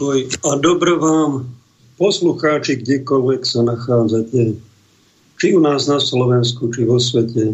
Pokoj 0.00 0.32
a 0.48 0.56
dobro 0.56 0.96
vám, 0.96 1.44
poslucháči, 2.00 2.80
kdekoľvek 2.80 3.44
sa 3.44 3.60
nachádzate, 3.68 4.56
či 5.36 5.46
u 5.52 5.60
nás 5.60 5.92
na 5.92 6.00
Slovensku, 6.00 6.72
či 6.72 6.88
vo 6.88 6.96
svete. 6.96 7.52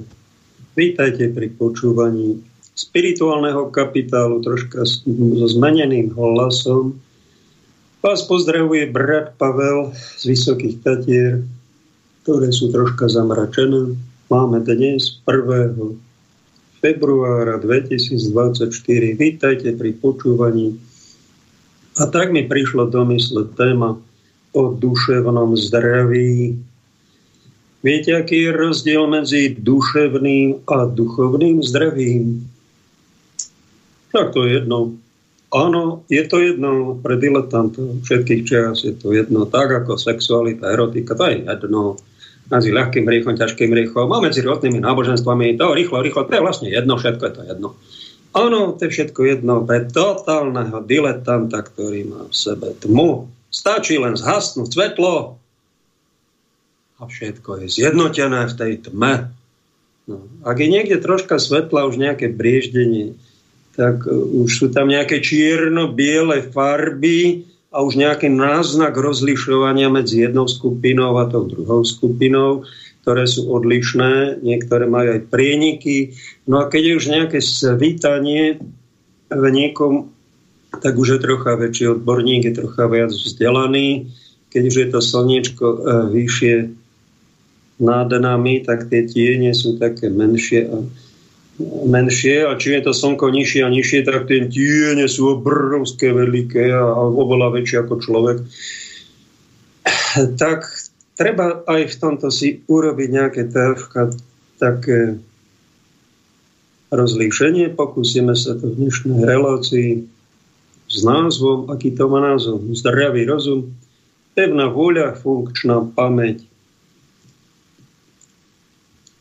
Vítajte 0.79 1.27
pri 1.35 1.51
počúvaní 1.59 2.39
spirituálneho 2.79 3.67
kapitálu 3.75 4.47
troška 4.47 4.87
so 4.87 5.47
zmeneným 5.59 6.15
hlasom. 6.15 6.95
Vás 7.99 8.23
pozdravuje 8.31 8.95
brat 8.95 9.35
Pavel 9.43 9.91
z 10.15 10.31
Vysokých 10.31 10.87
Tatier, 10.87 11.43
ktoré 12.23 12.55
sú 12.55 12.71
troška 12.71 13.11
zamračené. 13.11 13.99
Máme 14.31 14.63
dnes 14.63 15.19
1. 15.27 15.99
februára 16.79 17.59
2024. 17.59 18.71
Vítajte 19.19 19.75
pri 19.75 19.91
počúvaní 19.99 20.79
a 21.97 22.05
tak 22.07 22.33
mi 22.33 22.45
prišlo 22.45 22.93
do 22.93 23.05
mysle 23.09 23.49
téma 23.57 23.97
o 24.53 24.63
duševnom 24.73 25.57
zdraví. 25.57 26.57
Viete, 27.85 28.17
aký 28.17 28.49
je 28.49 28.53
rozdiel 28.53 29.05
medzi 29.07 29.55
duševným 29.57 30.67
a 30.67 30.91
duchovným 30.91 31.63
zdravím? 31.63 32.49
Tak 34.11 34.33
to 34.33 34.49
je 34.49 34.61
jedno. 34.61 34.97
Áno, 35.55 36.03
je 36.11 36.27
to 36.27 36.43
jedno 36.43 36.99
pre 36.99 37.15
diletantov 37.17 38.03
všetkých 38.03 38.43
čas, 38.43 38.83
je 38.83 38.93
to 38.93 39.15
jedno 39.15 39.47
tak 39.47 39.71
ako 39.71 39.95
sexualita, 39.95 40.75
erotika, 40.75 41.15
to 41.15 41.31
je 41.31 41.47
jedno 41.47 41.95
medzi 42.51 42.75
ľahkým 42.75 43.07
riechom, 43.07 43.39
ťažkým 43.39 43.71
riechom 43.71 44.11
a 44.11 44.19
medzi 44.19 44.43
rôznymi 44.43 44.83
náboženstvami, 44.83 45.55
to 45.55 45.71
rýchlo, 45.71 46.03
rýchlo, 46.03 46.27
to 46.27 46.35
je 46.35 46.43
vlastne 46.43 46.69
jedno, 46.71 46.99
všetko 46.99 47.23
je 47.23 47.33
to 47.33 47.43
jedno. 47.47 47.69
Áno, 48.37 48.77
to 48.77 48.85
je 48.85 48.93
všetko 48.93 49.21
jedno 49.25 49.65
pre 49.65 49.89
totálneho 49.89 50.85
diletanta, 50.85 51.65
ktorý 51.65 52.05
má 52.05 52.23
v 52.29 52.37
sebe 52.37 52.77
tmu. 52.77 53.33
Stačí 53.49 53.97
len 53.97 54.13
zhasnúť 54.13 54.69
svetlo 54.77 55.41
a 57.01 57.03
všetko 57.05 57.65
je 57.65 57.67
zjednotené 57.73 58.45
v 58.45 58.55
tej 58.57 58.73
tme. 58.85 59.33
No. 60.05 60.29
Ak 60.45 60.61
je 60.61 60.69
niekde 60.69 61.01
troška 61.01 61.41
svetla, 61.41 61.89
už 61.89 61.97
nejaké 61.97 62.29
brieždenie, 62.29 63.17
tak 63.77 64.05
uh, 64.05 64.13
už 64.45 64.51
sú 64.53 64.67
tam 64.69 64.93
nejaké 64.93 65.25
čierno-biele 65.25 66.45
farby 66.53 67.49
a 67.73 67.85
už 67.85 68.01
nejaký 68.01 68.33
náznak 68.33 68.97
rozlišovania 68.97 69.89
medzi 69.93 70.25
jednou 70.25 70.49
skupinou 70.49 71.21
a 71.21 71.29
tou 71.29 71.45
druhou 71.45 71.85
skupinou 71.85 72.65
ktoré 73.07 73.23
sú 73.31 73.47
odlišné, 73.55 74.43
niektoré 74.43 74.91
majú 74.91 75.15
aj 75.15 75.31
prieniky. 75.31 76.19
No 76.51 76.59
a 76.59 76.67
keď 76.67 76.83
je 76.83 76.99
už 76.99 77.07
nejaké 77.07 77.39
svítanie 77.39 78.59
v 79.31 79.45
niekom, 79.47 80.11
tak 80.83 80.99
už 80.99 81.15
je 81.15 81.23
trocha 81.23 81.55
väčší 81.55 81.95
odborník, 81.95 82.51
je 82.51 82.59
trocha 82.59 82.91
viac 82.91 83.15
vzdelaný. 83.15 84.11
Keď 84.51 84.63
už 84.67 84.77
je 84.83 84.89
to 84.91 84.99
slniečko 84.99 85.67
e, 85.71 85.79
vyššie 86.19 86.55
nad 87.79 88.11
nami, 88.11 88.67
tak 88.67 88.91
tie 88.91 89.07
tiene 89.07 89.55
sú 89.55 89.79
také 89.79 90.11
menšie 90.11 90.67
a 90.67 90.83
menšie 91.87 92.43
a 92.43 92.59
čím 92.59 92.83
je 92.83 92.91
to 92.91 92.93
slnko 92.93 93.31
nižšie 93.31 93.63
a 93.63 93.71
nižšie, 93.71 94.03
tak 94.03 94.27
tie 94.27 94.51
tiene 94.51 95.07
sú 95.07 95.39
obrovské, 95.39 96.11
veľké 96.11 96.75
a 96.75 96.91
oveľa 97.07 97.55
väčšie 97.55 97.87
ako 97.87 97.95
človek. 98.03 98.39
Tak 100.43 100.86
treba 101.17 101.65
aj 101.65 101.83
v 101.91 101.97
tomto 101.97 102.29
si 102.29 102.61
urobiť 102.69 103.09
nejaké 103.11 103.43
troška 103.49 104.13
také 104.61 105.19
rozlíšenie. 106.93 107.73
Pokúsime 107.75 108.37
sa 108.37 108.55
to 108.55 108.71
v 108.71 108.87
dnešnej 108.87 109.25
relácii 109.25 110.05
s 110.87 110.99
názvom, 111.03 111.67
aký 111.73 111.91
to 111.91 112.07
má 112.07 112.23
názov, 112.23 112.63
zdravý 112.79 113.27
rozum, 113.27 113.75
pevná 114.39 114.71
vôľa, 114.71 115.19
funkčná 115.19 115.83
pamäť. 115.97 116.47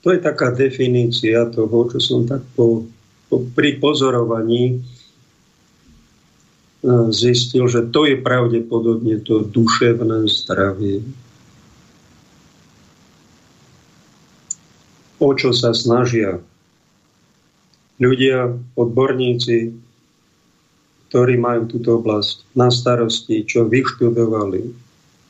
To 0.06 0.14
je 0.14 0.22
taká 0.22 0.54
definícia 0.54 1.50
toho, 1.50 1.90
čo 1.90 1.98
som 1.98 2.30
tak 2.30 2.46
po, 2.54 2.86
po, 3.26 3.42
pri 3.58 3.82
pozorovaní 3.82 4.78
e, 4.78 4.86
zistil, 7.10 7.66
že 7.66 7.90
to 7.90 8.06
je 8.06 8.22
pravdepodobne 8.22 9.18
to 9.26 9.50
duševné 9.50 10.30
zdravie. 10.30 11.02
O 15.26 15.34
čo 15.34 15.50
sa 15.50 15.74
snažia 15.74 16.38
ľudia, 17.98 18.54
odborníci, 18.78 19.74
ktorí 21.10 21.40
majú 21.40 21.66
túto 21.66 21.98
oblasť 21.98 22.46
na 22.54 22.70
starosti, 22.70 23.48
čo 23.48 23.66
vyštudovali 23.66 24.70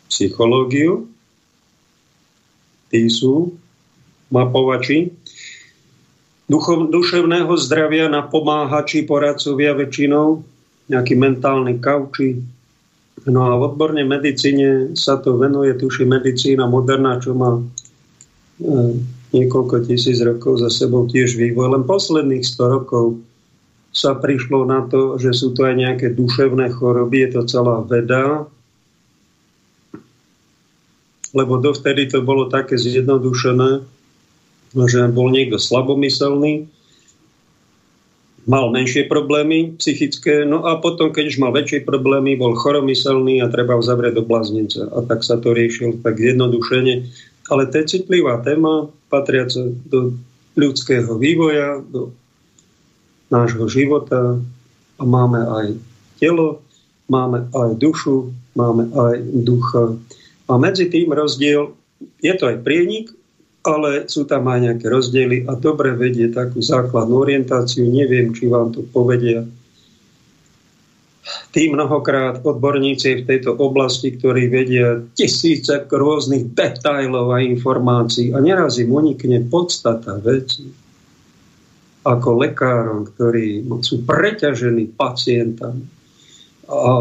psychológiu, 0.10 1.08
tí 2.90 3.08
sú 3.08 3.54
mapovači, 4.34 5.14
duchov, 6.50 6.90
duševného 6.90 7.54
zdravia 7.58 8.10
napomáhači, 8.10 9.06
poradcovia 9.06 9.78
väčšinou, 9.78 10.42
nejaký 10.90 11.14
mentálny 11.18 11.78
kauči. 11.82 12.42
No 13.26 13.48
a 13.50 13.58
v 13.58 13.74
odbornej 13.74 14.06
medicíne 14.06 14.94
sa 14.94 15.18
to 15.18 15.38
venuje, 15.40 15.74
tuši 15.74 16.06
medicína 16.06 16.70
moderná, 16.70 17.18
čo 17.18 17.34
má 17.34 17.58
e, 17.58 17.64
niekoľko 19.36 19.84
tisíc 19.84 20.24
rokov 20.24 20.64
za 20.64 20.72
sebou 20.72 21.04
tiež 21.12 21.36
vývoj. 21.36 21.76
Len 21.76 21.84
posledných 21.84 22.48
100 22.48 22.76
rokov 22.80 23.20
sa 23.96 24.16
prišlo 24.16 24.64
na 24.68 24.88
to, 24.88 25.20
že 25.20 25.36
sú 25.36 25.52
to 25.56 25.68
aj 25.68 25.76
nejaké 25.76 26.08
duševné 26.16 26.72
choroby, 26.76 27.28
je 27.28 27.30
to 27.36 27.42
celá 27.48 27.80
veda, 27.84 28.48
lebo 31.36 31.60
dovtedy 31.60 32.08
to 32.08 32.24
bolo 32.24 32.48
také 32.48 32.76
zjednodušené, 32.76 33.84
že 34.76 35.00
bol 35.12 35.32
niekto 35.32 35.56
slabomyselný, 35.56 36.68
mal 38.46 38.70
menšie 38.70 39.08
problémy 39.08 39.80
psychické, 39.80 40.44
no 40.44 40.64
a 40.68 40.78
potom, 40.80 41.10
keď 41.16 41.32
už 41.32 41.42
mal 41.42 41.52
väčšie 41.52 41.88
problémy, 41.88 42.36
bol 42.36 42.54
choromyselný 42.56 43.42
a 43.42 43.52
treba 43.52 43.76
ho 43.76 43.84
zavrieť 43.84 44.22
do 44.22 44.24
bláznice. 44.24 44.92
A 44.92 45.02
tak 45.08 45.24
sa 45.24 45.40
to 45.42 45.52
riešil 45.52 46.04
tak 46.06 46.20
zjednodušene. 46.22 47.10
Ale 47.50 47.70
to 47.70 47.82
je 47.82 48.00
citlivá 48.00 48.42
téma, 48.42 48.90
patriaca 49.10 49.70
do 49.86 50.18
ľudského 50.58 51.20
vývoja, 51.20 51.84
do 51.84 52.16
nášho 53.30 53.68
života 53.70 54.40
a 54.98 55.04
máme 55.04 55.42
aj 55.42 55.66
telo, 56.18 56.64
máme 57.12 57.46
aj 57.54 57.70
dušu, 57.78 58.34
máme 58.56 58.90
aj 58.94 59.16
ducha. 59.46 60.00
A 60.50 60.58
medzi 60.58 60.90
tým 60.90 61.12
rozdiel, 61.12 61.74
je 62.22 62.34
to 62.38 62.50
aj 62.50 62.62
prienik, 62.64 63.12
ale 63.66 64.06
sú 64.06 64.30
tam 64.30 64.46
aj 64.46 64.60
nejaké 64.62 64.86
rozdiely 64.86 65.50
a 65.50 65.58
dobre 65.58 65.98
vedie 65.98 66.30
takú 66.30 66.62
základnú 66.62 67.18
orientáciu. 67.26 67.90
Neviem, 67.90 68.30
či 68.32 68.46
vám 68.46 68.70
to 68.70 68.86
povedia 68.86 69.42
tí 71.50 71.74
mnohokrát 71.74 72.46
odborníci 72.46 73.22
v 73.22 73.28
tejto 73.28 73.58
oblasti, 73.58 74.14
ktorí 74.14 74.48
vedia 74.50 75.02
tisíce 75.18 75.86
rôznych 75.90 76.54
detailov 76.54 77.34
a 77.34 77.42
informácií 77.42 78.32
a 78.32 78.40
neraz 78.42 78.78
im 78.78 78.94
unikne 78.94 79.46
podstata 79.50 80.22
veci. 80.22 80.70
Ako 82.06 82.38
lekárom, 82.38 83.10
ktorí 83.10 83.66
sú 83.82 84.06
preťažení 84.06 84.94
pacientami 84.94 85.96
a 86.66 86.94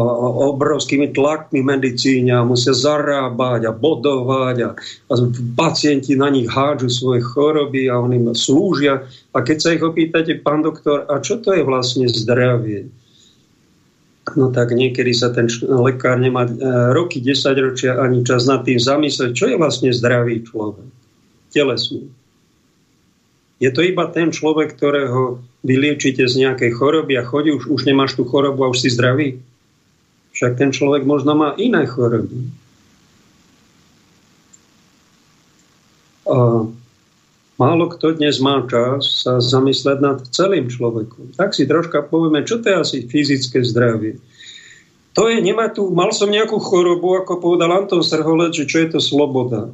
obrovskými 0.53 1.09
tlakmi 1.09 1.65
medicíne 1.65 2.37
a 2.37 2.45
musia 2.45 2.77
zarábať 2.77 3.65
a 3.65 3.71
bodovať 3.73 4.57
a, 4.61 4.69
a 4.77 5.13
pacienti 5.57 6.13
na 6.13 6.29
nich 6.29 6.45
hádžu 6.45 6.89
svoje 6.93 7.25
choroby 7.25 7.89
a 7.89 7.97
oni 7.97 8.21
slúžia. 8.37 9.09
A 9.33 9.41
keď 9.41 9.57
sa 9.57 9.73
ich 9.73 9.81
opýtate, 9.81 10.37
pán 10.37 10.61
doktor, 10.61 11.09
a 11.09 11.17
čo 11.17 11.41
to 11.41 11.57
je 11.57 11.65
vlastne 11.65 12.05
zdravie? 12.05 12.93
No 14.33 14.49
tak 14.49 14.73
niekedy 14.73 15.13
sa 15.13 15.29
ten 15.29 15.45
lekár 15.61 16.17
nemá 16.17 16.49
e, 16.49 16.53
roky, 16.97 17.21
desaťročia 17.21 18.01
ani 18.01 18.25
čas 18.25 18.49
nad 18.49 18.65
tým 18.65 18.81
zamyslieť, 18.81 19.31
čo 19.37 19.45
je 19.53 19.55
vlastne 19.61 19.93
zdravý 19.93 20.41
človek, 20.41 20.89
telesný. 21.53 22.09
Je 23.61 23.69
to 23.71 23.85
iba 23.85 24.09
ten 24.09 24.33
človek, 24.33 24.73
ktorého 24.73 25.39
vy 25.61 25.75
liečite 25.77 26.25
z 26.25 26.33
nejakej 26.41 26.75
choroby 26.75 27.21
a 27.21 27.23
chodí, 27.23 27.53
už, 27.53 27.69
už 27.69 27.81
nemáš 27.85 28.17
tú 28.17 28.25
chorobu 28.25 28.65
a 28.65 28.71
už 28.73 28.83
si 28.83 28.89
zdravý. 28.91 29.39
Však 30.35 30.59
ten 30.59 30.69
človek 30.75 31.07
možno 31.07 31.37
má 31.37 31.55
iné 31.55 31.87
choroby. 31.87 32.51
A 36.27 36.67
Málo 37.55 37.87
kto 37.87 38.19
dnes 38.19 38.43
má 38.43 38.59
čas 38.67 39.23
sa 39.23 39.39
zamysleť 39.39 39.97
nad 40.03 40.17
celým 40.35 40.67
človekom. 40.67 41.39
Tak 41.39 41.55
si 41.55 41.63
troška 41.63 42.03
povieme, 42.03 42.43
čo 42.43 42.59
to 42.59 42.67
je 42.67 42.75
asi 42.75 42.97
fyzické 43.07 43.63
zdravie. 43.63 44.19
To 45.15 45.31
je, 45.31 45.39
nemá 45.39 45.71
tu, 45.71 45.87
mal 45.95 46.11
som 46.11 46.27
nejakú 46.27 46.59
chorobu, 46.59 47.15
ako 47.23 47.39
povedal 47.39 47.71
Anton 47.71 48.03
Srholec, 48.03 48.51
že 48.51 48.67
čo 48.67 48.83
je 48.83 48.87
to 48.91 48.99
sloboda. 48.99 49.71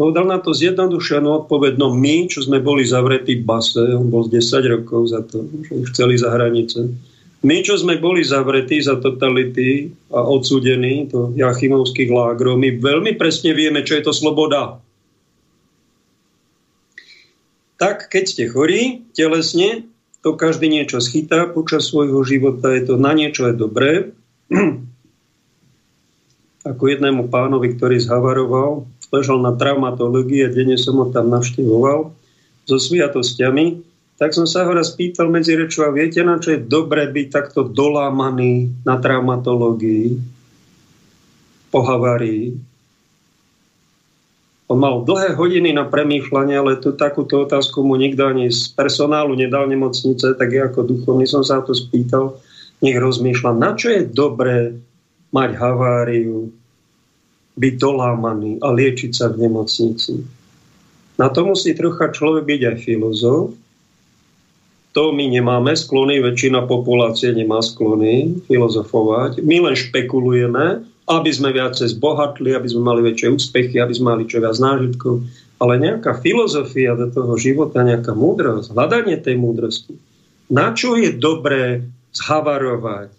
Povedal 0.00 0.24
na 0.24 0.40
to 0.40 0.56
zjednodušenú 0.56 1.44
odpoveď, 1.44 1.76
no 1.76 1.92
my, 1.92 2.26
čo 2.32 2.40
sme 2.40 2.64
boli 2.64 2.88
zavretí 2.88 3.38
v 3.38 3.46
base, 3.46 3.84
on 3.92 4.08
bol 4.08 4.24
10 4.24 4.40
rokov 4.64 5.12
za 5.12 5.20
to, 5.28 5.44
že 5.68 5.92
chceli 5.92 6.16
za 6.16 6.32
hranice, 6.32 6.88
My, 7.44 7.60
čo 7.60 7.76
sme 7.76 8.00
boli 8.00 8.24
zavretí 8.24 8.80
za 8.80 8.96
totality 8.96 9.92
a 10.08 10.24
odsudení 10.24 11.12
do 11.12 11.28
jachimovských 11.36 12.08
lágrov, 12.08 12.56
my 12.56 12.80
veľmi 12.80 13.20
presne 13.20 13.52
vieme, 13.52 13.84
čo 13.84 14.00
je 14.00 14.08
to 14.08 14.16
sloboda. 14.16 14.80
Tak, 17.84 18.08
keď 18.08 18.24
ste 18.24 18.44
chorí 18.48 19.04
telesne, 19.12 19.84
to 20.24 20.32
každý 20.40 20.72
niečo 20.72 21.04
schytá 21.04 21.44
počas 21.52 21.92
svojho 21.92 22.24
života, 22.24 22.72
je 22.72 22.88
to 22.88 22.96
na 22.96 23.12
niečo 23.12 23.52
je 23.52 23.60
dobré. 23.60 24.16
Ako 26.72 26.80
jednému 26.80 27.28
pánovi, 27.28 27.76
ktorý 27.76 28.00
zhavaroval, 28.00 28.88
ležal 29.12 29.36
na 29.44 29.52
traumatológii 29.52 30.48
a 30.48 30.54
denne 30.56 30.80
som 30.80 30.96
ho 30.96 31.12
tam 31.12 31.28
navštevoval 31.28 32.08
so 32.64 32.76
sviatostiami, 32.80 33.84
tak 34.16 34.32
som 34.32 34.48
sa 34.48 34.64
ho 34.64 34.72
raz 34.72 34.96
pýtal 34.96 35.28
medzi 35.28 35.52
rečou, 35.52 35.84
a 35.84 35.92
viete 35.92 36.24
na 36.24 36.40
čo 36.40 36.56
je 36.56 36.64
dobre 36.64 37.04
byť 37.04 37.26
takto 37.28 37.68
dolámaný 37.68 38.80
na 38.88 38.96
traumatológii 38.96 40.16
po 41.68 41.84
havárii? 41.84 42.56
On 44.72 44.80
mal 44.80 45.04
dlhé 45.04 45.36
hodiny 45.36 45.76
na 45.76 45.84
premýšľanie, 45.84 46.56
ale 46.56 46.80
tu 46.80 46.96
takúto 46.96 47.44
otázku 47.44 47.84
mu 47.84 48.00
nikto 48.00 48.24
ani 48.24 48.48
z 48.48 48.72
personálu 48.72 49.36
nedal 49.36 49.68
nemocnice, 49.68 50.40
tak 50.40 50.48
ja 50.48 50.72
ako 50.72 50.88
duchovný 50.88 51.28
som 51.28 51.44
sa 51.44 51.60
to 51.60 51.76
spýtal, 51.76 52.40
nech 52.80 52.96
rozmýšľa, 52.96 53.52
na 53.60 53.76
čo 53.76 53.92
je 53.92 54.08
dobré 54.08 54.72
mať 55.36 55.50
haváriu, 55.60 56.48
byť 57.54 57.74
dolámaný 57.76 58.58
a 58.64 58.72
liečiť 58.72 59.12
sa 59.12 59.28
v 59.30 59.46
nemocnici. 59.46 60.24
Na 61.20 61.30
to 61.30 61.46
musí 61.46 61.76
trocha 61.76 62.10
človek 62.10 62.48
byť 62.48 62.60
aj 62.64 62.76
filozof, 62.82 63.54
to 64.94 65.10
my 65.10 65.26
nemáme 65.26 65.74
sklony, 65.74 66.22
väčšina 66.22 66.70
populácie 66.70 67.34
nemá 67.34 67.58
sklony 67.58 68.38
filozofovať. 68.46 69.42
My 69.42 69.58
len 69.58 69.74
špekulujeme, 69.74 70.86
aby 71.04 71.30
sme 71.30 71.52
viacej 71.52 72.00
zbohatli, 72.00 72.56
aby 72.56 72.68
sme 72.68 72.82
mali 72.88 73.00
väčšie 73.04 73.28
úspechy, 73.36 73.76
aby 73.76 73.92
sme 73.92 74.16
mali 74.16 74.24
čo 74.24 74.40
viac 74.40 74.56
nážitkov. 74.56 75.20
Ale 75.60 75.76
nejaká 75.76 76.16
filozofia 76.18 76.96
do 76.96 77.12
toho 77.12 77.36
života, 77.36 77.84
nejaká 77.84 78.16
múdrosť, 78.16 78.72
hľadanie 78.72 79.20
tej 79.20 79.36
múdrosti. 79.36 79.94
Na 80.48 80.72
čo 80.72 80.96
je 80.96 81.12
dobré 81.12 81.84
zhavarovať? 82.16 83.12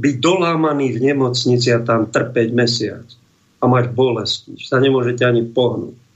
Byť 0.00 0.14
dolámaný 0.22 0.96
v 0.96 1.12
nemocnici 1.12 1.68
a 1.74 1.82
tam 1.82 2.10
trpeť 2.10 2.48
mesiac 2.54 3.06
a 3.60 3.64
mať 3.68 3.92
bolesti. 3.92 4.56
Sa 4.62 4.80
nemôžete 4.80 5.22
ani 5.22 5.46
pohnúť. 5.46 6.09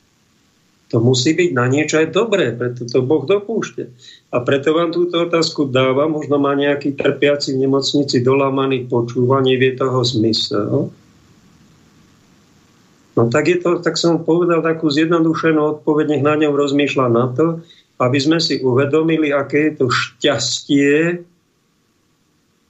To 0.93 1.01
musí 1.01 1.33
byť 1.33 1.51
na 1.57 1.65
niečo 1.67 1.97
aj 1.97 2.13
dobré, 2.13 2.53
preto 2.53 2.85
to 2.85 3.01
Boh 3.01 3.25
dopúšte. 3.25 3.89
A 4.31 4.45
preto 4.45 4.77
vám 4.77 4.93
túto 4.93 5.25
otázku 5.25 5.73
dávam, 5.73 6.13
možno 6.13 6.37
má 6.37 6.53
nejaký 6.53 6.93
trpiaci 6.95 7.57
v 7.57 7.65
nemocnici 7.65 8.21
dolámaný 8.21 8.87
počúvaní, 8.87 9.57
vie 9.57 9.73
toho 9.75 10.05
zmysel. 10.05 10.93
No 13.15 13.23
tak, 13.31 13.47
je 13.47 13.63
to, 13.63 13.79
tak 13.79 13.95
som 13.95 14.27
povedal 14.27 14.61
takú 14.61 14.91
zjednodušenú 14.91 15.81
odpoveď, 15.81 16.19
nech 16.19 16.25
na 16.27 16.35
ňom 16.35 16.53
rozmýšľa 16.53 17.07
na 17.09 17.27
to, 17.31 17.47
aby 18.03 18.19
sme 18.19 18.43
si 18.43 18.59
uvedomili, 18.59 19.31
aké 19.31 19.71
je 19.71 19.73
to 19.79 19.87
šťastie, 19.87 21.23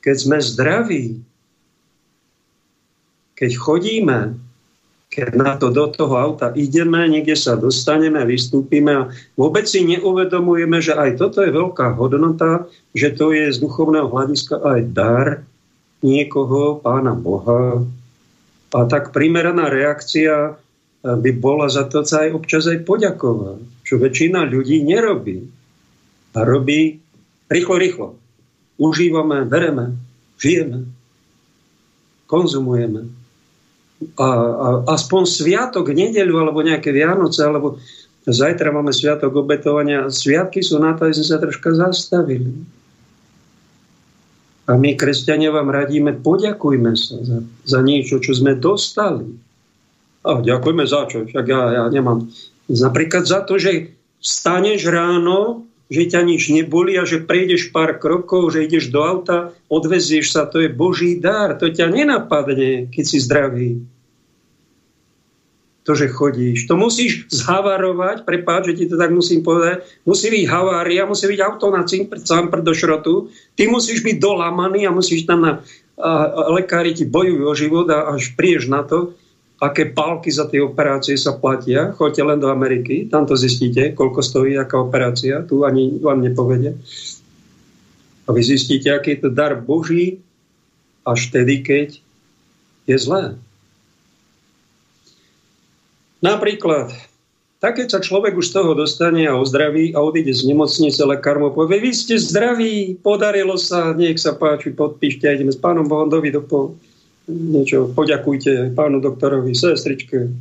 keď 0.05 0.17
sme 0.21 0.37
zdraví, 0.37 1.05
keď 3.35 3.51
chodíme, 3.57 4.37
keď 5.15 5.39
na 5.39 5.55
to 5.55 5.71
do 5.71 5.87
toho 5.87 6.19
auta 6.19 6.51
ideme, 6.59 7.07
niekde 7.07 7.39
sa 7.39 7.55
dostaneme, 7.55 8.19
vystúpime 8.27 8.91
a 8.91 9.09
vôbec 9.39 9.63
si 9.63 9.87
neuvedomujeme, 9.87 10.83
že 10.83 10.99
aj 10.99 11.23
toto 11.23 11.39
je 11.47 11.55
veľká 11.55 11.95
hodnota, 11.95 12.67
že 12.99 13.15
to 13.15 13.31
je 13.31 13.55
z 13.55 13.63
duchovného 13.63 14.11
hľadiska 14.11 14.59
aj 14.59 14.81
dar 14.91 15.27
niekoho, 16.03 16.83
pána 16.83 17.15
Boha. 17.15 17.87
A 18.75 18.79
tak 18.91 19.15
primeraná 19.15 19.71
reakcia 19.71 20.59
by 21.07 21.31
bola 21.39 21.71
za 21.71 21.87
to 21.87 22.03
sa 22.03 22.27
aj 22.27 22.35
občas 22.35 22.67
aj 22.67 22.83
poďakovať, 22.83 23.87
čo 23.87 24.03
väčšina 24.03 24.51
ľudí 24.51 24.83
nerobí. 24.83 25.47
A 26.35 26.43
robí 26.43 26.99
rýchlo, 27.47 27.79
rýchlo. 27.79 28.09
Užívame, 28.83 29.47
bereme, 29.47 29.95
žijeme, 30.43 30.91
konzumujeme 32.27 33.24
a, 34.17 34.29
a 34.29 34.69
aspoň 34.93 35.23
sviatok, 35.25 35.93
nedeľu 35.95 36.45
alebo 36.45 36.61
nejaké 36.61 36.93
Vianoce, 36.93 37.41
alebo 37.45 37.81
zajtra 38.25 38.73
máme 38.73 38.93
sviatok 38.93 39.37
obetovania. 39.37 40.09
Sviatky 40.09 40.65
sú 40.65 40.81
na 40.81 40.97
to, 40.97 41.09
aby 41.09 41.15
sme 41.17 41.27
sa 41.29 41.39
troška 41.41 41.71
zastavili. 41.77 42.65
A 44.65 44.81
my, 44.81 44.97
kresťania, 44.97 45.53
vám 45.53 45.69
radíme, 45.69 46.17
poďakujme 46.25 46.97
sa 46.97 47.21
za, 47.21 47.39
za 47.69 47.81
niečo, 47.85 48.17
čo 48.17 48.33
sme 48.33 48.57
dostali. 48.57 49.29
A 50.25 50.41
ďakujeme 50.41 50.85
za 50.89 51.05
čo? 51.05 51.29
Však 51.29 51.45
ja, 51.45 51.63
ja 51.81 51.85
nemám. 51.93 52.33
Napríklad 52.73 53.29
za 53.29 53.45
to, 53.45 53.61
že 53.61 53.93
staneš 54.25 54.89
ráno, 54.89 55.69
že 55.93 56.09
ťa 56.09 56.25
nič 56.25 56.49
neboli 56.49 56.97
a 56.97 57.05
že 57.05 57.29
prejdeš 57.29 57.77
pár 57.77 58.01
krokov, 58.01 58.57
že 58.57 58.65
ideš 58.65 58.89
do 58.89 59.05
auta, 59.05 59.53
odvezieš 59.69 60.33
sa, 60.33 60.49
to 60.49 60.65
je 60.65 60.73
Boží 60.73 61.21
dar. 61.21 61.61
To 61.61 61.69
ťa 61.69 61.93
nenapadne, 61.93 62.89
keď 62.89 63.05
si 63.05 63.21
zdravý 63.21 63.85
to, 65.85 65.93
že 65.93 66.09
chodíš. 66.09 66.65
To 66.65 66.81
musíš 66.81 67.29
zhavarovať, 67.29 68.25
prepáč, 68.25 68.73
že 68.73 68.77
ti 68.81 68.85
to 68.89 68.97
tak 68.97 69.13
musím 69.13 69.45
povedať, 69.45 69.85
musí 70.09 70.33
byť 70.33 70.45
havária, 70.49 71.05
musí 71.05 71.29
byť 71.29 71.41
auto 71.45 71.69
na 71.69 71.85
cimpr 71.85 72.65
do 72.65 72.73
šrotu, 72.73 73.29
ty 73.53 73.69
musíš 73.69 74.01
byť 74.01 74.17
dolamaný 74.17 74.89
a 74.89 74.97
musíš 74.97 75.29
tam 75.29 75.45
na 75.45 75.53
a, 75.95 76.27
a 76.27 76.51
lekári 76.51 76.95
ti 76.95 77.07
bojujú 77.07 77.43
o 77.47 77.55
život 77.55 77.87
a 77.91 78.19
až 78.19 78.35
prieš 78.35 78.67
na 78.67 78.83
to, 78.83 79.15
aké 79.63 79.95
pálky 79.95 80.29
za 80.35 80.51
tie 80.51 80.59
operácie 80.59 81.15
sa 81.15 81.39
platia. 81.39 81.95
Choďte 81.95 82.23
len 82.27 82.39
do 82.43 82.51
Ameriky, 82.51 83.07
tam 83.07 83.25
to 83.25 83.39
zistíte, 83.39 83.95
koľko 83.95 84.21
stojí 84.21 84.59
aká 84.59 84.83
operácia, 84.83 85.47
tu 85.47 85.63
ani 85.63 86.03
vám 86.03 86.21
nepovede. 86.21 86.75
A 88.25 88.29
vy 88.33 88.41
zistíte, 88.43 88.91
aký 88.91 89.17
je 89.17 89.29
to 89.29 89.31
dar 89.31 89.55
Boží 89.55 90.19
až 91.05 91.31
vtedy, 91.31 91.63
keď 91.63 91.89
je 92.89 92.97
zlé. 92.97 93.39
Napríklad, 96.25 96.89
tak 97.61 97.77
keď 97.77 97.89
sa 97.93 98.01
človek 98.01 98.33
už 98.33 98.49
z 98.49 98.55
toho 98.57 98.73
dostane 98.73 99.29
a 99.29 99.37
ozdraví 99.37 99.93
a 99.93 100.01
odíde 100.01 100.33
z 100.33 100.49
nemocnice, 100.49 101.05
lekár 101.05 101.37
mu 101.37 101.53
povie, 101.53 101.85
vy 101.85 101.93
ste 101.93 102.17
zdraví, 102.17 102.97
podarilo 102.97 103.61
sa, 103.61 103.93
nech 103.93 104.17
sa 104.17 104.33
páči, 104.33 104.73
podpíšte, 104.73 105.29
ideme 105.29 105.53
s 105.53 105.61
pánom 105.61 105.85
Bohom 105.85 106.09
do 106.09 106.25
Vidopol. 106.25 106.81
Niečo, 107.29 107.93
poďakujte 107.93 108.73
pánu 108.73 109.05
doktorovi, 109.05 109.53
sestričke, 109.53 110.33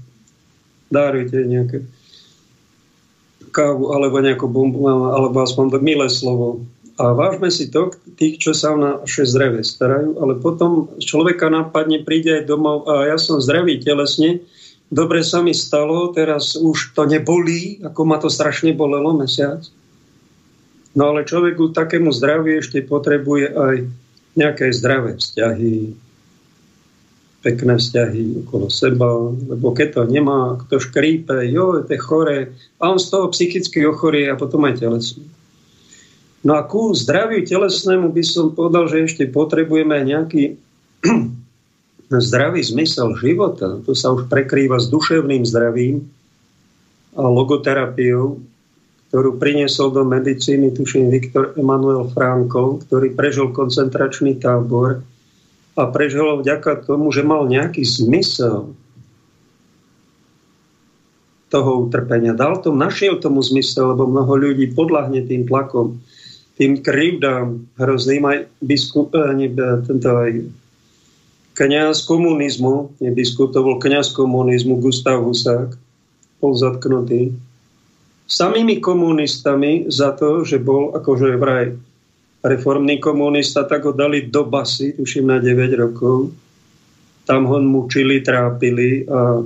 dárujte 0.88 1.44
nejaké 1.44 1.84
kávu 3.52 3.92
alebo 3.92 4.24
nejakú 4.24 4.48
bombu, 4.48 4.88
alebo 4.88 5.44
aspoň 5.44 5.80
milé 5.84 6.08
slovo. 6.08 6.64
A 6.96 7.12
vážme 7.12 7.52
si 7.52 7.68
to, 7.68 7.92
tých, 8.16 8.40
čo 8.40 8.52
sa 8.56 8.72
o 8.72 8.78
naše 8.80 9.26
zdravie 9.26 9.64
starajú, 9.68 10.16
ale 10.20 10.40
potom 10.40 10.92
človeka 11.00 11.52
napadne, 11.52 12.04
príde 12.06 12.40
aj 12.40 12.48
domov 12.48 12.86
a 12.88 13.10
ja 13.10 13.18
som 13.20 13.42
zdravý 13.42 13.80
telesne, 13.80 14.44
dobre 14.94 15.26
sa 15.26 15.42
mi 15.42 15.58
stalo, 15.58 16.14
teraz 16.14 16.54
už 16.54 16.94
to 16.94 17.10
nebolí, 17.10 17.82
ako 17.82 18.02
ma 18.06 18.22
to 18.22 18.30
strašne 18.30 18.78
bolelo 18.78 19.18
mesiac. 19.18 19.66
No 20.94 21.10
ale 21.10 21.26
človek 21.26 21.58
ku 21.58 21.74
takému 21.74 22.14
zdraviu 22.14 22.62
ešte 22.62 22.86
potrebuje 22.86 23.50
aj 23.50 23.76
nejaké 24.38 24.70
zdravé 24.70 25.18
vzťahy, 25.18 25.98
pekné 27.42 27.74
vzťahy 27.76 28.46
okolo 28.46 28.70
seba, 28.70 29.10
lebo 29.50 29.74
keď 29.74 29.88
to 30.00 30.02
nemá, 30.08 30.56
kto 30.64 30.80
škrípe, 30.80 31.44
jo, 31.50 31.82
to 31.82 31.92
je 31.92 32.00
chore, 32.00 32.40
a 32.80 32.84
on 32.88 33.02
z 33.02 33.10
toho 33.10 33.34
psychicky 33.34 33.84
ochorie 33.84 34.30
a 34.30 34.40
potom 34.40 34.64
aj 34.70 34.80
telesne. 34.80 35.26
No 36.46 36.56
a 36.56 36.62
ku 36.64 36.94
zdraviu 36.94 37.42
telesnému 37.44 38.14
by 38.14 38.24
som 38.24 38.54
povedal, 38.54 38.86
že 38.88 39.10
ešte 39.10 39.24
potrebujeme 39.28 39.98
nejaký 40.06 40.62
zdravý 42.12 42.60
zmysel 42.64 43.16
života, 43.16 43.80
to 43.86 43.96
sa 43.96 44.12
už 44.12 44.28
prekrýva 44.28 44.82
s 44.82 44.92
duševným 44.92 45.48
zdravím 45.48 46.08
a 47.14 47.24
logoterapiou, 47.30 48.42
ktorú 49.14 49.38
priniesol 49.38 49.94
do 49.94 50.02
medicíny, 50.02 50.74
tuším, 50.74 51.14
Viktor 51.14 51.54
Emanuel 51.54 52.10
Frankl, 52.10 52.82
ktorý 52.90 53.14
prežil 53.14 53.54
koncentračný 53.54 54.42
tábor 54.42 55.06
a 55.78 55.84
prežil 55.90 56.26
ho 56.26 56.36
vďaka 56.42 56.86
tomu, 56.90 57.14
že 57.14 57.22
mal 57.22 57.46
nejaký 57.46 57.86
zmysel 57.86 58.74
toho 61.54 61.86
utrpenia. 61.86 62.34
Dal 62.34 62.58
to, 62.66 62.74
našiel 62.74 63.22
tomu 63.22 63.46
zmysel, 63.46 63.94
lebo 63.94 64.10
mnoho 64.10 64.34
ľudí 64.34 64.74
podľahne 64.74 65.22
tým 65.30 65.46
tlakom, 65.46 66.02
tým 66.58 66.82
krivdám 66.82 67.70
hrozným 67.78 68.26
aj 68.26 68.38
biskup, 68.66 69.14
eh, 69.14 69.54
tento 69.86 70.10
aj 70.10 70.63
kniaz 71.54 72.06
komunizmu, 72.06 72.98
nebiskup, 73.02 73.54
to 73.54 73.62
bol 73.62 73.78
kniaz 73.78 74.14
komunizmu 74.14 74.82
Gustav 74.82 75.22
Husák, 75.22 75.78
bol 76.42 76.54
zatknutý 76.58 77.34
samými 78.34 78.80
komunistami 78.82 79.86
za 79.92 80.16
to, 80.16 80.42
že 80.42 80.60
bol 80.60 80.96
akože 80.96 81.38
vraj 81.38 81.76
reformný 82.44 83.00
komunista, 83.00 83.64
tak 83.64 83.88
ho 83.88 83.94
dali 83.96 84.28
do 84.28 84.44
basy, 84.44 84.98
tuším 84.98 85.32
na 85.32 85.38
9 85.40 85.80
rokov. 85.80 86.34
Tam 87.24 87.48
ho 87.48 87.56
mučili, 87.64 88.20
trápili 88.20 89.08
a 89.08 89.40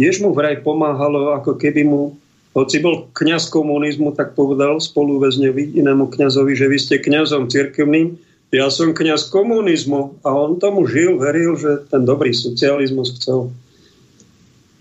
tiež 0.00 0.24
mu 0.24 0.32
vraj 0.32 0.64
pomáhalo, 0.64 1.36
ako 1.36 1.60
keby 1.60 1.84
mu, 1.84 2.16
hoci 2.56 2.80
bol 2.80 3.04
kňaz 3.12 3.52
komunizmu, 3.52 4.16
tak 4.16 4.32
povedal 4.32 4.80
spoluväzňovi 4.80 5.76
inému 5.76 6.08
kňazovi, 6.08 6.56
že 6.56 6.66
vy 6.72 6.78
ste 6.80 7.04
kňazom 7.04 7.52
cirkevným, 7.52 8.16
ja 8.48 8.72
som 8.72 8.96
kňaz 8.96 9.28
komunizmu 9.28 10.24
a 10.24 10.32
on 10.32 10.56
tomu 10.56 10.88
žil, 10.88 11.20
veril, 11.20 11.56
že 11.60 11.84
ten 11.92 12.08
dobrý 12.08 12.32
socializmus 12.32 13.20
chcel 13.20 13.52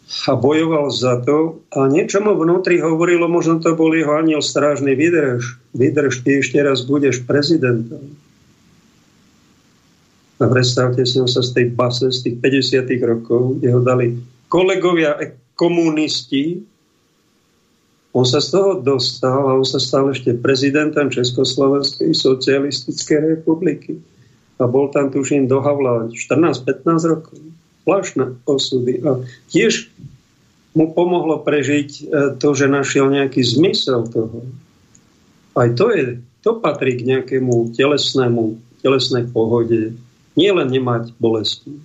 a 0.08 0.40
bojoval 0.40 0.88
za 0.88 1.20
to 1.28 1.60
a 1.76 1.92
niečo 1.92 2.24
mu 2.24 2.32
vnútri 2.40 2.80
hovorilo, 2.80 3.28
možno 3.28 3.60
to 3.60 3.76
bol 3.76 3.92
jeho 3.92 4.16
aniel 4.16 4.40
strážny, 4.40 4.96
vydrž, 4.96 5.60
vydrž, 5.76 6.24
ty 6.24 6.40
ešte 6.40 6.64
raz 6.64 6.88
budeš 6.88 7.28
prezidentom. 7.28 8.16
A 10.40 10.46
predstavte 10.48 11.04
si, 11.04 11.20
on 11.20 11.28
sa 11.28 11.44
z 11.44 11.52
tej 11.60 11.66
base, 11.76 12.08
z 12.08 12.20
tých 12.24 12.36
50 12.40 12.88
rokov, 13.04 13.60
kde 13.60 13.68
ho 13.74 13.82
dali 13.84 14.16
kolegovia 14.48 15.20
komunisti, 15.60 16.64
on 18.18 18.26
sa 18.26 18.42
z 18.42 18.50
toho 18.58 18.82
dostal 18.82 19.46
a 19.46 19.54
on 19.54 19.62
sa 19.62 19.78
stal 19.78 20.10
ešte 20.10 20.34
prezidentom 20.34 21.14
Československej 21.14 22.18
socialistickej 22.18 23.38
republiky. 23.38 24.02
A 24.58 24.66
bol 24.66 24.90
tam, 24.90 25.14
tuším, 25.14 25.46
do 25.46 25.62
Havla 25.62 26.10
14-15 26.10 27.14
rokov. 27.14 27.38
Zvláštne 27.86 28.42
osudy. 28.50 29.06
A 29.06 29.22
tiež 29.54 29.94
mu 30.74 30.98
pomohlo 30.98 31.46
prežiť 31.46 31.90
e, 31.94 32.02
to, 32.42 32.58
že 32.58 32.66
našiel 32.66 33.14
nejaký 33.14 33.46
zmysel 33.46 34.10
toho. 34.10 34.50
Aj 35.54 35.70
to, 35.78 35.94
je, 35.94 36.18
to 36.42 36.58
patrí 36.58 36.98
k 36.98 37.06
nejakému 37.06 37.78
telesnému, 37.78 38.58
telesnej 38.82 39.30
pohode. 39.30 39.94
Nie 40.34 40.52
len 40.58 40.74
nemať 40.74 41.14
bolesti. 41.22 41.78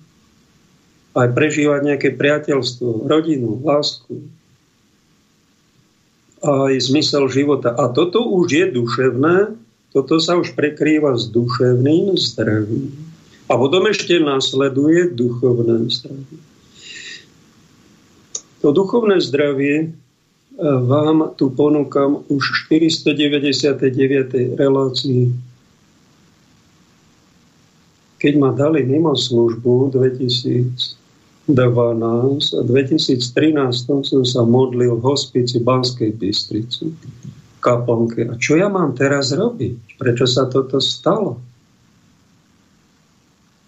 Aj 1.13 1.29
prežívať 1.29 1.93
nejaké 1.93 2.09
priateľstvo, 2.17 3.05
rodinu, 3.05 3.61
lásku, 3.61 4.17
aj 6.43 6.75
zmysel 6.91 7.31
života. 7.31 7.71
A 7.79 7.89
toto 7.95 8.27
už 8.27 8.51
je 8.51 8.67
duševné, 8.75 9.55
toto 9.95 10.19
sa 10.19 10.35
už 10.35 10.59
prekrýva 10.59 11.15
s 11.15 11.31
duševným 11.31 12.19
zdravím. 12.19 12.91
A 13.47 13.55
potom 13.55 13.87
ešte 13.87 14.19
následuje 14.19 15.13
duchovné 15.15 15.87
zdravie. 15.93 16.41
To 18.63 18.71
duchovné 18.71 19.19
zdravie 19.19 19.75
e, 19.83 19.87
vám 20.63 21.35
tu 21.35 21.51
ponúkam 21.51 22.23
už 22.31 22.71
499. 22.71 24.55
relácii. 24.55 25.35
Keď 28.23 28.33
ma 28.39 28.55
dali 28.55 28.87
mimo 28.87 29.19
službu 29.19 29.99
2000 29.99 31.02
2012 31.51 32.55
a 32.55 32.63
2013 32.63 34.07
som 34.07 34.23
sa 34.23 34.43
modlil 34.47 34.95
v 34.95 35.03
hospici 35.03 35.59
Banskej 35.59 36.15
Bystrici 36.15 36.95
kaplnke. 37.63 38.27
A 38.31 38.35
čo 38.39 38.59
ja 38.59 38.67
mám 38.67 38.95
teraz 38.95 39.31
robiť? 39.31 39.99
Prečo 39.99 40.27
sa 40.27 40.51
toto 40.51 40.83
stalo? 40.83 41.39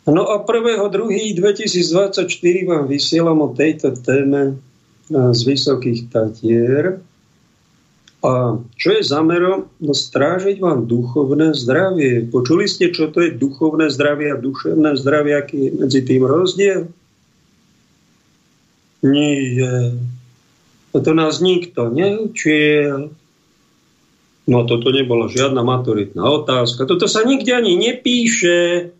No 0.07 0.23
a 0.23 0.39
1.2.2024 0.39 2.31
vám 2.63 2.87
vysielam 2.87 3.43
o 3.43 3.51
tejto 3.51 3.91
téme 3.99 4.55
z 5.11 5.41
Vysokých 5.43 6.07
Tatier 6.07 7.03
a 8.21 8.61
čo 8.77 8.89
je 8.93 9.01
zamerom? 9.01 9.65
No 9.81 9.97
strážiť 9.97 10.61
vám 10.61 10.85
duchovné 10.85 11.57
zdravie. 11.57 12.29
Počuli 12.29 12.69
ste, 12.69 12.93
čo 12.93 13.09
to 13.09 13.25
je 13.25 13.33
duchovné 13.33 13.89
zdravie 13.89 14.29
a 14.29 14.37
duševné 14.37 14.93
zdravie, 14.93 15.33
aký 15.33 15.57
je 15.57 15.71
medzi 15.73 16.01
tým 16.05 16.21
rozdiel? 16.29 16.85
Nie. 19.01 19.97
Toto 20.93 21.17
nás 21.17 21.41
nikto 21.41 21.89
neučil. 21.89 23.09
No 24.45 24.57
toto 24.69 24.93
nebola 24.93 25.25
žiadna 25.25 25.65
maturitná 25.65 26.21
otázka. 26.21 26.85
Toto 26.85 27.09
sa 27.09 27.25
nikde 27.25 27.57
ani 27.57 27.73
nepíše. 27.73 28.93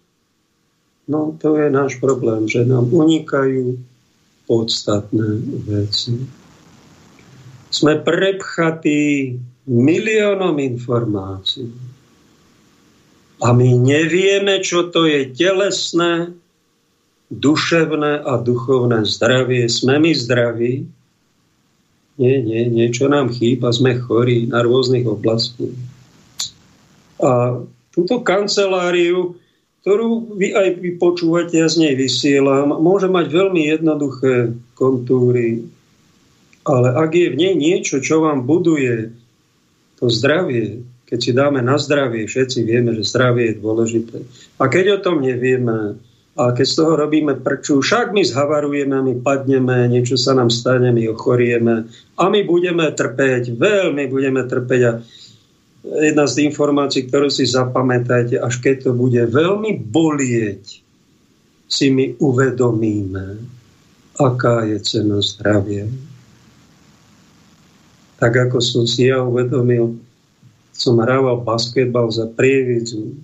No 1.06 1.38
to 1.38 1.62
je 1.62 1.70
náš 1.70 2.02
problém, 2.02 2.50
že 2.50 2.66
nám 2.66 2.90
unikajú 2.90 3.78
podstatné 4.50 5.30
veci 5.70 6.41
sme 7.72 8.04
prepchatí 8.04 9.40
miliónom 9.66 10.60
informácií. 10.60 11.72
A 13.42 13.58
my 13.58 13.74
nevieme, 13.74 14.62
čo 14.62 14.94
to 14.94 15.10
je 15.10 15.34
telesné, 15.34 16.30
duševné 17.32 18.22
a 18.22 18.38
duchovné 18.38 19.08
zdravie. 19.08 19.66
Sme 19.72 19.98
my 19.98 20.12
zdraví? 20.14 20.86
Nie, 22.22 22.38
nie, 22.44 22.70
niečo 22.70 23.10
nám 23.10 23.34
chýba, 23.34 23.74
sme 23.74 23.98
chorí 23.98 24.46
na 24.46 24.62
rôznych 24.62 25.08
oblastiach. 25.10 25.74
A 27.24 27.64
túto 27.90 28.22
kanceláriu, 28.22 29.40
ktorú 29.82 30.38
vy 30.38 30.54
aj 30.54 30.68
vy 30.78 31.02
počúvate, 31.02 31.58
ja 31.58 31.66
z 31.66 31.88
nej 31.88 31.94
vysielam, 31.98 32.78
môže 32.78 33.10
mať 33.10 33.26
veľmi 33.32 33.74
jednoduché 33.74 34.54
kontúry, 34.78 35.66
ale 36.66 36.88
ak 36.94 37.12
je 37.14 37.28
v 37.34 37.40
nej 37.40 37.56
niečo, 37.58 38.04
čo 38.04 38.22
vám 38.22 38.46
buduje 38.46 39.14
to 39.98 40.10
zdravie, 40.10 40.86
keď 41.10 41.20
si 41.20 41.32
dáme 41.36 41.60
na 41.60 41.76
zdravie, 41.76 42.30
všetci 42.30 42.64
vieme, 42.64 42.96
že 42.96 43.04
zdravie 43.04 43.52
je 43.52 43.60
dôležité. 43.60 44.18
A 44.62 44.72
keď 44.72 44.98
o 44.98 45.04
tom 45.04 45.20
nevieme, 45.20 46.00
a 46.40 46.56
keď 46.56 46.66
z 46.66 46.76
toho 46.80 46.94
robíme 46.96 47.44
prču, 47.44 47.84
však 47.84 48.16
my 48.16 48.24
zhavarujeme, 48.24 48.96
my 49.04 49.14
padneme, 49.20 49.92
niečo 49.92 50.16
sa 50.16 50.32
nám 50.32 50.48
stane, 50.48 50.88
my 50.96 51.12
ochorieme 51.12 51.92
a 52.16 52.24
my 52.32 52.40
budeme 52.48 52.88
trpeť, 52.88 53.52
veľmi 53.60 54.08
budeme 54.08 54.48
trpeť. 54.48 54.82
A 54.88 54.92
jedna 56.08 56.26
z 56.32 56.48
informácií, 56.48 57.12
ktorú 57.12 57.28
si 57.28 57.44
zapamätajte, 57.44 58.40
až 58.40 58.64
keď 58.64 58.90
to 58.90 58.92
bude 58.96 59.20
veľmi 59.28 59.84
bolieť, 59.92 60.80
si 61.72 61.88
my 61.92 62.16
uvedomíme, 62.20 63.40
aká 64.16 64.64
je 64.68 64.78
cena 64.80 65.20
zdravia 65.20 65.88
tak 68.22 68.38
ako 68.38 68.62
som 68.62 68.86
si 68.86 69.10
ja 69.10 69.26
uvedomil, 69.26 69.98
som 70.70 71.02
hrával 71.02 71.42
basketbal 71.42 72.14
za 72.14 72.30
prievidzu. 72.30 73.18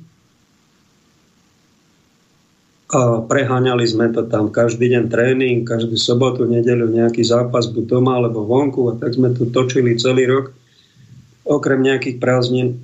A 2.88 3.20
preháňali 3.20 3.84
sme 3.84 4.10
to 4.10 4.25
tam. 4.25 4.50
Každý 4.50 4.89
deň 4.89 5.04
tréning, 5.12 5.68
každú 5.68 6.00
sobotu, 6.00 6.48
nedeľu 6.48 6.88
nejaký 6.88 7.22
zápas 7.22 7.68
buď 7.68 7.84
doma 7.84 8.18
alebo 8.18 8.48
vonku. 8.48 8.89
A 8.89 8.98
tak 8.98 9.13
sme 9.13 9.36
to 9.36 9.46
točili 9.51 10.00
celý 10.00 10.24
rok 10.24 10.56
okrem 11.44 11.84
nejakých 11.84 12.18
prázdnin. 12.18 12.80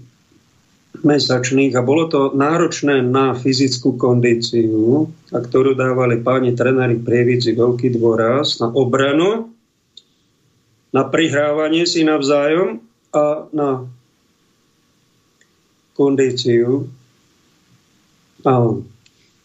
mesačných. 1.01 1.74
A 1.74 1.82
bolo 1.82 2.12
to 2.12 2.36
náročné 2.36 3.01
na 3.01 3.34
fyzickú 3.34 3.98
kondíciu, 3.98 5.10
a 5.34 5.41
ktorú 5.41 5.74
dávali 5.74 6.22
páni 6.22 6.53
trenári 6.53 7.01
prievidzi 7.01 7.58
veľký 7.58 7.98
dôraz 7.98 8.62
na 8.62 8.70
obranu, 8.70 9.52
na 10.93 11.03
prihrávanie 11.09 11.89
si 11.89 12.05
navzájom 12.05 12.79
a 13.12 13.50
na 13.50 13.89
kondíciu. 15.97 16.88
A 18.45 18.77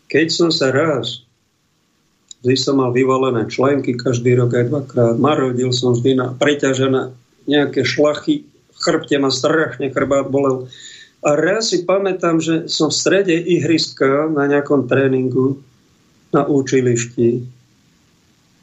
keď 0.09 0.26
som 0.28 0.50
sa 0.52 0.69
raz, 0.71 1.25
vždy 2.45 2.57
som 2.57 2.81
mal 2.81 2.93
vyvalené 2.93 3.49
členky 3.49 3.97
každý 3.97 4.37
rok 4.37 4.55
aj 4.55 4.69
dvakrát, 4.69 5.14
marodil 5.17 5.73
som 5.73 5.97
vždy 5.97 6.21
na 6.21 6.26
preťažené 6.37 7.12
nejaké 7.49 7.83
šlachy, 7.83 8.45
chrbte 8.78 9.17
ma 9.19 9.33
strašne 9.33 9.90
chrbát 9.90 10.28
bolel 10.31 10.69
a 11.19 11.35
raz 11.35 11.75
si 11.75 11.83
pamätám, 11.83 12.38
že 12.38 12.71
som 12.71 12.95
v 12.95 12.99
strede 12.99 13.34
ihriska 13.34 14.30
na 14.30 14.47
nejakom 14.47 14.87
tréningu 14.87 15.58
na 16.30 16.47
účilišti, 16.47 17.43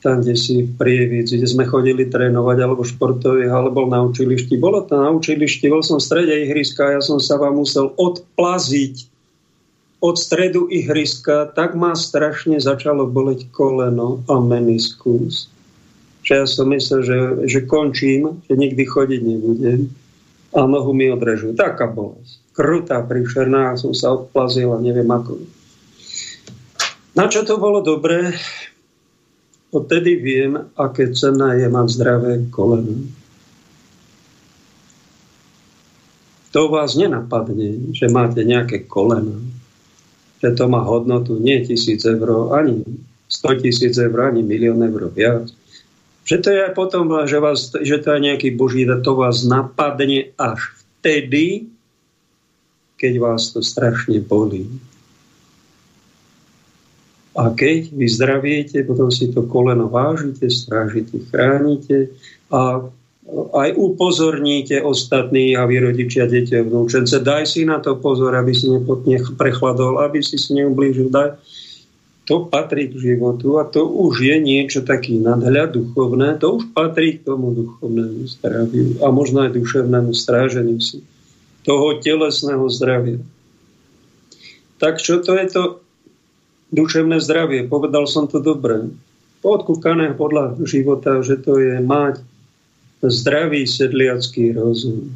tam, 0.05 0.21
kde 0.21 0.37
si 0.37 0.61
v 0.61 0.71
Prievidzi, 0.77 1.41
kde 1.41 1.49
sme 1.49 1.65
chodili 1.65 2.05
trénovať, 2.05 2.57
alebo 2.61 2.85
športových, 2.85 3.49
alebo 3.49 3.89
na 3.89 4.05
učilišti. 4.05 4.61
Bolo 4.61 4.85
to 4.85 5.01
na 5.01 5.09
učilišti, 5.09 5.65
bol 5.65 5.81
som 5.81 5.97
v 5.97 6.05
strede 6.05 6.45
ihriska 6.45 6.93
ja 6.93 7.01
som 7.01 7.17
sa 7.17 7.41
vám 7.41 7.57
musel 7.57 7.89
odplaziť 7.97 9.09
od 10.05 10.15
stredu 10.21 10.69
ihriska, 10.69 11.49
tak 11.57 11.73
ma 11.73 11.97
strašne 11.97 12.61
začalo 12.61 13.09
boleť 13.09 13.49
koleno 13.49 14.21
a 14.29 14.37
meniskus. 14.37 15.49
Že 16.21 16.31
ja 16.37 16.45
som 16.45 16.69
myslel, 16.69 17.01
že, 17.01 17.17
že 17.49 17.59
končím, 17.65 18.45
že 18.45 18.53
nikdy 18.53 18.85
chodiť 18.85 19.21
nebudem 19.25 19.89
a 20.53 20.61
nohu 20.69 20.93
mi 20.93 21.09
odrežú. 21.09 21.57
Taká 21.57 21.89
bolesť 21.89 22.45
krutá, 22.55 23.03
príšerná, 23.03 23.75
som 23.75 23.91
sa 23.91 24.15
odplazil 24.15 24.71
a 24.71 24.79
neviem 24.79 25.11
ako. 25.11 25.43
Na 27.19 27.27
čo 27.27 27.43
to 27.43 27.59
bolo 27.59 27.83
dobré? 27.83 28.31
Odtedy 29.75 30.15
viem, 30.15 30.55
aké 30.79 31.11
cenné 31.11 31.59
je 31.59 31.67
mať 31.67 31.87
zdravé 31.91 32.47
koleno. 32.47 32.95
To 36.55 36.71
vás 36.71 36.95
nenapadne, 36.95 37.91
že 37.91 38.07
máte 38.07 38.47
nejaké 38.47 38.87
koleno, 38.87 39.43
že 40.39 40.55
to 40.55 40.71
má 40.71 40.79
hodnotu 40.79 41.35
nie 41.35 41.59
tisíc 41.67 42.07
eur, 42.07 42.55
ani 42.55 42.87
100 43.27 43.59
tisíc 43.67 43.99
eur, 43.99 44.31
ani 44.31 44.39
milión 44.39 44.79
eur 44.79 45.11
viac. 45.11 45.51
Že 46.23 46.37
to 46.39 46.47
je 46.55 46.59
aj 46.63 46.73
potom, 46.73 47.11
že, 47.27 47.37
vás, 47.43 47.75
že 47.75 47.99
to 47.99 48.15
je 48.15 48.31
nejaký 48.31 48.55
boží, 48.55 48.87
to 48.87 49.11
vás 49.11 49.43
napadne 49.43 50.31
až 50.39 50.71
vtedy, 50.79 51.67
keď 52.95 53.13
vás 53.19 53.51
to 53.51 53.59
strašne 53.59 54.23
bolí. 54.23 54.71
A 57.35 57.51
keď 57.51 57.91
vy 57.91 58.07
zdraviete, 58.07 58.87
potom 58.87 59.11
si 59.11 59.27
to 59.27 59.43
koleno 59.43 59.91
vážite, 59.91 60.47
strážite, 60.47 61.19
chránite 61.27 62.15
a 62.47 62.87
aj 63.35 63.69
upozorníte 63.75 64.79
ostatných 64.79 65.57
a 65.57 65.67
vy 65.67 65.81
rodičia, 65.81 66.29
deti 66.29 66.55
a 66.55 66.63
vnúčence. 66.63 67.19
Daj 67.19 67.43
si 67.49 67.67
na 67.67 67.83
to 67.83 67.99
pozor, 67.99 68.37
aby 68.37 68.53
si 68.55 68.71
neprechladol, 68.71 69.99
aby 69.99 70.21
si 70.21 70.37
si 70.39 70.55
neublížil. 70.55 71.11
Daj. 71.11 71.35
To 72.25 72.49
patrí 72.49 72.89
k 72.89 72.97
životu 73.13 73.61
a 73.61 73.69
to 73.69 73.85
už 73.85 74.25
je 74.25 74.35
niečo 74.41 74.81
taký 74.81 75.21
nadhľad 75.21 75.77
duchovné. 75.77 76.41
To 76.41 76.57
už 76.57 76.73
patrí 76.73 77.21
k 77.21 77.25
tomu 77.27 77.53
duchovnému 77.53 78.25
zdraviu 78.25 78.97
a 79.05 79.13
možno 79.13 79.45
aj 79.45 79.53
duševnému 79.53 80.09
stráženiu 80.09 80.81
si 80.81 81.05
toho 81.61 82.01
telesného 82.01 82.65
zdravia. 82.69 83.21
Tak 84.81 85.01
čo 85.01 85.21
to 85.21 85.37
je 85.37 85.45
to 85.49 85.84
duševné 86.75 87.23
zdravie? 87.23 87.65
Povedal 87.71 88.05
som 88.05 88.27
to 88.27 88.43
dobre. 88.43 88.91
Podkúkané 89.39 90.19
podľa 90.19 90.59
života, 90.67 91.23
že 91.23 91.39
to 91.39 91.57
je 91.57 91.79
mať 91.79 92.19
zdravý 92.99 93.63
sedliacký 93.63 94.51
rozum. 94.51 95.07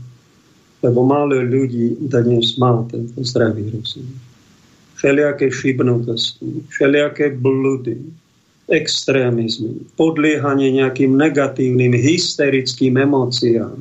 Lebo 0.80 1.04
málo 1.04 1.44
ľudí 1.44 2.00
dnes 2.00 2.56
má 2.56 2.80
tento 2.88 3.20
zdravý 3.20 3.68
rozum. 3.76 4.08
Všelijaké 4.96 5.52
šibnutosti, 5.52 6.64
všelijaké 6.72 7.36
bludy, 7.36 8.00
extrémizmy, 8.70 9.82
podliehanie 9.98 10.80
nejakým 10.80 11.16
negatívnym, 11.18 11.96
hysterickým 11.96 13.00
emóciám, 13.00 13.80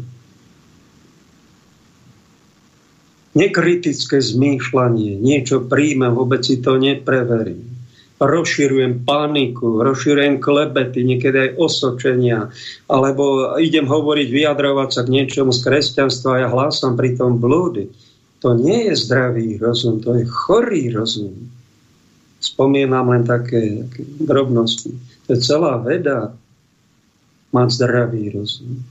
nekritické 3.36 4.18
zmýšľanie, 4.18 5.20
niečo 5.20 5.66
príjmem, 5.68 6.16
vôbec 6.16 6.42
si 6.42 6.58
to 6.58 6.80
nepreverím. 6.80 7.67
Rozširujem 8.18 9.06
paniku, 9.06 9.78
rozširujem 9.78 10.42
klebety, 10.42 11.06
niekedy 11.06 11.38
aj 11.38 11.50
osočenia, 11.54 12.50
alebo 12.90 13.54
idem 13.62 13.86
hovoriť, 13.86 14.28
vyjadrovať 14.34 14.88
sa 14.90 15.06
k 15.06 15.12
niečomu 15.14 15.54
z 15.54 15.62
kresťanstva 15.62 16.30
a 16.34 16.40
ja 16.42 16.48
hlásam 16.50 16.98
pri 16.98 17.14
tom 17.14 17.38
blúdy. 17.38 17.86
To 18.42 18.58
nie 18.58 18.90
je 18.90 18.94
zdravý 18.98 19.62
rozum, 19.62 20.02
to 20.02 20.18
je 20.18 20.26
chorý 20.26 20.90
rozum. 20.90 21.30
Spomínam 22.42 23.10
len 23.10 23.22
také, 23.22 23.86
také 23.86 24.02
drobnosti. 24.18 24.94
To 25.26 25.34
je 25.34 25.38
celá 25.38 25.78
veda 25.78 26.34
mať 27.54 27.68
zdravý 27.70 28.34
rozum. 28.34 28.82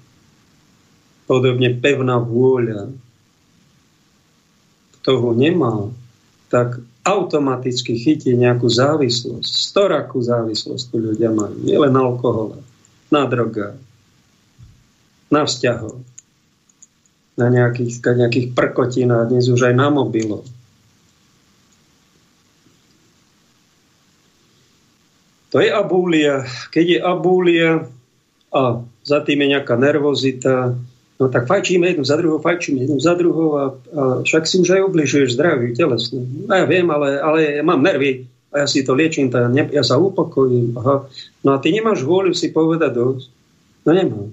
Podobne 1.27 1.75
pevná 1.75 2.19
vôľa, 2.23 2.95
kto 4.99 5.11
ho 5.19 5.31
nemá, 5.35 5.91
tak 6.47 6.79
automaticky 7.07 7.95
chytí 7.95 8.35
nejakú 8.35 8.67
závislosť. 8.67 9.47
Storakú 9.47 10.19
závislosť 10.19 10.83
tu 10.91 10.99
ľudia 10.99 11.31
majú. 11.31 11.55
Nielen 11.63 11.95
na 11.95 12.03
alkohole, 12.03 12.59
na 13.07 13.23
droga, 13.23 13.79
na 15.31 15.47
vzťahov, 15.47 16.03
na 17.39 17.47
nejakých, 17.47 18.03
nejakých 18.03 18.47
prkotinách, 18.51 19.31
dnes 19.31 19.47
už 19.47 19.71
aj 19.71 19.75
na 19.79 19.87
mobilov. 19.87 20.43
To 25.55 25.63
je 25.63 25.71
abúlia. 25.71 26.43
Keď 26.75 26.85
je 26.85 26.99
abúlia 26.99 27.87
a 28.51 28.83
za 29.07 29.19
tým 29.23 29.47
je 29.47 29.55
nejaká 29.55 29.79
nervozita, 29.79 30.75
No 31.17 31.33
tak 31.33 31.49
fajčíme 31.49 31.87
jednu 31.87 32.05
za 32.05 32.15
druhou, 32.21 32.37
fajčíme 32.37 32.85
jednu 32.85 32.99
za 33.01 33.17
druhou 33.17 33.49
a, 33.57 33.63
a 33.73 34.01
však 34.21 34.43
si 34.45 34.61
už 34.61 34.69
aj 34.69 34.85
ubližuješ 34.85 35.33
zdraví 35.33 35.73
telesne. 35.73 36.21
No 36.45 36.53
ja 36.53 36.65
viem, 36.69 36.85
ale, 36.93 37.17
ale 37.17 37.39
mám 37.65 37.81
nervy 37.81 38.29
a 38.53 38.63
ja 38.63 38.67
si 38.69 38.85
to 38.85 38.93
liečím, 38.93 39.33
tá, 39.33 39.49
ne, 39.49 39.65
ja 39.73 39.81
sa 39.81 39.97
upokojím. 39.97 40.77
Aha. 40.77 41.09
No 41.41 41.49
a 41.53 41.57
ty 41.57 41.73
nemáš 41.73 42.05
vôľu 42.05 42.37
si 42.37 42.53
povedať 42.53 42.93
dosť. 42.93 43.25
No 43.83 43.89
nemám. 43.97 44.29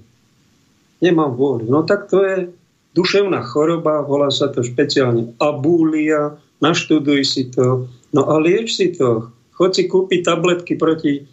Nemám 1.01 1.31
vôľu. 1.33 1.65
No 1.73 1.81
tak 1.81 2.05
to 2.05 2.21
je 2.21 2.53
duševná 2.93 3.41
choroba, 3.49 4.05
volá 4.05 4.29
sa 4.29 4.53
to 4.53 4.61
špeciálne 4.61 5.33
abúlia, 5.41 6.37
naštuduj 6.63 7.21
si 7.27 7.49
to, 7.51 7.91
no 8.15 8.21
a 8.29 8.39
lieč 8.39 8.77
si 8.77 8.95
to. 8.95 9.33
Chod 9.55 9.75
si 9.75 9.87
kúpiť 9.87 10.27
tabletky 10.27 10.75
proti, 10.75 11.23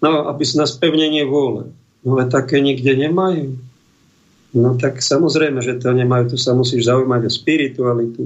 no, 0.00 0.28
aby 0.28 0.42
si 0.44 0.56
na 0.56 0.64
spevnenie 0.64 1.28
vôle. 1.28 1.72
No 2.04 2.16
ale 2.16 2.32
také 2.32 2.60
nikde 2.60 2.96
nemajú. 2.96 3.69
No 4.50 4.74
tak 4.74 4.98
samozrejme, 4.98 5.62
že 5.62 5.78
to 5.78 5.94
nemajú, 5.94 6.34
tu 6.34 6.36
sa 6.38 6.58
musíš 6.58 6.90
zaujímať 6.90 7.22
o 7.22 7.30
spiritualitu, 7.30 8.24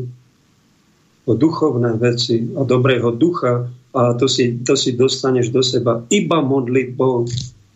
o 1.25 1.33
duchovné 1.37 2.01
veci, 2.01 2.49
o 2.57 2.65
dobrého 2.65 3.13
ducha 3.13 3.69
a 3.93 4.01
to 4.17 4.25
si, 4.29 4.61
to 4.65 4.73
si 4.73 4.97
dostaneš 4.97 5.53
do 5.53 5.61
seba 5.61 6.01
iba 6.09 6.41
modlitbou. 6.41 7.29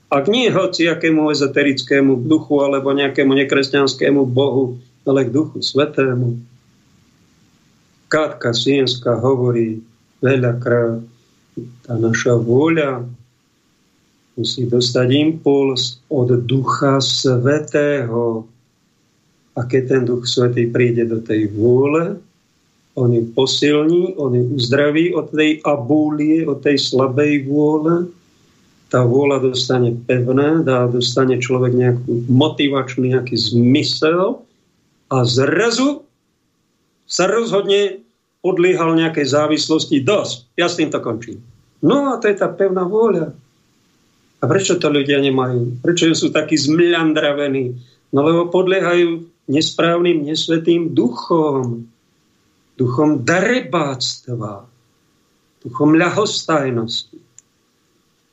Ak 0.08 0.24
nie 0.32 0.48
hoci 0.48 0.88
akému 0.88 1.28
ezoterickému 1.28 2.24
duchu 2.24 2.64
alebo 2.64 2.96
nejakému 2.96 3.37
nekresťanskému 3.44 4.24
bohu, 4.24 4.80
ale 5.04 5.28
k 5.28 5.32
duchu 5.32 5.61
svetému. 5.61 6.40
Kátka 8.08 8.56
Sienská 8.56 9.20
hovorí 9.20 9.84
veľakrát, 10.24 11.04
tá 11.84 11.94
naša 11.96 12.40
vôľa 12.40 13.04
musí 14.38 14.70
dostať 14.70 15.09
impuls 15.11 15.98
od 16.07 16.31
Ducha 16.46 17.03
Svetého. 17.03 18.46
A 19.59 19.66
keď 19.66 19.83
ten 19.90 20.03
Duch 20.07 20.31
Svetý 20.31 20.70
príde 20.70 21.03
do 21.11 21.18
tej 21.18 21.51
vôle, 21.51 22.14
on 22.94 23.11
ju 23.11 23.27
posilní, 23.35 24.14
on 24.18 24.35
ju 24.35 24.55
uzdraví 24.55 25.11
od 25.14 25.35
tej 25.35 25.59
abúlie, 25.66 26.46
od 26.46 26.62
tej 26.62 26.79
slabej 26.79 27.46
vôle. 27.51 28.07
Tá 28.88 29.03
vôľa 29.05 29.51
dostane 29.51 29.94
pevné, 30.07 30.62
dá, 30.64 30.87
dostane 30.87 31.38
človek 31.38 31.74
nejakú 31.74 32.27
motivačný 32.31 33.14
nejaký 33.14 33.37
zmysel 33.37 34.42
a 35.12 35.16
zrazu 35.27 36.07
sa 37.05 37.29
rozhodne 37.29 38.01
podliehal 38.40 38.96
nejakej 38.96 39.29
závislosti. 39.29 40.03
Dosť, 40.03 40.55
ja 40.57 40.66
s 40.70 40.79
týmto 40.79 40.98
končím. 41.05 41.42
No 41.85 42.14
a 42.14 42.18
to 42.18 42.31
je 42.31 42.37
tá 42.38 42.48
pevná 42.51 42.83
vôľa. 42.83 43.35
A 44.38 44.44
prečo 44.46 44.79
to 44.79 44.87
ľudia 44.87 45.18
nemajú? 45.18 45.83
Prečo 45.83 46.14
sú 46.14 46.31
takí 46.31 46.55
zmľandravení? 46.55 47.74
No 48.14 48.22
lebo 48.22 48.48
podliehajú 48.48 49.27
nesprávnym, 49.51 50.22
nesvetým 50.22 50.94
duchom. 50.94 51.88
duchom 52.79 53.27
darebáctva, 53.27 54.70
duchom 55.66 55.98
ľahostajnosti, 55.98 57.18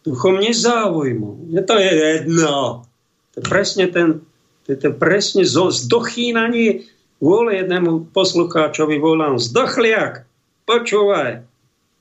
duchom 0.05 0.37
nezáujmu. 0.37 1.49
Je 1.49 1.61
to 1.65 1.81
je 1.81 1.89
jedno. 1.89 2.85
To 3.33 3.35
je 3.41 3.43
presne 3.49 3.89
ten, 3.89 4.21
to 4.69 4.77
je 4.77 4.77
to 4.77 4.93
presne 4.93 5.41
zdochínanie 5.41 6.85
vôle 7.17 7.57
jednému 7.57 8.13
poslucháčovi 8.13 9.01
volám 9.01 9.41
zdochliak, 9.41 10.29
počúvaj, 10.69 11.41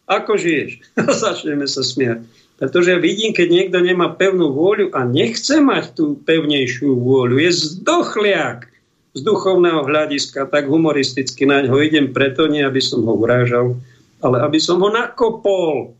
ako 0.05 0.37
žiješ? 0.37 0.85
Začneme 1.25 1.65
sa 1.65 1.81
smiať. 1.81 2.29
Pretože 2.55 3.03
vidím, 3.03 3.35
keď 3.35 3.49
niekto 3.51 3.79
nemá 3.83 4.15
pevnú 4.15 4.55
vôľu 4.55 4.95
a 4.95 5.03
nechce 5.03 5.59
mať 5.59 5.99
tú 5.99 6.05
pevnejšiu 6.23 6.95
vôľu, 6.95 7.43
je 7.43 7.51
zdochliak 7.51 8.71
z 9.15 9.21
duchovného 9.23 9.83
hľadiska, 9.83 10.47
tak 10.47 10.71
humoristicky 10.71 11.47
na 11.47 11.67
ňo 11.67 11.83
idem 11.83 12.15
preto, 12.15 12.47
nie 12.47 12.63
aby 12.63 12.79
som 12.79 13.03
ho 13.07 13.15
urážal, 13.15 13.79
ale 14.23 14.43
aby 14.43 14.59
som 14.63 14.79
ho 14.83 14.91
nakopol. 14.91 15.99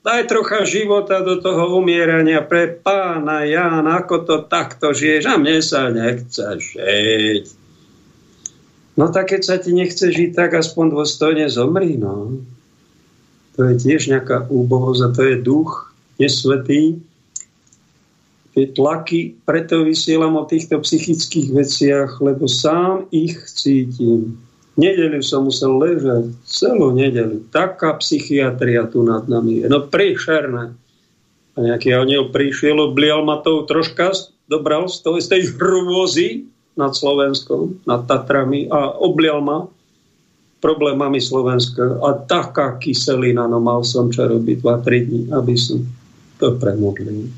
Daj 0.00 0.32
trocha 0.32 0.64
života 0.64 1.20
do 1.20 1.36
toho 1.36 1.76
umierania 1.76 2.40
pre 2.40 2.72
pána 2.72 3.44
Ján, 3.44 3.84
ako 3.84 4.24
to 4.24 4.36
takto 4.48 4.96
žiješ 4.96 5.28
a 5.28 5.36
mne 5.36 5.60
sa 5.60 5.92
nechce 5.92 6.44
žiť. 6.56 7.44
No 8.96 9.12
tak 9.12 9.36
keď 9.36 9.42
sa 9.44 9.56
ti 9.60 9.76
nechce 9.76 10.08
žiť, 10.08 10.32
tak 10.32 10.56
aspoň 10.56 10.96
dôstojne 10.96 11.46
zomri, 11.52 12.00
no 12.00 12.40
to 13.58 13.66
je 13.66 13.74
tiež 13.74 14.14
nejaká 14.14 14.46
úbohosť 14.46 15.00
a 15.02 15.08
to 15.10 15.22
je 15.26 15.36
duch 15.42 15.90
nesvetý. 16.22 17.02
Tie 18.54 18.64
tlaky, 18.70 19.34
preto 19.42 19.82
vysielam 19.82 20.38
o 20.38 20.46
týchto 20.46 20.78
psychických 20.78 21.48
veciach, 21.50 22.10
lebo 22.22 22.46
sám 22.46 23.10
ich 23.10 23.34
cítim. 23.50 24.38
Nedelu 24.78 25.18
som 25.26 25.50
musel 25.50 25.74
ležať, 25.74 26.30
celú 26.46 26.94
nedelu. 26.94 27.42
Taká 27.50 27.98
psychiatria 27.98 28.86
tu 28.86 29.02
nad 29.02 29.26
nami 29.26 29.62
je. 29.62 29.66
No 29.66 29.82
príšerné. 29.90 30.78
A 31.54 31.58
nejaký 31.58 31.90
aniel 31.98 32.30
prišiel, 32.30 32.78
oblial 32.78 33.26
ma 33.26 33.42
to 33.42 33.66
troška, 33.66 34.14
dobral 34.46 34.86
z, 34.86 35.02
toho, 35.02 35.18
z 35.18 35.34
tej 35.34 35.42
hrôzy 35.58 36.46
nad 36.78 36.94
Slovenskom, 36.94 37.82
nad 37.90 38.06
Tatrami 38.06 38.70
a 38.70 38.94
oblial 38.94 39.42
ma 39.42 39.66
problémami 40.58 41.22
Slovenska 41.22 42.02
a 42.02 42.18
taká 42.26 42.78
kyselina, 42.82 43.46
no 43.46 43.62
mal 43.62 43.86
som 43.86 44.10
čo 44.10 44.26
robiť 44.26 44.58
2-3 44.62 45.06
dní, 45.06 45.22
aby 45.30 45.54
som 45.54 45.86
to 46.42 46.58
premodlil. 46.58 47.30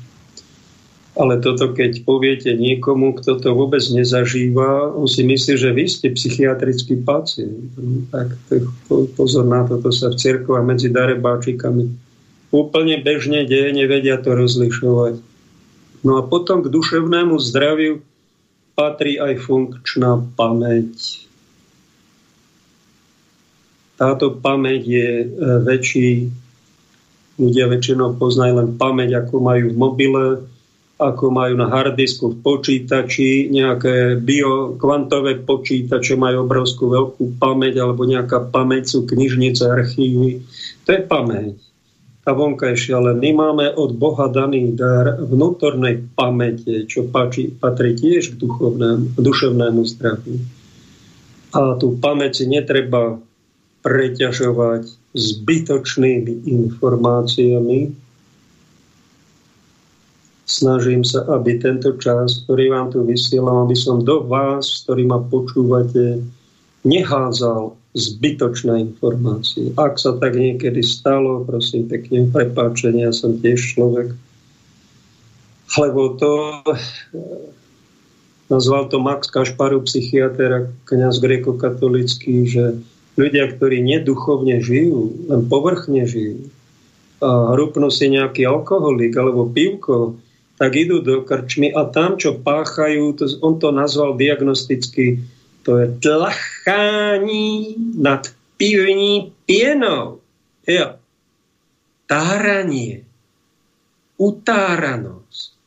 Ale 1.11 1.43
toto, 1.43 1.75
keď 1.75 2.07
poviete 2.07 2.55
niekomu, 2.55 3.19
kto 3.19 3.43
to 3.43 3.51
vôbec 3.51 3.83
nezažíva, 3.91 4.95
on 4.95 5.11
si 5.11 5.27
myslí, 5.27 5.53
že 5.59 5.69
vy 5.75 5.85
ste 5.85 6.07
psychiatrický 6.15 7.03
pacient. 7.03 7.67
No, 7.75 8.07
tak 8.09 8.31
to, 8.47 8.71
pozor 9.19 9.43
na 9.43 9.67
toto 9.67 9.91
sa 9.91 10.07
v 10.07 10.17
cirkvi 10.17 10.55
a 10.55 10.63
medzi 10.63 10.87
darebáčikami 10.87 12.11
úplne 12.51 12.99
bežne 13.03 13.47
deje, 13.47 13.75
nevedia 13.75 14.19
to 14.19 14.35
rozlišovať. 14.35 15.19
No 16.07 16.11
a 16.19 16.21
potom 16.25 16.63
k 16.63 16.71
duševnému 16.71 17.35
zdraviu 17.39 18.03
patrí 18.75 19.19
aj 19.19 19.39
funkčná 19.43 20.19
pamäť 20.39 21.27
táto 24.01 24.33
pamäť 24.33 24.81
je 24.81 25.09
e, 25.21 25.25
väčší, 25.61 26.09
ľudia 27.37 27.69
väčšinou 27.69 28.17
poznajú 28.17 28.57
len 28.57 28.69
pamäť, 28.73 29.21
ako 29.21 29.35
majú 29.37 29.69
v 29.69 29.77
mobile, 29.77 30.25
ako 30.97 31.29
majú 31.29 31.53
na 31.53 31.69
hardisku 31.69 32.33
v 32.33 32.41
počítači, 32.41 33.53
nejaké 33.53 34.17
biokvantové 34.17 35.45
počítače 35.45 36.17
majú 36.17 36.49
obrovskú 36.49 36.89
veľkú 36.89 37.37
pamäť, 37.37 37.85
alebo 37.85 38.09
nejaká 38.09 38.49
pamäť 38.49 38.97
sú 38.97 39.05
knižnice, 39.05 39.69
archívy. 39.69 40.41
To 40.85 40.89
je 40.97 41.01
pamäť. 41.05 41.61
A 42.21 42.37
vonkajšia, 42.37 43.01
ale 43.01 43.17
my 43.17 43.29
máme 43.33 43.65
od 43.73 43.97
Boha 43.97 44.29
daný 44.29 44.77
dar 44.77 45.17
vnútornej 45.17 46.05
pamäte, 46.13 46.85
čo 46.85 47.09
patrí, 47.09 47.49
patrí 47.49 47.97
tiež 47.97 48.33
k 48.33 48.45
duchovnému, 48.45 49.17
duševnému 49.17 49.81
zdraviu. 49.89 50.37
A 51.53 51.77
tú 51.81 51.97
pamäť 51.97 52.41
si 52.41 52.45
netreba 52.45 53.17
preťažovať 53.81 54.87
zbytočnými 55.17 56.47
informáciami. 56.47 57.91
Snažím 60.45 61.01
sa, 61.07 61.23
aby 61.31 61.57
tento 61.57 61.95
čas, 61.97 62.43
ktorý 62.45 62.75
vám 62.75 62.91
tu 62.91 63.01
vysielam, 63.07 63.65
aby 63.65 63.75
som 63.75 64.03
do 64.03 64.23
vás, 64.27 64.83
ktorý 64.83 65.07
ma 65.07 65.19
počúvate, 65.23 66.19
nehádzal 66.83 67.71
zbytočné 67.95 68.91
informácie. 68.91 69.75
Ak 69.75 69.99
sa 69.99 70.15
tak 70.15 70.35
niekedy 70.39 70.79
stalo, 70.83 71.43
prosím 71.43 71.87
pekne, 71.91 72.27
prepáčenie, 72.31 73.07
ja 73.07 73.13
som 73.15 73.39
tiež 73.39 73.75
človek. 73.75 74.15
Lebo 75.79 76.19
to 76.19 76.31
nazval 78.51 78.91
to 78.91 78.99
Max 78.99 79.31
Kašparu, 79.31 79.87
psychiatr 79.87 80.49
a 80.51 80.59
kniaz 80.87 81.23
grekokatolický, 81.23 82.43
že 82.43 82.75
ľudia, 83.19 83.51
ktorí 83.51 83.83
neduchovne 83.83 84.63
žijú, 84.63 85.27
len 85.27 85.41
povrchne 85.47 86.07
žijú, 86.07 86.47
a 87.21 87.53
hrupnú 87.53 87.93
si 87.93 88.09
nejaký 88.09 88.49
alkoholik 88.49 89.13
alebo 89.13 89.45
pivko, 89.45 90.17
tak 90.57 90.73
idú 90.73 91.01
do 91.01 91.21
krčmy 91.21 91.69
a 91.73 91.85
tam, 91.89 92.17
čo 92.17 92.37
páchajú, 92.37 93.13
to, 93.17 93.25
on 93.45 93.61
to 93.61 93.69
nazval 93.69 94.17
diagnosticky, 94.17 95.21
to 95.61 95.77
je 95.77 95.85
tlachání 96.01 97.77
nad 97.97 98.25
pivní 98.57 99.33
pienou. 99.45 100.21
Jo. 100.65 100.97
Táranie, 102.05 103.05
utáranosť, 104.17 105.57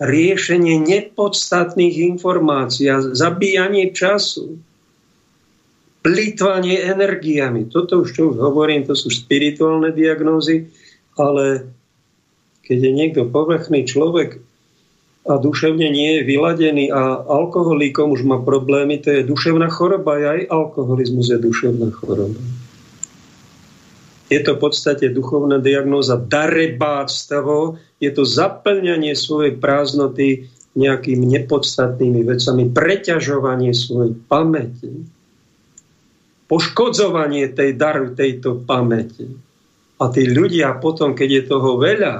riešenie 0.00 0.76
nepodstatných 0.84 2.16
informácií 2.16 2.88
a 2.92 3.00
zabíjanie 3.00 3.92
času 3.96 4.60
plýtvanie 6.08 6.88
energiami. 6.88 7.68
Toto 7.68 8.00
už, 8.00 8.16
čo 8.16 8.32
hovorím, 8.32 8.88
to 8.88 8.96
sú 8.96 9.12
spirituálne 9.12 9.92
diagnózy, 9.92 10.72
ale 11.20 11.68
keď 12.64 12.78
je 12.80 12.92
niekto 12.96 13.22
povrchný 13.28 13.84
človek 13.84 14.40
a 15.28 15.36
duševne 15.36 15.92
nie 15.92 16.16
je 16.16 16.22
vyladený 16.24 16.88
a 16.88 17.20
alkoholíkom 17.20 18.16
už 18.16 18.24
má 18.24 18.40
problémy, 18.40 18.96
to 19.04 19.12
je 19.12 19.28
duševná 19.28 19.68
choroba, 19.68 20.16
aj 20.16 20.48
alkoholizmus 20.48 21.28
je 21.28 21.36
duševná 21.36 21.92
choroba. 21.92 22.40
Je 24.32 24.40
to 24.40 24.56
v 24.56 24.60
podstate 24.64 25.12
duchovná 25.12 25.60
diagnóza 25.60 26.16
darebáctvo, 26.16 27.76
je 28.00 28.10
to 28.12 28.24
zaplňanie 28.24 29.12
svojej 29.12 29.60
prázdnoty 29.60 30.48
nejakými 30.72 31.24
nepodstatnými 31.36 32.24
vecami, 32.24 32.72
preťažovanie 32.72 33.76
svojej 33.76 34.16
pamäti 34.28 35.17
poškodzovanie 36.48 37.52
tej 37.52 37.76
daru, 37.76 38.16
tejto 38.16 38.64
pamäti. 38.64 39.28
A 40.00 40.08
tí 40.08 40.24
ľudia 40.24 40.80
potom, 40.80 41.12
keď 41.12 41.28
je 41.28 41.42
toho 41.44 41.76
veľa, 41.76 42.14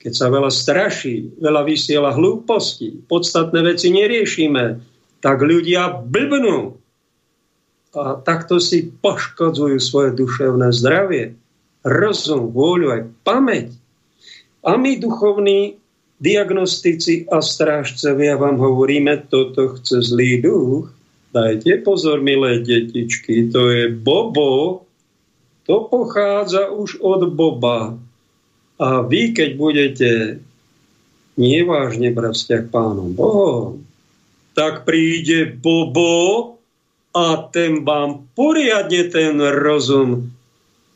keď 0.00 0.12
sa 0.12 0.26
veľa 0.32 0.52
straší, 0.52 1.40
veľa 1.40 1.64
vysiela 1.64 2.12
hlúposti, 2.12 3.04
podstatné 3.04 3.60
veci 3.64 3.92
neriešime, 3.92 4.80
tak 5.20 5.44
ľudia 5.44 6.00
blbnú. 6.04 6.76
A 7.96 8.16
takto 8.22 8.62
si 8.62 8.86
poškodzujú 8.88 9.76
svoje 9.82 10.16
duševné 10.16 10.72
zdravie, 10.72 11.36
rozum, 11.84 12.48
vôľu 12.52 12.86
aj 12.96 13.02
pamäť. 13.24 13.68
A 14.64 14.76
my 14.76 15.00
duchovní 15.00 15.80
diagnostici 16.20 17.24
a 17.32 17.40
strážcovia 17.40 18.36
vám 18.36 18.60
hovoríme, 18.60 19.28
toto 19.32 19.76
chce 19.76 20.04
zlý 20.04 20.44
duch, 20.44 20.92
Dajte 21.30 21.86
pozor, 21.86 22.18
milé 22.18 22.58
detičky, 22.66 23.46
to 23.54 23.70
je 23.70 23.86
Bobo, 23.86 24.82
to 25.62 25.86
pochádza 25.86 26.74
už 26.74 26.98
od 26.98 27.30
Boba. 27.30 27.94
A 28.82 29.06
vy, 29.06 29.30
keď 29.30 29.50
budete 29.54 30.10
nevážne 31.38 32.10
brať 32.10 32.34
vzťah 32.34 32.62
pánom 32.74 33.14
Bohom, 33.14 33.86
tak 34.58 34.82
príde 34.82 35.54
Bobo 35.54 36.58
a 37.14 37.46
ten 37.54 37.86
vám 37.86 38.26
poriadne 38.34 39.06
ten 39.10 39.38
rozum 39.38 40.34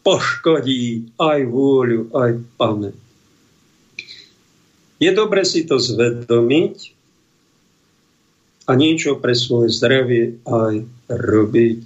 poškodí 0.03 1.15
aj 1.17 1.41
vôľu, 1.47 2.11
aj 2.11 2.31
pamäť. 2.59 2.97
Je 4.99 5.11
dobre 5.11 5.43
si 5.43 5.67
to 5.67 5.79
zvedomiť, 5.79 6.94
a 8.65 8.73
niečo 8.73 9.21
pre 9.21 9.37
svoje 9.37 9.69
zdravie 9.73 10.41
aj 10.49 10.85
robiť. 11.13 11.83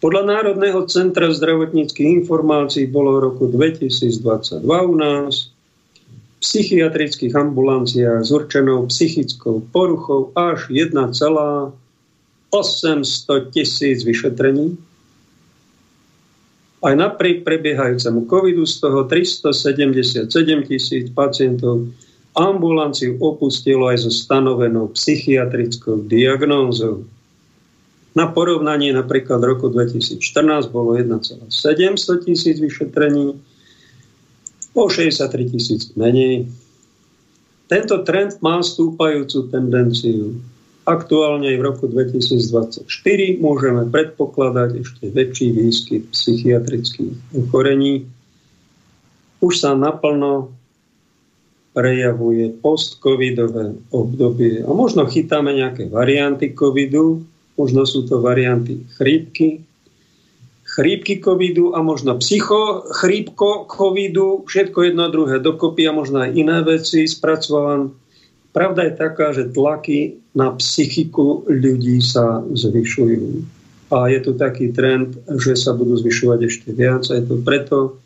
Podľa 0.00 0.22
Národného 0.24 0.88
centra 0.88 1.28
zdravotníckých 1.28 2.24
informácií 2.24 2.88
bolo 2.88 3.20
v 3.20 3.24
roku 3.30 3.44
2022 3.52 4.64
u 4.64 4.94
nás 4.96 5.52
v 5.52 6.38
psychiatrických 6.40 7.36
ambulanciách 7.36 8.24
s 8.24 8.30
určenou 8.32 8.88
psychickou 8.88 9.60
poruchou 9.68 10.32
až 10.32 10.72
1,5 10.72 11.76
800 12.50 13.54
tisíc 13.54 14.02
vyšetrení. 14.02 14.74
Aj 16.80 16.96
napriek 16.96 17.44
prebiehajúcemu 17.44 18.26
covidu 18.26 18.64
z 18.66 18.74
toho 18.80 19.04
377 19.06 20.26
tisíc 20.66 21.06
pacientov 21.12 21.92
ambulanciu 22.34 23.18
opustilo 23.18 23.90
aj 23.90 24.06
so 24.06 24.10
stanovenou 24.10 24.94
psychiatrickou 24.94 26.06
diagnózou. 26.06 27.06
Na 28.14 28.26
porovnanie 28.26 28.90
napríklad 28.90 29.38
v 29.38 29.48
roku 29.54 29.66
2014 29.70 30.18
bolo 30.74 30.98
1,700 30.98 31.50
tisíc 32.26 32.58
vyšetrení, 32.58 33.38
o 34.74 34.86
63 34.86 35.50
tisíc 35.50 35.90
menej. 35.98 36.46
Tento 37.70 38.02
trend 38.02 38.38
má 38.42 38.62
stúpajúcu 38.62 39.50
tendenciu. 39.50 40.42
Aktuálne 40.86 41.54
aj 41.54 41.58
v 41.58 41.66
roku 41.66 41.84
2024 41.86 42.82
môžeme 43.38 43.86
predpokladať 43.86 44.70
ešte 44.82 45.04
väčší 45.10 45.54
výskyt 45.54 46.02
psychiatrických 46.10 47.14
ochorení. 47.36 48.10
Už 49.38 49.62
sa 49.62 49.78
naplno 49.78 50.50
prejavuje 51.70 52.50
post-covidové 52.58 53.78
obdobie. 53.94 54.66
A 54.66 54.70
možno 54.74 55.06
chytáme 55.06 55.54
nejaké 55.54 55.86
varianty 55.86 56.50
covidu, 56.50 57.22
možno 57.54 57.86
sú 57.86 58.02
to 58.10 58.18
varianty 58.18 58.82
chrípky, 58.98 59.62
chrípky 60.66 61.18
covidu 61.22 61.74
a 61.74 61.82
možno 61.82 62.18
psychochrípko 62.18 63.66
covidu, 63.70 64.46
všetko 64.46 64.78
jedno 64.82 65.02
a 65.06 65.14
druhé 65.14 65.38
dokopy 65.38 65.86
a 65.86 65.92
možno 65.94 66.22
aj 66.22 66.30
iné 66.34 66.58
veci 66.62 67.06
spracovávam. 67.06 67.94
Pravda 68.50 68.90
je 68.90 68.92
taká, 68.98 69.30
že 69.30 69.50
tlaky 69.50 70.18
na 70.34 70.50
psychiku 70.58 71.46
ľudí 71.46 72.02
sa 72.02 72.42
zvyšujú. 72.42 73.46
A 73.90 74.10
je 74.10 74.22
tu 74.22 74.38
taký 74.38 74.70
trend, 74.70 75.18
že 75.26 75.58
sa 75.58 75.74
budú 75.74 75.98
zvyšovať 75.98 76.40
ešte 76.46 76.70
viac. 76.74 77.06
A 77.10 77.18
je 77.18 77.24
to 77.26 77.36
preto, 77.42 77.98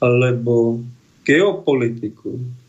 lebo 0.00 0.80
geopolitiku 1.24 2.59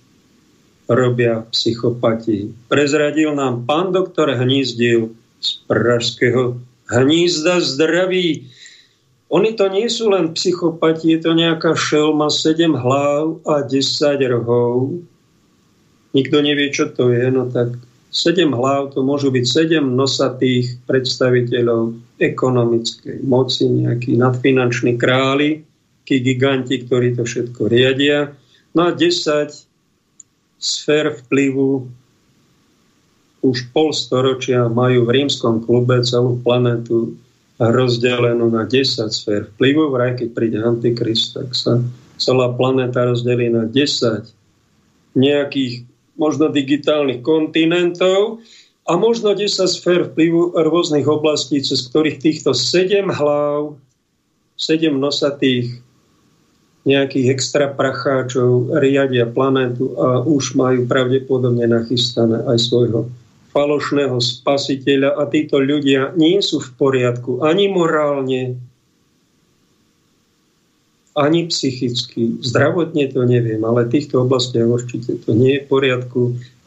robia 0.91 1.47
psychopati. 1.49 2.51
Prezradil 2.67 3.35
nám 3.35 3.63
pán 3.65 3.95
doktor 3.95 4.31
Hnízdil 4.35 5.15
z 5.41 5.49
pražského 5.65 6.61
hnízda 6.91 7.63
zdraví. 7.63 8.51
Oni 9.31 9.55
to 9.55 9.71
nie 9.71 9.87
sú 9.87 10.11
len 10.11 10.35
psychopati, 10.35 11.15
je 11.15 11.19
to 11.23 11.31
nejaká 11.31 11.71
šelma, 11.71 12.27
7 12.27 12.75
hlav 12.75 13.39
a 13.47 13.63
10 13.63 14.19
rohov. 14.27 14.99
Nikto 16.11 16.43
nevie, 16.43 16.67
čo 16.75 16.91
to 16.91 17.15
je, 17.15 17.31
no 17.31 17.47
tak 17.47 17.71
7 18.11 18.51
hlav 18.51 18.91
to 18.91 18.99
môžu 19.07 19.31
byť 19.31 19.45
7 19.47 19.79
nosatých 19.87 20.83
predstaviteľov 20.83 21.95
ekonomickej 22.19 23.23
moci, 23.23 23.71
nejakí 23.71 24.19
nadfinanční 24.19 24.99
králi, 24.99 25.63
tí 26.03 26.19
giganti, 26.19 26.83
ktorí 26.83 27.15
to 27.15 27.23
všetko 27.23 27.71
riadia. 27.71 28.35
No 28.75 28.91
a 28.91 28.91
10 28.91 29.70
sfér 30.61 31.17
vplyvu 31.25 31.89
už 33.41 33.73
pol 33.73 33.89
storočia 33.89 34.69
majú 34.69 35.09
v 35.09 35.13
rímskom 35.17 35.65
klube 35.65 36.05
celú 36.05 36.37
planetu 36.45 37.17
rozdelenú 37.57 38.53
na 38.53 38.69
10 38.69 39.09
sfér 39.09 39.49
vplyvu. 39.57 39.89
Vraj, 39.89 40.21
keď 40.21 40.29
príde 40.33 40.57
Antikrist, 40.61 41.33
tak 41.33 41.49
sa 41.57 41.81
celá 42.21 42.53
planéta 42.53 43.05
rozdelí 43.05 43.49
na 43.49 43.65
10 43.65 44.29
nejakých 45.17 45.89
možno 46.13 46.53
digitálnych 46.53 47.25
kontinentov 47.25 48.45
a 48.85 48.93
možno 48.97 49.33
10 49.33 49.65
sfér 49.65 50.13
vplyvu 50.13 50.53
rôznych 50.53 51.09
oblastí, 51.09 51.61
cez 51.65 51.85
ktorých 51.89 52.21
týchto 52.21 52.53
7 52.53 53.09
hlav, 53.09 53.77
7 54.57 54.93
nosatých 54.93 55.81
nejakých 56.81 57.37
extra 57.37 57.69
pracháčov 57.69 58.73
riadia 58.81 59.29
planétu 59.29 59.93
a 60.01 60.25
už 60.25 60.57
majú 60.57 60.89
pravdepodobne 60.89 61.69
nachystané 61.69 62.41
aj 62.49 62.57
svojho 62.57 63.05
falošného 63.51 64.17
spasiteľa 64.17 65.19
a 65.19 65.27
títo 65.27 65.59
ľudia 65.59 66.15
nie 66.15 66.39
sú 66.39 66.63
v 66.63 66.71
poriadku 66.79 67.43
ani 67.43 67.67
morálne, 67.67 68.57
ani 71.11 71.51
psychicky. 71.51 72.39
Zdravotne 72.39 73.11
to 73.11 73.27
neviem, 73.27 73.59
ale 73.67 73.85
v 73.85 73.99
týchto 73.99 74.23
oblastiach 74.23 74.65
určite 74.65 75.19
to 75.19 75.35
nie 75.35 75.59
je 75.59 75.63
v 75.67 75.69
poriadku 75.69 76.21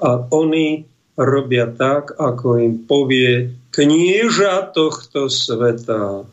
a 0.05 0.29
oni 0.29 0.85
robia 1.17 1.71
tak, 1.73 2.13
ako 2.21 2.61
im 2.61 2.75
povie 2.85 3.57
knieža 3.73 4.71
tohto 4.77 5.33
sveta. 5.33 6.29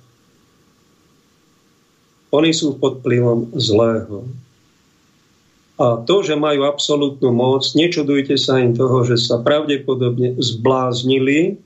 Oni 2.31 2.55
sú 2.55 2.79
pod 2.79 3.03
vplyvom 3.03 3.51
zlého. 3.59 4.23
A 5.81 5.99
to, 6.05 6.21
že 6.21 6.37
majú 6.37 6.63
absolútnu 6.63 7.33
moc, 7.33 7.65
nečudujte 7.73 8.37
sa 8.37 8.61
im 8.61 8.71
toho, 8.77 9.03
že 9.03 9.17
sa 9.17 9.41
pravdepodobne 9.41 10.37
zbláznili, 10.37 11.57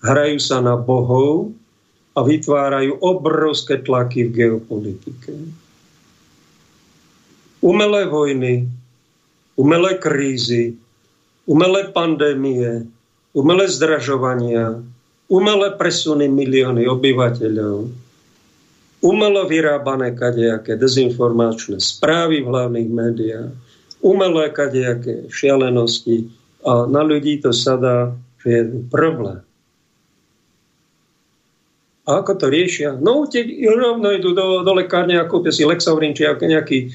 hrajú 0.00 0.38
sa 0.38 0.62
na 0.62 0.78
bohov 0.78 1.50
a 2.16 2.22
vytvárajú 2.22 2.96
obrovské 3.02 3.82
tlaky 3.82 4.30
v 4.30 4.32
geopolitike. 4.32 5.32
Umelé 7.60 8.06
vojny, 8.06 8.70
umelé 9.58 9.98
krízy, 9.98 10.78
umelé 11.50 11.90
pandémie, 11.90 12.86
umelé 13.34 13.66
zdražovania, 13.66 14.80
umelé 15.26 15.74
presuny 15.74 16.30
milióny 16.30 16.86
obyvateľov, 16.86 18.05
umelo 19.04 19.44
vyrábané 19.44 20.16
kadejaké 20.16 20.76
dezinformačné 20.76 21.80
správy 21.80 22.40
v 22.44 22.48
hlavných 22.48 22.90
médiách, 22.90 23.52
umelé 24.00 24.52
kadejaké 24.52 25.28
šialenosti 25.28 26.30
a 26.64 26.88
na 26.88 27.02
ľudí 27.04 27.38
to 27.40 27.52
sadá, 27.52 28.14
že 28.40 28.48
je 28.48 28.62
problém. 28.88 29.40
A 32.06 32.22
ako 32.22 32.38
to 32.38 32.46
riešia? 32.46 32.94
No, 33.02 33.26
tie 33.26 33.42
rovno 33.66 34.14
idú 34.14 34.30
do, 34.30 34.62
do 34.62 34.72
lekárne 34.78 35.18
a 35.18 35.26
kúpia 35.26 35.50
si 35.50 35.66
Lexaurin, 35.66 36.14
či 36.14 36.22
nejaký 36.22 36.94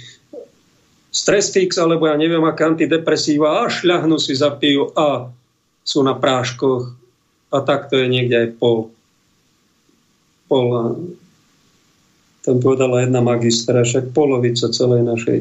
stres 1.11 1.51
fix, 1.51 1.75
alebo 1.75 2.07
ja 2.07 2.15
neviem, 2.15 2.39
aké 2.47 2.63
antidepresíva 2.63 3.67
a 3.67 3.67
šľahnú 3.67 4.15
si, 4.15 4.31
zapijú 4.31 4.95
a 4.95 5.27
sú 5.83 5.99
na 5.99 6.15
práškoch. 6.15 6.95
A 7.51 7.57
tak 7.67 7.91
to 7.91 7.99
je 7.99 8.07
niekde 8.07 8.35
aj 8.39 8.49
po, 8.55 8.95
pol 10.47 10.67
tam 12.41 12.57
povedala 12.57 13.05
jedna 13.05 13.21
magistra, 13.21 13.85
však 13.85 14.17
polovica 14.17 14.73
celej 14.73 15.05
našej, 15.05 15.39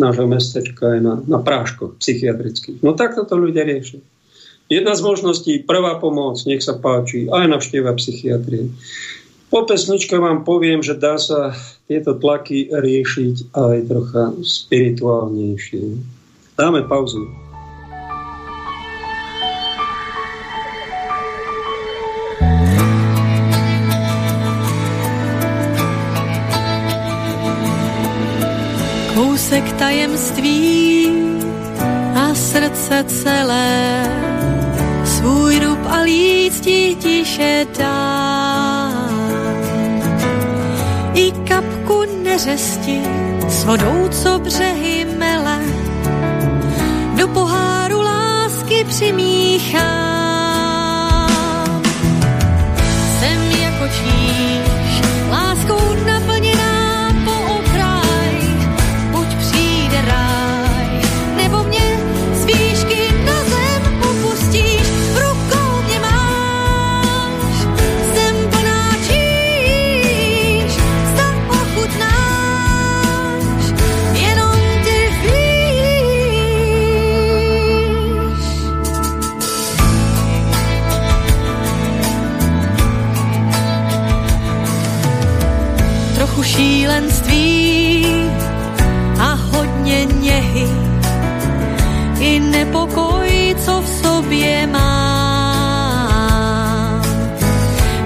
nášho 0.00 0.26
mestečka 0.26 0.96
je 0.96 1.00
na, 1.04 1.14
na 1.24 1.38
práškoch 1.38 2.00
psychiatrických. 2.00 2.80
No 2.80 2.96
takto 2.96 3.28
to 3.28 3.36
ľudia 3.36 3.64
riešia. 3.68 4.00
Jedna 4.72 4.96
z 4.96 5.04
možností, 5.04 5.60
prvá 5.60 6.00
pomoc, 6.00 6.40
nech 6.48 6.64
sa 6.64 6.72
páči, 6.80 7.28
aj 7.28 7.52
navštieva 7.52 7.92
psychiatrie. 8.00 8.72
Po 9.52 9.68
pesničke 9.68 10.16
vám 10.16 10.42
poviem, 10.42 10.80
že 10.80 10.96
dá 10.96 11.20
sa 11.20 11.52
tieto 11.84 12.16
tlaky 12.16 12.72
riešiť 12.72 13.52
aj 13.52 13.76
trocha 13.86 14.24
spirituálnejšie. 14.40 15.84
Dáme 16.56 16.88
pauzu. 16.88 17.43
Kousek 29.54 29.72
tajemství 29.78 31.08
a 32.14 32.34
srdce 32.34 33.04
celé 33.04 34.06
svůj 35.04 35.58
rub 35.58 35.78
a 35.88 36.00
lístí 36.00 36.96
tiše 36.96 37.66
dá. 37.78 38.90
I 41.14 41.32
kapku 41.32 42.02
neřesti 42.22 43.02
s 43.48 43.64
vodou, 43.64 44.08
co 44.10 44.38
břehy 44.38 45.06
mele, 45.18 45.58
do 47.16 47.28
poháru 47.28 48.02
lásky 48.02 48.84
přimíchá. 48.84 49.90
Jsem 53.18 53.50
jako 53.60 53.84
číš, 53.88 55.02
láskou 55.30 55.94
milenství 56.04 56.33
nepokoj, 92.54 93.54
co 93.64 93.80
v 93.80 93.88
sobě 93.88 94.66
má. 94.66 94.94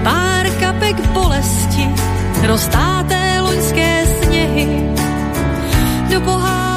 Pár 0.02 0.50
kapek 0.61 0.96
bolesti, 1.12 1.84
roztáté 2.46 3.40
loňské 3.40 4.06
sněhy, 4.06 4.66
do 6.11 6.20
poháru 6.20 6.67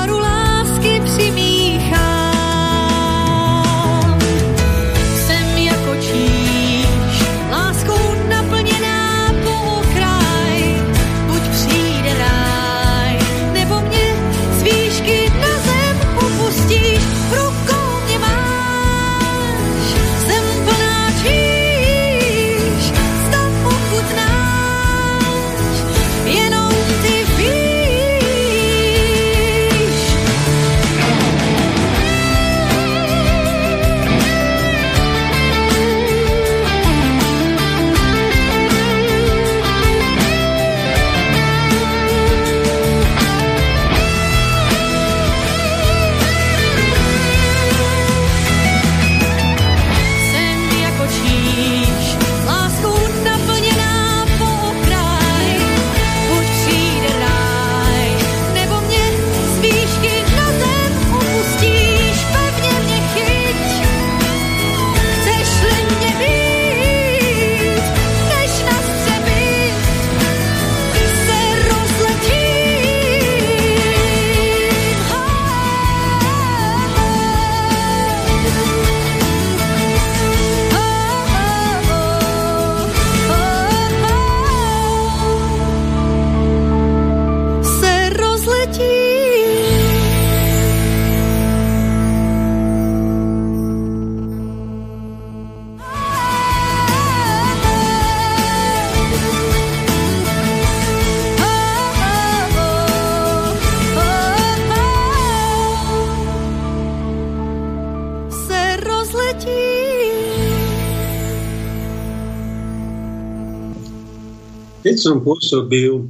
Keď 114.92 115.00
som 115.00 115.24
pôsobil 115.24 116.04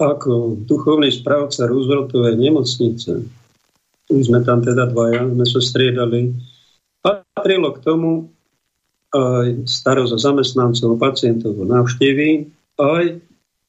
ako 0.00 0.64
duchovný 0.64 1.12
správca 1.12 1.68
Rooseveltovej 1.68 2.40
nemocnice, 2.40 3.28
už 4.08 4.22
sme 4.32 4.40
tam 4.40 4.64
teda 4.64 4.88
dvaja, 4.88 5.28
sme 5.28 5.44
sa 5.44 5.60
striedali, 5.60 6.32
patrilo 7.04 7.76
k 7.76 7.84
tomu 7.84 8.32
aj 9.12 9.68
starosť 9.68 10.16
o 10.16 10.18
zamestnancov, 10.18 10.96
pacientov, 10.96 11.60
návštevy, 11.60 12.48
aj 12.80 13.20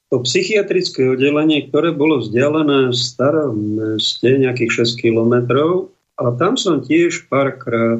to 0.07 0.15
psychiatrické 0.23 1.11
oddelenie, 1.11 1.67
ktoré 1.67 1.91
bolo 1.91 2.23
vzdialené 2.23 2.95
v 2.95 2.95
starom 2.95 3.55
meste 3.75 4.31
nejakých 4.31 4.87
6 4.87 5.03
kilometrov. 5.03 5.91
A 6.15 6.31
tam 6.39 6.55
som 6.55 6.79
tiež 6.79 7.27
párkrát 7.27 7.99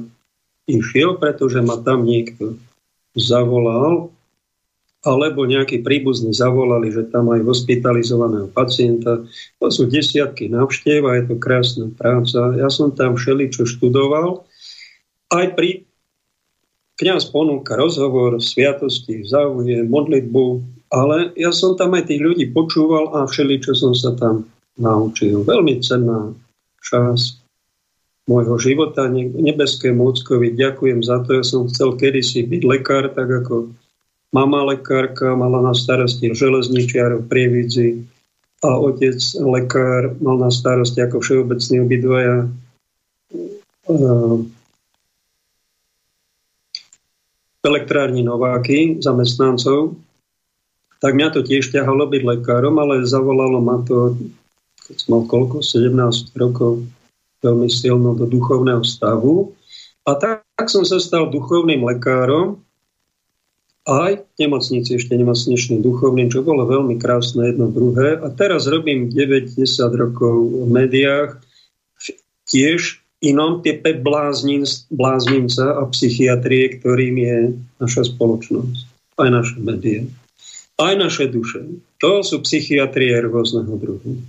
išiel, 0.63 1.19
pretože 1.19 1.59
ma 1.59 1.76
tam 1.84 2.07
niekto 2.07 2.55
zavolal 3.19 4.15
alebo 5.08 5.47
nejakí 5.47 5.88
príbuzní 5.88 6.36
zavolali, 6.36 6.91
že 6.91 7.08
tam 7.08 7.32
aj 7.32 7.47
hospitalizovaného 7.47 8.51
pacienta. 8.51 9.24
To 9.64 9.72
sú 9.72 9.88
desiatky 9.88 10.51
návštev 10.51 11.08
a 11.08 11.16
je 11.16 11.24
to 11.32 11.36
krásna 11.39 11.88
práca. 11.95 12.51
Ja 12.60 12.68
som 12.68 12.91
tam 12.91 13.16
všeličo 13.16 13.64
študoval. 13.64 14.43
Aj 15.32 15.47
pri 15.55 15.88
kniaz 16.99 17.32
ponúka 17.32 17.80
rozhovor, 17.80 18.43
sviatosti, 18.43 19.24
záujem, 19.24 19.88
modlitbu, 19.88 20.45
ale 20.91 21.32
ja 21.39 21.55
som 21.55 21.80
tam 21.80 21.95
aj 21.95 22.12
tých 22.12 22.20
ľudí 22.20 22.45
počúval 22.51 23.16
a 23.16 23.24
všeličo 23.24 23.72
som 23.80 23.95
sa 23.95 24.12
tam 24.20 24.43
naučil. 24.76 25.47
Veľmi 25.47 25.80
cenná 25.80 26.36
časť 26.84 27.47
môjho 28.28 28.60
života. 28.60 29.08
Nebeskému 29.16 30.03
ockovi 30.03 30.51
ďakujem 30.51 30.99
za 30.99 31.24
to. 31.24 31.39
Ja 31.39 31.43
som 31.47 31.72
chcel 31.72 31.95
kedysi 31.95 32.43
byť 32.43 32.62
lekár, 32.68 33.08
tak 33.16 33.32
ako 33.32 33.72
Mama 34.38 34.69
lekárka 34.69 35.33
mala 35.33 35.65
na 35.65 35.73
starosti 35.73 36.29
železničiar 36.29 37.17
v 37.17 37.23
Prievidzi 37.25 38.05
a 38.61 38.77
otec 38.77 39.17
lekár 39.41 40.13
mal 40.21 40.38
na 40.38 40.53
starosti 40.53 41.01
ako 41.01 41.25
všeobecný 41.25 41.75
obidvaja 41.81 42.45
eh, 43.89 44.38
elektrárni 47.65 48.21
Nováky, 48.21 49.01
zamestnancov, 49.01 49.97
tak 51.01 51.17
mňa 51.17 51.33
to 51.33 51.41
tiež 51.41 51.73
ťahalo 51.73 52.05
byť 52.05 52.21
lekárom, 52.21 52.77
ale 52.77 53.09
zavolalo 53.09 53.57
ma 53.57 53.81
to, 53.89 54.21
keď 54.85 54.95
som 55.01 55.09
mal 55.17 55.23
koľko, 55.25 55.65
17 55.65 55.97
rokov, 56.38 56.85
veľmi 57.41 57.73
silno 57.73 58.13
do 58.13 58.29
duchovného 58.29 58.85
stavu. 58.85 59.57
A 60.05 60.13
tak, 60.13 60.45
tak 60.53 60.69
som 60.69 60.85
sa 60.85 61.01
stal 61.01 61.33
duchovným 61.33 61.81
lekárom 61.81 62.61
aj 63.88 64.27
nemocnici 64.35 64.99
ešte 64.99 65.15
nemocničným 65.15 65.79
duchovným, 65.79 66.27
čo 66.27 66.43
bolo 66.43 66.67
veľmi 66.67 66.99
krásne 66.99 67.55
jedno 67.55 67.71
druhé. 67.71 68.19
A 68.19 68.27
teraz 68.35 68.67
robím 68.67 69.07
9-10 69.07 69.63
rokov 69.95 70.67
v 70.67 70.67
médiách, 70.67 71.39
tiež 72.51 72.99
inom 73.23 73.63
type 73.63 73.97
blázninca 74.91 75.65
a 75.79 75.83
psychiatrie, 75.89 76.77
ktorým 76.77 77.15
je 77.17 77.38
naša 77.79 78.11
spoločnosť, 78.13 78.77
aj 79.17 79.29
naše 79.31 79.57
médiá, 79.57 80.03
aj 80.77 80.93
naše 80.99 81.25
duše. 81.31 81.63
To 82.03 82.21
sú 82.21 82.43
psychiatrie 82.43 83.15
rôzneho 83.23 83.73
druhu. 83.73 84.21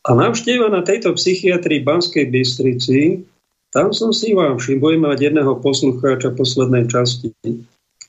A 0.00 0.16
návšteva 0.16 0.72
na 0.72 0.80
tejto 0.80 1.12
psychiatrii 1.12 1.84
Banskej 1.84 2.32
Bystrici, 2.32 3.28
tam 3.70 3.94
som 3.94 4.10
si 4.10 4.34
vám 4.34 4.58
všimol 4.58 4.98
mať 4.98 5.30
jedného 5.30 5.60
poslucháča 5.62 6.34
poslednej 6.34 6.90
časti 6.90 7.30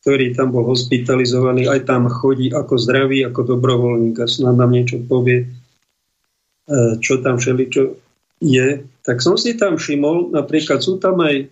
ktorý 0.01 0.33
tam 0.33 0.49
bol 0.49 0.65
hospitalizovaný, 0.65 1.69
aj 1.69 1.85
tam 1.85 2.09
chodí 2.09 2.49
ako 2.49 2.73
zdravý, 2.81 3.21
ako 3.21 3.55
dobrovoľník 3.55 4.17
a 4.17 4.25
snad 4.25 4.57
nám 4.57 4.73
niečo 4.73 4.97
povie, 5.05 5.45
e, 5.45 6.97
čo 6.97 7.21
tam 7.21 7.37
všeličo 7.37 7.95
je. 8.41 8.81
Tak 9.05 9.21
som 9.21 9.37
si 9.37 9.53
tam 9.53 9.77
všimol, 9.77 10.33
napríklad 10.33 10.81
sú 10.81 10.97
tam 10.97 11.21
aj 11.21 11.45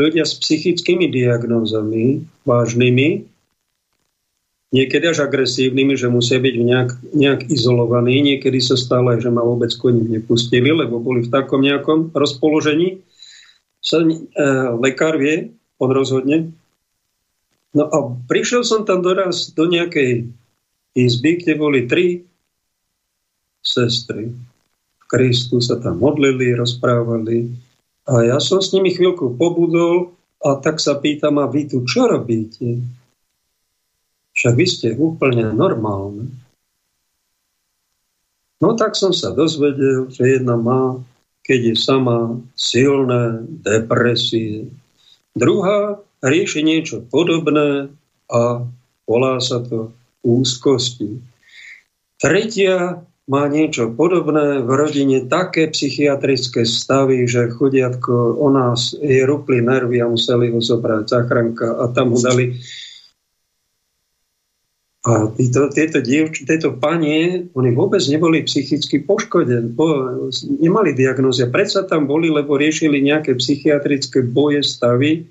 ľudia 0.00 0.24
s 0.24 0.32
psychickými 0.40 1.12
diagnózami, 1.12 2.24
vážnymi, 2.48 3.28
niekedy 4.74 5.04
až 5.06 5.28
agresívnymi, 5.28 5.94
že 5.94 6.10
musia 6.10 6.42
byť 6.42 6.54
nejak, 6.58 6.90
nejak 7.14 7.40
izolovaní. 7.46 8.18
Niekedy 8.24 8.58
sa 8.58 8.74
aj, 8.80 9.22
že 9.22 9.30
ma 9.30 9.46
vôbec 9.46 9.70
koní 9.76 10.02
nepustili, 10.08 10.74
lebo 10.74 10.98
boli 10.98 11.22
v 11.22 11.30
takom 11.30 11.62
nejakom 11.62 12.10
rozpoložení. 12.10 13.04
Sa, 13.78 14.02
e, 14.02 14.16
lekár 14.80 15.20
vie, 15.20 15.54
on 15.78 15.92
rozhodne, 15.92 16.50
No 17.74 17.90
a 17.90 17.98
prišiel 18.30 18.62
som 18.62 18.86
tam 18.86 19.02
doraz 19.02 19.50
do 19.50 19.66
nejakej 19.66 20.30
izby, 20.94 21.42
kde 21.42 21.54
boli 21.58 21.90
tri 21.90 22.22
sestry. 23.66 24.30
V 25.02 25.04
Kristu 25.10 25.58
sa 25.58 25.82
tam 25.82 25.98
modlili, 25.98 26.54
rozprávali. 26.54 27.50
A 28.06 28.22
ja 28.22 28.38
som 28.38 28.62
s 28.62 28.70
nimi 28.70 28.94
chvíľku 28.94 29.34
pobudol 29.34 30.14
a 30.38 30.60
tak 30.62 30.78
sa 30.78 31.00
pýtam, 31.00 31.42
a 31.42 31.50
vy 31.50 31.66
tu 31.66 31.82
čo 31.82 32.06
robíte? 32.06 32.84
Však 34.38 34.54
vy 34.54 34.66
ste 34.70 34.88
úplne 34.94 35.50
normálne. 35.50 36.30
No 38.62 38.78
tak 38.78 38.94
som 38.94 39.10
sa 39.10 39.34
dozvedel, 39.34 40.08
že 40.14 40.38
jedna 40.38 40.54
má, 40.54 41.00
keď 41.42 41.72
je 41.72 41.76
sama, 41.80 42.38
silné 42.54 43.44
depresie. 43.64 44.68
Druhá 45.34 46.03
rieši 46.24 46.64
niečo 46.64 47.04
podobné 47.04 47.92
a 48.32 48.64
volá 49.04 49.36
sa 49.44 49.60
to 49.60 49.92
úzkosti. 50.24 51.20
Tretia 52.16 53.04
má 53.28 53.48
niečo 53.48 53.92
podobné 53.92 54.64
v 54.64 54.70
rodine, 54.72 55.28
také 55.28 55.68
psychiatrické 55.68 56.64
stavy, 56.64 57.24
že 57.28 57.52
chudiatko 57.52 58.40
o 58.40 58.48
nás 58.48 58.96
je 58.96 59.24
rupli 59.24 59.60
nervy 59.60 60.00
a 60.00 60.08
museli 60.08 60.52
ho 60.52 60.60
zobrať 60.60 61.04
záchranka 61.08 61.68
a 61.80 61.84
tam 61.92 62.16
ho 62.16 62.20
dali 62.20 62.56
a 65.04 65.28
títo, 65.36 65.68
tieto, 65.68 66.00
dievč, 66.00 66.48
tieto 66.48 66.80
panie, 66.80 67.52
oni 67.52 67.76
vôbec 67.76 68.00
neboli 68.08 68.40
psychicky 68.40 69.04
poškodení, 69.04 69.76
po, 69.76 70.16
nemali 70.48 70.96
diagnózia. 70.96 71.52
Predsa 71.52 71.84
tam 71.84 72.08
boli, 72.08 72.32
lebo 72.32 72.56
riešili 72.56 73.04
nejaké 73.04 73.36
psychiatrické 73.36 74.24
boje, 74.24 74.64
stavy 74.64 75.28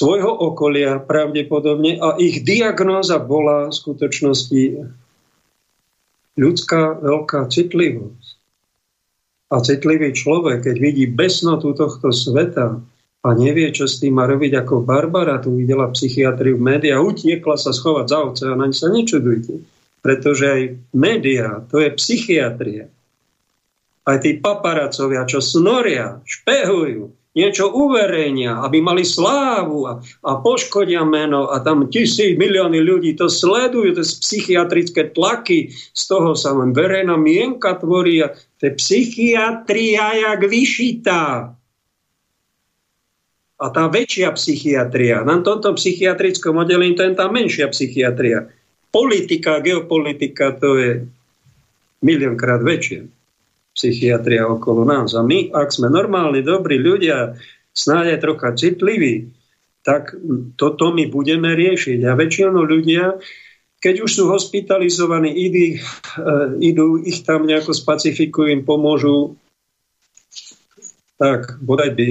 svojho 0.00 0.32
okolia 0.32 0.96
pravdepodobne 0.96 2.00
a 2.00 2.16
ich 2.16 2.40
diagnóza 2.40 3.20
bola 3.20 3.68
v 3.68 3.76
skutočnosti 3.76 4.62
ľudská 6.40 7.04
veľká 7.04 7.44
citlivosť. 7.52 8.28
A 9.52 9.60
citlivý 9.60 10.16
človek, 10.16 10.64
keď 10.64 10.76
vidí 10.80 11.04
besnotu 11.04 11.76
tohto 11.76 12.16
sveta, 12.16 12.80
a 13.20 13.36
nevie, 13.36 13.68
čo 13.68 13.84
s 13.84 14.00
tým 14.00 14.16
má 14.16 14.24
robiť 14.24 14.64
ako 14.64 14.80
Barbara, 14.80 15.36
tu 15.44 15.52
videla 15.52 15.92
psychiatriu 15.92 16.56
v 16.56 16.64
médiá, 16.64 17.04
utiekla 17.04 17.60
sa 17.60 17.68
schovať 17.68 18.06
za 18.08 18.18
oceán, 18.24 18.58
ani 18.64 18.72
sa 18.72 18.88
nečudujte. 18.88 19.60
Pretože 20.00 20.44
aj 20.48 20.62
médiá, 20.96 21.60
to 21.68 21.84
je 21.84 21.92
psychiatria. 22.00 22.88
Aj 24.08 24.16
tí 24.16 24.40
paparacovia, 24.40 25.28
čo 25.28 25.44
snoria, 25.44 26.24
špehujú, 26.24 27.19
niečo 27.30 27.70
uverejnia, 27.70 28.58
aby 28.66 28.82
mali 28.82 29.06
slávu 29.06 29.86
a, 29.86 29.92
a 30.02 30.30
poškodia 30.42 31.06
meno 31.06 31.46
a 31.46 31.62
tam 31.62 31.86
tisíc, 31.86 32.34
milióny 32.34 32.82
ľudí 32.82 33.14
to 33.14 33.30
sledujú, 33.30 33.94
to 33.94 34.02
je 34.02 34.18
psychiatrické 34.18 35.14
tlaky, 35.14 35.70
z 35.70 36.02
toho 36.10 36.34
sa 36.34 36.50
len 36.58 36.74
verejná 36.74 37.14
mienka 37.14 37.78
tvorí 37.78 38.26
a 38.26 38.34
to 38.58 38.70
je 38.70 38.72
psychiatria 38.74 40.06
jak 40.18 40.42
vyšitá. 40.42 41.54
A 43.60 43.66
tá 43.68 43.92
väčšia 43.92 44.32
psychiatria, 44.34 45.20
na 45.22 45.38
tomto 45.44 45.76
psychiatrickom 45.76 46.58
oddelení 46.64 46.96
to 46.96 47.04
je 47.04 47.12
tá 47.14 47.28
menšia 47.28 47.68
psychiatria. 47.70 48.48
Politika, 48.90 49.62
geopolitika, 49.62 50.56
to 50.58 50.80
je 50.80 50.90
miliónkrát 52.02 52.64
väčšia 52.64 53.19
psychiatria 53.80 54.44
okolo 54.44 54.84
nás. 54.84 55.16
A 55.16 55.24
my, 55.24 55.48
ak 55.56 55.72
sme 55.72 55.88
normálni, 55.88 56.44
dobrí 56.44 56.76
ľudia, 56.76 57.40
snáď 57.72 58.20
aj 58.20 58.20
trocha 58.20 58.48
citliví, 58.52 59.32
tak 59.80 60.12
toto 60.60 60.92
my 60.92 61.08
budeme 61.08 61.56
riešiť. 61.56 62.04
A 62.04 62.12
väčšinou 62.12 62.68
ľudia, 62.68 63.16
keď 63.80 64.04
už 64.04 64.10
sú 64.12 64.28
hospitalizovaní, 64.28 65.32
idú, 65.32 65.80
uh, 66.20 66.52
idú 66.60 67.00
ich 67.00 67.24
tam 67.24 67.48
nejako 67.48 67.72
spacifikujú, 67.72 68.52
im 68.52 68.68
pomôžu, 68.68 69.40
tak 71.16 71.56
bodaj 71.64 71.96
by, 71.96 72.08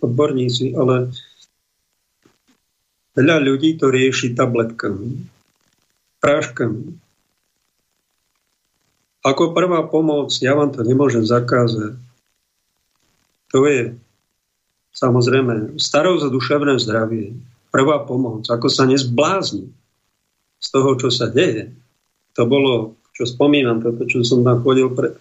odborníci, 0.00 0.72
ale 0.72 1.12
veľa 3.12 3.36
ľudí 3.44 3.76
to 3.76 3.92
rieši 3.92 4.32
tabletkami, 4.32 5.28
práškami. 6.24 7.09
Ako 9.20 9.52
prvá 9.52 9.84
pomoc, 9.84 10.32
ja 10.40 10.56
vám 10.56 10.72
to 10.72 10.80
nemôžem 10.80 11.20
zakázať. 11.20 11.96
To 13.52 13.58
je 13.68 14.00
samozrejme 14.96 15.76
starosť 15.76 16.22
o 16.28 16.34
duševné 16.34 16.80
zdravie. 16.80 17.36
Prvá 17.68 18.02
pomoc, 18.02 18.48
ako 18.48 18.66
sa 18.66 18.88
nezblázni 18.88 19.70
z 20.58 20.68
toho, 20.72 20.96
čo 20.96 21.12
sa 21.12 21.28
deje. 21.28 21.76
To 22.34 22.48
bolo, 22.48 22.96
čo 23.12 23.28
spomínam, 23.28 23.84
toto, 23.84 24.08
čo 24.08 24.24
som 24.24 24.40
tam 24.40 24.64
chodil 24.64 24.88
pred 24.90 25.14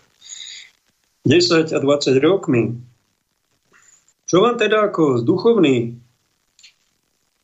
10 1.28 1.76
a 1.76 1.80
20 1.84 2.16
rokmi, 2.24 2.80
čo 4.30 4.46
vám 4.46 4.62
teda 4.62 4.88
ako 4.88 5.26
duchovný, 5.26 5.98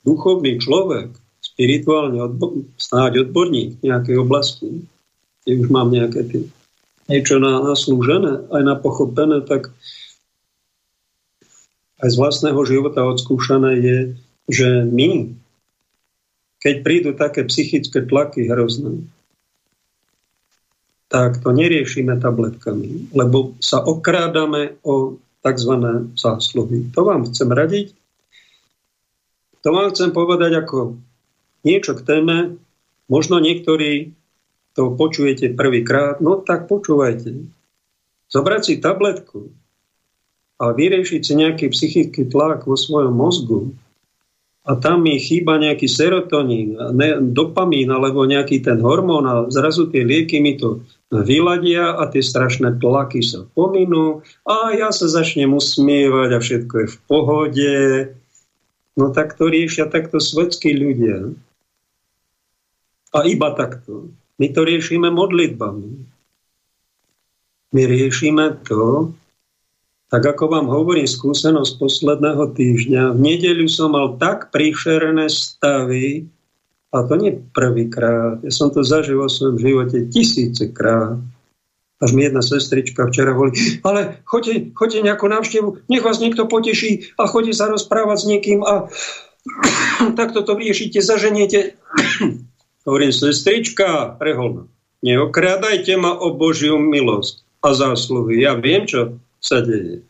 duchovný 0.05 0.61
človek, 0.61 1.17
spirituálne 1.41 2.21
odbo- 2.21 2.65
snáď 2.77 3.25
odborník 3.25 3.81
v 3.81 3.83
nejakej 3.89 4.17
oblasti, 4.21 4.85
kde 5.45 5.61
už 5.61 5.69
mám 5.69 5.93
nejaké 5.93 6.25
tie, 6.25 6.41
niečo 7.05 7.37
na, 7.37 7.61
naslúžené, 7.61 8.49
aj 8.49 8.63
na 8.65 8.75
pochopené, 8.75 9.45
tak 9.45 9.69
aj 12.01 12.09
z 12.09 12.15
vlastného 12.17 12.59
života 12.65 13.05
odskúšané 13.05 13.71
je, 13.77 13.97
že 14.49 14.67
my, 14.89 15.37
keď 16.59 16.75
prídu 16.81 17.09
také 17.13 17.45
psychické 17.45 18.01
tlaky 18.01 18.49
hrozné, 18.49 19.05
tak 21.05 21.39
to 21.39 21.53
neriešime 21.53 22.17
tabletkami, 22.17 23.13
lebo 23.13 23.53
sa 23.61 23.79
okrádame 23.85 24.81
o 24.81 25.21
tzv. 25.45 25.73
zásluhy. 26.17 26.89
To 26.97 27.05
vám 27.05 27.29
chcem 27.29 27.49
radiť. 27.53 27.87
To 29.61 29.69
vám 29.69 29.93
chcem 29.93 30.09
povedať 30.09 30.57
ako 30.57 30.97
niečo 31.61 31.93
k 31.93 32.01
téme. 32.01 32.37
Možno 33.05 33.37
niektorí 33.37 34.17
to 34.75 34.91
počujete 34.93 35.55
prvýkrát, 35.55 36.19
no 36.19 36.43
tak 36.43 36.67
počúvajte. 36.67 37.47
Zobrať 38.27 38.61
si 38.67 38.73
tabletku 38.83 39.55
a 40.59 40.75
vyriešiť 40.75 41.21
si 41.23 41.33
nejaký 41.35 41.65
psychický 41.71 42.27
tlak 42.27 42.67
vo 42.67 42.75
svojom 42.75 43.15
mozgu 43.15 43.71
a 44.65 44.73
tam 44.75 45.05
mi 45.05 45.21
chýba 45.21 45.61
nejaký 45.61 45.85
serotonín, 45.85 46.73
ne, 46.97 47.21
dopamín 47.21 47.93
alebo 47.93 48.25
nejaký 48.25 48.65
ten 48.65 48.81
hormón 48.81 49.29
a 49.29 49.35
zrazu 49.53 49.87
tie 49.93 50.01
lieky 50.01 50.41
mi 50.41 50.57
to 50.57 50.81
vyladia 51.13 51.93
a 51.95 52.09
tie 52.09 52.25
strašné 52.25 52.81
tlaky 52.81 53.21
sa 53.21 53.45
pominú 53.53 54.25
a 54.41 54.73
ja 54.73 54.89
sa 54.89 55.05
začnem 55.05 55.53
usmievať 55.53 56.29
a 56.33 56.39
všetko 56.41 56.75
je 56.81 56.87
v 56.89 56.97
pohode. 57.05 57.75
No 58.97 59.13
tak 59.13 59.37
to 59.37 59.53
riešia 59.53 59.85
takto 59.85 60.17
svetskí 60.17 60.73
ľudia. 60.73 61.29
A 63.13 63.23
iba 63.23 63.53
takto. 63.53 64.09
My 64.35 64.47
to 64.51 64.61
riešime 64.67 65.07
modlitbami. 65.11 65.91
My 67.71 67.81
riešime 67.87 68.63
to, 68.67 69.11
tak 70.11 70.23
ako 70.23 70.47
vám 70.47 70.67
hovorím 70.71 71.07
skúsenosť 71.07 71.75
posledného 71.75 72.55
týždňa, 72.55 73.15
v 73.15 73.19
nedeľu 73.19 73.67
som 73.67 73.91
mal 73.91 74.15
tak 74.15 74.51
príšerné 74.51 75.27
stavy, 75.27 76.27
a 76.95 77.03
to 77.03 77.19
nie 77.19 77.35
prvýkrát. 77.51 78.39
Ja 78.39 78.51
som 78.55 78.71
to 78.71 78.79
zažil 78.79 79.19
vo 79.19 79.27
svojom 79.27 79.59
živote 79.59 80.07
tisícekrát. 80.07 81.19
Až 81.99 82.11
mi 82.15 82.23
jedna 82.23 82.39
sestrička 82.39 83.07
včera 83.07 83.35
hovorí, 83.35 83.55
ale 83.83 84.19
choďte, 84.27 84.75
choďte 84.75 84.99
nejakú 85.03 85.27
návštevu, 85.31 85.87
nech 85.91 86.03
vás 86.03 86.19
niekto 86.19 86.47
poteší 86.47 87.11
a 87.19 87.27
choďte 87.27 87.55
sa 87.55 87.71
rozprávať 87.71 88.17
s 88.19 88.25
niekým 88.27 88.59
a 88.63 88.87
takto 90.19 90.43
to 90.43 90.55
riešite, 90.55 90.99
zaženiete. 91.03 91.75
Hovorím, 92.85 93.09
sestrička, 93.09 94.13
preholná, 94.21 94.69
neokradajte 95.01 95.97
ma 95.97 96.13
o 96.21 96.37
Božiu 96.37 96.77
milosť 96.77 97.41
a 97.65 97.73
zásluhy. 97.73 98.45
Ja 98.45 98.53
viem, 98.53 98.85
čo 98.85 99.17
sa 99.41 99.65
deje. 99.65 100.05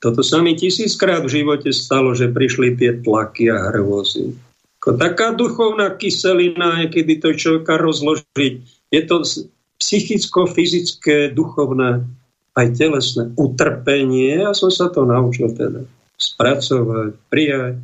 Toto 0.00 0.24
sa 0.24 0.40
mi 0.40 0.56
tisíckrát 0.56 1.26
v 1.26 1.42
živote 1.42 1.68
stalo, 1.74 2.16
že 2.16 2.32
prišli 2.32 2.78
tie 2.78 2.96
tlaky 3.04 3.52
a 3.52 3.68
hrôzy. 3.74 4.32
Taká 4.80 5.36
duchovná 5.36 5.92
kyselina, 5.98 6.88
kedy 6.88 7.20
to 7.20 7.36
človeka 7.36 7.76
rozložiť. 7.76 8.54
Je 8.88 9.02
to 9.04 9.26
psychicko-fyzické, 9.82 11.34
duchovné, 11.36 12.06
aj 12.56 12.66
telesné 12.78 13.28
utrpenie. 13.36 14.40
Ja 14.40 14.56
som 14.56 14.72
sa 14.72 14.88
to 14.88 15.04
naučil 15.04 15.52
teda 15.52 15.84
spracovať, 16.16 17.14
prijať. 17.28 17.76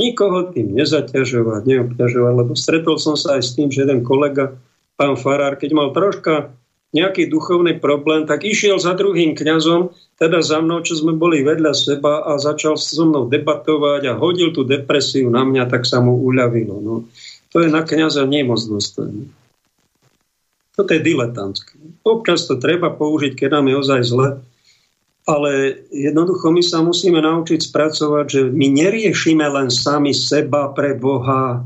Nikoho 0.00 0.52
tým 0.52 0.72
nezaťažovať, 0.72 1.68
neobťažovať, 1.68 2.32
lebo 2.32 2.52
stretol 2.56 2.96
som 2.96 3.16
sa 3.16 3.36
aj 3.36 3.42
s 3.44 3.50
tým, 3.52 3.68
že 3.68 3.84
jeden 3.84 4.00
kolega, 4.00 4.56
pán 4.96 5.20
Farár, 5.20 5.60
keď 5.60 5.70
mal 5.76 5.88
troška 5.92 6.52
nejaký 6.92 7.32
duchovný 7.32 7.80
problém, 7.80 8.28
tak 8.28 8.44
išiel 8.44 8.76
za 8.76 8.92
druhým 8.92 9.32
kňazom, 9.32 9.92
teda 10.20 10.44
za 10.44 10.60
mnou, 10.60 10.84
čo 10.84 10.96
sme 10.96 11.16
boli 11.16 11.40
vedľa 11.40 11.72
seba 11.72 12.20
a 12.24 12.36
začal 12.36 12.76
so 12.76 13.04
mnou 13.08 13.32
debatovať 13.32 14.12
a 14.12 14.18
hodil 14.20 14.52
tú 14.52 14.64
depresiu 14.64 15.32
na 15.32 15.44
mňa, 15.44 15.72
tak 15.72 15.88
sa 15.88 16.04
mu 16.04 16.20
uľavilo. 16.20 16.76
No. 16.84 16.94
To 17.52 17.64
je 17.64 17.68
na 17.72 17.84
kňaza 17.84 18.28
nemoc 18.28 18.60
dostojné. 18.64 19.28
Toto 20.72 20.90
je 20.92 21.04
diletantské. 21.04 21.76
Občas 22.04 22.48
to 22.48 22.56
treba 22.56 22.88
použiť, 22.92 23.36
keď 23.36 23.60
nám 23.60 23.68
je 23.68 23.74
ozaj 23.76 24.00
zle, 24.08 24.28
ale 25.22 25.82
jednoducho 25.94 26.50
my 26.50 26.62
sa 26.62 26.82
musíme 26.82 27.22
naučiť 27.22 27.70
spracovať, 27.70 28.26
že 28.26 28.40
my 28.50 28.66
neriešime 28.74 29.46
len 29.46 29.70
sami 29.70 30.10
seba 30.10 30.74
pre 30.74 30.98
Boha, 30.98 31.62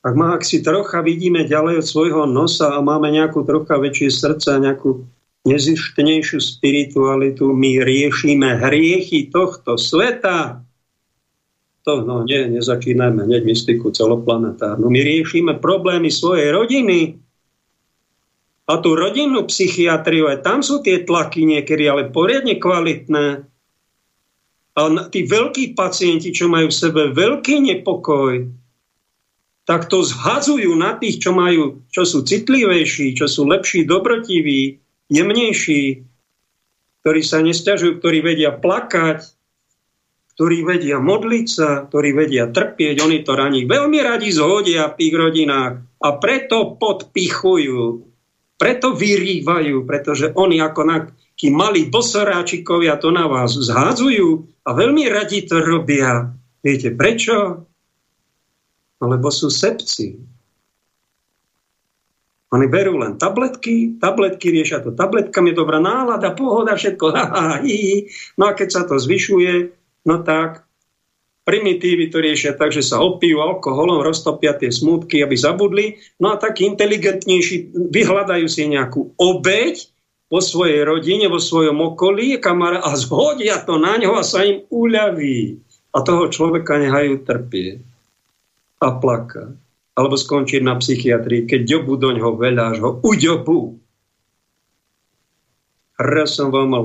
Ak, 0.00 0.16
má, 0.16 0.32
ak 0.32 0.48
si 0.48 0.64
trocha 0.64 1.04
vidíme 1.04 1.44
ďalej 1.44 1.84
od 1.84 1.86
svojho 1.86 2.24
nosa 2.24 2.72
a 2.72 2.80
máme 2.80 3.12
nejakú 3.12 3.44
trocha 3.44 3.76
väčšie 3.76 4.08
srdce 4.08 4.48
a 4.56 4.62
nejakú 4.64 5.04
nezištnejšiu 5.44 6.40
spiritualitu, 6.40 7.52
my 7.52 7.84
riešime 7.84 8.64
hriechy 8.64 9.28
tohto 9.28 9.76
sveta. 9.76 10.64
To, 11.84 12.00
no 12.00 12.24
nie, 12.24 12.48
nezačínajme 12.48 13.28
hneď 13.28 13.44
mystiku 13.44 13.92
celoplanetárnu. 13.92 14.88
My 14.88 15.00
riešime 15.04 15.60
problémy 15.60 16.08
svojej 16.08 16.48
rodiny. 16.48 17.20
A 18.70 18.78
tú 18.78 18.94
rodinnú 18.94 19.50
psychiatriu, 19.50 20.30
aj 20.30 20.46
tam 20.46 20.62
sú 20.62 20.78
tie 20.78 21.02
tlaky 21.02 21.42
niekedy, 21.42 21.90
ale 21.90 22.14
poriadne 22.14 22.54
kvalitné. 22.54 23.42
A 24.78 24.80
tí 25.10 25.26
veľkí 25.26 25.74
pacienti, 25.74 26.30
čo 26.30 26.46
majú 26.46 26.70
v 26.70 26.78
sebe 26.78 27.02
veľký 27.10 27.66
nepokoj, 27.66 28.46
tak 29.66 29.90
to 29.90 30.06
zhadzujú 30.06 30.70
na 30.78 30.94
tých, 30.94 31.18
čo, 31.18 31.34
majú, 31.34 31.82
čo 31.90 32.06
sú 32.06 32.22
citlivejší, 32.22 33.18
čo 33.18 33.26
sú 33.26 33.50
lepší, 33.50 33.86
dobrotiví, 33.86 34.78
jemnejší, 35.10 36.06
ktorí 37.02 37.20
sa 37.26 37.42
nestiažujú, 37.42 37.98
ktorí 37.98 38.18
vedia 38.22 38.54
plakať, 38.54 39.26
ktorí 40.38 40.62
vedia 40.62 41.02
modliť 41.02 41.46
sa, 41.50 41.84
ktorí 41.90 42.14
vedia 42.14 42.48
trpieť, 42.48 43.02
oni 43.02 43.18
to 43.26 43.34
raní 43.34 43.66
veľmi 43.66 43.98
radi 43.98 44.30
zhodia 44.30 44.88
v 44.90 44.96
tých 44.96 45.14
rodinách 45.14 45.74
a 46.00 46.08
preto 46.16 46.78
podpichujú, 46.80 48.09
preto 48.60 48.92
vyrývajú, 48.92 49.88
pretože 49.88 50.36
oni 50.36 50.60
ako 50.60 50.84
nakí 50.84 51.48
malí 51.48 51.88
bosoráčikovia 51.88 53.00
to 53.00 53.08
na 53.08 53.24
vás 53.24 53.56
zhádzujú 53.56 54.44
a 54.68 54.70
veľmi 54.76 55.08
radi 55.08 55.48
to 55.48 55.64
robia. 55.64 56.36
Viete 56.60 56.92
prečo? 56.92 57.64
lebo 59.00 59.32
sú 59.32 59.48
sepci. 59.48 60.20
Oni 62.50 62.66
berú 62.66 62.98
len 62.98 63.14
tabletky, 63.14 63.96
tabletky 64.02 64.50
riešia 64.50 64.82
to 64.82 64.90
tabletkami, 64.90 65.54
dobrá 65.54 65.78
nálada, 65.78 66.34
pohoda, 66.34 66.74
všetko, 66.74 67.06
No 68.38 68.42
a 68.50 68.52
keď 68.52 68.68
sa 68.68 68.82
to 68.84 68.98
zvyšuje, 68.98 69.70
no 70.04 70.16
tak 70.26 70.66
primitívy 71.50 72.14
to 72.14 72.22
riešia 72.22 72.54
tak, 72.54 72.70
že 72.70 72.86
sa 72.86 73.02
opijú 73.02 73.42
alkoholom, 73.42 74.06
roztopia 74.06 74.54
tie 74.54 74.70
smútky, 74.70 75.18
aby 75.18 75.34
zabudli. 75.34 75.98
No 76.22 76.30
a 76.30 76.38
takí 76.38 76.62
inteligentnejší 76.70 77.74
vyhľadajú 77.90 78.46
si 78.46 78.70
nejakú 78.70 79.18
obeď 79.18 79.90
vo 80.30 80.38
svojej 80.38 80.86
rodine, 80.86 81.26
vo 81.26 81.42
svojom 81.42 81.74
okolí 81.82 82.38
kamara, 82.38 82.78
a 82.86 82.94
zhodia 82.94 83.58
to 83.66 83.82
na 83.82 83.98
ňo 83.98 84.14
a 84.14 84.22
sa 84.22 84.46
im 84.46 84.62
uľaví. 84.70 85.58
A 85.90 86.06
toho 86.06 86.30
človeka 86.30 86.78
nehajú 86.78 87.26
trpieť 87.26 87.82
a 88.78 88.94
plaka. 88.94 89.50
Alebo 89.98 90.14
skončiť 90.14 90.62
na 90.62 90.78
psychiatrii, 90.78 91.50
keď 91.50 91.66
ďobu 91.66 91.98
do 91.98 92.14
ňoho 92.14 92.38
veľa, 92.38 92.62
až 92.70 92.78
ho 92.78 92.90
uďobu. 93.02 93.74
Raz 95.98 96.38
som 96.38 96.54
vám 96.54 96.68
mal 96.70 96.84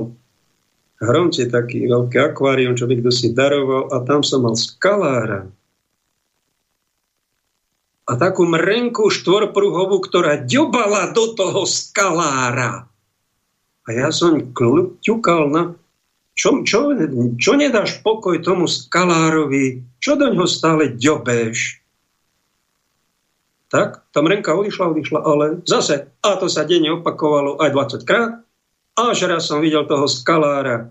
hromce 1.00 1.48
taký 1.48 1.84
veľký 1.88 2.32
akvárium, 2.32 2.76
čo 2.76 2.88
kto 2.88 3.10
si 3.12 3.32
daroval 3.36 3.92
a 3.92 4.00
tam 4.04 4.24
som 4.24 4.44
mal 4.44 4.56
skalára. 4.56 5.48
A 8.06 8.12
takú 8.14 8.46
mrenku 8.46 9.10
štvorpruhovú, 9.10 9.98
ktorá 9.98 10.38
ďobala 10.46 11.10
do 11.10 11.34
toho 11.34 11.66
skalára. 11.66 12.86
A 13.86 13.88
ja 13.90 14.14
som 14.14 14.54
ťukal 15.02 15.50
na... 15.50 15.62
Čo, 16.36 16.62
čo, 16.68 16.92
čo 17.40 17.52
nedáš 17.56 18.04
pokoj 18.04 18.36
tomu 18.44 18.68
skalárovi? 18.68 19.82
Čo 19.98 20.20
do 20.20 20.28
ňoho 20.30 20.44
stále 20.44 20.92
ďobeš? 20.92 21.80
tak 23.66 24.06
tá 24.14 24.22
mrenka 24.22 24.54
odišla, 24.54 24.94
odišla, 24.94 25.20
ale 25.26 25.46
zase, 25.66 26.08
a 26.22 26.30
to 26.38 26.46
sa 26.46 26.62
denne 26.62 27.02
opakovalo 27.02 27.58
aj 27.58 27.98
20 27.98 28.08
krát, 28.08 28.45
až 28.96 29.28
raz 29.28 29.46
som 29.46 29.60
videl 29.60 29.84
toho 29.84 30.08
skalára, 30.08 30.90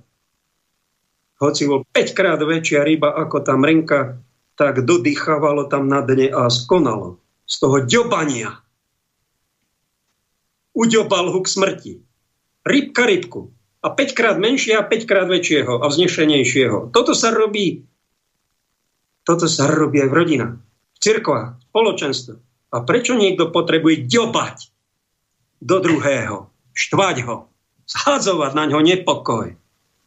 hoci 1.42 1.68
bol 1.68 1.84
5 1.92 2.16
krát 2.16 2.40
väčšia 2.40 2.86
ryba 2.86 3.12
ako 3.12 3.44
tá 3.44 3.60
mrenka, 3.60 4.22
tak 4.56 4.88
dodýchávalo 4.88 5.68
tam 5.68 5.92
na 5.92 6.00
dne 6.00 6.32
a 6.32 6.48
skonalo 6.48 7.20
z 7.44 7.56
toho 7.60 7.78
ďobania. 7.84 8.56
Uďobal 10.72 11.36
ho 11.36 11.40
k 11.44 11.48
smrti. 11.52 11.94
Rybka 12.64 13.04
rybku. 13.04 13.52
A 13.84 13.92
5 13.92 14.18
krát 14.18 14.38
menšia 14.40 14.80
a 14.80 14.88
5 14.88 15.10
krát 15.10 15.28
väčšieho 15.28 15.84
a 15.84 15.86
vznešenejšieho. 15.92 16.96
Toto 16.96 17.12
sa 17.12 17.36
robí 17.36 17.84
toto 19.26 19.50
sa 19.50 19.66
robí 19.66 19.98
aj 20.06 20.10
v 20.14 20.18
rodinách, 20.22 20.56
v 20.62 20.98
cirkvách, 21.02 21.58
v 21.58 21.64
spoločenstve. 21.74 22.34
A 22.70 22.78
prečo 22.86 23.18
niekto 23.18 23.50
potrebuje 23.50 24.06
ďobať 24.06 24.70
do 25.66 25.82
druhého, 25.82 26.54
štvať 26.78 27.16
ho, 27.26 27.50
zhadzovať 27.90 28.52
na 28.58 28.66
ňo 28.70 28.82
nepokoj? 28.82 29.54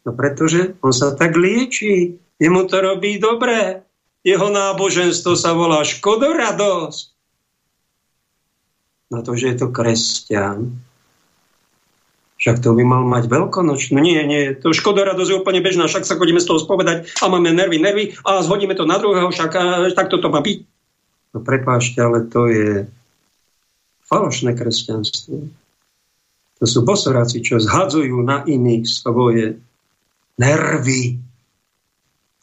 No 0.07 0.11
pretože 0.15 0.79
on 0.79 0.95
sa 0.95 1.15
tak 1.15 1.35
lieči, 1.35 2.15
jemu 2.39 2.61
to 2.67 2.77
robí 2.79 3.19
dobré. 3.19 3.83
Jeho 4.23 4.51
náboženstvo 4.51 5.35
sa 5.35 5.55
volá 5.55 5.83
škodoradosť. 5.83 7.05
Na 9.09 9.23
to, 9.23 9.33
že 9.33 9.55
je 9.55 9.57
to 9.63 9.67
kresťan. 9.71 10.75
Však 12.39 12.63
to 12.63 12.71
by 12.71 12.83
mal 12.87 13.03
mať 13.03 13.27
veľkonočnú. 13.27 13.99
Nie, 13.99 14.23
nie, 14.23 14.55
to 14.55 14.71
škodoradosť 14.71 15.29
je 15.35 15.39
úplne 15.43 15.59
bežná, 15.59 15.91
však 15.91 16.07
sa 16.07 16.15
chodíme 16.15 16.39
z 16.39 16.47
toho 16.47 16.59
spovedať 16.63 17.11
a 17.19 17.27
máme 17.27 17.51
nervy, 17.51 17.83
nervy 17.83 18.15
a 18.23 18.39
zhodíme 18.39 18.79
to 18.79 18.87
na 18.87 18.95
druhého, 18.95 19.27
však 19.27 19.51
takto 19.91 20.23
to 20.23 20.31
má 20.31 20.39
byť. 20.39 20.63
No 21.35 21.43
prepáčte, 21.43 21.99
ale 21.99 22.23
to 22.31 22.47
je 22.47 22.87
falošné 24.07 24.55
kresťanstvo. 24.55 25.51
To 26.59 26.65
sú 26.67 26.83
bosoráci, 26.83 27.39
čo 27.39 27.59
zhadzujú 27.59 28.19
na 28.19 28.43
iných 28.43 28.83
svoje 28.83 29.59
nervy 30.35 31.19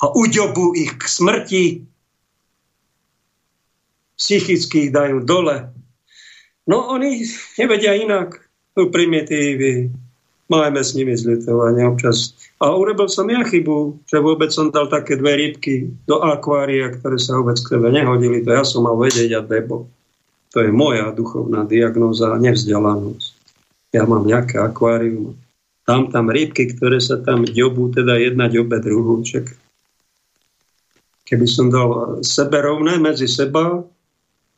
a 0.00 0.12
uďobú 0.12 0.76
ich 0.76 0.96
k 0.96 1.04
smrti. 1.04 1.64
Psychicky 4.16 4.88
ich 4.88 4.92
dajú 4.92 5.24
dole. 5.24 5.68
No 6.64 6.88
oni 6.92 7.24
nevedia 7.60 7.92
inak. 7.96 8.40
Sú 8.76 8.92
primitívy. 8.92 9.92
Máme 10.46 10.80
s 10.80 10.92
nimi 10.94 11.16
zľutovanie 11.16 11.82
občas 11.88 12.36
a 12.56 12.72
urobil 12.72 13.10
som 13.10 13.28
ja 13.28 13.44
chybu, 13.44 14.00
že 14.08 14.16
vôbec 14.22 14.48
som 14.48 14.72
dal 14.72 14.88
také 14.88 15.20
dve 15.20 15.36
rybky 15.36 15.92
do 16.08 16.24
akvária, 16.24 16.88
ktoré 16.88 17.20
sa 17.20 17.36
vôbec 17.36 17.60
k 17.60 17.76
tebe 17.76 17.92
nehodili. 17.92 18.40
To 18.46 18.54
ja 18.54 18.64
som 18.64 18.88
mal 18.88 18.96
vedieť 18.96 19.30
a 19.36 19.42
debo. 19.44 19.90
To 20.56 20.64
je 20.64 20.72
moja 20.72 21.12
duchovná 21.12 21.68
diagnóza 21.68 22.32
a 22.32 22.40
nevzdelanosť. 22.40 23.35
Ja 23.94 24.02
mám 24.08 24.26
nejaké 24.26 24.58
akvárium. 24.58 25.38
Tam 25.86 26.10
tam 26.10 26.32
rybky, 26.34 26.74
ktoré 26.74 26.98
sa 26.98 27.22
tam 27.22 27.46
ďobú, 27.46 27.94
teda 27.94 28.18
jedna 28.18 28.50
ďobe 28.50 28.82
druhú. 28.82 29.22
Čak. 29.22 29.54
Keby 31.26 31.46
som 31.46 31.70
dal 31.70 32.22
sebe 32.26 32.58
rovné 32.58 32.98
medzi 32.98 33.30
seba, 33.30 33.86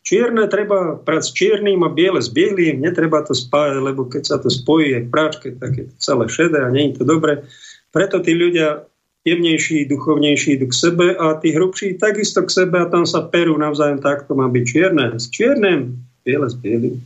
čierne 0.04 0.48
treba 0.48 0.96
prať 0.96 1.22
s 1.28 1.30
čiernym 1.36 1.84
a 1.84 1.92
biele 1.92 2.20
s 2.20 2.32
bielým, 2.32 2.80
netreba 2.80 3.20
to 3.24 3.36
spájať, 3.36 3.76
lebo 3.84 4.08
keď 4.08 4.22
sa 4.24 4.36
to 4.40 4.48
spojí 4.48 5.04
v 5.04 5.12
práčke, 5.12 5.52
tak 5.56 5.76
je 5.76 5.84
to 5.84 5.96
celé 6.00 6.24
šedé 6.32 6.64
a 6.64 6.72
nie 6.72 6.92
je 6.92 7.00
to 7.00 7.04
dobré. 7.04 7.44
Preto 7.92 8.20
tí 8.24 8.32
ľudia 8.32 8.88
jemnejší, 9.28 9.84
duchovnejší 9.88 10.56
idú 10.56 10.72
k 10.72 10.76
sebe 10.76 11.06
a 11.12 11.36
tí 11.36 11.52
hrubší 11.52 12.00
takisto 12.00 12.40
k 12.44 12.50
sebe 12.64 12.80
a 12.80 12.88
tam 12.88 13.04
sa 13.04 13.28
perú 13.28 13.60
navzájom 13.60 14.00
tak, 14.00 14.24
to 14.24 14.32
má 14.32 14.48
byť 14.48 14.64
čierne 14.64 15.06
s 15.20 15.28
čiernym, 15.28 16.00
biele 16.24 16.48
s 16.48 16.56
bielým. 16.56 16.96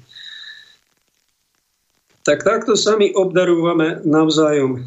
Tak 2.22 2.46
takto 2.46 2.78
sami 2.78 3.10
obdarúvame 3.14 4.02
navzájom 4.06 4.82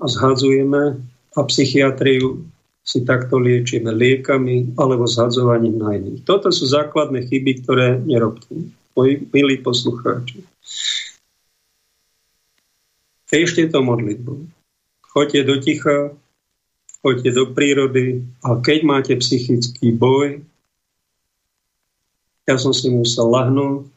a 0.00 0.06
zhadzujeme 0.08 1.04
a 1.36 1.40
psychiatriu 1.44 2.48
si 2.80 3.04
takto 3.04 3.36
liečíme 3.36 3.92
liekami 3.92 4.72
alebo 4.80 5.04
zhadzovaním 5.04 5.76
na 5.76 6.00
iných. 6.00 6.24
Toto 6.24 6.48
sú 6.48 6.64
základné 6.64 7.28
chyby, 7.28 7.52
ktoré 7.64 8.00
nerobte, 8.00 8.72
moji 8.96 9.28
milí 9.28 9.60
poslucháči. 9.60 10.40
Ešte 13.28 13.68
to 13.68 13.84
modlitbou 13.84 14.48
choďte 15.18 15.40
do 15.50 15.56
ticha, 15.58 15.98
choďte 17.02 17.30
do 17.34 17.44
prírody 17.50 18.22
a 18.46 18.54
keď 18.62 18.78
máte 18.86 19.12
psychický 19.18 19.90
boj, 19.90 20.38
ja 22.46 22.54
som 22.54 22.70
si 22.70 22.86
musel 22.88 23.26
lahnúť, 23.26 23.90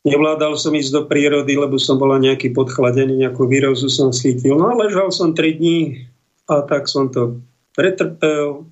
Nevládal 0.00 0.56
som 0.56 0.72
ísť 0.72 0.92
do 0.96 1.02
prírody, 1.04 1.60
lebo 1.60 1.76
som 1.76 2.00
bola 2.00 2.16
nejaký 2.16 2.56
podchladený, 2.56 3.20
nejakú 3.20 3.44
výrozu 3.44 3.92
som 3.92 4.16
schytil. 4.16 4.56
No 4.56 4.72
a 4.72 4.78
ležal 4.80 5.12
som 5.12 5.36
3 5.36 5.60
dní 5.60 6.08
a 6.48 6.64
tak 6.64 6.88
som 6.88 7.12
to 7.12 7.36
pretrpel, 7.76 8.64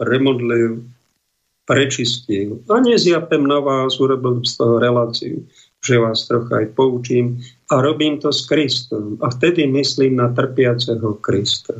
premodlil, 0.00 0.80
prečistil. 1.68 2.64
A 2.72 2.80
nezjapem 2.80 3.44
na 3.44 3.60
vás, 3.60 4.00
urobil 4.00 4.40
z 4.40 4.52
toho 4.56 4.80
reláciu 4.80 5.44
že 5.84 6.00
vás 6.00 6.24
trocha 6.24 6.64
aj 6.64 6.72
poučím 6.72 7.44
a 7.68 7.84
robím 7.84 8.16
to 8.16 8.32
s 8.32 8.48
Kristom. 8.48 9.20
A 9.20 9.28
vtedy 9.28 9.68
myslím 9.68 10.16
na 10.16 10.32
trpiaceho 10.32 11.20
Krista. 11.20 11.76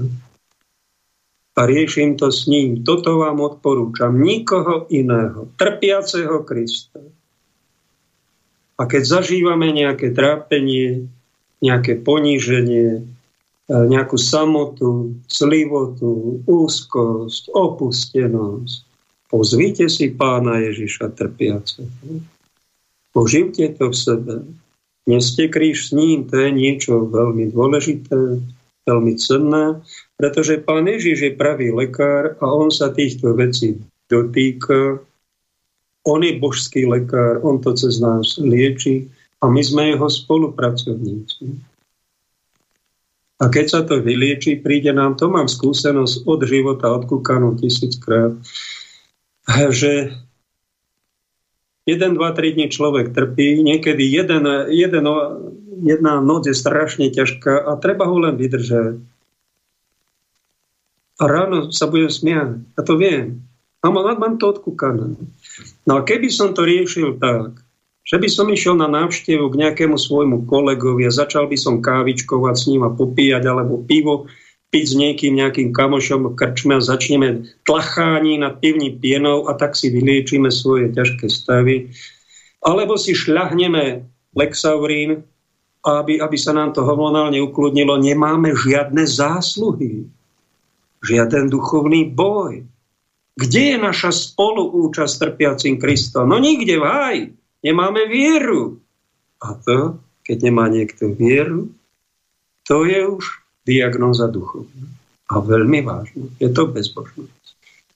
a 1.55 1.61
riešim 1.71 2.19
to 2.19 2.35
s 2.35 2.51
ním. 2.51 2.83
Toto 2.83 3.23
vám 3.23 3.39
odporúčam. 3.41 4.11
Nikoho 4.11 4.91
iného. 4.91 5.49
Trpiaceho 5.55 6.43
Krista. 6.43 7.01
A 8.75 8.91
keď 8.91 9.03
zažívame 9.21 9.71
nejaké 9.71 10.11
trápenie, 10.11 11.07
nejaké 11.63 11.95
poníženie, 11.97 13.01
e, 13.01 13.03
nejakú 13.71 14.19
samotu, 14.19 15.15
clivotu, 15.31 16.43
úzkosť, 16.45 17.55
opustenosť, 17.55 18.77
pozvite 19.31 19.87
si 19.87 20.11
pána 20.11 20.59
Ježiša 20.61 21.15
trpiaceho. 21.15 21.89
Poživte 23.15 23.71
to 23.79 23.95
v 23.95 23.97
sebe. 23.97 24.35
Neste 25.07 25.47
kríž 25.47 25.89
s 25.89 25.91
ním, 25.95 26.27
to 26.27 26.35
je 26.41 26.51
niečo 26.51 27.07
veľmi 27.07 27.55
dôležité, 27.55 28.43
veľmi 28.89 29.13
cenné, 29.17 29.81
pretože 30.19 30.61
pán 30.65 30.89
Ježiš 30.89 31.19
je 31.31 31.33
pravý 31.39 31.71
lekár 31.71 32.37
a 32.41 32.47
on 32.51 32.75
sa 32.75 32.91
týchto 32.91 33.37
vecí 33.37 33.81
dotýka. 34.11 35.01
On 36.05 36.21
je 36.21 36.37
božský 36.37 36.85
lekár, 36.85 37.41
on 37.41 37.65
to 37.65 37.73
cez 37.73 37.97
nás 38.01 38.37
lieči 38.37 39.09
a 39.41 39.49
my 39.49 39.61
sme 39.65 39.97
jeho 39.97 40.09
spolupracovníci. 40.09 41.45
A 43.43 43.51
keď 43.51 43.67
sa 43.67 43.81
to 43.83 43.99
vylieči, 43.99 44.63
príde 44.63 44.95
nám, 44.95 45.19
to 45.19 45.27
mám 45.27 45.51
skúsenosť 45.51 46.25
od 46.25 46.41
života, 46.47 46.93
odkúkanú 46.93 47.59
tisíckrát, 47.59 48.37
že 49.75 50.15
jeden, 51.85 52.11
dva, 52.17 52.33
tri 52.33 52.57
dní 52.57 52.71
človek 52.73 53.13
trpí, 53.13 53.61
niekedy 53.61 54.07
jeden, 54.07 54.49
jeden, 54.73 55.05
jedna 55.85 56.23
noc 56.25 56.49
je 56.49 56.57
strašne 56.57 57.13
ťažká 57.13 57.69
a 57.69 57.77
treba 57.77 58.09
ho 58.09 58.17
len 58.17 58.41
vydržať. 58.41 59.03
A 61.15 61.25
ráno 61.31 61.71
sa 61.71 61.87
budem 61.87 62.11
smiať. 62.11 62.51
A 62.75 62.81
to 62.83 62.99
viem. 62.99 63.45
A 63.85 63.93
mám, 63.93 64.19
mám 64.19 64.35
to 64.41 64.51
odkúkané. 64.51 65.15
No 65.85 66.01
a 66.01 66.05
keby 66.05 66.33
som 66.33 66.57
to 66.57 66.65
riešil 66.65 67.21
tak, 67.21 67.61
že 68.05 68.21
by 68.21 68.29
som 68.29 68.53
išiel 68.53 68.77
na 68.77 68.89
návštevu 68.89 69.49
k 69.49 69.59
nejakému 69.65 69.97
svojmu 69.97 70.45
kolegovi 70.45 71.09
a 71.09 71.13
začal 71.13 71.49
by 71.49 71.57
som 71.57 71.81
kávičkovať 71.81 72.55
s 72.57 72.65
ním 72.69 72.85
a 72.85 72.93
popíjať 72.93 73.45
alebo 73.49 73.81
pivo, 73.85 74.29
piť 74.69 74.85
s 74.91 74.95
niekým, 74.99 75.33
nejakým 75.39 75.71
kamošom 75.71 76.35
v 76.35 76.37
krčme 76.37 76.77
a 76.77 76.83
začneme 76.83 77.47
tlachání 77.63 78.43
nad 78.43 78.59
pivní 78.59 78.99
pienou 78.99 79.47
a 79.49 79.55
tak 79.55 79.79
si 79.79 79.89
vyliečíme 79.89 80.51
svoje 80.51 80.91
ťažké 80.93 81.31
stavy. 81.31 81.95
Alebo 82.65 82.99
si 82.99 83.15
šľahneme 83.15 84.03
Lexaurín, 84.35 85.23
aby, 85.85 86.19
aby 86.19 86.37
sa 86.41 86.57
nám 86.57 86.75
to 86.75 86.83
hormonálne 86.83 87.39
ukludnilo. 87.39 88.01
Nemáme 88.01 88.57
žiadne 88.57 89.05
zásluhy, 89.07 90.09
žiaden 91.05 91.53
duchovný 91.53 92.11
boj. 92.11 92.67
Kde 93.35 93.75
je 93.75 93.77
naša 93.79 94.15
spoluúčasť 94.15 95.15
trpiacim 95.19 95.75
Kristom? 95.83 96.31
No 96.31 96.39
nikde, 96.39 96.79
vaj. 96.79 97.35
Nemáme 97.67 98.07
vieru. 98.07 98.79
A 99.43 99.59
to, 99.59 99.99
keď 100.23 100.51
nemá 100.51 100.71
niekto 100.71 101.11
vieru, 101.11 101.75
to 102.63 102.87
je 102.87 103.03
už 103.03 103.25
diagnóza 103.67 104.31
duchovná. 104.31 104.87
A 105.29 105.43
veľmi 105.43 105.83
vážna. 105.83 106.31
Je 106.39 106.49
to 106.55 106.71
bezbožnosť. 106.71 107.45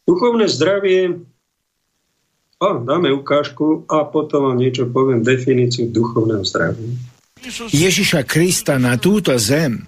Duchovné 0.08 0.50
zdravie, 0.50 1.22
a 2.58 2.74
dáme 2.82 3.14
ukážku 3.14 3.86
a 3.86 4.02
potom 4.10 4.50
vám 4.50 4.58
niečo 4.58 4.90
poviem, 4.90 5.22
definíciu 5.22 5.94
duchovného 5.94 6.42
zdravia. 6.42 6.90
Ježiša 7.70 8.26
Krista 8.26 8.82
na 8.82 8.98
túto 8.98 9.38
zem 9.38 9.86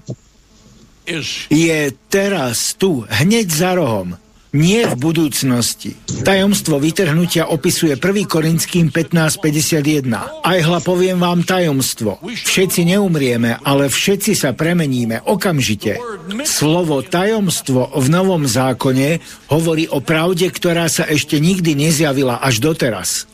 je 1.50 1.80
teraz 2.06 2.78
tu, 2.78 3.02
hneď 3.10 3.46
za 3.50 3.74
rohom 3.74 4.14
nie 4.50 4.82
v 4.82 4.94
budúcnosti. 4.98 5.94
Tajomstvo 6.26 6.82
vytrhnutia 6.82 7.46
opisuje 7.46 7.94
1. 7.94 8.26
Korinským 8.26 8.90
15.51. 8.90 10.42
Aj 10.42 10.58
hla 10.58 10.80
poviem 10.82 11.22
vám 11.22 11.46
tajomstvo. 11.46 12.18
Všetci 12.24 12.90
neumrieme, 12.90 13.62
ale 13.62 13.86
všetci 13.86 14.34
sa 14.34 14.50
premeníme 14.50 15.22
okamžite. 15.22 16.02
Slovo 16.42 17.02
tajomstvo 17.06 17.94
v 17.94 18.06
Novom 18.10 18.42
zákone 18.46 19.22
hovorí 19.54 19.86
o 19.86 20.02
pravde, 20.02 20.50
ktorá 20.50 20.90
sa 20.90 21.06
ešte 21.06 21.38
nikdy 21.38 21.78
nezjavila 21.78 22.42
až 22.42 22.58
doteraz. 22.58 23.30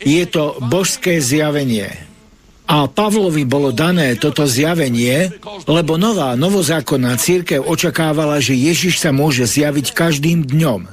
Je 0.00 0.24
to 0.28 0.56
božské 0.64 1.20
zjavenie. 1.20 2.13
A 2.64 2.88
Pavlovi 2.88 3.44
bolo 3.44 3.76
dané 3.76 4.16
toto 4.16 4.48
zjavenie, 4.48 5.36
lebo 5.68 6.00
nová 6.00 6.32
novozákonná 6.32 7.20
církev 7.20 7.60
očakávala, 7.60 8.40
že 8.40 8.56
Ježiš 8.56 9.04
sa 9.04 9.12
môže 9.12 9.44
zjaviť 9.44 9.92
každým 9.92 10.48
dňom. 10.48 10.88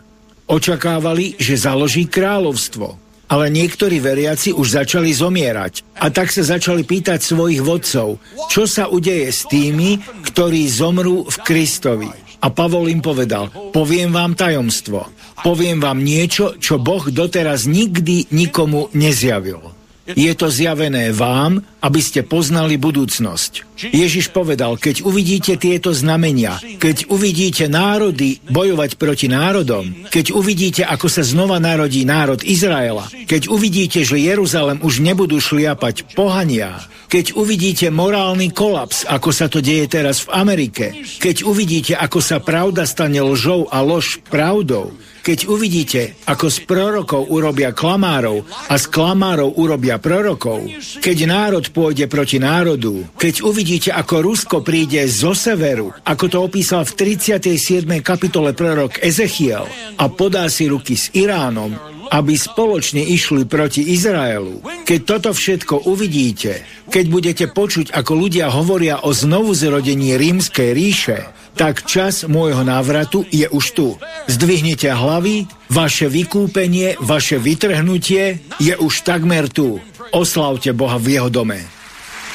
Očakávali, 0.51 1.39
že 1.39 1.55
založí 1.55 2.11
kráľovstvo. 2.11 2.99
Ale 3.31 3.47
niektorí 3.47 4.03
veriaci 4.03 4.51
už 4.51 4.83
začali 4.83 5.15
zomierať. 5.15 5.95
A 6.03 6.11
tak 6.11 6.35
sa 6.35 6.43
začali 6.43 6.83
pýtať 6.83 7.23
svojich 7.23 7.63
vodcov, 7.63 8.19
čo 8.51 8.67
sa 8.67 8.91
udeje 8.91 9.31
s 9.31 9.47
tými, 9.47 10.03
ktorí 10.27 10.67
zomrú 10.67 11.23
v 11.31 11.35
Kristovi. 11.39 12.11
A 12.43 12.51
Pavol 12.51 12.91
im 12.91 12.99
povedal, 12.99 13.47
poviem 13.71 14.11
vám 14.11 14.35
tajomstvo. 14.35 15.07
Poviem 15.39 15.79
vám 15.79 16.03
niečo, 16.03 16.59
čo 16.59 16.83
Boh 16.83 17.07
doteraz 17.07 17.63
nikdy 17.63 18.27
nikomu 18.35 18.91
nezjavil. 18.91 19.80
Je 20.09 20.33
to 20.33 20.49
zjavené 20.49 21.13
vám, 21.13 21.61
aby 21.77 22.01
ste 22.01 22.25
poznali 22.25 22.81
budúcnosť. 22.81 23.85
Ježiš 23.93 24.33
povedal, 24.33 24.77
keď 24.81 25.05
uvidíte 25.05 25.61
tieto 25.61 25.93
znamenia, 25.93 26.57
keď 26.81 27.09
uvidíte 27.13 27.69
národy 27.69 28.41
bojovať 28.49 28.97
proti 28.97 29.29
národom, 29.29 30.09
keď 30.09 30.33
uvidíte, 30.33 30.81
ako 30.85 31.05
sa 31.05 31.21
znova 31.21 31.61
narodí 31.61 32.01
národ 32.01 32.41
Izraela, 32.41 33.09
keď 33.29 33.53
uvidíte, 33.53 34.01
že 34.01 34.17
Jeruzalem 34.17 34.81
už 34.81 35.05
nebudú 35.05 35.37
šliapať 35.37 36.17
pohania, 36.17 36.81
keď 37.05 37.37
uvidíte 37.37 37.93
morálny 37.93 38.49
kolaps, 38.55 39.05
ako 39.05 39.29
sa 39.29 39.51
to 39.51 39.61
deje 39.61 39.85
teraz 39.85 40.25
v 40.25 40.33
Amerike, 40.33 40.85
keď 41.21 41.45
uvidíte, 41.45 41.93
ako 41.93 42.23
sa 42.23 42.41
pravda 42.41 42.89
stane 42.89 43.21
lžou 43.21 43.69
a 43.69 43.85
lož 43.85 44.17
pravdou, 44.31 44.95
keď 45.21 45.45
uvidíte, 45.47 46.17
ako 46.25 46.49
z 46.49 46.57
prorokov 46.65 47.29
urobia 47.29 47.71
klamárov 47.71 48.41
a 48.69 48.75
z 48.75 48.85
klamárov 48.89 49.53
urobia 49.57 50.01
prorokov, 50.01 50.65
keď 50.97 51.17
národ 51.29 51.65
pôjde 51.69 52.09
proti 52.09 52.41
národu, 52.41 53.05
keď 53.15 53.45
uvidíte, 53.45 53.89
ako 53.93 54.25
Rusko 54.25 54.57
príde 54.65 55.05
zo 55.05 55.37
severu, 55.37 55.93
ako 56.05 56.25
to 56.27 56.37
opísal 56.41 56.81
v 56.83 56.93
37. 56.97 57.85
kapitole 58.01 58.57
prorok 58.57 58.97
Ezechiel 58.99 59.69
a 59.97 60.05
podá 60.09 60.49
si 60.49 60.65
ruky 60.65 60.97
s 60.97 61.13
Iránom, 61.13 61.77
aby 62.11 62.35
spoločne 62.35 62.99
išli 62.99 63.47
proti 63.47 63.95
Izraelu. 63.95 64.59
Keď 64.83 64.99
toto 65.07 65.31
všetko 65.31 65.87
uvidíte, 65.87 66.67
keď 66.91 67.05
budete 67.07 67.45
počuť, 67.47 67.95
ako 67.95 68.11
ľudia 68.19 68.51
hovoria 68.51 68.99
o 69.07 69.15
znovuzrodení 69.15 70.19
rímskej 70.19 70.69
ríše, 70.75 71.17
tak 71.55 71.83
čas 71.85 72.25
môjho 72.25 72.63
návratu 72.63 73.27
je 73.29 73.47
už 73.47 73.65
tu. 73.75 73.87
Zdvihnite 74.27 74.91
hlavy, 74.91 75.45
vaše 75.71 76.07
vykúpenie, 76.07 76.99
vaše 76.99 77.37
vytrhnutie 77.37 78.43
je 78.59 78.73
už 78.75 79.03
takmer 79.03 79.47
tu. 79.51 79.79
Oslavte 80.11 80.75
Boha 80.75 80.99
v 80.99 81.19
jeho 81.19 81.29
dome. 81.31 81.63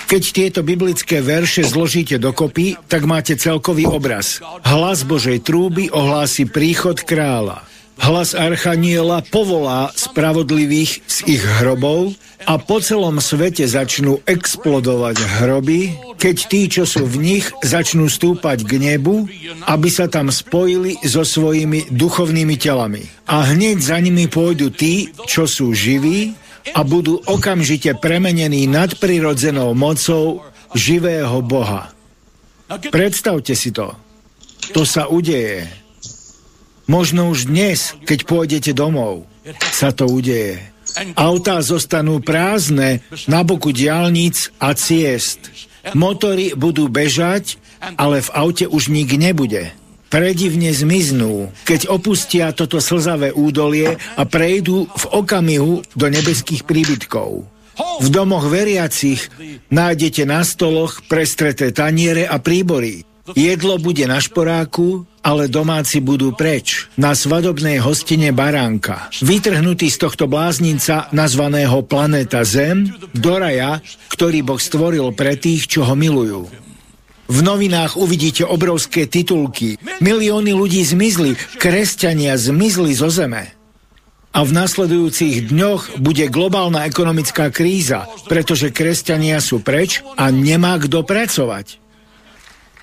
Keď 0.06 0.22
tieto 0.30 0.60
biblické 0.62 1.18
verše 1.18 1.66
zložíte 1.66 2.22
dokopy, 2.22 2.78
tak 2.86 3.02
máte 3.10 3.34
celkový 3.34 3.90
obraz. 3.90 4.38
Hlas 4.62 5.02
Božej 5.02 5.42
trúby 5.42 5.90
ohlási 5.90 6.46
príchod 6.46 6.94
kráľa. 7.02 7.66
Hlas 7.96 8.36
Archaniela 8.36 9.24
povolá 9.24 9.88
spravodlivých 9.96 11.00
z 11.08 11.16
ich 11.38 11.42
hrobov 11.42 12.12
a 12.44 12.60
po 12.60 12.78
celom 12.78 13.18
svete 13.18 13.64
začnú 13.64 14.20
explodovať 14.28 15.16
hroby, 15.40 15.96
keď 16.20 16.36
tí, 16.46 16.60
čo 16.68 16.84
sú 16.84 17.08
v 17.08 17.16
nich, 17.18 17.44
začnú 17.64 18.06
stúpať 18.06 18.62
k 18.68 18.72
nebu, 18.76 19.26
aby 19.64 19.88
sa 19.88 20.06
tam 20.06 20.28
spojili 20.28 21.00
so 21.02 21.24
svojimi 21.24 21.88
duchovnými 21.90 22.56
telami. 22.60 23.08
A 23.26 23.48
hneď 23.50 23.80
za 23.80 23.98
nimi 23.98 24.28
pôjdu 24.28 24.68
tí, 24.70 25.10
čo 25.24 25.48
sú 25.48 25.72
živí 25.72 26.36
a 26.76 26.84
budú 26.84 27.22
okamžite 27.24 27.96
premenení 27.96 28.68
nadprirodzenou 28.68 29.72
mocou 29.72 30.44
živého 30.76 31.40
Boha. 31.40 31.90
Predstavte 32.68 33.54
si 33.54 33.70
to. 33.70 33.94
To 34.74 34.82
sa 34.82 35.06
udeje. 35.06 35.85
Možno 36.86 37.34
už 37.34 37.50
dnes, 37.50 37.98
keď 38.06 38.18
pôjdete 38.26 38.70
domov, 38.70 39.26
sa 39.74 39.90
to 39.90 40.06
udeje. 40.06 40.62
Autá 41.18 41.60
zostanú 41.60 42.22
prázdne 42.22 43.04
na 43.28 43.42
boku 43.42 43.74
diálnic 43.74 44.54
a 44.62 44.72
ciest. 44.72 45.50
Motory 45.92 46.56
budú 46.56 46.88
bežať, 46.88 47.58
ale 48.00 48.22
v 48.22 48.32
aute 48.32 48.64
už 48.70 48.88
nik 48.88 49.12
nebude. 49.18 49.74
Predivne 50.06 50.70
zmiznú, 50.70 51.50
keď 51.66 51.90
opustia 51.90 52.54
toto 52.54 52.78
slzavé 52.78 53.34
údolie 53.34 53.98
a 54.14 54.22
prejdú 54.22 54.86
v 54.86 55.04
okamihu 55.10 55.82
do 55.98 56.06
nebeských 56.06 56.62
príbytkov. 56.62 57.44
V 57.76 58.08
domoch 58.08 58.46
veriacich 58.48 59.28
nájdete 59.68 60.22
na 60.24 60.46
stoloch 60.46 61.04
prestreté 61.10 61.74
taniere 61.74 62.24
a 62.24 62.40
príbory. 62.40 63.04
Jedlo 63.34 63.82
bude 63.82 64.06
na 64.06 64.22
šporáku, 64.22 65.02
ale 65.26 65.50
domáci 65.50 65.98
budú 65.98 66.30
preč, 66.30 66.86
na 66.94 67.18
svadobnej 67.18 67.82
hostine 67.82 68.30
baránka. 68.30 69.10
Vytrhnutý 69.18 69.90
z 69.90 69.98
tohto 70.06 70.30
bláznica, 70.30 71.10
nazvaného 71.10 71.82
planéta 71.82 72.46
Zem, 72.46 72.94
do 73.10 73.34
raja, 73.34 73.82
ktorý 74.14 74.46
Boh 74.46 74.62
stvoril 74.62 75.10
pre 75.10 75.34
tých, 75.34 75.66
čo 75.66 75.82
ho 75.82 75.98
milujú. 75.98 76.46
V 77.26 77.38
novinách 77.42 77.98
uvidíte 77.98 78.46
obrovské 78.46 79.10
titulky. 79.10 79.82
Milióny 79.98 80.54
ľudí 80.54 80.86
zmizli, 80.86 81.34
kresťania 81.58 82.38
zmizli 82.38 82.94
zo 82.94 83.10
zeme. 83.10 83.50
A 84.30 84.44
v 84.44 84.52
nasledujúcich 84.52 85.50
dňoch 85.50 85.98
bude 85.98 86.28
globálna 86.30 86.86
ekonomická 86.86 87.50
kríza, 87.50 88.06
pretože 88.30 88.70
kresťania 88.70 89.42
sú 89.42 89.64
preč 89.64 90.04
a 90.14 90.30
nemá 90.30 90.78
kto 90.78 91.02
pracovať. 91.02 91.82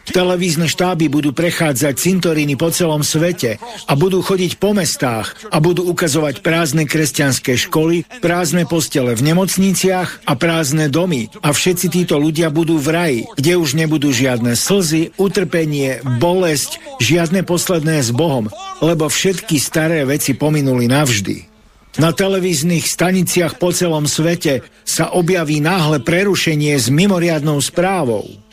Televízne 0.03 0.67
štáby 0.67 1.07
budú 1.07 1.31
prechádzať 1.31 1.95
cintoríny 1.95 2.59
po 2.59 2.67
celom 2.75 3.07
svete 3.07 3.55
a 3.87 3.93
budú 3.95 4.19
chodiť 4.19 4.59
po 4.59 4.75
mestách 4.75 5.31
a 5.47 5.63
budú 5.63 5.87
ukazovať 5.87 6.43
prázdne 6.43 6.83
kresťanské 6.83 7.55
školy, 7.55 8.03
prázdne 8.19 8.67
postele 8.67 9.15
v 9.15 9.31
nemocniciach 9.31 10.27
a 10.27 10.33
prázdne 10.35 10.91
domy. 10.91 11.31
A 11.39 11.55
všetci 11.55 11.87
títo 11.87 12.19
ľudia 12.19 12.51
budú 12.51 12.75
v 12.83 12.89
raji, 12.91 13.19
kde 13.39 13.55
už 13.55 13.79
nebudú 13.79 14.11
žiadne 14.11 14.59
slzy, 14.59 15.15
utrpenie, 15.15 16.03
bolesť, 16.19 16.83
žiadne 16.99 17.47
posledné 17.47 18.03
s 18.03 18.11
Bohom, 18.11 18.51
lebo 18.83 19.07
všetky 19.07 19.55
staré 19.55 20.03
veci 20.03 20.35
pominuli 20.35 20.91
navždy. 20.91 21.53
Na 22.01 22.09
televíznych 22.09 22.89
staniciach 22.89 23.61
po 23.61 23.69
celom 23.69 24.09
svete 24.09 24.65
sa 24.81 25.13
objaví 25.13 25.61
náhle 25.61 26.01
prerušenie 26.01 26.73
s 26.73 26.89
mimoriadnou 26.89 27.61
správou. 27.61 28.43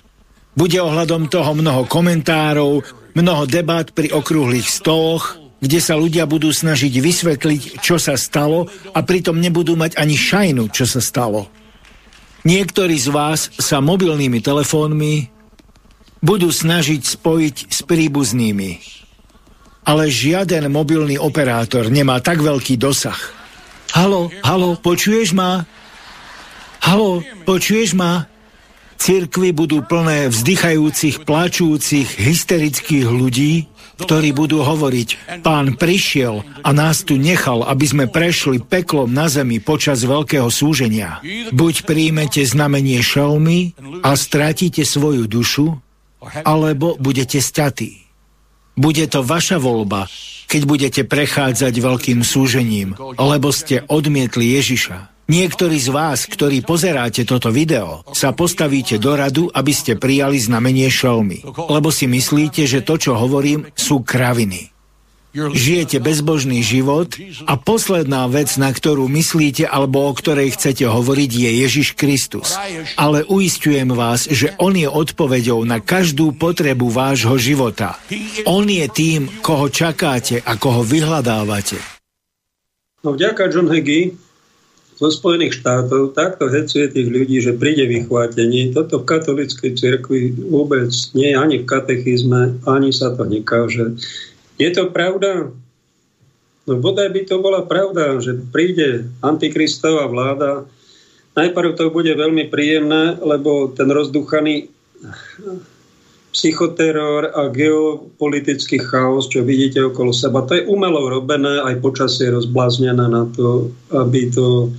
Bude 0.55 0.78
ohľadom 0.82 1.30
toho 1.30 1.55
mnoho 1.55 1.86
komentárov, 1.86 2.82
mnoho 3.14 3.44
debat 3.46 3.86
pri 3.86 4.11
okrúhlych 4.11 4.66
stoloch, 4.66 5.38
kde 5.61 5.78
sa 5.78 5.94
ľudia 5.94 6.24
budú 6.24 6.51
snažiť 6.51 6.90
vysvetliť, 6.90 7.62
čo 7.84 8.01
sa 8.01 8.16
stalo 8.16 8.66
a 8.96 8.98
pritom 9.05 9.36
nebudú 9.36 9.76
mať 9.76 10.01
ani 10.01 10.16
šajnu, 10.16 10.72
čo 10.72 10.88
sa 10.88 10.98
stalo. 11.05 11.53
Niektorí 12.48 12.96
z 12.96 13.09
vás 13.12 13.53
sa 13.61 13.84
mobilnými 13.84 14.40
telefónmi 14.40 15.28
budú 16.24 16.48
snažiť 16.48 17.01
spojiť 17.05 17.57
s 17.68 17.84
príbuznými. 17.84 18.70
Ale 19.84 20.09
žiaden 20.09 20.68
mobilný 20.72 21.20
operátor 21.20 21.88
nemá 21.92 22.20
tak 22.20 22.40
veľký 22.40 22.80
dosah. 22.80 23.16
Halo, 23.92 24.32
halo, 24.44 24.76
počuješ 24.80 25.36
ma? 25.36 25.68
Halo, 26.80 27.20
počuješ 27.44 27.92
ma? 27.92 28.24
Cirkvy 29.01 29.57
budú 29.57 29.80
plné 29.80 30.28
vzdychajúcich, 30.28 31.24
plačúcich, 31.24 32.20
hysterických 32.20 33.09
ľudí, 33.09 33.64
ktorí 33.96 34.36
budú 34.36 34.61
hovoriť, 34.61 35.40
pán 35.40 35.76
prišiel 35.76 36.44
a 36.61 36.70
nás 36.76 37.05
tu 37.05 37.16
nechal, 37.16 37.64
aby 37.64 37.84
sme 37.88 38.05
prešli 38.12 38.61
peklom 38.61 39.09
na 39.09 39.32
zemi 39.32 39.57
počas 39.61 40.05
veľkého 40.05 40.48
súženia. 40.53 41.24
Buď 41.53 41.88
príjmete 41.88 42.44
znamenie 42.44 43.01
šelmy 43.01 43.76
a 44.05 44.16
stratíte 44.16 44.84
svoju 44.84 45.24
dušu, 45.24 45.80
alebo 46.44 47.01
budete 47.01 47.40
sťatí. 47.40 48.05
Bude 48.76 49.05
to 49.09 49.20
vaša 49.20 49.61
voľba, 49.61 50.09
keď 50.48 50.62
budete 50.64 51.03
prechádzať 51.05 51.74
veľkým 51.76 52.20
súžením, 52.24 52.96
lebo 53.16 53.48
ste 53.53 53.84
odmietli 53.88 54.57
Ježiša. 54.61 55.20
Niektorí 55.31 55.78
z 55.78 55.95
vás, 55.95 56.26
ktorí 56.26 56.66
pozeráte 56.66 57.22
toto 57.22 57.55
video, 57.55 58.03
sa 58.11 58.35
postavíte 58.35 58.99
do 58.99 59.14
radu, 59.14 59.47
aby 59.55 59.70
ste 59.70 59.95
prijali 59.95 60.43
znamenie 60.43 60.91
šelmy, 60.91 61.47
lebo 61.70 61.95
si 61.95 62.11
myslíte, 62.11 62.66
že 62.66 62.83
to, 62.83 62.99
čo 62.99 63.14
hovorím, 63.14 63.70
sú 63.78 64.03
kraviny. 64.03 64.74
Žijete 65.31 66.03
bezbožný 66.03 66.66
život 66.66 67.14
a 67.47 67.55
posledná 67.55 68.26
vec, 68.26 68.59
na 68.59 68.74
ktorú 68.74 69.07
myslíte 69.07 69.70
alebo 69.70 70.11
o 70.11 70.12
ktorej 70.18 70.59
chcete 70.59 70.91
hovoriť, 70.91 71.31
je 71.31 71.51
Ježiš 71.62 71.95
Kristus. 71.95 72.59
Ale 72.99 73.22
uistujem 73.22 73.87
vás, 73.95 74.26
že 74.26 74.59
On 74.59 74.74
je 74.74 74.91
odpoveďou 74.91 75.62
na 75.62 75.78
každú 75.78 76.35
potrebu 76.35 76.91
vášho 76.91 77.39
života. 77.39 77.95
On 78.51 78.66
je 78.66 78.91
tým, 78.91 79.31
koho 79.47 79.70
čakáte 79.70 80.43
a 80.43 80.59
koho 80.59 80.83
vyhľadávate. 80.83 81.78
No 83.07 83.14
vďaka 83.14 83.47
John 83.55 83.70
Hagee 83.70 84.30
zo 85.01 85.09
Spojených 85.09 85.64
štátov 85.64 86.12
takto 86.12 86.53
hecuje 86.53 86.92
tých 86.92 87.09
ľudí, 87.09 87.40
že 87.40 87.57
príde 87.57 87.88
vychvátenie. 87.88 88.76
Toto 88.76 89.01
v 89.01 89.09
katolíckej 89.09 89.72
cirkvi 89.72 90.36
vôbec 90.36 90.92
nie 91.16 91.32
je 91.32 91.40
ani 91.40 91.57
v 91.64 91.68
katechizme, 91.68 92.61
ani 92.68 92.92
sa 92.92 93.16
to 93.16 93.24
nekáže. 93.24 93.96
Je 94.61 94.68
to 94.68 94.92
pravda? 94.92 95.48
No 96.68 96.72
bodaj 96.76 97.16
by 97.16 97.24
to 97.24 97.40
bola 97.40 97.64
pravda, 97.64 98.20
že 98.20 98.36
príde 98.53 99.09
antikristová 99.24 100.05
vláda. 100.05 100.68
Najprv 101.32 101.80
to 101.80 101.88
bude 101.88 102.12
veľmi 102.12 102.53
príjemné, 102.53 103.16
lebo 103.24 103.72
ten 103.72 103.88
rozduchaný 103.88 104.68
psychoteror 106.36 107.32
a 107.32 107.48
geopolitický 107.48 108.84
chaos, 108.84 109.32
čo 109.32 109.42
vidíte 109.48 109.80
okolo 109.80 110.12
seba, 110.12 110.44
to 110.44 110.61
je 110.61 110.68
umelo 110.68 111.09
robené, 111.09 111.59
aj 111.64 111.80
počasie 111.80 112.30
rozbláznené 112.30 113.03
na 113.09 113.24
to, 113.32 113.72
aby 113.96 114.28
to 114.28 114.70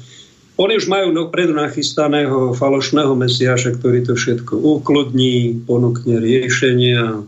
oni 0.60 0.74
už 0.78 0.86
majú 0.92 1.16
dopredu 1.16 1.56
nachystaného 1.56 2.52
falošného 2.56 3.16
mesiaša, 3.16 3.80
ktorý 3.80 4.04
to 4.04 4.14
všetko 4.20 4.60
ukludní, 4.60 5.64
ponúkne 5.64 6.20
riešenia, 6.20 7.24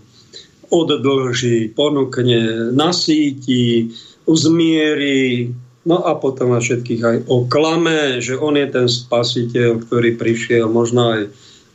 oddlží, 0.68 1.72
ponúkne, 1.72 2.74
nasíti, 2.74 3.94
uzmierí, 4.26 5.54
no 5.86 6.04
a 6.04 6.16
potom 6.18 6.56
a 6.56 6.60
všetkých 6.60 7.02
aj 7.04 7.18
oklame, 7.28 8.24
že 8.24 8.40
on 8.40 8.56
je 8.56 8.68
ten 8.68 8.88
spasiteľ, 8.88 9.84
ktorý 9.88 10.16
prišiel, 10.16 10.72
možno 10.72 11.14
aj 11.14 11.22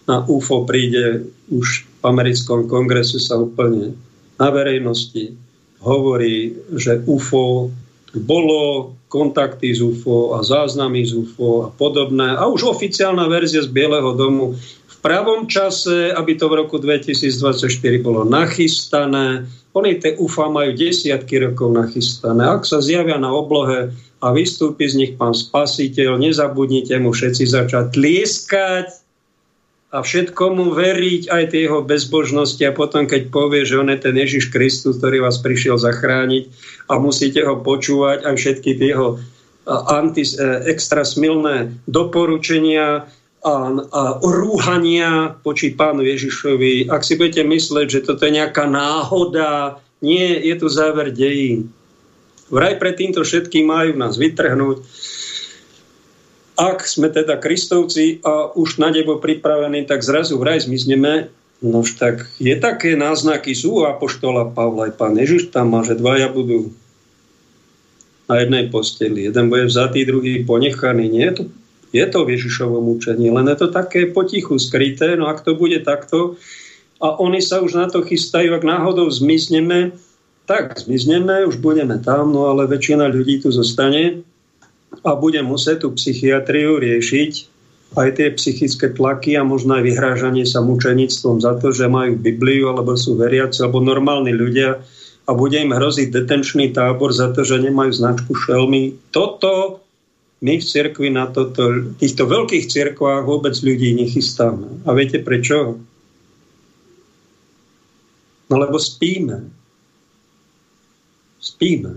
na 0.08 0.24
UFO 0.24 0.64
príde, 0.64 1.28
už 1.52 1.84
v 1.84 2.02
americkom 2.04 2.64
kongrese 2.68 3.20
sa 3.20 3.36
úplne 3.36 3.92
na 4.40 4.48
verejnosti 4.48 5.36
hovorí, 5.82 6.58
že 6.74 7.02
UFO 7.06 7.70
bolo 8.14 8.94
kontakty 9.08 9.72
z 9.72 9.80
UFO 9.82 10.36
a 10.36 10.44
záznamy 10.44 11.04
z 11.08 11.16
UFO 11.16 11.66
a 11.66 11.68
podobné. 11.72 12.36
A 12.36 12.44
už 12.46 12.76
oficiálna 12.76 13.24
verzia 13.26 13.64
z 13.64 13.72
Bieleho 13.72 14.12
domu 14.12 14.54
v 14.88 14.96
pravom 15.00 15.48
čase, 15.48 16.12
aby 16.12 16.36
to 16.36 16.46
v 16.52 16.64
roku 16.64 16.76
2024 16.76 17.68
bolo 18.04 18.28
nachystané. 18.28 19.48
Oni 19.72 19.96
tie 19.96 20.14
UFA 20.20 20.52
majú 20.52 20.76
desiatky 20.76 21.40
rokov 21.40 21.72
nachystané. 21.72 22.44
Ak 22.44 22.68
sa 22.68 22.84
zjavia 22.84 23.16
na 23.16 23.32
oblohe 23.32 23.90
a 24.20 24.26
vystúpi 24.34 24.84
z 24.90 24.94
nich 25.00 25.12
pán 25.16 25.32
spasiteľ, 25.32 26.20
nezabudnite 26.20 26.98
mu 27.00 27.16
všetci 27.16 27.44
začať 27.48 27.96
tlieskať 27.96 29.07
a 29.88 30.04
všetkomu 30.04 30.76
veriť, 30.76 31.32
aj 31.32 31.44
tie 31.48 31.64
jeho 31.64 31.80
bezbožnosti 31.80 32.60
a 32.60 32.76
potom, 32.76 33.08
keď 33.08 33.32
povie, 33.32 33.64
že 33.64 33.80
on 33.80 33.88
je 33.88 33.96
ten 33.96 34.12
Ježiš 34.12 34.52
Kristus, 34.52 35.00
ktorý 35.00 35.24
vás 35.24 35.40
prišiel 35.40 35.80
zachrániť 35.80 36.52
a 36.92 37.00
musíte 37.00 37.40
ho 37.40 37.56
počúvať 37.56 38.28
aj 38.28 38.34
všetky 38.36 38.70
tie 38.76 38.88
jeho 38.92 39.16
anti, 39.68 40.28
e, 40.28 40.36
extra 40.68 41.08
smilné 41.08 41.72
doporučenia 41.88 43.08
a, 43.40 43.54
a 43.80 44.02
rúhania 44.20 45.40
poči 45.40 45.72
pánu 45.72 46.04
Ježišovi. 46.04 46.92
Ak 46.92 47.00
si 47.00 47.16
budete 47.16 47.48
mysleť, 47.48 47.86
že 47.88 48.04
toto 48.04 48.28
je 48.28 48.36
nejaká 48.36 48.68
náhoda, 48.68 49.80
nie, 50.04 50.36
je 50.36 50.54
tu 50.60 50.68
záver 50.68 51.16
dejín. 51.16 51.72
Vraj 52.52 52.76
pred 52.76 52.96
týmto 52.96 53.24
všetkým 53.24 53.68
majú 53.68 53.96
nás 53.96 54.16
vytrhnúť 54.20 54.84
ak 56.58 56.82
sme 56.90 57.06
teda 57.06 57.38
kristovci 57.38 58.18
a 58.26 58.50
už 58.50 58.82
na 58.82 58.90
nebo 58.90 59.22
pripravení, 59.22 59.86
tak 59.86 60.02
zrazu 60.02 60.34
vraj 60.42 60.58
zmizneme. 60.66 61.30
No 61.62 61.86
tak 61.86 62.26
je 62.42 62.54
také 62.58 62.98
náznaky, 62.98 63.54
sú 63.54 63.86
apoštola 63.86 64.50
Pavla 64.50 64.90
aj 64.90 64.92
pán 64.98 65.14
Ježiš 65.14 65.54
tam 65.54 65.74
má, 65.74 65.86
že 65.86 65.98
dvaja 65.98 66.30
budú 66.30 66.74
na 68.26 68.42
jednej 68.42 68.70
posteli. 68.70 69.30
Jeden 69.30 69.50
bude 69.50 69.70
vzatý, 69.70 70.02
druhý 70.04 70.42
ponechaný. 70.42 71.10
Nie 71.10 71.30
je 71.30 71.34
to, 71.34 71.42
je 71.94 72.04
to 72.06 72.18
v 72.26 72.32
Ježišovom 72.36 72.84
učení, 72.98 73.30
len 73.30 73.46
je 73.48 73.56
to 73.58 73.68
také 73.70 74.10
potichu 74.10 74.58
skryté. 74.58 75.14
No 75.14 75.30
ak 75.30 75.42
to 75.46 75.54
bude 75.54 75.82
takto 75.86 76.38
a 76.98 77.14
oni 77.22 77.38
sa 77.38 77.62
už 77.62 77.78
na 77.78 77.86
to 77.86 78.02
chystajú, 78.02 78.50
ak 78.54 78.66
náhodou 78.66 79.06
zmizneme, 79.06 79.94
tak 80.50 80.78
zmizneme, 80.78 81.46
už 81.46 81.62
budeme 81.62 82.02
tam, 82.02 82.34
no 82.34 82.50
ale 82.50 82.66
väčšina 82.66 83.06
ľudí 83.06 83.42
tu 83.42 83.54
zostane 83.54 84.26
a 85.04 85.14
bude 85.14 85.40
musieť 85.42 85.86
tú 85.86 85.94
psychiatriu 85.94 86.78
riešiť 86.78 87.32
aj 87.96 88.20
tie 88.20 88.28
psychické 88.36 88.92
tlaky 88.92 89.40
a 89.40 89.46
možno 89.48 89.80
aj 89.80 89.86
vyhrážanie 89.88 90.44
sa 90.44 90.60
mučenictvom 90.60 91.40
za 91.40 91.56
to, 91.56 91.72
že 91.72 91.88
majú 91.88 92.20
Bibliu 92.20 92.68
alebo 92.68 92.92
sú 92.98 93.16
veriaci 93.16 93.64
alebo 93.64 93.80
normálni 93.80 94.36
ľudia 94.36 94.84
a 95.24 95.30
bude 95.32 95.56
im 95.56 95.72
hroziť 95.72 96.12
detenčný 96.12 96.76
tábor 96.76 97.16
za 97.16 97.32
to, 97.32 97.44
že 97.44 97.64
nemajú 97.64 97.92
značku 97.92 98.32
šelmy. 98.36 98.96
Toto 99.12 99.80
my 100.38 100.54
v 100.60 100.64
cirkvi 100.64 101.10
na 101.10 101.26
toto, 101.26 101.90
týchto 101.98 102.30
veľkých 102.30 102.70
cirkvách 102.70 103.26
vôbec 103.26 103.58
ľudí 103.58 103.96
nechystáme. 103.98 104.86
A 104.86 104.94
viete 104.94 105.18
prečo? 105.18 105.82
No 108.46 108.54
lebo 108.54 108.78
spíme. 108.78 109.50
Spíme. 111.42 111.92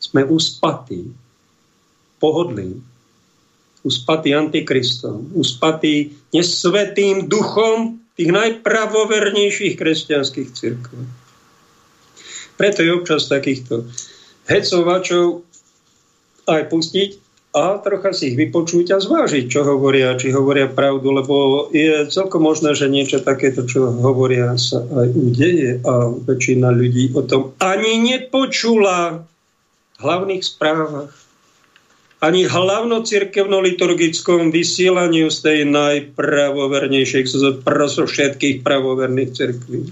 Sme 0.00 0.22
uspatí, 0.24 1.10
pohodlí, 2.20 2.78
uspatí 3.82 4.36
antikristom, 4.36 5.32
uspatí 5.32 6.12
nesvetým 6.36 7.26
duchom 7.26 7.98
tých 8.14 8.30
najpravovernejších 8.30 9.80
kresťanských 9.80 10.48
církov. 10.52 11.00
Preto 12.60 12.84
je 12.84 12.92
občas 12.92 13.24
takýchto 13.32 13.88
hecovačov 14.44 15.40
aj 16.44 16.68
pustiť 16.68 17.10
a 17.50 17.82
trocha 17.82 18.14
si 18.14 18.30
ich 18.30 18.36
vypočuť 18.38 18.94
a 18.94 19.02
zvážiť, 19.02 19.50
čo 19.50 19.66
hovoria, 19.66 20.14
či 20.14 20.30
hovoria 20.30 20.70
pravdu, 20.70 21.10
lebo 21.10 21.66
je 21.74 22.06
celkom 22.06 22.46
možné, 22.46 22.78
že 22.78 22.92
niečo 22.92 23.24
takéto, 23.24 23.66
čo 23.66 23.90
hovoria, 23.90 24.54
sa 24.54 24.84
aj 24.84 25.08
udeje 25.10 25.82
a 25.82 26.14
väčšina 26.14 26.68
ľudí 26.70 27.10
o 27.16 27.24
tom 27.26 27.56
ani 27.58 28.04
nepočula 28.06 29.24
v 29.24 29.98
hlavných 29.98 30.44
správach, 30.46 31.10
ani 32.20 32.44
hlavnocirkevno-liturgickom 32.44 34.52
vysielaniu 34.52 35.32
z 35.32 35.38
tej 35.40 35.58
najpravovernejšej 35.72 37.24
zo 37.32 37.56
všetkých 38.04 38.60
pravoverných 38.60 39.30
cirkví. 39.32 39.88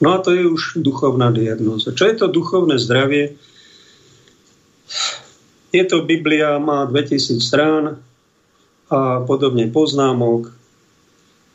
No 0.00 0.16
a 0.16 0.24
to 0.24 0.32
je 0.32 0.48
už 0.48 0.80
duchovná 0.80 1.28
diagnóza. 1.30 1.92
Čo 1.92 2.08
je 2.08 2.16
to 2.16 2.32
duchovné 2.32 2.80
zdravie? 2.80 3.36
Je 5.76 5.84
to 5.84 6.08
Biblia, 6.08 6.56
má 6.56 6.88
2000 6.88 7.36
strán 7.40 8.00
a 8.88 9.20
podobne 9.28 9.68
poznámok. 9.68 10.56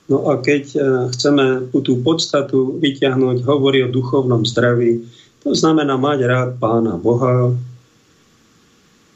No 0.09 0.29
a 0.29 0.41
keď 0.41 0.63
e, 0.73 0.77
chceme 1.13 1.69
tú 1.69 2.01
podstatu 2.01 2.77
vyťahnuť, 2.81 3.45
hovorí 3.45 3.85
o 3.85 3.93
duchovnom 3.93 4.45
zdraví, 4.45 5.05
to 5.45 5.53
znamená 5.53 5.95
mať 5.95 6.19
rád 6.25 6.49
Pána 6.57 6.97
Boha, 6.97 7.53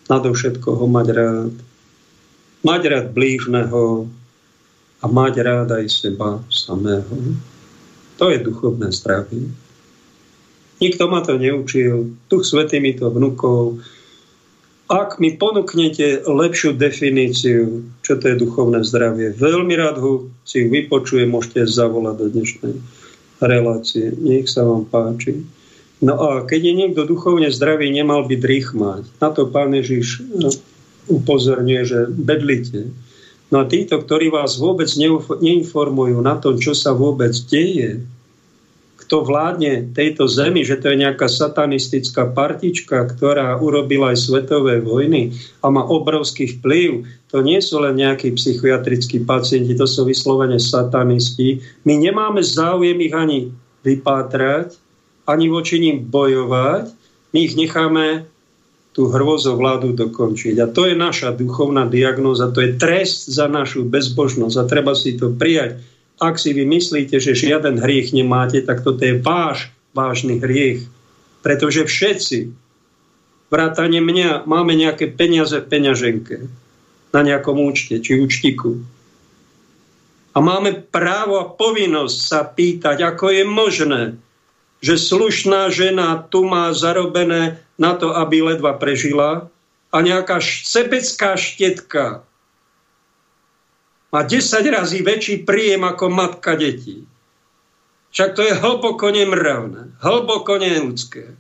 nadovšetko 0.08 0.70
ho 0.76 0.86
mať 0.88 1.08
rád, 1.16 1.54
mať 2.64 2.82
rád 2.90 3.08
blížneho 3.12 4.08
a 5.00 5.06
mať 5.08 5.34
rád 5.44 5.70
aj 5.76 5.86
seba 5.92 6.40
samého. 6.48 7.36
To 8.18 8.32
je 8.32 8.40
duchovné 8.40 8.92
zdravie. 8.92 9.52
Nikto 10.80 11.04
ma 11.08 11.24
to 11.24 11.40
neučil, 11.40 12.12
Duch 12.28 12.44
Svetý 12.44 12.84
mi 12.84 12.92
to 12.92 13.08
vnúkol, 13.08 13.80
ak 14.92 15.18
mi 15.18 15.34
ponúknete 15.40 16.28
lepšiu 16.28 16.76
definíciu, 16.76 17.88
čo 18.04 18.20
to 18.20 18.36
je 18.36 18.42
duchovné 18.44 18.84
zdravie, 18.84 19.32
veľmi 19.32 19.74
rád 19.80 19.98
ho 20.04 20.28
si 20.44 20.68
vypočujem, 20.68 21.32
môžete 21.32 21.64
zavolať 21.66 22.16
do 22.20 22.28
dnešnej 22.36 22.76
relácie. 23.40 24.12
Nech 24.20 24.52
sa 24.52 24.68
vám 24.68 24.84
páči. 24.92 25.42
No 26.04 26.20
a 26.20 26.44
keď 26.44 26.62
je 26.68 26.74
niekto 26.76 27.08
duchovne 27.08 27.48
zdravý, 27.48 27.88
nemal 27.88 28.28
by 28.28 28.36
rýchmať. 28.36 29.08
Na 29.24 29.32
to 29.32 29.48
pán 29.48 29.72
Ježiš 29.72 30.20
no, 30.36 30.52
upozorňuje, 31.08 31.82
že 31.88 32.00
bedlite. 32.12 32.92
No 33.48 33.64
a 33.64 33.70
títo, 33.70 34.04
ktorí 34.04 34.28
vás 34.28 34.60
vôbec 34.60 34.92
neinformujú 35.40 36.20
na 36.20 36.36
tom, 36.44 36.60
čo 36.60 36.76
sa 36.76 36.92
vôbec 36.92 37.32
deje, 37.48 38.04
kto 39.00 39.24
vládne 39.24 39.94
tejto 39.96 40.28
zemi, 40.28 40.64
že 40.64 40.80
to 40.80 40.92
je 40.92 41.04
nejaká 41.04 41.28
satanistická 41.28 42.32
partička, 42.32 43.04
ktorá 43.08 43.56
urobila 43.60 44.12
aj 44.12 44.28
svetové 44.28 44.80
vojny 44.84 45.36
a 45.60 45.70
má 45.72 45.84
obrovský 45.84 46.50
vplyv, 46.60 47.08
to 47.32 47.44
nie 47.44 47.60
sú 47.60 47.84
len 47.84 48.00
nejakí 48.00 48.32
psychiatrickí 48.36 49.24
pacienti, 49.24 49.76
to 49.76 49.86
sú 49.86 50.08
vyslovene 50.08 50.58
satanisti. 50.58 51.64
My 51.84 52.00
nemáme 52.00 52.40
záujem 52.42 52.98
ich 53.04 53.14
ani 53.14 53.40
vypátrať, 53.84 54.83
ani 55.24 55.48
voči 55.48 55.80
ním 55.80 56.04
bojovať, 56.08 56.92
my 57.34 57.40
ich 57.40 57.56
necháme 57.58 58.28
tú 58.94 59.10
hrôzovládu 59.10 59.98
dokončiť. 59.98 60.56
A 60.62 60.70
to 60.70 60.86
je 60.86 60.94
naša 60.94 61.34
duchovná 61.34 61.90
diagnóza, 61.90 62.54
to 62.54 62.62
je 62.62 62.78
trest 62.78 63.26
za 63.26 63.50
našu 63.50 63.88
bezbožnosť 63.90 64.56
a 64.60 64.70
treba 64.70 64.94
si 64.94 65.18
to 65.18 65.34
prijať 65.34 65.82
ak 66.22 66.38
si 66.38 66.54
vy 66.54 66.64
myslíte, 66.64 67.18
že 67.18 67.36
žiaden 67.36 67.82
hriech 67.82 68.14
nemáte, 68.14 68.62
tak 68.62 68.86
toto 68.86 69.02
je 69.02 69.18
váš 69.18 69.74
vážny 69.92 70.38
hriech. 70.38 70.86
Pretože 71.42 71.90
všetci, 71.90 72.54
vrátane 73.50 74.00
mňa, 74.00 74.46
máme 74.46 74.78
nejaké 74.78 75.10
peniaze 75.10 75.58
v 75.58 75.70
peňaženke 75.70 76.36
na 77.14 77.22
nejakom 77.22 77.58
účte 77.60 78.00
či 78.00 78.22
účtiku. 78.22 78.80
A 80.34 80.42
máme 80.42 80.82
právo 80.90 81.38
a 81.38 81.46
povinnosť 81.46 82.18
sa 82.18 82.42
pýtať, 82.42 83.06
ako 83.06 83.26
je 83.30 83.44
možné, 83.46 84.02
že 84.84 85.00
slušná 85.00 85.72
žena 85.72 86.20
tu 86.28 86.44
má 86.44 86.76
zarobené 86.76 87.64
na 87.80 87.96
to, 87.96 88.12
aby 88.12 88.44
ledva 88.44 88.76
prežila 88.76 89.48
a 89.96 89.98
nejaká 90.04 90.44
sebecká 90.44 91.40
štetka 91.40 92.28
má 94.14 94.22
10 94.22 94.44
razy 94.70 95.02
väčší 95.02 95.36
príjem 95.48 95.88
ako 95.88 96.06
matka 96.12 96.54
detí. 96.54 97.08
Však 98.14 98.30
to 98.38 98.46
je 98.46 98.54
hlboko 98.54 99.10
nemravné, 99.10 99.98
hlboko 100.04 100.62
neľudské. 100.62 101.34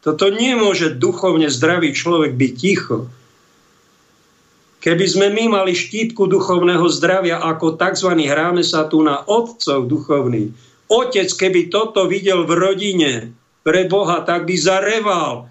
Toto 0.00 0.32
nemôže 0.32 0.96
duchovne 0.96 1.52
zdravý 1.52 1.92
človek 1.92 2.32
byť 2.32 2.52
ticho. 2.56 3.12
Keby 4.80 5.04
sme 5.04 5.28
my 5.32 5.60
mali 5.60 5.76
štítku 5.76 6.24
duchovného 6.28 6.84
zdravia, 6.88 7.40
ako 7.40 7.76
tzv. 7.76 8.16
hráme 8.16 8.64
sa 8.64 8.88
tu 8.88 9.00
na 9.04 9.20
otcov 9.24 9.88
duchovný, 9.88 10.52
otec, 10.88 11.28
keby 11.32 11.72
toto 11.72 12.06
videl 12.08 12.44
v 12.44 12.52
rodine 12.54 13.12
pre 13.64 13.88
Boha, 13.88 14.20
tak 14.22 14.44
by 14.44 14.56
zareval. 14.58 15.48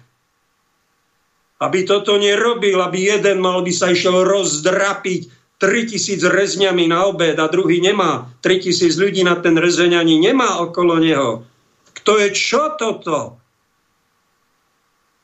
Aby 1.58 1.86
toto 1.86 2.18
nerobil, 2.18 2.78
aby 2.82 3.14
jeden 3.14 3.40
mal 3.40 3.62
by 3.62 3.72
sa 3.72 3.90
išiel 3.90 4.26
rozdrapiť 4.26 5.30
3000 5.62 6.20
rezňami 6.20 6.90
na 6.90 7.08
obed 7.08 7.38
a 7.38 7.46
druhý 7.48 7.80
nemá. 7.80 8.28
3000 8.42 9.00
ľudí 9.00 9.22
na 9.24 9.38
ten 9.38 9.54
rezeň 9.56 9.96
ani 9.96 10.20
nemá 10.20 10.60
okolo 10.60 10.98
neho. 11.00 11.46
Kto 11.94 12.20
je 12.20 12.28
čo 12.34 12.74
toto? 12.74 13.38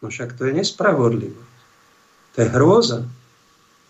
No 0.00 0.08
však 0.08 0.38
to 0.38 0.48
je 0.48 0.52
nespravodlivé. 0.56 1.42
To 2.34 2.36
je 2.40 2.48
hrôza. 2.56 3.04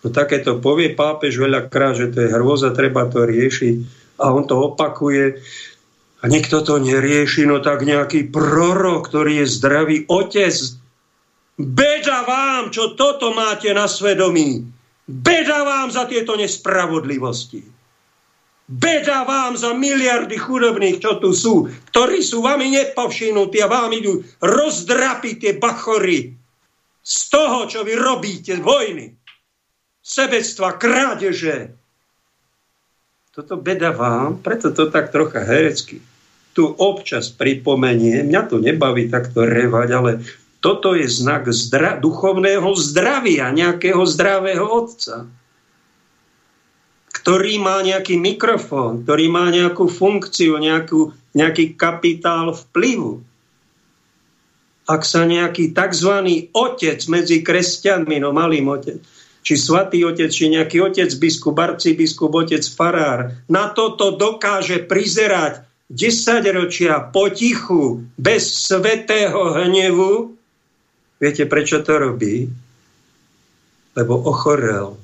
No 0.01 0.07
takéto 0.09 0.57
povie 0.59 0.91
pápež 0.91 1.37
veľakrát, 1.39 1.93
že 1.95 2.11
to 2.11 2.25
je 2.25 2.33
hrôza, 2.33 2.73
treba 2.73 3.07
to 3.07 3.23
riešiť. 3.23 3.75
A 4.19 4.33
on 4.33 4.43
to 4.43 4.57
opakuje. 4.59 5.39
A 6.21 6.29
nikto 6.29 6.61
to 6.61 6.77
nerieši, 6.77 7.49
no 7.49 7.59
tak 7.65 7.81
nejaký 7.81 8.29
prorok, 8.29 9.09
ktorý 9.09 9.41
je 9.41 9.47
zdravý 9.49 9.97
otec. 10.05 10.53
Beda 11.57 12.25
vám, 12.25 12.69
čo 12.69 12.93
toto 12.93 13.33
máte 13.33 13.73
na 13.73 13.89
svedomí 13.89 14.65
Beda 15.11 15.67
vám 15.67 15.91
za 15.91 16.07
tieto 16.07 16.39
nespravodlivosti. 16.39 17.67
Beda 18.71 19.27
vám 19.27 19.59
za 19.59 19.75
miliardy 19.75 20.39
chudobných, 20.39 21.03
čo 21.03 21.19
tu 21.19 21.35
sú, 21.35 21.67
ktorí 21.91 22.23
sú 22.23 22.39
vami 22.39 22.71
nepovšinutí 22.71 23.59
a 23.59 23.67
vám 23.67 23.91
idú 23.91 24.23
rozdrapiť 24.39 25.35
tie 25.35 25.53
bachory 25.59 26.31
z 27.03 27.17
toho, 27.27 27.67
čo 27.67 27.83
vy 27.83 27.99
robíte, 27.99 28.55
vojny, 28.63 29.11
sebectva, 29.99 30.79
krádeže. 30.79 31.75
Toto 33.35 33.59
beda 33.59 33.91
vám, 33.91 34.39
preto 34.39 34.71
to 34.71 34.87
tak 34.87 35.11
trocha 35.11 35.43
herecky 35.43 35.99
tu 36.51 36.67
občas 36.67 37.31
pripomenie, 37.31 38.27
mňa 38.27 38.41
to 38.51 38.59
nebaví 38.59 39.07
takto 39.07 39.47
revať, 39.47 39.89
ale 39.95 40.11
toto 40.61 40.93
je 40.93 41.09
znak 41.09 41.49
zdra- 41.49 41.97
duchovného 41.97 42.69
zdravia, 42.77 43.49
nejakého 43.49 44.03
zdravého 44.05 44.61
otca, 44.61 45.25
ktorý 47.11 47.57
má 47.57 47.81
nejaký 47.81 48.19
mikrofón, 48.19 49.01
ktorý 49.07 49.25
má 49.31 49.49
nejakú 49.49 49.89
funkciu, 49.89 50.61
nejakú, 50.61 51.17
nejaký 51.33 51.73
kapitál 51.73 52.53
vplyvu. 52.53 53.25
Ak 54.85 55.07
sa 55.07 55.23
nejaký 55.23 55.71
tzv. 55.71 56.13
otec 56.51 56.99
medzi 57.07 57.39
kresťanmi, 57.41 58.19
no 58.19 58.35
malým 58.35 58.69
otec, 58.69 58.99
či 59.41 59.57
svatý 59.57 60.05
otec, 60.05 60.29
či 60.29 60.51
nejaký 60.51 60.77
otec 60.83 61.09
biskup, 61.17 61.57
arcibiskup, 61.57 62.29
otec 62.37 62.61
farár, 62.69 63.33
na 63.49 63.73
toto 63.73 64.13
dokáže 64.13 64.85
prizerať 64.85 65.70
10 65.91 66.55
ročia 66.55 67.03
potichu, 67.03 68.03
bez 68.15 68.63
svetého 68.63 69.59
hnevu, 69.59 70.41
Viete, 71.21 71.45
prečo 71.45 71.85
to 71.85 72.01
robí? 72.01 72.49
Lebo 73.93 74.17
ochorel. 74.25 74.97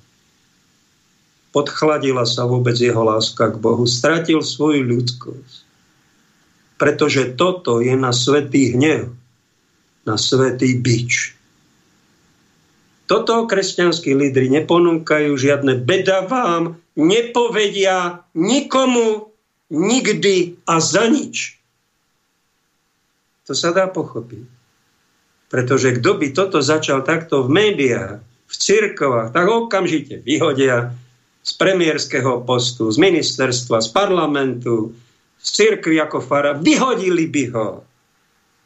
Podchladila 1.54 2.26
sa 2.26 2.50
vôbec 2.50 2.74
jeho 2.74 3.06
láska 3.06 3.54
k 3.54 3.62
Bohu. 3.62 3.86
Stratil 3.86 4.42
svoju 4.42 4.82
ľudskosť. 4.82 5.58
Pretože 6.82 7.38
toto 7.38 7.86
je 7.86 7.94
na 7.94 8.10
svetý 8.10 8.74
hnev, 8.74 9.14
na 10.10 10.18
svetý 10.18 10.74
bič. 10.82 11.38
Toto 13.06 13.46
kresťanskí 13.46 14.18
lídry 14.18 14.50
neponúkajú 14.52 15.38
žiadne 15.38 15.80
beda 15.86 16.26
vám, 16.26 16.82
nepovedia 16.98 18.26
nikomu, 18.34 19.32
nikdy 19.72 20.60
a 20.68 20.80
za 20.80 21.08
nič. 21.08 21.60
To 23.48 23.56
sa 23.56 23.72
dá 23.72 23.88
pochopiť. 23.88 24.46
Pretože 25.48 25.96
kto 25.96 26.20
by 26.20 26.28
toto 26.36 26.60
začal 26.60 27.08
takto 27.08 27.48
v 27.48 27.56
médiách, 27.56 28.20
v 28.48 28.54
cirkovách, 28.54 29.32
tak 29.32 29.48
okamžite 29.48 30.20
vyhodia 30.24 30.92
z 31.48 31.52
premiérskeho 31.56 32.44
postu, 32.44 32.92
z 32.92 33.00
ministerstva, 33.00 33.80
z 33.80 33.90
parlamentu, 33.96 34.92
z 35.40 35.48
cirkvi 35.48 35.96
ako 36.04 36.20
fara, 36.20 36.52
vyhodili 36.60 37.32
by 37.32 37.44
ho. 37.56 37.70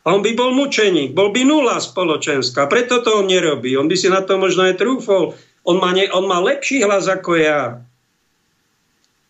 A 0.01 0.07
on 0.17 0.25
by 0.25 0.33
bol 0.33 0.49
mučeník, 0.57 1.13
bol 1.13 1.29
by 1.29 1.45
nula 1.45 1.77
spoločenská, 1.77 2.65
preto 2.65 3.05
to 3.05 3.21
on 3.21 3.29
nerobí. 3.29 3.77
On 3.77 3.85
by 3.85 3.93
si 3.93 4.09
na 4.09 4.25
to 4.25 4.41
možno 4.41 4.65
aj 4.65 4.81
trúfol. 4.81 5.37
On 5.61 5.77
má, 5.77 5.93
ne, 5.93 6.09
on 6.09 6.25
má 6.25 6.41
lepší 6.41 6.81
hlas 6.81 7.05
ako 7.05 7.37
ja. 7.37 7.85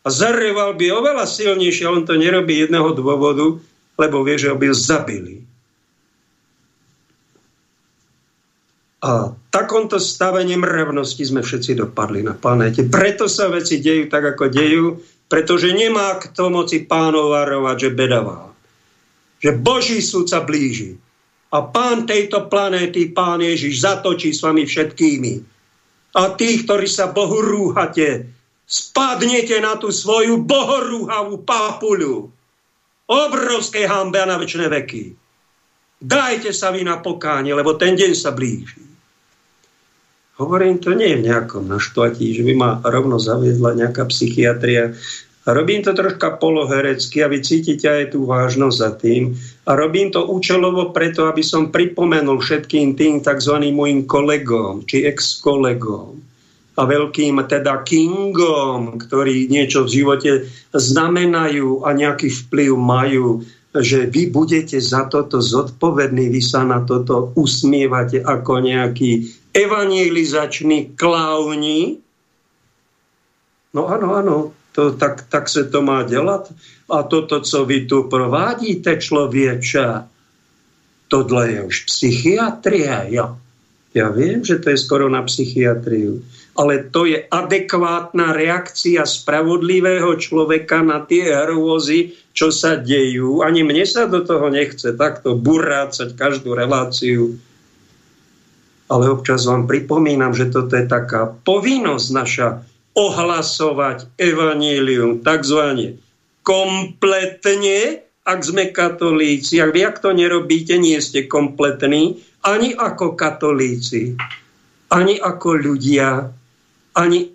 A 0.01 0.07
zareval 0.09 0.73
by 0.73 0.85
oveľa 0.89 1.29
silnejšie, 1.29 1.85
on 1.85 2.09
to 2.09 2.17
nerobí 2.17 2.57
jedného 2.57 2.89
dôvodu, 2.97 3.61
lebo 4.01 4.25
vie, 4.25 4.35
že 4.41 4.49
ho 4.49 4.57
by 4.57 4.73
zabili. 4.73 5.45
A 9.01 9.33
takomto 9.49 9.97
stave 9.97 10.45
nemravnosti 10.45 11.21
sme 11.25 11.41
všetci 11.41 11.73
dopadli 11.73 12.21
na 12.21 12.37
planéte. 12.37 12.85
Preto 12.85 13.25
sa 13.25 13.49
veci 13.49 13.81
dejú 13.81 14.09
tak, 14.09 14.37
ako 14.37 14.45
dejú, 14.49 14.85
pretože 15.25 15.73
nemá 15.73 16.21
kto 16.21 16.53
moci 16.53 16.85
pánov 16.85 17.33
varovať, 17.33 17.77
že 17.77 17.97
bedavá. 17.97 18.53
Že 19.41 19.57
Boží 19.57 19.99
súd 20.05 20.29
sa 20.29 20.45
blíži. 20.45 21.01
A 21.49 21.65
pán 21.65 22.05
tejto 22.05 22.45
planéty, 22.45 23.09
pán 23.09 23.41
Ježiš, 23.41 23.81
zatočí 23.81 24.31
s 24.31 24.45
vami 24.45 24.69
všetkými. 24.69 25.33
A 26.15 26.37
tých, 26.37 26.69
ktorí 26.69 26.85
sa 26.85 27.09
Bohu 27.09 27.41
rúhate, 27.41 28.29
spadnete 28.71 29.59
na 29.59 29.75
tú 29.75 29.91
svoju 29.91 30.47
bohorúhavú 30.47 31.43
papuľu. 31.43 32.31
Obrovské 33.11 33.83
hambe 33.83 34.23
a 34.23 34.25
na 34.25 34.39
väčšie 34.39 34.71
veky. 34.71 35.03
Dajte 35.99 36.55
sa 36.55 36.71
vy 36.71 36.87
na 36.87 37.03
pokánie, 37.03 37.51
lebo 37.51 37.75
ten 37.75 37.99
deň 37.99 38.11
sa 38.15 38.31
blíži. 38.31 38.79
Hovorím, 40.39 40.79
to 40.79 40.95
nie 40.95 41.13
je 41.13 41.19
v 41.21 41.27
nejakom 41.27 41.67
naštvatí, 41.67 42.33
že 42.33 42.41
by 42.47 42.53
ma 42.55 42.69
rovno 42.87 43.19
zaviedla 43.19 43.77
nejaká 43.77 44.07
psychiatria. 44.09 44.95
A 45.45 45.49
robím 45.53 45.83
to 45.83 45.91
troška 45.91 46.39
poloherecky 46.39 47.21
a 47.21 47.29
vy 47.29 47.43
cítite 47.43 47.85
aj 47.85 48.15
tú 48.15 48.25
vážnosť 48.25 48.77
za 48.79 48.89
tým. 48.97 49.35
A 49.67 49.75
robím 49.75 50.09
to 50.09 50.25
účelovo 50.25 50.95
preto, 50.95 51.27
aby 51.27 51.43
som 51.45 51.69
pripomenul 51.69 52.39
všetkým 52.39 52.95
tým 52.97 53.19
tzv. 53.21 53.59
mojim 53.69 54.07
kolegom, 54.07 54.87
či 54.87 55.05
ex-kolegom 55.05 56.30
a 56.71 56.81
veľkým 56.87 57.35
teda 57.51 57.83
kingom, 57.83 58.95
ktorí 58.95 59.51
niečo 59.51 59.83
v 59.83 59.93
živote 60.01 60.31
znamenajú 60.71 61.83
a 61.83 61.91
nejaký 61.91 62.31
vplyv 62.31 62.71
majú, 62.79 63.43
že 63.75 64.07
vy 64.07 64.31
budete 64.31 64.79
za 64.79 65.07
toto 65.07 65.39
zodpovední, 65.39 66.31
vy 66.31 66.41
sa 66.43 66.63
na 66.63 66.83
toto 66.83 67.35
usmievate 67.35 68.23
ako 68.23 68.63
nejaký 68.63 69.31
evangelizační 69.51 70.95
klauni. 70.95 71.99
No 73.71 73.87
áno, 73.87 74.07
áno, 74.15 74.35
to, 74.71 74.95
tak, 74.95 75.27
tak 75.27 75.49
se 75.49 75.63
to 75.67 75.81
má 75.81 76.03
dělat. 76.03 76.51
A 76.91 77.03
toto, 77.03 77.39
co 77.39 77.65
vy 77.65 77.87
tu 77.87 78.03
provádíte, 78.03 78.97
člověče, 78.97 79.87
tohle 81.07 81.51
je 81.51 81.63
už 81.63 81.79
psychiatrie, 81.85 83.15
jo. 83.15 83.37
Ja 83.91 84.07
viem, 84.07 84.39
že 84.39 84.55
to 84.63 84.71
je 84.71 84.79
skoro 84.79 85.11
na 85.11 85.19
psychiatriu, 85.27 86.23
ale 86.55 86.91
to 86.91 87.07
je 87.07 87.23
adekvátna 87.31 88.35
reakcia 88.35 89.07
spravodlivého 89.07 90.15
človeka 90.19 90.83
na 90.83 91.03
tie 91.03 91.31
hrôzy, 91.31 92.15
čo 92.35 92.51
sa 92.51 92.75
dejú. 92.75 93.43
Ani 93.43 93.63
mne 93.63 93.87
sa 93.87 94.07
do 94.07 94.23
toho 94.23 94.51
nechce 94.51 94.95
takto 94.95 95.39
burácať 95.39 96.15
každú 96.15 96.55
reláciu 96.55 97.39
ale 98.91 99.07
občas 99.07 99.47
vám 99.47 99.71
pripomínam, 99.71 100.35
že 100.35 100.51
toto 100.51 100.75
je 100.75 100.83
taká 100.83 101.31
povinnosť 101.47 102.07
naša 102.11 102.47
ohlasovať 102.91 104.19
evanílium 104.19 105.23
takzvané 105.23 105.95
kompletne, 106.43 108.03
ak 108.27 108.39
sme 108.43 108.75
katolíci. 108.75 109.63
Ak 109.63 109.71
vy, 109.71 109.87
ak 109.87 110.03
to 110.03 110.11
nerobíte, 110.11 110.75
nie 110.75 110.99
ste 110.99 111.25
kompletní 111.31 112.19
ani 112.43 112.75
ako 112.75 113.15
katolíci, 113.15 114.19
ani 114.91 115.15
ako 115.23 115.49
ľudia, 115.55 116.35
ani 116.97 117.31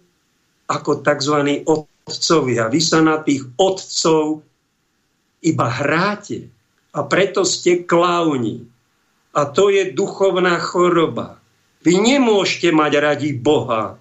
ako 0.67 1.01
tzv. 1.01 1.37
otcovia. 1.65 2.69
Vy 2.71 2.81
sa 2.83 3.01
na 3.03 3.23
tých 3.23 3.47
otcov 3.57 4.43
iba 5.43 5.67
hráte. 5.71 6.51
A 6.97 7.05
preto 7.05 7.45
ste 7.45 7.85
klauni. 7.85 8.65
A 9.37 9.45
to 9.45 9.69
je 9.69 9.93
duchovná 9.93 10.57
choroba. 10.59 11.37
Vy 11.85 12.01
nemôžete 12.01 12.73
mať 12.73 12.93
radi 12.99 13.31
Boha, 13.37 14.01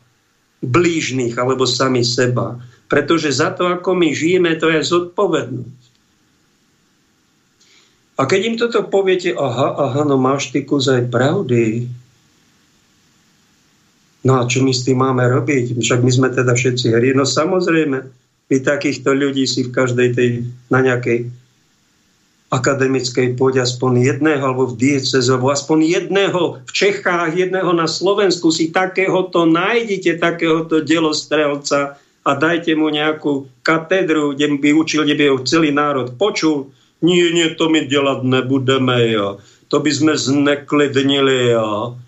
blížnych 0.63 1.35
alebo 1.35 1.67
sami 1.67 2.07
seba. 2.07 2.57
Pretože 2.87 3.35
za 3.35 3.51
to, 3.51 3.67
ako 3.67 3.93
my 3.99 4.15
žijeme, 4.15 4.55
to 4.55 4.71
je 4.71 4.81
zodpovednosť. 4.81 5.83
A 8.15 8.21
keď 8.23 8.41
im 8.47 8.55
toto 8.55 8.79
poviete, 8.87 9.35
aha, 9.35 9.75
aha, 9.75 10.01
no 10.07 10.15
máš 10.15 10.55
ty 10.55 10.63
kus 10.63 10.87
aj 10.87 11.11
pravdy. 11.11 11.91
No 14.25 14.41
a 14.41 14.49
čo 14.49 14.65
my 14.65 14.73
s 14.73 14.81
tým 14.81 15.05
máme 15.05 15.21
robiť? 15.21 15.77
Však 15.77 16.01
my 16.01 16.09
sme 16.09 16.27
teda 16.33 16.57
všetci 16.57 16.97
hry. 16.97 17.13
No 17.13 17.29
samozrejme, 17.29 18.09
vy 18.49 18.57
takýchto 18.57 19.13
ľudí 19.13 19.45
si 19.45 19.69
v 19.69 19.73
každej 19.73 20.17
tej, 20.17 20.29
na 20.73 20.81
nejakej 20.81 21.29
akademickej 22.49 23.37
pôde 23.37 23.61
aspoň 23.61 24.01
jedného, 24.01 24.41
alebo 24.41 24.73
v 24.73 24.77
dieceze, 24.81 25.29
alebo 25.29 25.53
aspoň 25.53 25.77
jedného 25.85 26.61
v 26.65 26.71
Čechách, 26.73 27.37
jedného 27.37 27.69
na 27.73 27.85
Slovensku 27.85 28.49
si 28.49 28.73
takéhoto 28.73 29.45
nájdete, 29.45 30.17
takéhoto 30.17 30.81
delostrelca 30.81 32.01
a 32.25 32.31
dajte 32.33 32.73
mu 32.73 32.89
nejakú 32.89 33.45
katedru, 33.61 34.33
kde 34.33 34.57
by 34.57 34.69
učil, 34.73 35.05
kde 35.05 35.15
by 35.21 35.25
ho 35.29 35.37
celý 35.45 35.69
národ 35.69 36.17
počul. 36.17 36.73
Nie, 37.05 37.29
nie, 37.29 37.53
to 37.53 37.69
my 37.69 37.85
delať 37.85 38.25
nebudeme, 38.25 39.13
jo. 39.13 39.37
To 39.69 39.77
by 39.81 39.91
sme 39.93 40.13
zneklidnili, 40.17 41.53
jo 41.53 42.01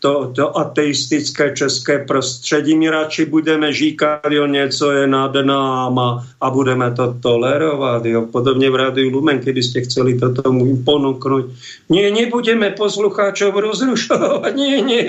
to, 0.00 0.32
to 0.34 0.58
ateistické 0.58 1.56
české 1.56 2.04
prostředí. 2.04 2.76
My 2.76 2.90
radši 2.90 3.24
budeme 3.24 3.72
říkat, 3.72 4.20
jo, 4.30 4.46
něco 4.46 4.90
je 4.90 5.06
nad 5.06 5.34
náma 5.34 6.26
a 6.40 6.50
budeme 6.50 6.94
to 6.94 7.14
tolerovat. 7.20 8.04
Jo. 8.04 8.26
Podobně 8.26 8.70
v 8.70 8.74
Rádiu 8.74 9.10
Lumen, 9.10 9.38
kdybyste 9.38 9.80
chceli 9.80 10.18
to 10.18 10.34
tomu 10.34 10.76
ponúknuť. 10.84 11.44
Nie, 11.88 12.10
nebudeme 12.10 12.70
poslucháčov 12.70 13.56
rozrušovať. 13.56 14.52
Nie, 14.54 14.82
nie. 14.82 15.06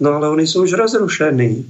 No 0.00 0.18
ale 0.18 0.26
oni 0.28 0.46
sú 0.46 0.66
už 0.66 0.74
rozrušení. 0.74 1.64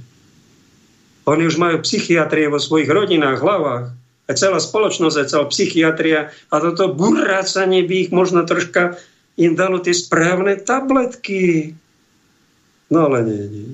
Oni 1.25 1.43
už 1.45 1.57
majú 1.57 1.81
psychiatrie 1.81 2.49
vo 2.49 2.57
svojich 2.57 2.89
rodinách, 2.89 3.41
hlavách. 3.41 3.85
A 4.25 4.33
celá 4.33 4.57
spoločnosť 4.57 5.17
je 5.21 5.29
celá 5.29 5.45
psychiatria 5.53 6.19
a 6.49 6.55
toto 6.57 6.89
burácanie 6.89 7.85
by 7.85 8.09
ich 8.09 8.09
možno 8.09 8.41
troška 8.41 8.97
im 9.37 9.53
dalo 9.53 9.77
tie 9.77 9.93
správne 9.93 10.57
tabletky 10.57 11.75
No 12.89 13.09
ale 13.09 13.25
nie, 13.25 13.43
nie. 13.49 13.69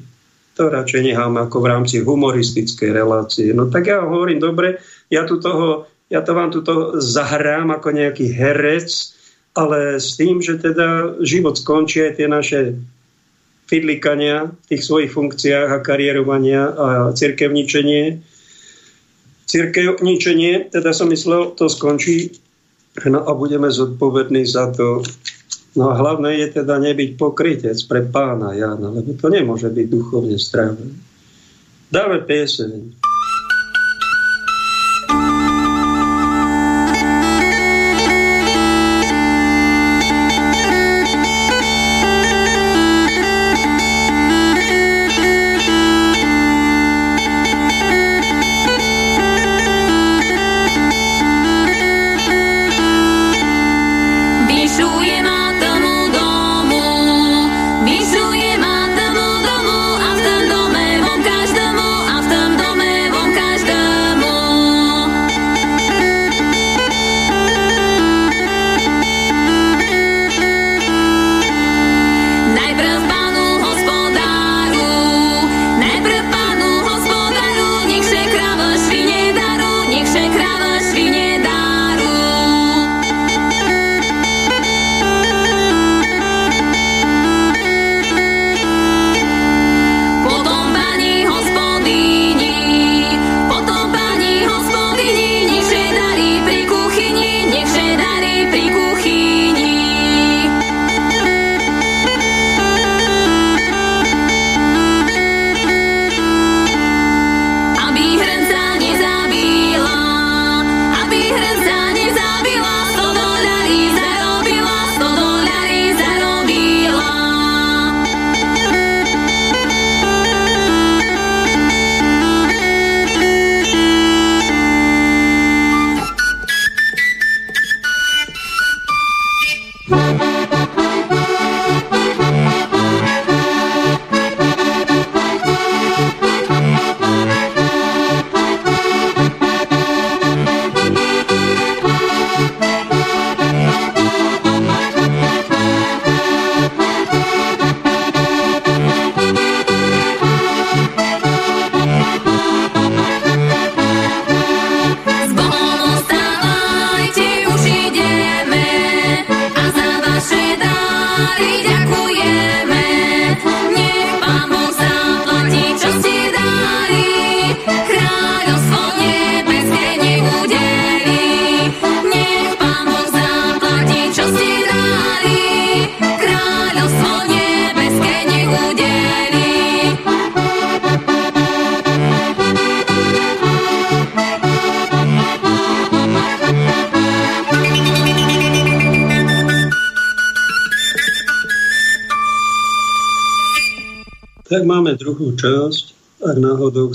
To 0.59 0.67
radšej 0.67 1.11
necháme 1.11 1.47
ako 1.47 1.57
v 1.63 1.69
rámci 1.71 1.95
humoristickej 2.03 2.91
relácie. 2.91 3.55
No 3.55 3.71
tak 3.71 3.87
ja 3.87 4.03
hovorím, 4.03 4.43
dobre, 4.43 4.83
ja, 5.07 5.23
tu 5.23 5.39
toho, 5.39 5.87
ja 6.11 6.21
to 6.23 6.35
vám 6.35 6.51
tuto 6.51 6.99
zahrám 6.99 7.71
ako 7.71 7.95
nejaký 7.95 8.31
herec, 8.35 8.91
ale 9.55 9.99
s 9.99 10.15
tým, 10.15 10.39
že 10.39 10.59
teda 10.59 11.19
život 11.23 11.59
skončí 11.59 12.03
aj 12.07 12.13
tie 12.19 12.27
naše 12.27 12.59
fidlikania 13.67 14.51
v 14.51 14.65
tých 14.67 14.83
svojich 14.83 15.11
funkciách 15.15 15.71
a 15.71 15.79
kariérovania 15.79 16.67
a 16.75 16.87
cirkevničenie. 17.15 18.19
Cirkevničenie, 19.47 20.71
teda 20.71 20.91
som 20.91 21.07
myslel, 21.11 21.55
to 21.55 21.71
skončí 21.71 22.35
no 23.07 23.23
a 23.23 23.31
budeme 23.31 23.71
zodpovední 23.71 24.43
za 24.43 24.71
to, 24.75 25.03
No 25.71 25.87
a 25.87 25.95
hlavné 25.95 26.35
je 26.43 26.61
teda 26.61 26.75
nebyť 26.83 27.15
pokrytec 27.15 27.77
pre 27.87 28.03
pána 28.03 28.51
Jana, 28.51 28.91
lebo 28.91 29.15
to 29.15 29.31
nemôže 29.31 29.71
byť 29.71 29.87
duchovne 29.87 30.35
strávené. 30.35 30.95
Dáme 31.87 32.23
pieseň. 32.23 33.00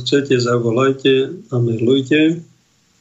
Chcete, 0.07 0.39
zavolajte 0.39 1.35
a 1.51 1.59
mailujte. 1.59 2.39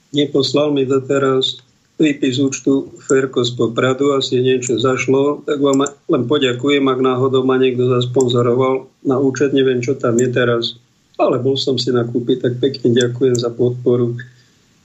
Neposlal 0.09 0.73
mi 0.73 0.89
to 0.89 0.97
teraz 1.05 1.61
výpis 2.01 2.41
účtu 2.41 2.89
Ferko 3.05 3.45
z 3.45 3.53
Popradu, 3.53 4.17
asi 4.17 4.41
niečo 4.41 4.75
zašlo, 4.81 5.45
tak 5.45 5.61
vám 5.61 5.85
len 5.85 6.23
poďakujem, 6.27 6.83
ak 6.89 6.99
náhodou 6.99 7.45
ma 7.45 7.55
niekto 7.55 7.87
zasponzoroval 7.87 8.89
na 9.05 9.15
účet, 9.21 9.53
neviem, 9.53 9.79
čo 9.79 9.95
tam 9.95 10.19
je 10.19 10.27
teraz, 10.27 10.75
ale 11.15 11.39
bol 11.39 11.55
som 11.55 11.79
si 11.79 11.93
nakúpiť, 11.93 12.43
tak 12.43 12.53
pekne 12.59 12.91
ďakujem 12.91 13.39
za 13.39 13.47
podporu 13.53 14.17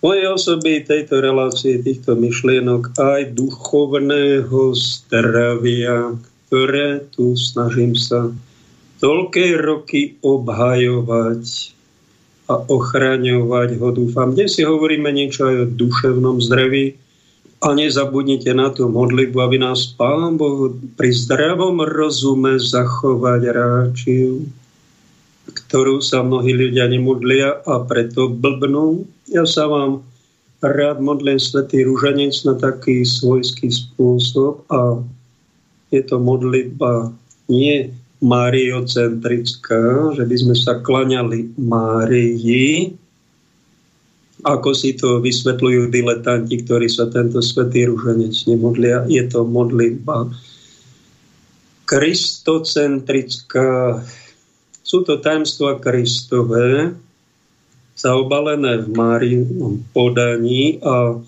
mojej 0.01 0.27
osoby, 0.33 0.81
tejto 0.87 1.21
relácie, 1.21 1.83
týchto 1.83 2.17
myšlienok, 2.17 2.97
aj 2.97 3.37
duchovného 3.37 4.73
zdravia, 4.73 6.15
ktoré 6.49 7.05
tu 7.11 7.37
snažím 7.37 7.93
sa 7.99 8.33
toľké 9.01 9.61
roky 9.61 10.17
obhajovať 10.25 11.73
a 12.51 12.55
ochraňovať 12.66 13.78
ho, 13.78 13.89
dúfam. 13.94 14.35
Dnes 14.35 14.59
si 14.59 14.66
hovoríme 14.66 15.14
niečo 15.14 15.47
aj 15.47 15.56
o 15.62 15.70
duševnom 15.70 16.43
zdraví 16.43 16.98
a 17.62 17.78
nezabudnite 17.78 18.51
na 18.51 18.74
tú 18.74 18.90
modlitbu, 18.90 19.39
aby 19.39 19.56
nás 19.62 19.94
Pán 19.94 20.35
Boh 20.35 20.74
pri 20.98 21.14
zdravom 21.14 21.78
rozume 21.86 22.59
zachovať 22.59 23.43
ráčiu, 23.55 24.51
ktorú 25.47 26.02
sa 26.02 26.27
mnohí 26.27 26.51
ľudia 26.51 26.90
nemodlia 26.90 27.62
a 27.62 27.86
preto 27.86 28.27
blbnú. 28.27 29.06
Ja 29.31 29.47
sa 29.47 29.70
vám 29.70 30.02
rád 30.59 30.98
modlím 30.98 31.39
Svetý 31.39 31.86
Rúženec 31.86 32.35
na 32.43 32.59
taký 32.59 33.06
svojský 33.06 33.70
spôsob 33.70 34.66
a 34.74 34.98
je 35.94 36.02
to 36.02 36.18
modlitba 36.18 37.14
nie 37.47 37.94
mariocentrická, 38.21 40.13
že 40.17 40.25
by 40.29 40.37
sme 40.37 40.55
sa 40.57 40.81
klaňali 40.81 41.57
Márii, 41.57 42.93
ako 44.41 44.73
si 44.73 44.97
to 44.97 45.21
vysvetľujú 45.21 45.93
diletanti, 45.93 46.65
ktorí 46.65 46.89
sa 46.89 47.13
tento 47.13 47.45
svetý 47.45 47.85
ruženec 47.89 48.33
nemodlia. 48.49 49.05
Je 49.09 49.25
to 49.29 49.45
modlitba 49.45 50.33
kristocentrická. 51.85 54.01
Sú 54.81 55.03
to 55.03 55.19
tajemstva 55.19 55.83
Kristové, 55.83 56.95
zaobalené 57.99 58.79
v 58.81 58.89
Márinom 58.97 59.85
podaní 59.93 60.81
a 60.81 61.21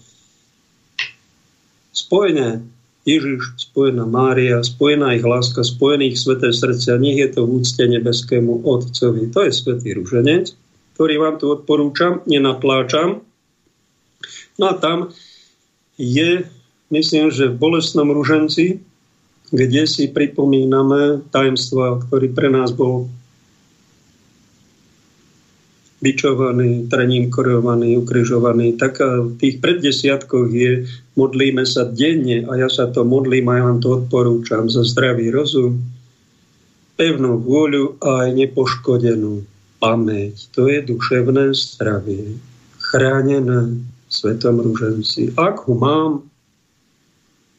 spojené 1.92 2.64
Ježiš, 3.02 3.58
spojená 3.58 4.06
Mária, 4.06 4.62
spojená 4.62 5.18
ich 5.18 5.26
láska, 5.26 5.66
spojených 5.66 6.22
sveté 6.22 6.54
srdcia, 6.54 7.02
nech 7.02 7.18
je 7.18 7.28
to 7.34 7.40
v 7.42 7.58
úcte 7.58 7.82
nebeskému 7.82 8.62
Otcovi. 8.62 9.26
To 9.34 9.42
je 9.42 9.50
svetý 9.50 9.98
ruženec, 9.98 10.54
ktorý 10.94 11.14
vám 11.18 11.36
tu 11.42 11.50
odporúčam, 11.50 12.22
nenatláčam. 12.30 13.26
No 14.54 14.64
a 14.70 14.74
tam 14.78 15.10
je, 15.98 16.46
myslím, 16.94 17.34
že 17.34 17.50
v 17.50 17.58
bolestnom 17.58 18.06
ruženci, 18.14 18.78
kde 19.50 19.82
si 19.90 20.06
pripomíname 20.06 21.26
tajemstva, 21.34 22.06
ktorý 22.06 22.30
pre 22.30 22.48
nás 22.54 22.70
bol 22.70 23.10
bičovaný, 26.02 26.90
trením 26.90 27.30
korovaný, 27.30 27.94
ukrižovaný. 28.02 28.74
Tak 28.74 28.98
v 28.98 29.32
tých 29.38 29.62
preddesiatkoch 29.62 30.50
je 30.50 30.84
modlíme 31.14 31.62
sa 31.62 31.86
denne 31.86 32.42
a 32.50 32.52
ja 32.58 32.66
sa 32.66 32.90
to 32.90 33.06
modlím 33.06 33.46
a 33.48 33.56
ja 33.56 33.62
vám 33.70 33.78
to 33.78 34.02
odporúčam 34.02 34.66
za 34.66 34.82
zdravý 34.82 35.30
rozum, 35.30 35.78
pevnú 36.98 37.38
vôľu 37.38 38.02
a 38.02 38.26
aj 38.26 38.30
nepoškodenú 38.34 39.46
pamäť. 39.78 40.50
To 40.58 40.66
je 40.66 40.82
duševné 40.82 41.54
zdravie, 41.54 42.36
chránené 42.82 43.78
svetom 44.10 44.58
rúženci. 44.58 45.32
Ak 45.38 45.64
ho 45.70 45.74
mám, 45.78 46.26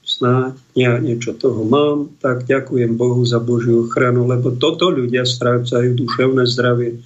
snáď 0.04 0.60
ja 0.76 0.94
niečo 1.00 1.34
toho 1.34 1.64
mám, 1.64 2.12
tak 2.20 2.44
ďakujem 2.44 3.00
Bohu 3.00 3.24
za 3.24 3.40
Božiu 3.40 3.88
ochranu, 3.88 4.28
lebo 4.28 4.52
toto 4.52 4.92
ľudia 4.92 5.24
strácajú 5.24 5.96
duševné 5.96 6.44
zdravie 6.44 7.00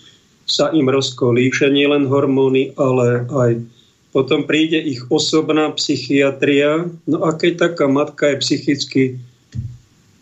sa 0.47 0.71
im 0.71 0.87
rozkolíše 0.87 1.67
nielen 1.67 2.07
hormóny, 2.07 2.71
ale 2.79 3.27
aj 3.27 3.51
potom 4.15 4.47
príde 4.47 4.79
ich 4.79 5.03
osobná 5.11 5.69
psychiatria. 5.75 6.87
No 7.03 7.27
a 7.27 7.35
keď 7.35 7.69
taká 7.69 7.85
matka 7.91 8.31
je 8.31 8.41
psychicky 8.41 9.03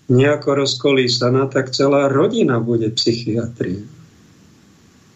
nejako 0.10 0.65
rozkolísaná, 0.65 1.47
tak 1.47 1.72
celá 1.72 2.10
rodina 2.10 2.57
bude 2.57 2.89
psychiatria. 2.97 3.85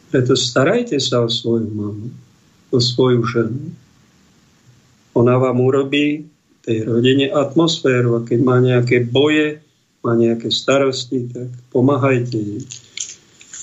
Preto 0.10 0.34
starajte 0.34 0.98
sa 1.02 1.26
o 1.26 1.30
svoju 1.30 1.70
mamu, 1.70 2.10
o 2.74 2.78
svoju 2.78 3.22
ženu. 3.30 3.74
Ona 5.18 5.38
vám 5.38 5.58
urobí 5.62 6.26
tej 6.66 6.86
rodine 6.86 7.34
atmosféru 7.34 8.22
a 8.22 8.26
keď 8.26 8.40
má 8.42 8.58
nejaké 8.62 9.06
boje, 9.06 9.62
má 10.06 10.14
nejaké 10.14 10.54
starosti, 10.54 11.30
tak 11.34 11.50
pomáhajte 11.74 12.38
jej 12.38 12.62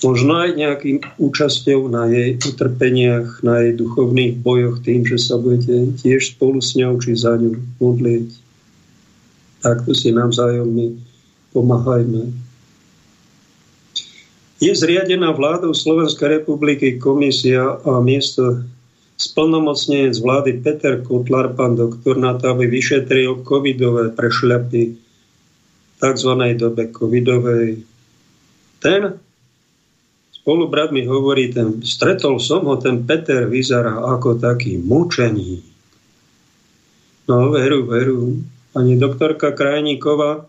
možno 0.04 0.44
aj 0.44 0.50
nejakým 0.56 0.98
účasťou 1.16 1.88
na 1.88 2.10
jej 2.12 2.36
utrpeniach, 2.36 3.40
na 3.40 3.64
jej 3.64 3.72
duchovných 3.76 4.40
bojoch 4.40 4.84
tým, 4.84 5.08
že 5.08 5.16
sa 5.16 5.40
budete 5.40 5.96
tiež 6.00 6.36
spolu 6.36 6.60
s 6.60 6.76
ňou 6.76 7.00
či 7.00 7.16
za 7.16 7.36
ňu 7.40 7.56
modliť. 7.80 8.28
Takto 9.64 9.96
si 9.96 10.12
navzájom 10.12 10.68
my 10.68 10.86
pomáhajme. 11.56 12.28
Je 14.56 14.72
zriadená 14.72 15.32
vládou 15.36 15.72
Slovenskej 15.72 16.40
republiky 16.40 16.96
komisia 16.96 17.76
a 17.80 18.00
miesto 18.00 18.64
splnomocnenec 19.16 20.16
vlády 20.20 20.60
Peter 20.60 21.00
Kotlar, 21.00 21.56
pán 21.56 21.76
doktor, 21.76 22.20
na 22.20 22.36
to, 22.36 22.52
aby 22.52 22.68
vyšetril 22.68 23.44
covidové 23.44 24.12
prešľapy 24.12 24.82
v 24.92 25.94
tzv. 25.96 26.32
dobe 26.56 26.92
covidovej. 26.92 27.80
Ten 28.80 29.16
spolubrat 30.46 30.94
mi 30.94 31.02
hovorí, 31.02 31.50
ten, 31.50 31.82
stretol 31.82 32.38
som 32.38 32.70
ho, 32.70 32.78
ten 32.78 33.02
Peter 33.02 33.50
vyzerá 33.50 33.98
ako 33.98 34.38
taký 34.38 34.78
mučený. 34.78 35.58
No 37.26 37.50
veru, 37.50 37.82
veru. 37.82 38.38
Pani 38.70 38.94
doktorka 38.94 39.50
Krajníková 39.50 40.46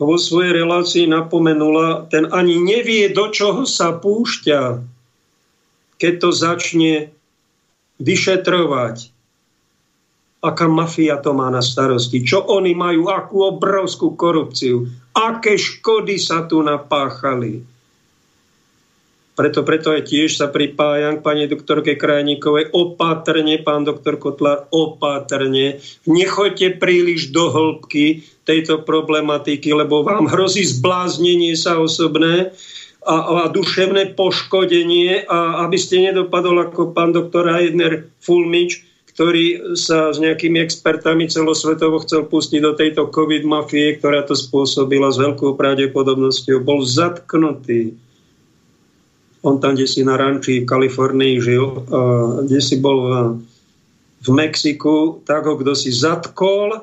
vo 0.00 0.16
svojej 0.16 0.64
relácii 0.64 1.04
napomenula, 1.04 2.08
ten 2.08 2.24
ani 2.32 2.56
nevie, 2.56 3.12
do 3.12 3.28
čoho 3.28 3.68
sa 3.68 3.92
púšťa, 3.92 4.80
keď 6.00 6.12
to 6.24 6.28
začne 6.32 6.92
vyšetrovať, 8.00 9.12
aká 10.40 10.66
mafia 10.72 11.20
to 11.20 11.36
má 11.36 11.52
na 11.52 11.60
starosti, 11.60 12.24
čo 12.24 12.40
oni 12.48 12.72
majú, 12.72 13.12
akú 13.12 13.44
obrovskú 13.44 14.16
korupciu, 14.16 14.88
aké 15.12 15.60
škody 15.60 16.16
sa 16.16 16.48
tu 16.48 16.64
napáchali 16.64 17.73
preto, 19.34 19.66
preto 19.66 19.90
aj 19.90 20.06
tiež 20.10 20.38
sa 20.38 20.46
pripájam 20.46 21.18
k 21.18 21.24
pani 21.26 21.44
doktorke 21.50 21.98
Krajníkovej. 21.98 22.70
Opatrne, 22.70 23.58
pán 23.60 23.82
doktor 23.82 24.18
Kotlar, 24.18 24.70
opatrne. 24.70 25.82
Nechoďte 26.06 26.78
príliš 26.78 27.34
do 27.34 27.50
hĺbky 27.50 28.22
tejto 28.46 28.86
problematiky, 28.86 29.74
lebo 29.74 30.06
vám 30.06 30.30
hrozí 30.30 30.62
zbláznenie 30.62 31.58
sa 31.58 31.82
osobné 31.82 32.54
a, 33.04 33.44
a 33.44 33.52
duševné 33.52 34.16
poškodenie 34.16 35.28
a 35.28 35.66
aby 35.68 35.76
ste 35.76 36.08
nedopadol 36.08 36.70
ako 36.70 36.96
pán 36.96 37.12
doktor 37.12 37.50
Heidner 37.50 38.08
Fulmič, 38.24 38.86
ktorý 39.14 39.76
sa 39.78 40.10
s 40.10 40.18
nejakými 40.18 40.58
expertami 40.58 41.30
celosvetovo 41.30 42.02
chcel 42.02 42.26
pustiť 42.26 42.60
do 42.62 42.72
tejto 42.74 43.10
covid-mafie, 43.10 43.98
ktorá 43.98 44.26
to 44.26 44.34
spôsobila 44.34 45.10
s 45.14 45.20
veľkou 45.22 45.54
pravdepodobnosťou. 45.54 46.64
Bol 46.66 46.82
zatknutý 46.82 47.94
on 49.44 49.60
tam, 49.60 49.76
kde 49.76 49.84
si 49.84 50.00
na 50.00 50.16
ranči 50.16 50.64
v 50.64 50.68
Kalifornii 50.68 51.36
žil, 51.36 51.84
kde 52.48 52.60
si 52.64 52.80
bol 52.80 52.98
v, 53.04 53.12
v 54.24 54.28
Mexiku, 54.32 55.20
tak 55.28 55.44
ho 55.44 55.60
kto 55.60 55.76
si 55.76 55.92
zatkol, 55.92 56.80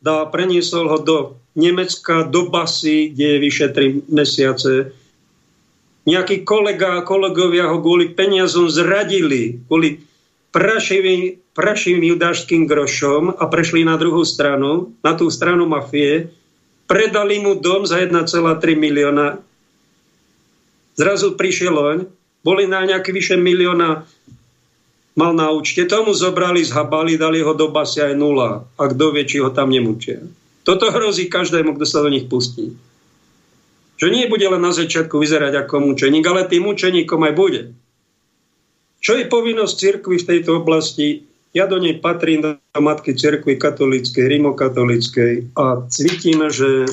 dá, 0.00 0.24
preniesol 0.32 0.88
ho 0.88 0.98
do 0.98 1.18
Nemecka 1.54 2.26
do 2.26 2.50
basy, 2.50 3.14
kde 3.14 3.26
je 3.36 3.38
vyše 3.38 3.66
3 3.70 4.10
mesiace. 4.10 4.90
Nejakí 6.04 6.42
kolega, 6.42 7.00
kolegovia 7.06 7.70
ho 7.70 7.78
kvôli 7.78 8.10
peniazom 8.12 8.66
zradili, 8.66 9.62
kvôli 9.70 10.02
prašivým, 10.50 11.38
prašivým 11.54 12.04
judášským 12.16 12.66
grošom 12.66 13.38
a 13.38 13.44
prešli 13.46 13.86
na 13.86 13.94
druhú 13.94 14.26
stranu, 14.26 14.92
na 15.00 15.14
tú 15.14 15.30
stranu 15.30 15.64
mafie, 15.64 16.28
predali 16.90 17.40
mu 17.40 17.56
dom 17.56 17.86
za 17.88 18.02
1,3 18.02 18.20
milióna. 18.76 19.40
Zrazu 20.94 21.34
prišiel 21.34 21.74
on, 21.74 21.98
boli 22.44 22.68
na 22.70 22.86
nejaké 22.86 23.10
vyše 23.10 23.34
milióna 23.34 24.06
mal 25.14 25.32
na 25.32 25.50
účte, 25.54 25.86
tomu 25.86 26.10
zobrali, 26.12 26.62
zhabali, 26.66 27.14
dali 27.14 27.40
ho 27.40 27.54
do 27.54 27.70
basy 27.70 28.02
aj 28.02 28.14
nula. 28.18 28.66
A 28.78 28.82
kto 28.90 29.14
vie, 29.14 29.24
či 29.26 29.38
ho 29.38 29.50
tam 29.50 29.70
nemučia. 29.70 30.22
Toto 30.66 30.90
hrozí 30.90 31.30
každému, 31.30 31.78
kto 31.78 31.86
sa 31.86 32.02
do 32.02 32.10
nich 32.10 32.26
pustí. 32.26 32.74
Že 33.94 34.08
nie 34.10 34.26
bude 34.26 34.42
len 34.42 34.58
na 34.58 34.74
začiatku 34.74 35.22
vyzerať 35.22 35.54
ako 35.66 35.86
mučeník, 35.86 36.24
ale 36.26 36.50
tým 36.50 36.66
mučeníkom 36.66 37.20
aj 37.30 37.34
bude. 37.38 37.62
Čo 38.98 39.20
je 39.20 39.30
povinnosť 39.30 39.74
cirkvi 39.76 40.16
v 40.18 40.28
tejto 40.28 40.64
oblasti? 40.64 41.28
Ja 41.54 41.70
do 41.70 41.78
nej 41.78 42.02
patrím 42.02 42.42
do 42.42 42.50
matky 42.74 43.14
cirkvi 43.14 43.54
katolíckej, 43.54 44.26
rimokatolíckej 44.26 45.54
a 45.54 45.86
cítime, 45.86 46.50
že 46.50 46.88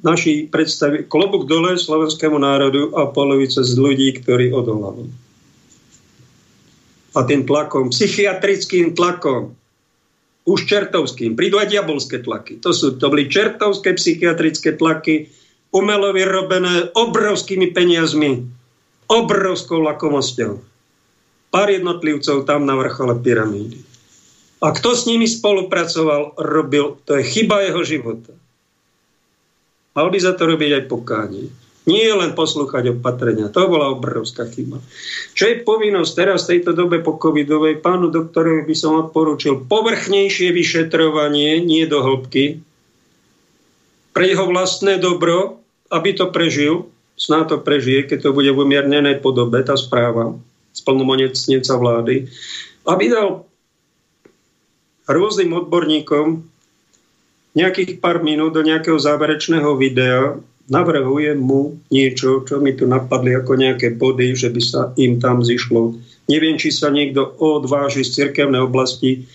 naši 0.00 0.48
predstaví 0.48 1.04
klobúk 1.08 1.44
dole 1.48 1.76
slovenskému 1.76 2.40
národu 2.40 2.92
a 2.96 3.08
polovice 3.10 3.60
z 3.60 3.76
ľudí, 3.76 4.16
ktorí 4.20 4.52
odolávajú 4.52 5.30
a 7.14 7.26
tým 7.26 7.42
tlakom, 7.42 7.90
psychiatrickým 7.90 8.94
tlakom, 8.94 9.54
už 10.46 10.66
čertovským, 10.66 11.34
prídu 11.34 11.58
aj 11.58 11.74
diabolské 11.74 12.22
tlaky. 12.22 12.62
To, 12.64 12.70
sú, 12.70 12.96
to 12.96 13.06
boli 13.10 13.26
čertovské 13.26 13.94
psychiatrické 13.98 14.74
tlaky, 14.78 15.30
umelo 15.70 16.10
vyrobené 16.10 16.90
obrovskými 16.94 17.70
peniazmi, 17.70 18.42
obrovskou 19.06 19.82
lakomosťou. 19.82 20.58
Pár 21.50 21.68
jednotlivcov 21.70 22.46
tam 22.46 22.66
na 22.66 22.78
vrchole 22.78 23.18
pyramídy. 23.18 23.78
A 24.62 24.70
kto 24.70 24.94
s 24.94 25.06
nimi 25.06 25.26
spolupracoval, 25.26 26.38
robil, 26.38 26.98
to 27.06 27.18
je 27.18 27.24
chyba 27.26 27.66
jeho 27.66 27.82
života. 27.82 28.32
Mal 29.94 30.06
by 30.06 30.18
za 30.22 30.32
to 30.38 30.46
robiť 30.46 30.70
aj 30.80 30.84
pokánie. 30.86 31.50
Nie 31.88 32.12
len 32.12 32.36
poslúchať 32.36 32.94
opatrenia. 32.94 33.50
To 33.50 33.66
bola 33.66 33.90
obrovská 33.90 34.46
chyba. 34.46 34.78
Čo 35.32 35.48
je 35.50 35.64
povinnosť 35.64 36.12
teraz 36.12 36.44
v 36.44 36.50
tejto 36.56 36.76
dobe 36.76 37.00
po 37.00 37.16
covidovej? 37.16 37.80
Pánu 37.80 38.12
doktorovi 38.12 38.68
by 38.68 38.76
som 38.76 39.00
odporúčil 39.00 39.64
povrchnejšie 39.64 40.52
vyšetrovanie, 40.52 41.64
nie 41.64 41.88
do 41.88 42.04
hĺbky, 42.04 42.60
pre 44.10 44.26
jeho 44.26 44.44
vlastné 44.50 44.98
dobro, 44.98 45.62
aby 45.88 46.12
to 46.14 46.28
prežil, 46.34 46.90
snáď 47.14 47.56
to 47.56 47.56
prežije, 47.62 48.10
keď 48.10 48.28
to 48.28 48.36
bude 48.36 48.50
v 48.50 48.62
umiernenej 48.62 49.22
podobe, 49.22 49.62
tá 49.62 49.78
správa 49.78 50.34
splnomonecnica 50.74 51.74
vlády, 51.78 52.26
aby 52.86 53.04
dal 53.10 53.46
rôznym 55.10 55.50
odborníkom 55.54 56.49
nejakých 57.54 57.98
pár 57.98 58.22
minút 58.22 58.54
do 58.54 58.62
nejakého 58.62 58.98
záverečného 58.98 59.74
videa 59.74 60.38
navrhujem 60.70 61.36
mu 61.36 61.76
niečo, 61.90 62.46
čo 62.46 62.62
mi 62.62 62.72
tu 62.78 62.86
napadli 62.86 63.34
ako 63.34 63.58
nejaké 63.58 63.98
body, 63.98 64.38
že 64.38 64.54
by 64.54 64.62
sa 64.62 64.80
im 64.94 65.18
tam 65.18 65.42
zišlo. 65.42 65.98
Neviem, 66.30 66.56
či 66.56 66.70
sa 66.70 66.94
niekto 66.94 67.26
odváži 67.42 68.06
z 68.06 68.14
cirkevnej 68.14 68.62
oblasti 68.62 69.26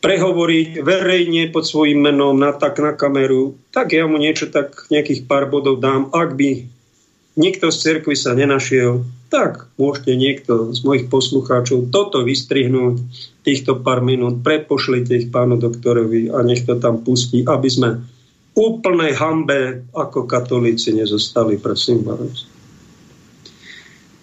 prehovoriť 0.00 0.84
verejne 0.84 1.52
pod 1.52 1.64
svojím 1.64 2.08
menom 2.08 2.36
na, 2.36 2.52
tak 2.52 2.80
na 2.80 2.92
kameru, 2.92 3.56
tak 3.72 3.92
ja 3.96 4.04
mu 4.04 4.20
niečo 4.20 4.52
tak 4.52 4.88
nejakých 4.92 5.24
pár 5.24 5.48
bodov 5.48 5.80
dám. 5.80 6.12
Ak 6.12 6.36
by 6.36 6.64
nikto 7.34 7.70
z 7.70 7.76
cirkvi 7.78 8.14
sa 8.14 8.34
nenašiel, 8.34 9.02
tak 9.30 9.66
môžete 9.78 10.12
niekto 10.14 10.70
z 10.70 10.80
mojich 10.86 11.06
poslucháčov 11.10 11.90
toto 11.90 12.22
vystrihnúť, 12.22 13.02
týchto 13.44 13.82
pár 13.84 14.00
minút, 14.00 14.40
prepošlite 14.40 15.12
ich 15.12 15.28
pánu 15.28 15.60
doktorovi 15.60 16.32
a 16.32 16.40
nech 16.40 16.64
to 16.64 16.78
tam 16.80 17.04
pustí, 17.04 17.44
aby 17.44 17.68
sme 17.68 18.00
úplnej 18.54 19.12
hambe 19.18 19.84
ako 19.92 20.24
katolíci 20.30 20.94
nezostali, 20.94 21.58
prosím 21.58 22.06
vás. 22.06 22.46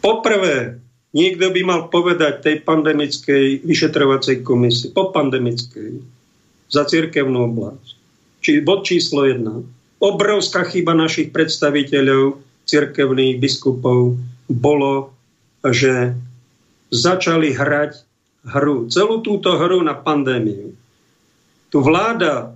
Poprvé, 0.02 0.82
niekto 1.14 1.52
by 1.52 1.62
mal 1.62 1.82
povedať 1.92 2.42
tej 2.42 2.58
pandemickej 2.66 3.62
vyšetrovacej 3.68 4.42
komisii, 4.42 4.96
po 4.96 5.12
pandemickej, 5.14 6.02
za 6.72 6.88
cirkevnú 6.88 7.52
oblasť. 7.52 7.88
Či 8.42 8.66
bod 8.66 8.88
číslo 8.88 9.28
jedna. 9.28 9.62
Obrovská 10.02 10.66
chyba 10.66 10.98
našich 10.98 11.30
predstaviteľov, 11.30 12.42
cirkevných 12.72 13.44
biskupov, 13.44 14.16
bolo, 14.48 15.12
že 15.68 16.16
začali 16.92 17.52
hrať 17.52 18.08
hru, 18.48 18.88
celú 18.88 19.20
túto 19.20 19.60
hru 19.60 19.84
na 19.84 19.94
pandémiu. 19.94 20.72
Tu 21.72 21.78
vláda 21.80 22.56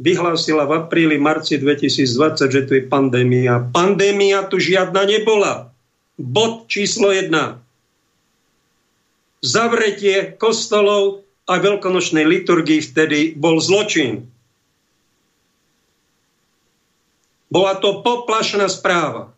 vyhlásila 0.00 0.64
v 0.64 0.84
apríli, 0.84 1.16
marci 1.18 1.58
2020, 1.58 2.48
že 2.48 2.62
tu 2.64 2.72
je 2.78 2.84
pandémia. 2.86 3.66
Pandémia 3.74 4.46
tu 4.46 4.62
žiadna 4.62 5.04
nebola. 5.04 5.72
Bod 6.16 6.70
číslo 6.70 7.12
jedna. 7.12 7.60
Zavretie 9.42 10.34
kostolov 10.38 11.22
a 11.46 11.58
veľkonočnej 11.62 12.26
liturgii 12.26 12.82
vtedy 12.82 13.20
bol 13.38 13.62
zločin. 13.62 14.26
Bola 17.48 17.80
to 17.80 18.04
poplašná 18.04 18.68
správa. 18.68 19.32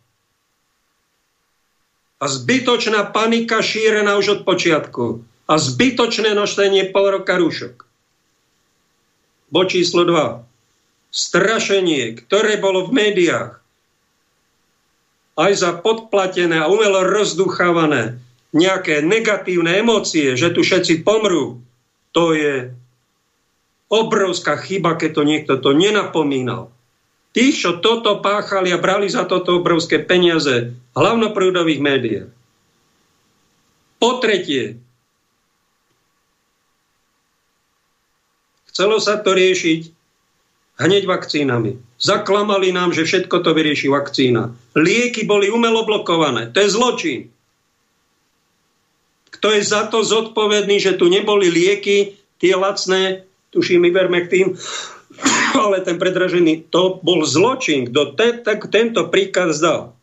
A 2.21 2.25
zbytočná 2.29 3.09
panika 3.09 3.65
šírená 3.65 4.13
už 4.21 4.27
od 4.29 4.41
počiatku. 4.45 5.25
A 5.49 5.57
zbytočné 5.57 6.37
noštenie 6.37 6.93
pol 6.93 7.17
roka 7.17 7.35
rúšok. 7.35 7.83
Bo 9.51 9.65
číslo 9.65 10.05
2 10.05 10.51
strašenie, 11.11 12.23
ktoré 12.23 12.55
bolo 12.57 12.87
v 12.87 12.95
médiách, 12.95 13.59
aj 15.35 15.51
za 15.59 15.71
podplatené 15.75 16.63
a 16.63 16.71
umelo 16.71 17.03
rozduchávané 17.03 18.19
nejaké 18.51 19.03
negatívne 19.03 19.79
emócie, 19.79 20.35
že 20.35 20.51
tu 20.51 20.63
všetci 20.63 21.03
pomrú, 21.03 21.59
to 22.11 22.35
je 22.35 22.71
obrovská 23.91 24.59
chyba, 24.59 24.95
keď 24.95 25.11
to 25.15 25.23
niekto 25.23 25.53
to 25.59 25.71
nenapomínal. 25.75 26.71
Tí, 27.31 27.55
čo 27.55 27.79
toto 27.79 28.19
páchali 28.19 28.75
a 28.75 28.81
brali 28.81 29.07
za 29.07 29.23
toto 29.23 29.63
obrovské 29.63 30.03
peniaze, 30.03 30.75
hlavnoprúdových 30.91 31.79
médiách. 31.79 32.29
Po 34.01 34.19
tretie, 34.19 34.75
chcelo 38.67 38.99
sa 38.99 39.21
to 39.23 39.31
riešiť 39.31 39.93
hneď 40.81 41.03
vakcínami. 41.07 41.77
Zaklamali 42.01 42.73
nám, 42.73 42.91
že 42.91 43.05
všetko 43.05 43.45
to 43.45 43.53
vyrieši 43.53 43.87
vakcína. 43.87 44.51
Lieky 44.73 45.23
boli 45.29 45.53
umelo 45.53 45.85
blokované. 45.85 46.49
To 46.49 46.57
je 46.59 46.73
zločin. 46.73 47.19
Kto 49.29 49.47
je 49.53 49.61
za 49.61 49.87
to 49.87 50.01
zodpovedný, 50.01 50.81
že 50.81 50.97
tu 50.97 51.07
neboli 51.07 51.47
lieky, 51.53 52.17
tie 52.41 52.57
lacné, 52.57 53.23
tuším, 53.53 53.85
my 53.85 53.89
verme 53.93 54.19
k 54.25 54.31
tým, 54.33 54.47
ale 55.63 55.83
ten 55.83 55.99
predražený, 55.99 56.71
to 56.71 56.99
bol 57.03 57.23
zločin. 57.27 57.91
Kto 57.91 58.15
te, 58.15 58.39
tak 58.39 58.67
tento 58.71 59.07
príkaz 59.11 59.59
dal. 59.59 59.95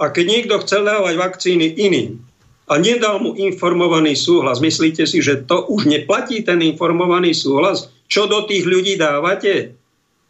A 0.00 0.08
keď 0.08 0.24
niekto 0.26 0.54
chcel 0.64 0.88
dávať 0.88 1.14
vakcíny 1.20 1.76
iným 1.76 2.24
a 2.72 2.80
nedal 2.80 3.20
mu 3.20 3.36
informovaný 3.36 4.16
súhlas, 4.16 4.64
myslíte 4.64 5.04
si, 5.04 5.20
že 5.20 5.44
to 5.44 5.68
už 5.68 5.84
neplatí 5.84 6.40
ten 6.40 6.64
informovaný 6.64 7.36
súhlas? 7.36 7.92
Čo 8.08 8.24
do 8.26 8.48
tých 8.48 8.64
ľudí 8.64 8.96
dávate? 8.96 9.76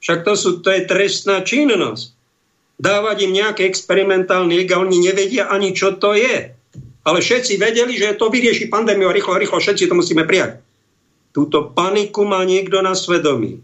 Však 0.02 0.26
to, 0.26 0.32
sú, 0.34 0.50
to 0.60 0.74
je 0.74 0.90
trestná 0.90 1.46
činnosť. 1.46 2.18
Dávať 2.80 3.28
im 3.28 3.36
nejaké 3.36 3.68
experimentálne 3.68 4.56
liek 4.56 4.72
a 4.72 4.80
oni 4.80 5.04
nevedia 5.04 5.52
ani, 5.52 5.76
čo 5.76 5.94
to 6.00 6.16
je. 6.16 6.50
Ale 7.04 7.18
všetci 7.20 7.60
vedeli, 7.60 7.96
že 7.96 8.16
to 8.16 8.32
vyrieši 8.32 8.72
pandémiu 8.72 9.08
a 9.08 9.16
rýchlo, 9.16 9.36
rýchlo, 9.36 9.60
všetci 9.60 9.86
to 9.86 9.94
musíme 9.94 10.24
prijať. 10.24 10.60
Túto 11.30 11.70
paniku 11.70 12.26
má 12.26 12.42
niekto 12.42 12.82
na 12.82 12.98
svedomí. 12.98 13.62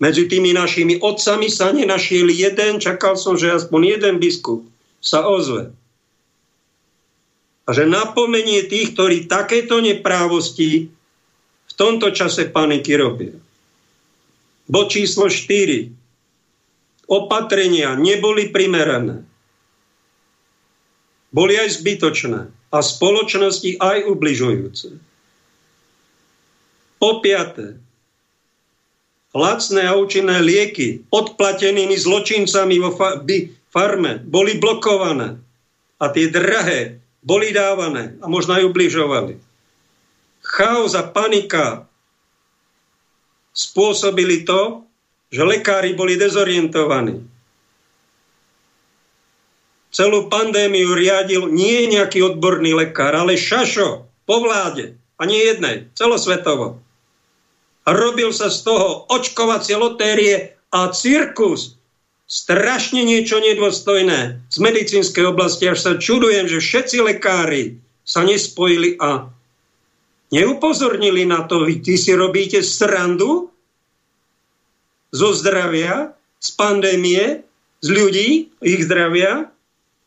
Medzi 0.00 0.26
tými 0.26 0.56
našimi 0.56 0.98
otcami 1.00 1.48
sa 1.48 1.70
nenašiel 1.70 2.28
jeden, 2.28 2.80
čakal 2.82 3.14
som, 3.14 3.38
že 3.38 3.52
aspoň 3.52 4.00
jeden 4.00 4.14
biskup 4.18 4.64
sa 5.04 5.28
ozve. 5.28 5.70
A 7.64 7.70
že 7.72 7.88
napomenie 7.88 8.64
tých, 8.68 8.92
ktorí 8.96 9.28
takéto 9.28 9.80
neprávosti 9.80 10.88
v 11.64 11.72
tomto 11.76 12.12
čase 12.12 12.48
paniky 12.52 12.92
robia. 12.96 13.36
Bod 14.64 14.88
číslo 14.92 15.28
4. 15.28 15.92
Opatrenia 17.08 17.92
neboli 17.96 18.48
primerané. 18.48 19.24
Boli 21.32 21.52
aj 21.60 21.80
zbytočné 21.80 22.48
a 22.74 22.82
spoločnosti 22.82 23.78
aj 23.78 24.10
ubližujúce. 24.10 24.98
Po 26.98 27.22
piaté, 27.22 27.78
lacné 29.30 29.86
a 29.86 29.94
účinné 29.94 30.42
lieky 30.42 31.06
podplatenými 31.06 31.94
zločincami 31.94 32.82
vo 32.82 32.90
fa- 32.90 33.22
by 33.22 33.54
farme 33.70 34.18
boli 34.26 34.58
blokované 34.58 35.38
a 36.02 36.10
tie 36.10 36.26
drahé 36.26 36.98
boli 37.22 37.54
dávané 37.54 38.18
a 38.18 38.26
možno 38.26 38.58
aj 38.58 38.66
ubližovali. 38.66 39.38
Chaos 40.42 40.98
a 40.98 41.06
panika 41.06 41.86
spôsobili 43.54 44.42
to, 44.42 44.82
že 45.30 45.46
lekári 45.46 45.94
boli 45.94 46.18
dezorientovaní. 46.18 47.22
Celú 49.94 50.26
pandémiu 50.26 50.98
riadil 50.98 51.46
nie 51.54 51.86
nejaký 51.86 52.34
odborný 52.34 52.74
lekár, 52.74 53.14
ale 53.14 53.38
šašo 53.38 54.10
po 54.26 54.36
vláde. 54.42 54.98
A 55.14 55.30
nie 55.30 55.38
jednej, 55.38 55.86
celosvetovo. 55.94 56.82
A 57.86 57.88
robil 57.94 58.34
sa 58.34 58.50
z 58.50 58.66
toho 58.66 59.06
očkovacie 59.06 59.78
lotérie 59.78 60.58
a 60.74 60.90
cirkus. 60.90 61.78
Strašne 62.26 63.06
niečo 63.06 63.38
nedôstojné 63.38 64.42
z 64.50 64.56
medicínskej 64.58 65.30
oblasti. 65.30 65.70
Až 65.70 65.78
sa 65.86 65.92
čudujem, 65.94 66.50
že 66.50 66.58
všetci 66.58 66.98
lekári 67.14 67.78
sa 68.02 68.26
nespojili 68.26 68.98
a 68.98 69.30
neupozornili 70.34 71.22
na 71.22 71.46
to. 71.46 71.70
Vy 71.70 71.86
ty 71.86 71.94
si 71.94 72.10
robíte 72.10 72.66
srandu 72.66 73.54
zo 75.14 75.30
zdravia, 75.30 76.18
z 76.42 76.48
pandémie, 76.58 77.46
z 77.78 77.88
ľudí, 77.94 78.28
ich 78.58 78.82
zdravia. 78.82 79.53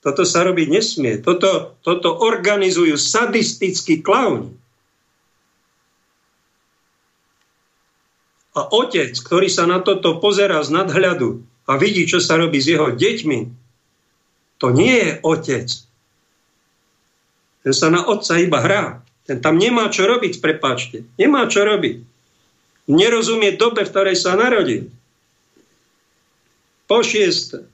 Toto 0.08 0.24
sa 0.24 0.48
robiť 0.48 0.72
nesmie. 0.72 1.20
Toto, 1.20 1.76
toto 1.84 2.16
organizujú 2.16 2.96
sadistickí 2.96 4.00
klauni. 4.00 4.56
A 8.56 8.72
otec, 8.72 9.12
ktorý 9.20 9.52
sa 9.52 9.68
na 9.68 9.84
toto 9.84 10.16
pozerá 10.24 10.64
z 10.64 10.72
nadhľadu 10.72 11.44
a 11.68 11.76
vidí, 11.76 12.08
čo 12.08 12.24
sa 12.24 12.40
robí 12.40 12.56
s 12.56 12.72
jeho 12.72 12.96
deťmi, 12.96 13.40
to 14.64 14.72
nie 14.72 14.96
je 14.96 15.12
otec. 15.28 15.68
Ten 17.68 17.74
sa 17.76 17.92
na 17.92 18.08
otca 18.08 18.40
iba 18.40 18.64
hrá. 18.64 19.04
Ten 19.28 19.44
tam 19.44 19.60
nemá 19.60 19.92
čo 19.92 20.08
robiť, 20.08 20.40
prepáčte. 20.40 21.04
Nemá 21.20 21.52
čo 21.52 21.68
robiť. 21.68 22.00
Nerozumie 22.88 23.60
dobe, 23.60 23.84
v 23.84 23.92
ktorej 23.92 24.16
sa 24.16 24.40
narodil. 24.40 24.88
Po 26.88 27.04
šieste. 27.04 27.68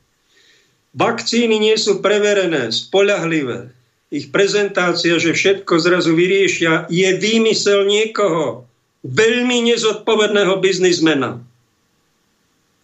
Vakcíny 0.94 1.58
nie 1.58 1.74
sú 1.74 2.06
preverené, 2.06 2.70
spoľahlivé. 2.70 3.74
Ich 4.14 4.30
prezentácia, 4.30 5.18
že 5.18 5.34
všetko 5.34 5.82
zrazu 5.82 6.14
vyriešia, 6.14 6.86
je 6.86 7.10
výmysel 7.18 7.90
niekoho, 7.90 8.70
veľmi 9.02 9.74
nezodpovedného 9.74 10.54
biznismena. 10.62 11.42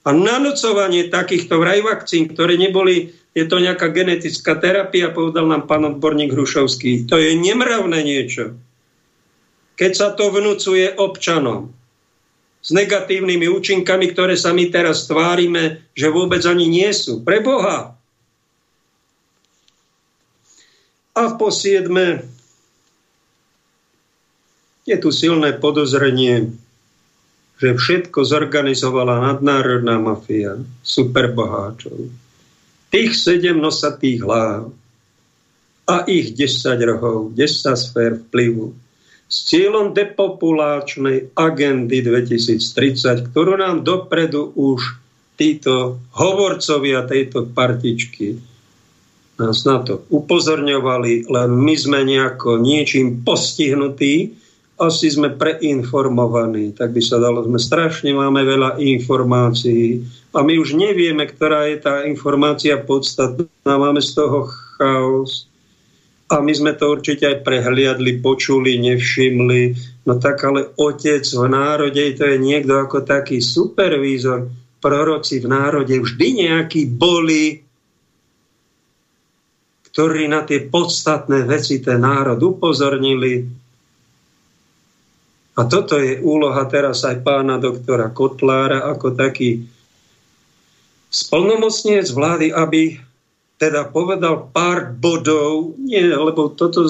A 0.01 0.09
nanocovanie 0.09 1.05
takýchto 1.13 1.61
vraj 1.61 1.85
vakcín, 1.85 2.33
ktoré 2.33 2.57
neboli, 2.57 3.13
je 3.37 3.45
to 3.45 3.61
nejaká 3.61 3.93
genetická 3.93 4.57
terapia, 4.57 5.13
povedal 5.13 5.45
nám 5.45 5.69
pán 5.69 5.85
odborník 5.85 6.33
Hrušovský. 6.33 7.05
To 7.13 7.21
je 7.21 7.37
nemravné 7.37 8.01
niečo. 8.01 8.57
Keď 9.77 9.91
sa 9.93 10.09
to 10.17 10.33
vnúcuje 10.33 10.97
občanom 10.97 11.69
s 12.59 12.73
negatívnymi 12.73 13.47
účinkami, 13.53 14.11
ktoré 14.11 14.33
sa 14.33 14.49
my 14.49 14.67
teraz 14.73 15.05
tvárime, 15.05 15.85
že 15.93 16.09
vôbec 16.09 16.41
ani 16.43 16.65
nie 16.65 16.89
sú. 16.89 17.21
Pre 17.21 17.37
Boha. 17.39 17.98
A 21.15 21.21
v 21.29 21.33
posiedme 21.37 22.25
je 24.89 24.97
tu 24.97 25.09
silné 25.13 25.53
podozrenie, 25.57 26.49
že 27.59 27.75
všetko 27.75 28.25
zorganizovala 28.25 29.21
nadnárodná 29.21 30.01
mafia 30.01 30.57
superboháčov. 30.81 32.09
Tých 32.89 33.11
sedem 33.13 33.61
nosatých 33.61 34.25
hlav 34.25 34.73
a 35.85 35.95
ich 36.09 36.33
10 36.33 36.89
rohov, 36.89 37.37
10 37.37 37.77
sfér 37.77 38.17
vplyvu 38.29 38.73
s 39.29 39.45
cieľom 39.45 39.93
depopulačnej 39.93 41.37
agendy 41.37 42.01
2030, 42.01 43.29
ktorú 43.29 43.61
nám 43.61 43.85
dopredu 43.85 44.57
už 44.57 44.97
títo 45.37 46.01
hovorcovia 46.17 47.05
tejto 47.05 47.45
partičky 47.53 48.41
nás 49.39 49.63
na 49.63 49.79
to 49.79 50.03
upozorňovali, 50.11 51.31
len 51.31 51.49
my 51.55 51.75
sme 51.79 52.03
nejako 52.03 52.59
niečím 52.59 53.23
postihnutí 53.23 54.35
asi 54.79 55.11
sme 55.11 55.35
preinformovaní, 55.35 56.71
tak 56.71 56.95
by 56.95 57.03
sa 57.03 57.19
dalo, 57.19 57.43
sme 57.43 57.59
strašne 57.59 58.15
máme 58.15 58.47
veľa 58.47 58.79
informácií 58.79 60.07
a 60.31 60.39
my 60.39 60.55
už 60.55 60.79
nevieme, 60.79 61.27
ktorá 61.27 61.67
je 61.67 61.83
tá 61.83 62.07
informácia 62.07 62.79
podstatná, 62.79 63.47
máme 63.67 63.99
z 63.99 64.15
toho 64.15 64.47
chaos. 64.79 65.51
A 66.29 66.45
my 66.45 66.53
sme 66.53 66.77
to 66.77 66.93
určite 66.93 67.25
aj 67.25 67.41
prehliadli, 67.41 68.21
počuli, 68.21 68.77
nevšimli, 68.77 69.61
no 70.05 70.21
tak 70.21 70.45
ale 70.45 70.69
otec 70.77 71.25
v 71.25 71.45
národe, 71.49 72.13
to 72.13 72.23
je 72.23 72.37
niekto 72.37 72.77
ako 72.77 73.01
taký 73.01 73.41
supervízor, 73.41 74.45
proroci 74.79 75.41
v 75.41 75.49
národe 75.49 75.97
vždy 75.97 76.27
nejakí 76.47 76.85
boli, 76.85 77.65
ktorí 79.99 80.31
na 80.31 80.47
tie 80.47 80.63
podstatné 80.63 81.43
veci 81.43 81.83
ten 81.83 81.99
národ 81.99 82.39
upozornili, 82.39 83.43
a 85.59 85.67
toto 85.67 85.99
je 85.99 86.23
úloha 86.23 86.63
teraz 86.71 87.03
aj 87.03 87.19
pána 87.19 87.59
doktora 87.59 88.07
Kotlára 88.07 88.87
ako 88.87 89.11
taký 89.11 89.67
splnomocniec 91.11 92.15
vlády, 92.15 92.55
aby 92.55 92.95
teda 93.59 93.91
povedal 93.91 94.47
pár 94.55 94.95
bodov, 94.95 95.75
nie, 95.75 95.99
lebo 95.99 96.55
toto, 96.55 96.87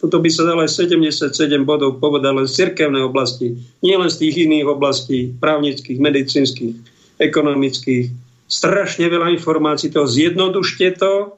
toto 0.00 0.16
by 0.16 0.32
sa 0.32 0.48
dalo 0.48 0.64
aj 0.64 0.72
77 0.72 1.36
bodov 1.68 2.00
povedať 2.00 2.32
len 2.32 2.46
z 2.48 2.64
cirkevnej 2.64 3.04
oblasti, 3.04 3.60
nie 3.84 3.92
len 3.92 4.08
z 4.08 4.24
tých 4.24 4.48
iných 4.48 4.72
oblastí, 4.72 5.36
právnických, 5.36 6.00
medicínskych, 6.00 6.74
ekonomických. 7.20 8.08
Strašne 8.48 9.04
veľa 9.04 9.36
informácií, 9.36 9.92
to 9.92 10.08
zjednodušte 10.08 10.96
to. 10.96 11.36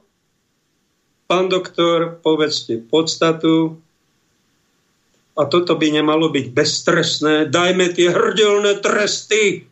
Pán 1.31 1.47
doktor, 1.47 2.19
povedzte 2.19 2.83
podstatu, 2.83 3.79
a 5.39 5.47
toto 5.47 5.79
by 5.79 5.87
nemalo 5.95 6.27
byť 6.27 6.45
beztrestné. 6.51 7.47
Dajme 7.47 7.95
tie 7.95 8.11
hrdelné 8.11 8.83
tresty 8.83 9.63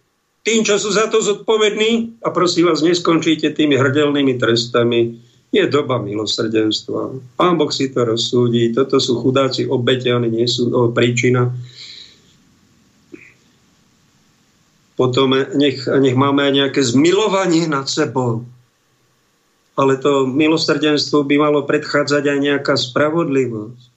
tým, 0.48 0.64
čo 0.64 0.80
sú 0.80 0.96
za 0.96 1.12
to 1.12 1.20
zodpovední 1.20 2.24
a 2.24 2.32
prosím 2.32 2.72
vás, 2.72 2.80
neskončíte 2.80 3.52
tými 3.52 3.76
hrdelnými 3.76 4.40
trestami. 4.40 5.20
Je 5.50 5.66
doba 5.66 5.98
milosrdenstva. 6.00 7.36
Pán 7.36 7.58
Boh 7.58 7.74
si 7.74 7.90
to 7.90 8.06
rozsúdi. 8.06 8.70
Toto 8.72 9.02
sú 9.02 9.18
chudáci 9.20 9.66
obete, 9.66 10.14
oni 10.14 10.30
nie 10.30 10.48
sú 10.48 10.70
o, 10.70 10.94
príčina. 10.94 11.50
Potom 14.94 15.34
nech, 15.58 15.90
nech 15.90 16.16
máme 16.16 16.46
aj 16.46 16.54
nejaké 16.54 16.82
zmilovanie 16.86 17.66
nad 17.66 17.90
sebou. 17.90 18.46
Ale 19.80 19.96
to 19.96 20.28
milosrdenstvo 20.28 21.24
by 21.24 21.40
malo 21.40 21.64
predchádzať 21.64 22.24
aj 22.28 22.38
nejaká 22.44 22.76
spravodlivosť. 22.76 23.88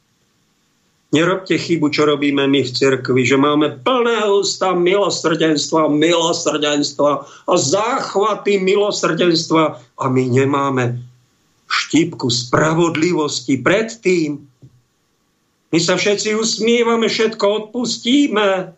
Nerobte 1.13 1.61
chybu, 1.61 1.93
čo 1.93 2.09
robíme 2.09 2.49
my 2.49 2.65
v 2.65 2.73
cirkvi, 2.73 3.21
že 3.29 3.37
máme 3.37 3.85
plné 3.85 4.25
ústa 4.33 4.73
milosrdenstva, 4.73 5.93
milosrdenstva 5.93 7.11
a 7.29 7.53
záchvaty 7.53 8.57
milosrdenstva 8.57 9.77
a 9.77 10.05
my 10.09 10.25
nemáme 10.25 11.05
štípku 11.69 12.33
spravodlivosti 12.33 13.61
predtým. 13.61 14.41
My 15.69 15.79
sa 15.81 16.01
všetci 16.01 16.33
usmievame, 16.33 17.13
všetko 17.13 17.45
odpustíme. 17.45 18.73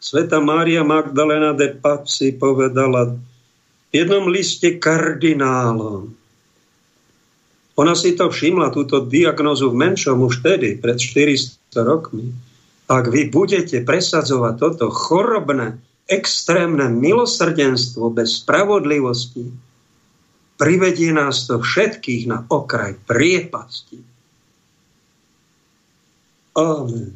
Sveta 0.00 0.40
Mária 0.40 0.80
Magdalena 0.80 1.52
de 1.52 1.76
Papsi 1.76 2.32
povedala 2.32 3.20
jednom 3.96 4.28
liste 4.28 4.76
kardinálom, 4.76 6.12
ona 7.76 7.92
si 7.92 8.16
to 8.16 8.32
všimla, 8.32 8.72
túto 8.72 9.04
diagnozu 9.04 9.68
v 9.68 9.76
menšom 9.84 10.24
už 10.24 10.40
tedy, 10.40 10.80
pred 10.80 10.96
400 10.96 11.76
rokmi. 11.84 12.32
Ak 12.88 13.12
vy 13.12 13.28
budete 13.28 13.84
presadzovať 13.84 14.54
toto 14.56 14.88
chorobné, 14.88 15.76
extrémne 16.08 16.88
milosrdenstvo 16.88 18.08
bez 18.08 18.40
spravodlivosti, 18.40 19.52
privedie 20.56 21.12
nás 21.12 21.44
to 21.44 21.60
všetkých 21.60 22.24
na 22.30 22.48
okraj 22.48 22.96
priepasti. 23.04 24.00
Amen. 26.56 27.12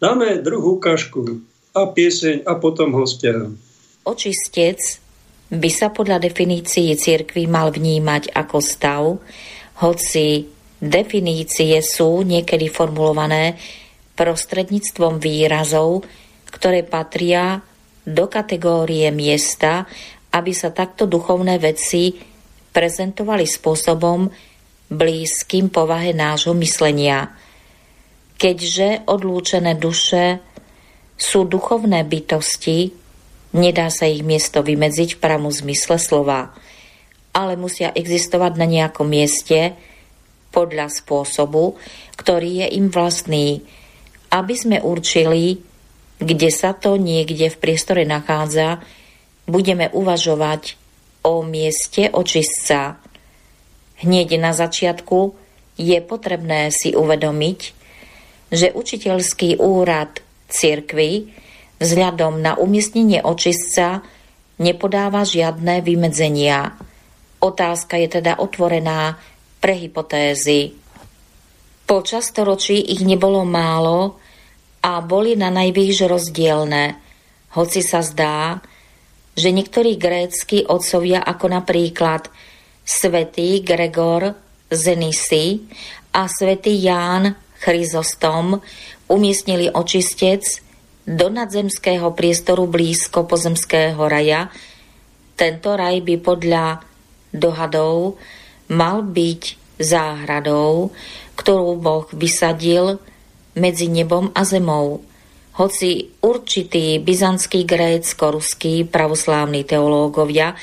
Dáme 0.00 0.40
druhú 0.40 0.80
kašku 0.80 1.44
a 1.76 1.84
pieseň 1.92 2.48
a 2.48 2.56
potom 2.56 2.96
hostia. 2.96 3.52
Očistec 4.08 5.02
by 5.48 5.70
sa 5.72 5.88
podľa 5.88 6.20
definície 6.20 6.92
cirkvi 6.92 7.48
mal 7.48 7.72
vnímať 7.72 8.36
ako 8.36 8.58
stav, 8.60 9.04
hoci 9.80 10.44
definície 10.78 11.80
sú 11.80 12.20
niekedy 12.20 12.68
formulované 12.68 13.56
prostredníctvom 14.12 15.16
výrazov, 15.22 16.04
ktoré 16.52 16.84
patria 16.84 17.62
do 18.04 18.26
kategórie 18.28 19.08
miesta, 19.12 19.88
aby 20.32 20.52
sa 20.52 20.68
takto 20.72 21.08
duchovné 21.08 21.56
veci 21.60 22.16
prezentovali 22.72 23.48
spôsobom 23.48 24.28
blízkym 24.88 25.68
povahe 25.68 26.16
nášho 26.16 26.56
myslenia. 26.56 27.32
Keďže 28.38 29.08
odlúčené 29.08 29.76
duše 29.76 30.40
sú 31.18 31.44
duchovné 31.44 32.06
bytosti, 32.06 33.07
nedá 33.52 33.88
sa 33.88 34.04
ich 34.08 34.24
miesto 34.24 34.60
vymedziť 34.60 35.16
v 35.16 35.22
pramu 35.22 35.48
zmysle 35.48 35.96
slova, 35.96 36.52
ale 37.32 37.54
musia 37.54 37.92
existovať 37.94 38.52
na 38.58 38.66
nejakom 38.66 39.06
mieste 39.08 39.76
podľa 40.50 40.88
spôsobu, 40.90 41.76
ktorý 42.16 42.64
je 42.64 42.66
im 42.80 42.88
vlastný, 42.88 43.62
aby 44.32 44.54
sme 44.56 44.78
určili, 44.80 45.60
kde 46.18 46.50
sa 46.50 46.74
to 46.74 46.98
niekde 46.98 47.52
v 47.52 47.60
priestore 47.60 48.02
nachádza, 48.02 48.82
budeme 49.48 49.88
uvažovať 49.92 50.76
o 51.24 51.40
mieste 51.44 52.12
očistca. 52.12 53.00
Hneď 54.02 54.38
na 54.38 54.52
začiatku 54.52 55.34
je 55.78 55.98
potrebné 56.02 56.74
si 56.74 56.92
uvedomiť, 56.92 57.60
že 58.50 58.72
učiteľský 58.72 59.60
úrad 59.60 60.20
cirkvy 60.48 61.28
vzhľadom 61.78 62.42
na 62.42 62.54
umiestnenie 62.58 63.22
očistca 63.22 64.02
nepodáva 64.58 65.22
žiadne 65.22 65.82
vymedzenia. 65.82 66.74
Otázka 67.38 67.98
je 68.02 68.08
teda 68.18 68.42
otvorená 68.42 69.18
pre 69.62 69.78
hypotézy. 69.78 70.74
Počas 71.88 72.30
storočí 72.34 72.78
ich 72.82 73.00
nebolo 73.06 73.46
málo, 73.46 74.18
a 74.82 75.02
boli 75.02 75.34
na 75.34 75.50
najvýš 75.50 76.06
rozdielne, 76.06 76.94
hoci 77.58 77.80
sa 77.82 78.04
zdá, 78.04 78.62
že 79.34 79.50
niektorí 79.50 79.98
grécky 79.98 80.66
otcovia 80.66 81.22
ako 81.22 81.46
napríklad 81.50 82.30
svätý 82.82 83.62
Gregor 83.62 84.34
Zenisi 84.70 85.62
a 86.14 86.26
svätý 86.26 86.78
Ján 86.78 87.34
Chryzostom 87.58 88.58
umiestnili 89.10 89.70
očistec 89.70 90.62
do 91.08 91.32
nadzemského 91.32 92.12
priestoru 92.12 92.68
blízko 92.68 93.24
pozemského 93.24 93.96
raja. 94.04 94.52
Tento 95.32 95.72
raj 95.72 96.04
by 96.04 96.14
podľa 96.20 96.84
dohadov 97.32 98.20
mal 98.68 99.00
byť 99.00 99.42
záhradou, 99.80 100.92
ktorú 101.32 101.80
Boh 101.80 102.04
vysadil 102.12 103.00
medzi 103.56 103.88
nebom 103.88 104.28
a 104.36 104.44
zemou. 104.44 105.00
Hoci 105.56 106.12
určití 106.20 107.00
byzantskí 107.00 107.64
grécko-ruskí 107.64 108.86
pravoslávni 108.86 109.64
teológovia 109.64 110.54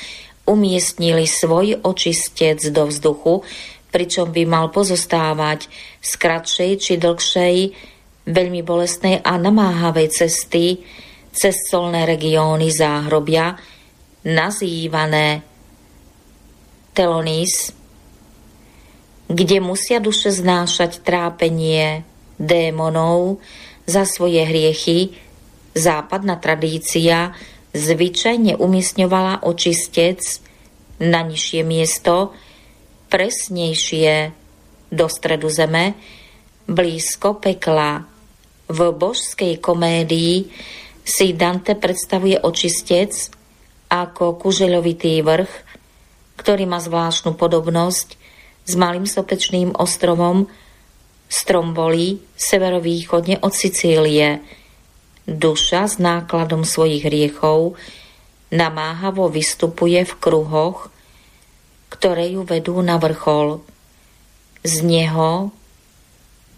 umiestnili 0.45 1.25
svoj 1.25 1.81
očistec 1.81 2.61
do 2.69 2.87
vzduchu, 2.87 3.41
pričom 3.89 4.29
by 4.29 4.43
mal 4.45 4.69
pozostávať 4.69 5.67
z 5.99 6.11
kratšej 6.15 6.71
či 6.79 6.93
dlhšej, 7.01 7.55
veľmi 8.25 8.61
bolestnej 8.65 9.21
a 9.21 9.37
namáhavej 9.37 10.09
cesty 10.09 10.81
cez 11.35 11.55
solné 11.69 12.09
regióny 12.09 12.71
záhrobia, 12.73 13.53
nazývané 14.25 15.45
telonis, 16.95 17.75
kde 19.27 19.57
musia 19.59 19.99
duše 19.99 20.31
znášať 20.31 21.01
trápenie, 21.03 22.07
démonov 22.39 23.43
za 23.85 24.07
svoje 24.07 24.43
hriechy, 24.43 25.15
západná 25.75 26.39
tradícia 26.39 27.35
zvyčajne 27.75 28.55
umiestňovala 28.55 29.43
očistec 29.43 30.23
na 31.03 31.27
nižšie 31.27 31.61
miesto, 31.67 32.31
presnejšie 33.11 34.31
do 34.95 35.05
stredu 35.11 35.51
zeme, 35.51 35.93
blízko 36.65 37.35
pekla. 37.43 38.14
V 38.65 38.79
božskej 38.89 39.61
komédii 39.61 40.49
si 41.05 41.37
Dante 41.37 41.77
predstavuje 41.77 42.41
očistec 42.41 43.13
ako 43.93 44.41
kužeľovitý 44.41 45.21
vrch, 45.21 45.53
ktorý 46.41 46.65
má 46.65 46.81
zvláštnu 46.81 47.37
podobnosť 47.37 48.17
s 48.65 48.73
malým 48.73 49.05
sopečným 49.05 49.77
ostrovom, 49.77 50.49
Stromboli, 51.25 52.21
severovýchodne 52.37 53.41
od 53.41 53.53
Sicílie. 53.53 54.45
Duša 55.25 55.89
s 55.89 55.97
nákladom 55.97 56.61
svojich 56.61 57.01
hriechov 57.01 57.73
namáhavo 58.53 59.25
vystupuje 59.29 60.05
v 60.05 60.13
kruhoch, 60.21 60.93
ktoré 61.89 62.37
ju 62.37 62.45
vedú 62.45 62.77
na 62.85 63.01
vrchol. 63.01 63.65
Z 64.61 64.85
neho, 64.85 65.49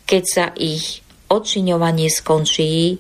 keď 0.04 0.24
sa 0.28 0.46
ich 0.56 1.00
odčiňovanie 1.28 2.08
skončí, 2.12 3.00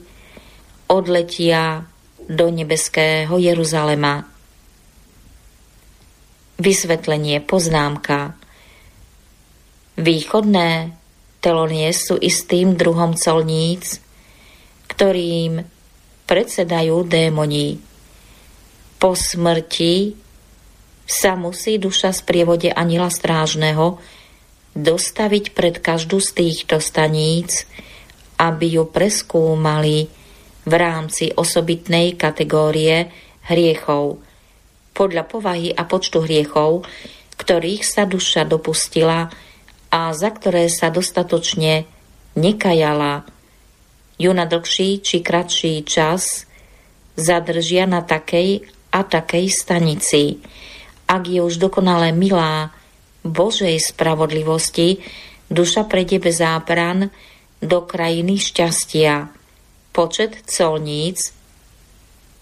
odletia 0.87 1.83
do 2.27 2.47
nebeského 2.51 3.35
Jeruzalema. 3.39 4.27
Vysvetlenie 6.57 7.39
poznámka 7.43 8.35
Východné 9.97 10.93
Telonie 11.41 11.89
sú 11.93 12.17
istým 12.21 12.77
druhom 12.77 13.17
colníc, 13.17 14.01
ktorým 14.89 15.63
predsedajú 16.27 17.07
démoni. 17.07 17.79
Po 18.97 19.13
smrti 19.13 20.17
sa 21.07 21.39
musí 21.39 21.79
duša 21.79 22.11
z 22.11 22.21
prievode 22.27 22.69
anila 22.73 23.07
strážneho 23.07 24.01
dostaviť 24.77 25.55
pred 25.55 25.79
každú 25.81 26.21
z 26.21 26.29
týchto 26.35 26.77
staníc, 26.83 27.65
aby 28.37 28.79
ju 28.79 28.89
preskúmali 28.89 30.07
v 30.67 30.73
rámci 30.73 31.33
osobitnej 31.33 32.15
kategórie 32.15 33.09
hriechov. 33.49 34.21
Podľa 34.93 35.23
povahy 35.25 35.69
a 35.73 35.85
počtu 35.85 36.25
hriechov, 36.25 36.85
ktorých 37.37 37.83
sa 37.85 38.09
duša 38.09 38.45
dopustila, 38.45 39.29
a 39.87 40.11
za 40.11 40.29
ktoré 40.35 40.67
sa 40.67 40.91
dostatočne 40.91 41.87
nekajala 42.35 43.23
ju 44.17 44.31
na 44.33 44.45
dlhší 44.49 44.99
či 44.99 45.23
kratší 45.23 45.85
čas 45.87 46.49
zadržia 47.15 47.85
na 47.85 48.03
takej 48.03 48.67
a 48.91 48.99
takej 49.05 49.45
stanici. 49.49 50.41
Ak 51.07 51.29
je 51.29 51.39
už 51.39 51.61
dokonale 51.61 52.11
milá 52.11 52.73
Božej 53.23 53.79
spravodlivosti, 53.79 55.01
duša 55.47 55.87
prejde 55.87 56.19
bez 56.19 56.43
zábran 56.43 57.09
do 57.61 57.83
krajiny 57.85 58.37
šťastia. 58.37 59.29
Počet 59.93 60.45
colníc 60.45 61.33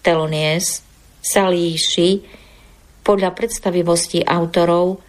Telonies 0.04 0.84
sa 1.24 1.50
líši 1.50 2.22
podľa 3.02 3.34
predstavivosti 3.34 4.22
autorov 4.22 5.00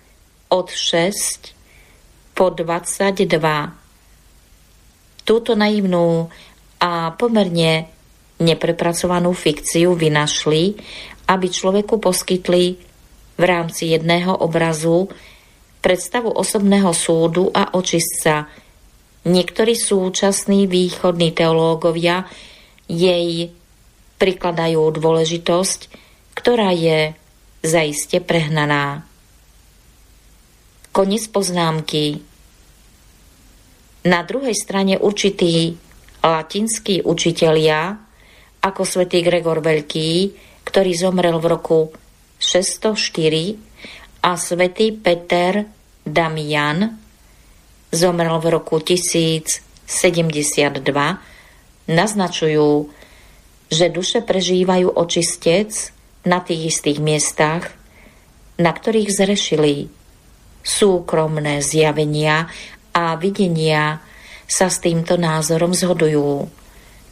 od 0.50 0.68
6 0.72 2.34
po 2.38 2.54
22. 2.54 3.28
Túto 5.28 5.52
naivnú 5.60 6.32
a 6.78 7.12
pomerne 7.18 7.90
neprepracovanú 8.38 9.34
fikciu 9.34 9.98
vynašli, 9.98 10.78
aby 11.28 11.48
človeku 11.50 11.98
poskytli 11.98 12.78
v 13.38 13.44
rámci 13.44 13.94
jedného 13.94 14.34
obrazu 14.34 15.10
predstavu 15.82 16.34
osobného 16.34 16.94
súdu 16.94 17.50
a 17.54 17.74
očistca. 17.74 18.50
Niektorí 19.28 19.76
súčasní 19.76 20.72
východní 20.72 21.36
teológovia 21.36 22.24
jej 22.88 23.52
prikladajú 24.16 24.88
dôležitosť, 24.96 25.80
ktorá 26.32 26.72
je 26.72 27.12
zaiste 27.60 28.24
prehnaná. 28.24 29.04
Koniec 30.96 31.28
poznámky. 31.28 32.24
Na 34.08 34.24
druhej 34.24 34.56
strane 34.56 34.96
určití 34.96 35.76
latinskí 36.24 37.04
učitelia, 37.04 38.00
ako 38.64 38.82
svätý 38.88 39.20
Gregor 39.28 39.60
Veľký, 39.60 40.32
ktorý 40.64 40.92
zomrel 40.96 41.36
v 41.44 41.52
roku 41.52 41.80
604 42.40 44.24
a 44.24 44.32
svätý 44.40 44.96
Peter 44.96 45.68
Damian 46.08 47.07
zomrel 47.92 48.40
v 48.40 48.48
roku 48.52 48.80
1072, 48.80 49.88
naznačujú, 51.88 52.70
že 53.68 53.86
duše 53.92 54.20
prežívajú 54.24 54.92
očistec 54.92 55.92
na 56.28 56.40
tých 56.44 56.76
istých 56.76 57.00
miestach, 57.00 57.72
na 58.60 58.72
ktorých 58.74 59.12
zrešili 59.12 59.88
súkromné 60.64 61.64
zjavenia 61.64 62.52
a 62.92 63.16
videnia 63.16 64.04
sa 64.48 64.68
s 64.68 64.84
týmto 64.84 65.16
názorom 65.16 65.72
zhodujú. 65.72 66.48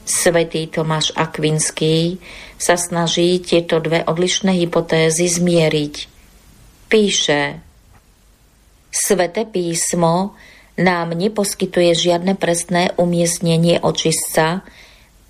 Svetý 0.06 0.70
Tomáš 0.70 1.16
Akvinský 1.18 2.20
sa 2.60 2.78
snaží 2.78 3.42
tieto 3.42 3.82
dve 3.82 4.06
odlišné 4.06 4.54
hypotézy 4.64 5.28
zmieriť. 5.28 5.96
Píše, 6.88 7.42
Svete 8.96 9.44
písmo 9.44 10.40
nám 10.76 11.16
neposkytuje 11.16 11.96
žiadne 11.96 12.36
presné 12.36 12.92
umiestnenie 13.00 13.80
očistca 13.80 14.64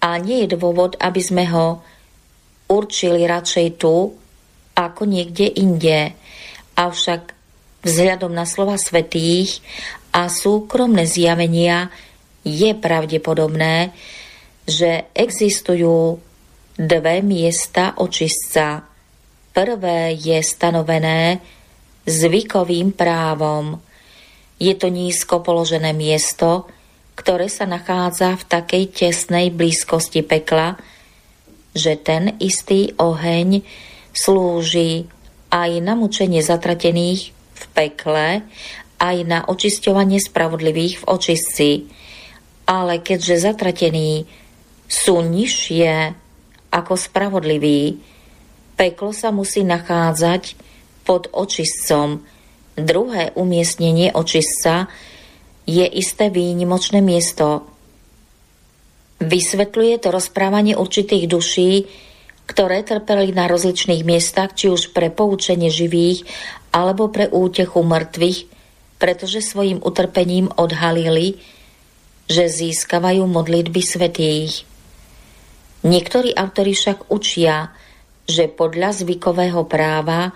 a 0.01 0.09
nie 0.17 0.45
je 0.45 0.57
dôvod, 0.57 0.97
aby 0.97 1.22
sme 1.22 1.45
ho 1.49 1.85
určili 2.69 3.26
radšej 3.30 3.67
tu, 3.77 4.17
ako 4.76 5.01
niekde 5.05 5.45
inde. 5.45 6.17
Avšak 6.76 7.31
vzhľadom 7.85 8.34
na 8.34 8.49
slova 8.49 8.76
svetých 8.81 9.61
a 10.11 10.27
súkromné 10.27 11.05
zjavenia 11.05 11.93
je 12.41 12.73
pravdepodobné, 12.73 13.93
že 14.65 15.09
existujú 15.13 16.17
dve 16.76 17.22
miesta 17.22 17.95
očistca. 18.01 18.84
Prvé 19.55 20.17
je 20.17 20.41
stanovené 20.43 21.39
zvykovým 22.03 22.91
právom. 22.91 23.80
Je 24.56 24.72
to 24.76 24.88
nízko 24.88 25.44
položené 25.44 25.91
miesto, 25.91 26.69
ktoré 27.15 27.48
sa 27.48 27.68
nachádza 27.68 28.36
v 28.36 28.44
takej 28.48 28.84
tesnej 28.91 29.52
blízkosti 29.52 30.23
pekla, 30.23 30.80
že 31.76 31.99
ten 31.99 32.40
istý 32.40 32.95
oheň 32.95 33.64
slúži 34.15 35.11
aj 35.52 35.72
na 35.84 35.95
mučenie 35.95 36.40
zatratených 36.40 37.36
v 37.36 37.64
pekle, 37.76 38.44
aj 38.99 39.18
na 39.27 39.44
očisťovanie 39.44 40.23
spravodlivých 40.23 41.03
v 41.03 41.07
očistci. 41.07 41.69
Ale 42.68 43.03
keďže 43.03 43.44
zatratení 43.44 44.27
sú 44.88 45.19
nižšie 45.19 46.15
ako 46.72 46.94
spravodliví, 46.95 47.99
peklo 48.76 49.11
sa 49.15 49.32
musí 49.32 49.64
nachádzať 49.64 50.56
pod 51.07 51.32
očistcom. 51.32 52.23
Druhé 52.76 53.31
umiestnenie 53.39 54.11
očistca 54.11 54.91
je 55.64 55.88
isté 55.88 56.27
výnimočné 56.27 56.99
miesto. 56.99 57.64
Vysvetľuje 59.23 60.03
to 60.03 60.11
rozprávanie 60.11 60.76
určitých 60.76 61.26
duší, 61.31 61.88
ktoré 62.45 62.84
trpeli 62.84 63.31
na 63.31 63.47
rozličných 63.47 64.03
miestach, 64.03 64.53
či 64.53 64.69
už 64.69 64.91
pre 64.91 65.07
poučenie 65.07 65.72
živých 65.72 66.27
alebo 66.76 67.07
pre 67.07 67.31
útechu 67.31 67.80
mŕtvych, 67.80 68.39
pretože 68.99 69.39
svojim 69.39 69.80
utrpením 69.80 70.52
odhalili, 70.60 71.39
že 72.27 72.52
získavajú 72.52 73.23
modlitby 73.23 73.81
svetých. 73.81 74.68
Niektorí 75.88 76.35
autori 76.35 76.76
však 76.76 77.07
učia, 77.07 77.72
že 78.26 78.49
podľa 78.49 79.06
zvykového 79.06 79.64
práva 79.64 80.34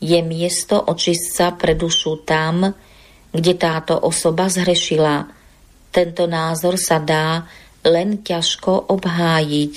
je 0.00 0.18
miesto 0.24 0.80
očistca 0.80 1.52
pre 1.54 1.76
dušu 1.76 2.24
tam, 2.24 2.72
kde 3.30 3.52
táto 3.54 4.00
osoba 4.00 4.48
zhrešila. 4.48 5.28
Tento 5.92 6.24
názor 6.24 6.80
sa 6.80 6.98
dá 6.98 7.44
len 7.84 8.24
ťažko 8.24 8.90
obhájiť, 8.90 9.74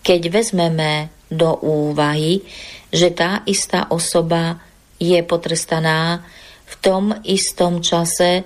keď 0.00 0.20
vezmeme 0.30 1.10
do 1.28 1.58
úvahy, 1.60 2.46
že 2.88 3.12
tá 3.12 3.44
istá 3.44 3.90
osoba 3.92 4.62
je 4.96 5.20
potrestaná 5.22 6.24
v 6.64 6.74
tom 6.80 7.04
istom 7.22 7.84
čase 7.84 8.42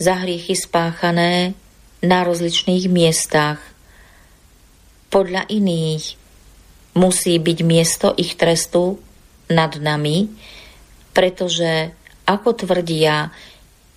za 0.00 0.14
hriechy 0.18 0.56
spáchané 0.56 1.54
na 2.02 2.26
rozličných 2.26 2.90
miestach. 2.90 3.62
Podľa 5.12 5.46
iných 5.46 6.18
musí 6.98 7.38
byť 7.38 7.58
miesto 7.62 8.10
ich 8.16 8.34
trestu 8.34 8.98
nad 9.52 9.76
nami, 9.78 10.32
pretože, 11.12 11.92
ako 12.26 12.56
tvrdia, 12.56 13.30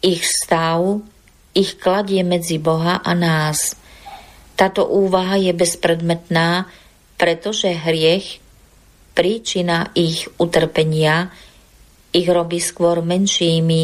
ich 0.04 0.22
stav 0.24 1.02
ich 1.56 1.80
kladie 1.80 2.22
medzi 2.22 2.60
Boha 2.60 3.00
a 3.00 3.16
nás. 3.16 3.80
Táto 4.60 4.84
úvaha 4.84 5.40
je 5.40 5.56
bezpredmetná, 5.56 6.68
pretože 7.16 7.72
hriech, 7.72 8.44
príčina 9.16 9.90
ich 9.96 10.28
utrpenia, 10.36 11.32
ich 12.12 12.28
robí 12.28 12.60
skôr 12.60 13.00
menšími, 13.00 13.84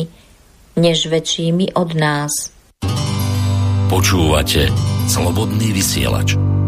než 0.75 1.07
väčšími 1.07 1.75
od 1.75 1.89
nás. 1.95 2.51
Počúvate 3.87 4.71
Slobodný 5.07 5.75
vysielač. 5.75 6.60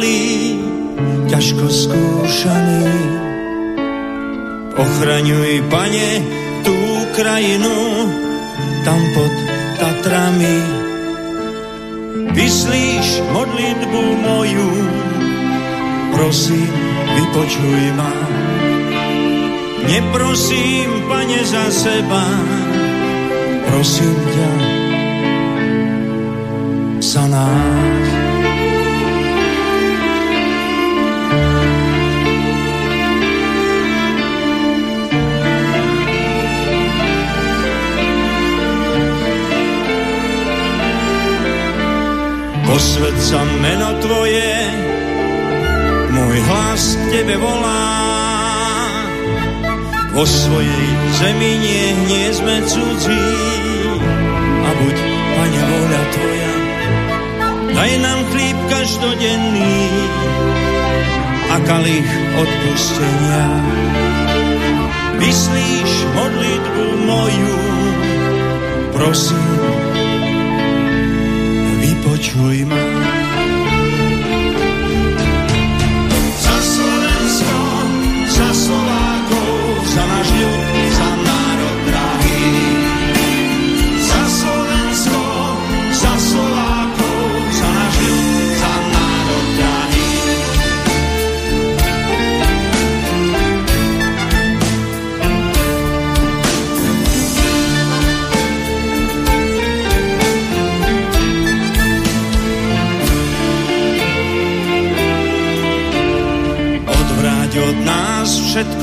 malý, 0.00 0.56
ťažko 1.28 1.68
skúšaný. 1.68 2.88
Ochraňuj, 4.80 5.60
pane, 5.68 6.10
tú 6.64 6.76
krajinu, 7.12 8.08
tam 8.80 9.00
pod 9.12 9.34
Tatrami. 9.76 10.56
Vyslíš 12.32 13.20
modlitbu 13.28 14.02
moju, 14.24 14.72
prosím, 16.16 16.72
vypočuj 17.20 17.84
ma. 17.92 18.12
Neprosím, 19.84 20.88
pane, 21.12 21.44
za 21.44 21.68
seba, 21.68 22.24
prosím 23.68 24.16
ťa 24.16 24.52
za 27.04 27.24
nás. 27.28 28.09
posved 42.80 43.16
sa 43.20 43.44
meno 43.60 43.92
tvoje, 44.00 44.56
môj 46.16 46.36
hlas 46.48 46.96
k 46.96 47.02
tebe 47.12 47.36
volá. 47.36 47.92
Vo 50.16 50.24
svojej 50.24 50.86
zemi 51.20 51.60
nie, 51.60 51.84
nie 52.08 52.28
sme 52.32 52.56
cudzí 52.64 53.26
a 54.64 54.70
buď, 54.80 54.96
Pane, 55.36 55.60
voľa 55.60 56.02
Tvoja. 56.08 56.54
Daj 57.76 57.92
nám 58.00 58.20
chlíb 58.32 58.58
každodenný 58.72 59.80
a 61.52 61.56
kalich 61.68 62.10
odpustenia. 62.40 63.44
Vyslíš 65.20 65.92
modlitbu 66.16 66.84
moju, 66.96 67.56
prosím, 68.96 69.59
Chuối 72.22 72.64
mắt 72.64 72.99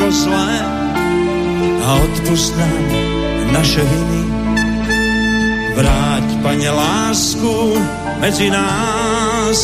všetko 0.08 0.24
zlé 0.24 0.56
a 1.84 1.90
odpust 2.00 2.56
nám 2.56 2.84
naše 3.52 3.84
viny, 3.84 4.24
Vráť, 5.76 6.28
Pane, 6.42 6.72
lásku 6.74 7.78
medzi 8.18 8.50
nás, 8.50 9.60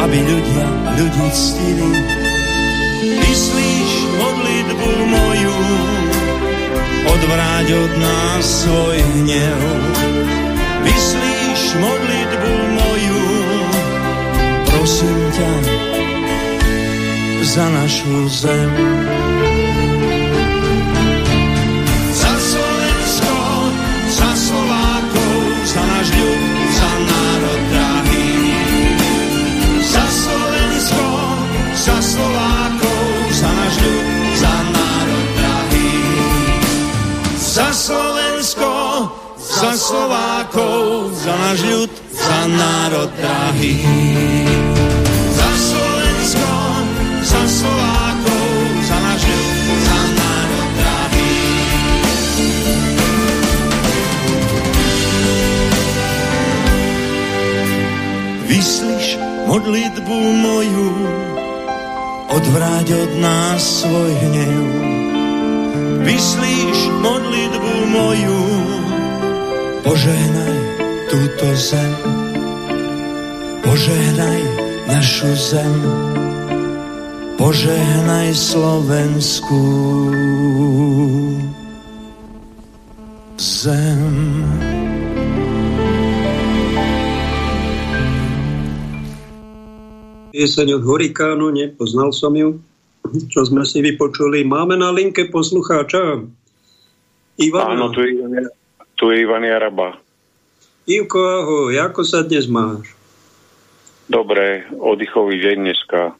aby 0.00 0.18
ľudia 0.24 0.66
ľudí 0.96 1.26
ctili. 1.36 1.90
Vyslíš 3.20 3.92
modlitbu 4.16 4.90
moju, 5.04 5.58
odvráť 7.04 7.68
od 7.76 7.92
nás 8.00 8.44
svoj 8.64 8.96
hnev. 9.20 9.60
Vyslíš 10.80 11.62
modlitbu 11.76 12.52
moju, 12.72 13.22
prosím 14.64 15.20
ťa, 15.34 15.52
za 17.44 17.66
našu 17.68 18.16
zem. 18.32 19.33
Za 41.34 41.42
náš 41.42 41.60
ľud, 41.66 41.92
za 42.14 42.40
národ 42.46 43.10
drahý. 43.18 43.74
Za 45.34 45.50
Slovensko, 45.50 46.50
za 47.26 47.42
Slovákov, 47.50 48.46
za 48.86 48.98
náš 49.02 49.22
ľud, 49.26 49.50
za 49.82 50.00
národ 50.14 50.70
drahý. 50.78 51.34
Vyslíš 58.46 59.06
modlitbu 59.50 60.18
moju, 60.38 60.90
odvráť 62.30 62.88
od 62.94 63.10
nás 63.18 63.82
svoj 63.82 64.12
hnev. 64.22 64.66
Vyslíš 66.06 66.78
modlitbu 67.02 67.74
moju, 67.90 68.42
Požehnaj 69.82 70.63
túto 71.14 71.46
zem, 71.54 71.92
požehnaj 73.62 74.40
našu 74.90 75.30
zem, 75.38 75.74
požehnaj 77.38 78.34
Slovensku 78.34 79.62
zem. 83.38 84.02
Pieseň 90.34 90.68
od 90.74 90.82
Hurikánu, 90.82 91.54
nepoznal 91.54 92.10
som 92.10 92.34
ju, 92.34 92.58
čo 93.30 93.46
sme 93.46 93.62
si 93.62 93.86
vypočuli. 93.86 94.42
Máme 94.42 94.74
na 94.74 94.90
linke 94.90 95.30
poslucháča. 95.30 96.26
Ivana. 97.38 97.70
Áno, 97.78 97.94
tu 97.94 98.02
je 98.02 98.18
tu 98.98 99.10
je 99.10 99.22
Ivan 99.22 99.46
Jaraba. 99.46 100.03
Ivko, 100.84 101.16
ahoj, 101.16 101.72
ako 101.80 102.04
sa 102.04 102.20
dnes 102.20 102.44
máš? 102.44 102.92
Dobre, 104.04 104.68
oddychový 104.76 105.40
deň 105.40 105.56
dneska. 105.56 106.12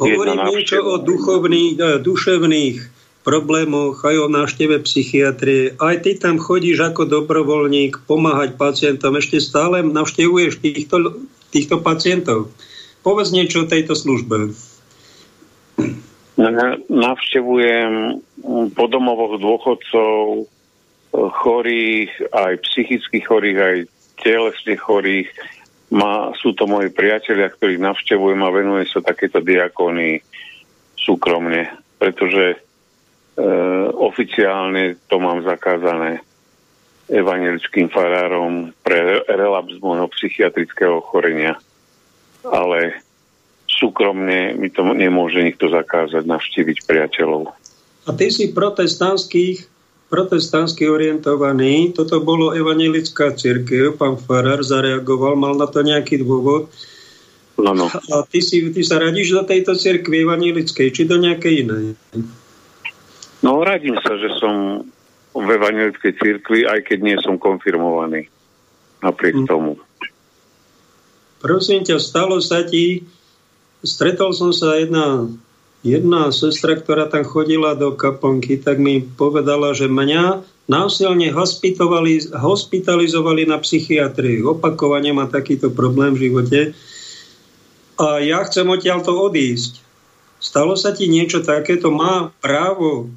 Hovorím 0.00 0.40
niečo 0.48 0.80
o 0.80 0.96
duchovných, 0.96 1.76
a 1.84 2.00
duševných 2.00 2.80
problémoch, 3.20 4.00
aj 4.00 4.16
o 4.24 4.32
návšteve 4.32 4.80
psychiatrie. 4.88 5.76
Aj 5.76 6.00
ty 6.00 6.16
tam 6.16 6.40
chodíš 6.40 6.80
ako 6.80 7.04
dobrovoľník 7.04 8.08
pomáhať 8.08 8.56
pacientom. 8.56 9.20
Ešte 9.20 9.36
stále 9.36 9.84
navštevuješ 9.84 10.64
týchto, 10.64 11.28
týchto 11.52 11.84
pacientov. 11.84 12.56
Povedz 13.04 13.36
niečo 13.36 13.68
o 13.68 13.70
tejto 13.70 13.92
službe. 13.92 14.56
Navštevujem 16.88 17.92
po 18.72 18.84
domovoch 18.88 19.36
dôchodcov, 19.36 20.48
chorých, 21.14 22.10
aj 22.34 22.52
psychicky 22.66 23.22
chorých, 23.22 23.58
aj 23.58 23.76
telesne 24.18 24.74
chorých. 24.74 25.30
Má, 25.94 26.34
sú 26.34 26.56
to 26.58 26.66
moji 26.66 26.90
priatelia, 26.90 27.52
ktorých 27.54 27.78
navštevujem 27.78 28.40
a 28.42 28.50
venuje 28.50 28.84
sa 28.90 28.98
takéto 28.98 29.38
diakóny 29.38 30.18
súkromne, 30.98 31.70
pretože 32.00 32.56
e, 32.56 32.58
oficiálne 33.94 34.98
to 35.06 35.22
mám 35.22 35.46
zakázané 35.46 36.24
evangelickým 37.06 37.92
farárom 37.92 38.72
pre 38.80 39.22
relaps 39.28 39.76
môjho 39.78 40.08
psychiatrického 40.18 41.04
ochorenia. 41.04 41.60
Ale 42.48 43.04
súkromne 43.68 44.56
mi 44.56 44.72
to 44.72 44.82
nemôže 44.96 45.40
nikto 45.44 45.68
zakázať 45.68 46.24
navštíviť 46.24 46.88
priateľov. 46.88 47.52
A 48.04 48.10
ty 48.12 48.28
si 48.32 48.52
protestantských 48.52 49.73
protestantsky 50.14 50.86
orientovaný. 50.86 51.90
Toto 51.90 52.22
bolo 52.22 52.54
evangelická 52.54 53.34
církev, 53.34 53.98
pán 53.98 54.14
Farar 54.14 54.62
zareagoval, 54.62 55.34
mal 55.34 55.58
na 55.58 55.66
to 55.66 55.82
nejaký 55.82 56.22
dôvod. 56.22 56.70
Ano. 57.58 57.90
A 57.90 58.22
ty, 58.30 58.38
si, 58.38 58.62
ty 58.70 58.82
sa 58.86 59.02
radíš 59.02 59.34
do 59.34 59.42
tejto 59.42 59.74
církvy 59.74 60.22
evangelickej, 60.22 60.88
či 60.94 61.02
do 61.06 61.18
nejakej 61.18 61.66
inej? 61.66 61.84
No, 63.42 63.62
radím 63.66 63.98
sa, 63.98 64.14
že 64.14 64.30
som 64.38 64.86
v 65.34 65.48
evangelickej 65.50 66.12
církvi, 66.14 66.62
aj 66.70 66.86
keď 66.86 66.98
nie 67.02 67.16
som 67.18 67.34
konfirmovaný. 67.34 68.30
Napriek 69.02 69.42
hm. 69.42 69.46
tomu. 69.50 69.82
Prosím 71.42 71.82
ťa, 71.82 71.98
stalo 71.98 72.38
sa 72.38 72.62
ti, 72.62 73.02
stretol 73.82 74.30
som 74.30 74.54
sa 74.54 74.78
jedna 74.78 75.28
jedna 75.84 76.32
sestra, 76.32 76.80
ktorá 76.80 77.06
tam 77.12 77.28
chodila 77.28 77.76
do 77.76 77.92
kaponky, 77.92 78.56
tak 78.56 78.80
mi 78.80 79.04
povedala, 79.04 79.76
že 79.76 79.86
mňa 79.86 80.40
násilne 80.64 81.28
hospitalizovali 82.32 83.44
na 83.44 83.60
psychiatriu. 83.60 84.56
Opakovane 84.56 85.12
má 85.12 85.28
takýto 85.28 85.68
problém 85.68 86.16
v 86.16 86.32
živote. 86.32 86.60
A 88.00 88.18
ja 88.24 88.40
chcem 88.48 88.64
odtiaľ 88.64 89.04
to 89.04 89.12
odísť. 89.12 89.84
Stalo 90.40 90.74
sa 90.74 90.96
ti 90.96 91.06
niečo 91.06 91.44
takéto? 91.44 91.92
Má 91.92 92.32
právo 92.40 93.12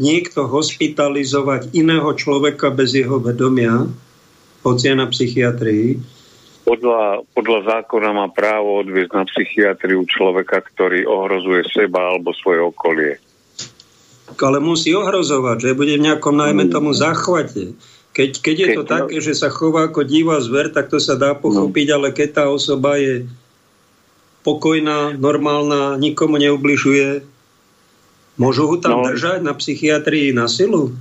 niekto 0.00 0.48
hospitalizovať 0.48 1.70
iného 1.76 2.10
človeka 2.16 2.72
bez 2.74 2.96
jeho 2.96 3.20
vedomia, 3.22 3.86
hoci 4.64 4.88
na 4.96 5.06
psychiatrii? 5.06 6.00
Podľa, 6.64 7.28
podľa 7.36 7.60
zákona 7.68 8.10
má 8.16 8.26
právo 8.32 8.80
odviezť 8.80 9.12
na 9.12 9.24
psychiatriu 9.28 10.00
človeka, 10.08 10.64
ktorý 10.64 11.04
ohrozuje 11.04 11.68
seba 11.68 12.16
alebo 12.16 12.32
svoje 12.32 12.60
okolie. 12.64 13.12
Ale 14.40 14.58
musí 14.58 14.96
ohrozovať, 14.96 15.70
že 15.70 15.78
bude 15.78 15.94
v 16.00 16.06
nejakom 16.08 16.34
najmä 16.34 16.72
tomu 16.72 16.96
záchvate. 16.96 17.76
Keď, 18.16 18.30
keď 18.40 18.56
je 18.56 18.68
keď, 18.72 18.76
to 18.80 18.82
no, 18.82 18.90
také, 18.90 19.16
že 19.20 19.34
sa 19.36 19.52
chová 19.52 19.92
ako 19.92 20.06
divá 20.08 20.40
zver, 20.40 20.72
tak 20.72 20.88
to 20.88 20.96
sa 20.96 21.20
dá 21.20 21.36
pochopiť, 21.36 21.86
no. 21.92 21.94
ale 22.00 22.08
keď 22.16 22.28
tá 22.32 22.44
osoba 22.48 22.96
je 22.96 23.28
pokojná, 24.46 25.18
normálna, 25.20 26.00
nikomu 26.00 26.40
neubližuje, 26.40 27.26
môžu 28.40 28.70
ho 28.70 28.76
tam 28.80 29.02
no. 29.02 29.12
držať 29.12 29.44
na 29.44 29.52
psychiatrii 29.52 30.32
na 30.32 30.48
silu? 30.48 30.96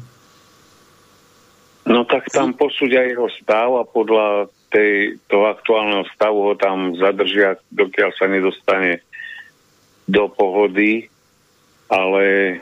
No 1.83 2.07
tak 2.07 2.31
tam 2.31 2.55
posúdia 2.55 3.03
jeho 3.03 3.27
stav 3.39 3.75
a 3.75 3.83
podľa 3.83 4.47
tej, 4.73 5.21
toho 5.29 5.53
aktuálneho 5.53 6.09
stavu 6.17 6.49
ho 6.49 6.53
tam 6.57 6.97
zadržia, 6.97 7.61
dokiaľ 7.69 8.09
sa 8.17 8.25
nedostane 8.25 9.05
do 10.09 10.25
pohody, 10.33 11.13
ale 11.93 12.57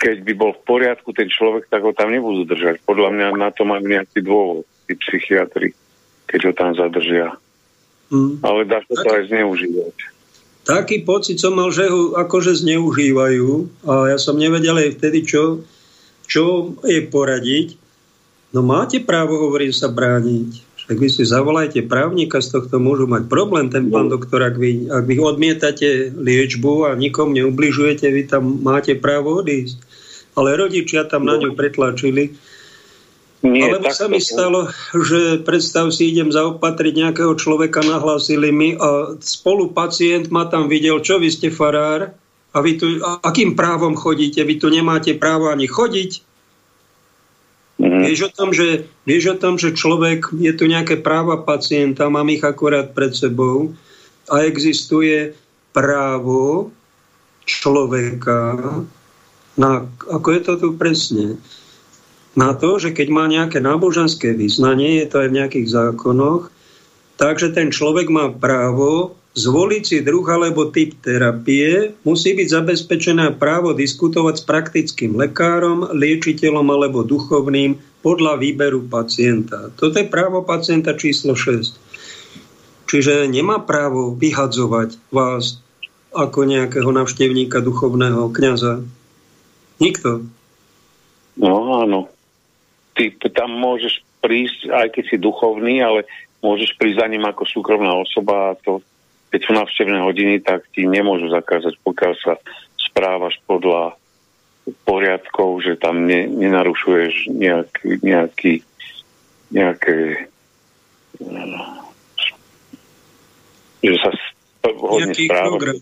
keď 0.00 0.24
by 0.24 0.32
bol 0.32 0.56
v 0.56 0.64
poriadku 0.64 1.12
ten 1.12 1.28
človek, 1.28 1.68
tak 1.68 1.84
ho 1.84 1.92
tam 1.92 2.08
nebudú 2.08 2.48
držať. 2.48 2.80
Podľa 2.88 3.12
mňa 3.12 3.26
na 3.36 3.52
to 3.52 3.68
majú 3.68 3.84
nejaký 3.84 4.24
dôvod, 4.24 4.64
tí 4.88 4.96
psychiatri, 4.96 5.76
keď 6.24 6.40
ho 6.48 6.52
tam 6.56 6.72
zadržia. 6.72 7.36
Mm. 8.08 8.40
Ale 8.40 8.64
dá 8.64 8.80
sa 8.88 8.96
to 8.96 9.08
aj 9.12 9.28
zneužívať. 9.28 9.96
Taký 10.64 11.04
pocit 11.04 11.36
som 11.36 11.52
mal, 11.52 11.68
že 11.68 11.92
ho 11.92 12.16
akože 12.16 12.64
zneužívajú 12.64 13.48
a 13.84 14.16
ja 14.16 14.16
som 14.16 14.40
nevedel 14.40 14.80
aj 14.80 14.96
vtedy, 14.96 15.20
čo, 15.28 15.60
čo 16.24 16.72
je 16.80 17.04
poradiť. 17.04 17.76
No 18.56 18.64
máte 18.64 19.04
právo, 19.04 19.36
hovorím, 19.36 19.76
sa 19.76 19.92
brániť 19.92 20.63
tak 20.84 21.00
vy 21.00 21.08
si 21.08 21.24
zavolajte 21.24 21.88
právnika, 21.88 22.44
z 22.44 22.60
tohto 22.60 22.76
môžu 22.76 23.08
mať 23.08 23.24
problém 23.24 23.72
ten 23.72 23.88
pán 23.88 24.12
no. 24.12 24.20
doktor, 24.20 24.44
ak 24.44 24.60
vy, 24.60 24.92
ak 24.92 25.04
vy 25.08 25.16
odmietate 25.16 26.12
liečbu 26.12 26.88
a 26.88 26.90
nikom 26.92 27.32
neubližujete, 27.32 28.04
vy 28.12 28.28
tam 28.28 28.60
máte 28.60 28.92
právo 28.92 29.40
odísť. 29.40 29.80
Ale 30.36 30.60
rodičia 30.60 31.08
tam 31.08 31.24
na 31.24 31.40
ňu 31.40 31.56
pretlačili. 31.56 32.36
Nie, 33.44 33.68
Alebo 33.68 33.92
sa 33.92 34.08
mi 34.08 34.24
stalo, 34.24 34.72
že 34.96 35.44
predstav 35.44 35.92
si, 35.92 36.12
idem 36.12 36.32
zaopatriť 36.32 36.92
nejakého 36.96 37.36
človeka, 37.36 37.84
nahlásili 37.84 38.48
mi 38.48 38.72
a 38.72 39.20
spolu 39.20 39.68
pacient 39.68 40.32
ma 40.32 40.48
tam 40.48 40.68
videl, 40.68 41.00
čo 41.04 41.20
vy 41.20 41.28
ste 41.28 41.52
farár 41.52 42.16
a 42.52 42.56
vy 42.64 42.72
tu, 42.80 42.86
a 43.04 43.20
akým 43.20 43.52
právom 43.52 43.96
chodíte? 43.96 44.40
Vy 44.40 44.60
tu 44.60 44.72
nemáte 44.72 45.12
právo 45.16 45.52
ani 45.52 45.68
chodiť? 45.68 46.33
Vieš, 48.04 48.20
o 48.28 48.30
tom, 48.30 48.50
že, 48.52 48.88
vieš 49.08 49.24
o 49.32 49.36
tom, 49.40 49.54
že 49.56 49.72
človek, 49.72 50.32
je 50.36 50.52
tu 50.52 50.64
nejaké 50.68 51.00
práva 51.00 51.40
pacienta, 51.40 52.12
mám 52.12 52.28
ich 52.28 52.44
akurát 52.44 52.92
pred 52.92 53.16
sebou 53.16 53.72
a 54.28 54.44
existuje 54.44 55.32
právo 55.72 56.70
človeka 57.44 58.60
na, 59.54 59.86
ako 60.10 60.28
je 60.34 60.40
to 60.42 60.52
tu 60.58 60.68
presne, 60.74 61.38
na 62.34 62.50
to, 62.58 62.82
že 62.82 62.90
keď 62.90 63.08
má 63.14 63.24
nejaké 63.30 63.62
náboženské 63.62 64.34
vyznanie, 64.34 64.98
je 65.02 65.06
to 65.06 65.16
aj 65.22 65.28
v 65.30 65.36
nejakých 65.38 65.68
zákonoch, 65.70 66.50
takže 67.14 67.54
ten 67.54 67.70
človek 67.70 68.10
má 68.10 68.26
právo 68.34 69.14
zvoliť 69.34 69.82
si 69.82 69.98
druh 70.02 70.26
alebo 70.26 70.70
typ 70.70 70.98
terapie, 70.98 71.94
musí 72.02 72.34
byť 72.34 72.48
zabezpečené 72.50 73.26
právo 73.38 73.74
diskutovať 73.74 74.42
s 74.42 74.46
praktickým 74.46 75.14
lekárom, 75.14 75.94
liečiteľom 75.94 76.66
alebo 76.70 77.06
duchovným 77.06 77.78
podľa 78.04 78.36
výberu 78.36 78.84
pacienta. 78.84 79.72
Toto 79.72 79.96
je 79.96 80.04
právo 80.04 80.44
pacienta 80.44 80.92
číslo 80.92 81.32
6. 81.32 81.80
Čiže 82.84 83.24
nemá 83.32 83.64
právo 83.64 84.12
vyhadzovať 84.12 85.00
vás 85.08 85.64
ako 86.12 86.44
nejakého 86.44 86.92
navštevníka 86.92 87.64
duchovného 87.64 88.28
kniaza. 88.30 88.84
Nikto. 89.80 90.28
No 91.40 91.80
áno. 91.80 92.12
Ty 92.94 93.10
tam 93.32 93.56
môžeš 93.58 94.04
prísť, 94.22 94.70
aj 94.70 94.86
keď 94.94 95.04
si 95.10 95.16
duchovný, 95.18 95.82
ale 95.82 96.06
môžeš 96.44 96.76
prísť 96.78 97.02
za 97.02 97.06
ním 97.08 97.24
ako 97.24 97.42
súkromná 97.48 97.90
osoba 97.96 98.52
a 98.52 98.58
to 98.60 98.84
keď 99.34 99.40
sú 99.42 99.52
navštevné 99.58 99.98
hodiny, 99.98 100.34
tak 100.46 100.62
ti 100.70 100.86
nemôžu 100.86 101.26
zakázať, 101.26 101.74
pokiaľ 101.82 102.12
sa 102.22 102.38
správaš 102.78 103.34
podľa 103.50 103.98
poriadkov, 104.88 105.60
že 105.60 105.76
tam 105.76 106.08
ne, 106.08 106.24
nenarušuješ 106.24 107.28
nejaký, 107.32 108.00
nejaký 108.00 108.52
nejaké 109.54 110.26
že 113.84 113.96
sa 114.00 114.10
hodne 114.64 115.14
správaš. 115.14 115.78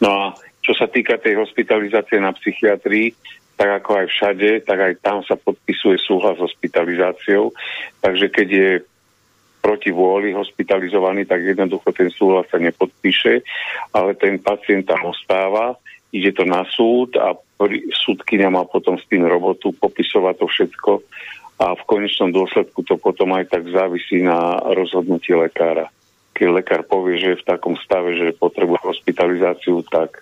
No 0.00 0.08
a 0.10 0.22
čo 0.64 0.72
sa 0.74 0.90
týka 0.90 1.20
tej 1.20 1.38
hospitalizácie 1.38 2.18
na 2.18 2.34
psychiatrii, 2.34 3.14
tak 3.56 3.80
ako 3.80 4.04
aj 4.04 4.06
všade, 4.10 4.50
tak 4.66 4.78
aj 4.80 4.92
tam 5.00 5.20
sa 5.24 5.38
podpisuje 5.38 5.96
súhlas 6.02 6.36
s 6.36 6.44
hospitalizáciou. 6.44 7.54
Takže 8.02 8.26
keď 8.28 8.48
je 8.48 8.70
proti 9.64 9.90
vôli 9.92 10.36
hospitalizovaný, 10.36 11.24
tak 11.24 11.40
jednoducho 11.42 11.88
ten 11.92 12.12
súhlas 12.12 12.48
sa 12.52 12.60
nepodpíše, 12.60 13.42
ale 13.96 14.14
ten 14.18 14.36
pacient 14.38 14.84
tam 14.84 15.08
ostáva, 15.08 15.76
ide 16.14 16.30
to 16.32 16.44
na 16.46 16.62
súd 16.66 17.16
a 17.18 17.34
súdkynia 18.04 18.52
má 18.52 18.68
potom 18.68 19.00
s 19.00 19.04
tým 19.08 19.24
robotu 19.24 19.72
popisovať 19.74 20.34
to 20.38 20.46
všetko 20.46 20.92
a 21.56 21.72
v 21.72 21.82
konečnom 21.88 22.28
dôsledku 22.28 22.84
to 22.84 23.00
potom 23.00 23.32
aj 23.32 23.48
tak 23.48 23.64
závisí 23.72 24.20
na 24.20 24.60
rozhodnutí 24.76 25.32
lekára. 25.32 25.88
Keď 26.36 26.46
lekár 26.52 26.82
povie, 26.84 27.16
že 27.16 27.32
je 27.32 27.40
v 27.40 27.48
takom 27.48 27.80
stave, 27.80 28.12
že 28.12 28.36
potrebuje 28.36 28.84
hospitalizáciu, 28.84 29.80
tak 29.88 30.20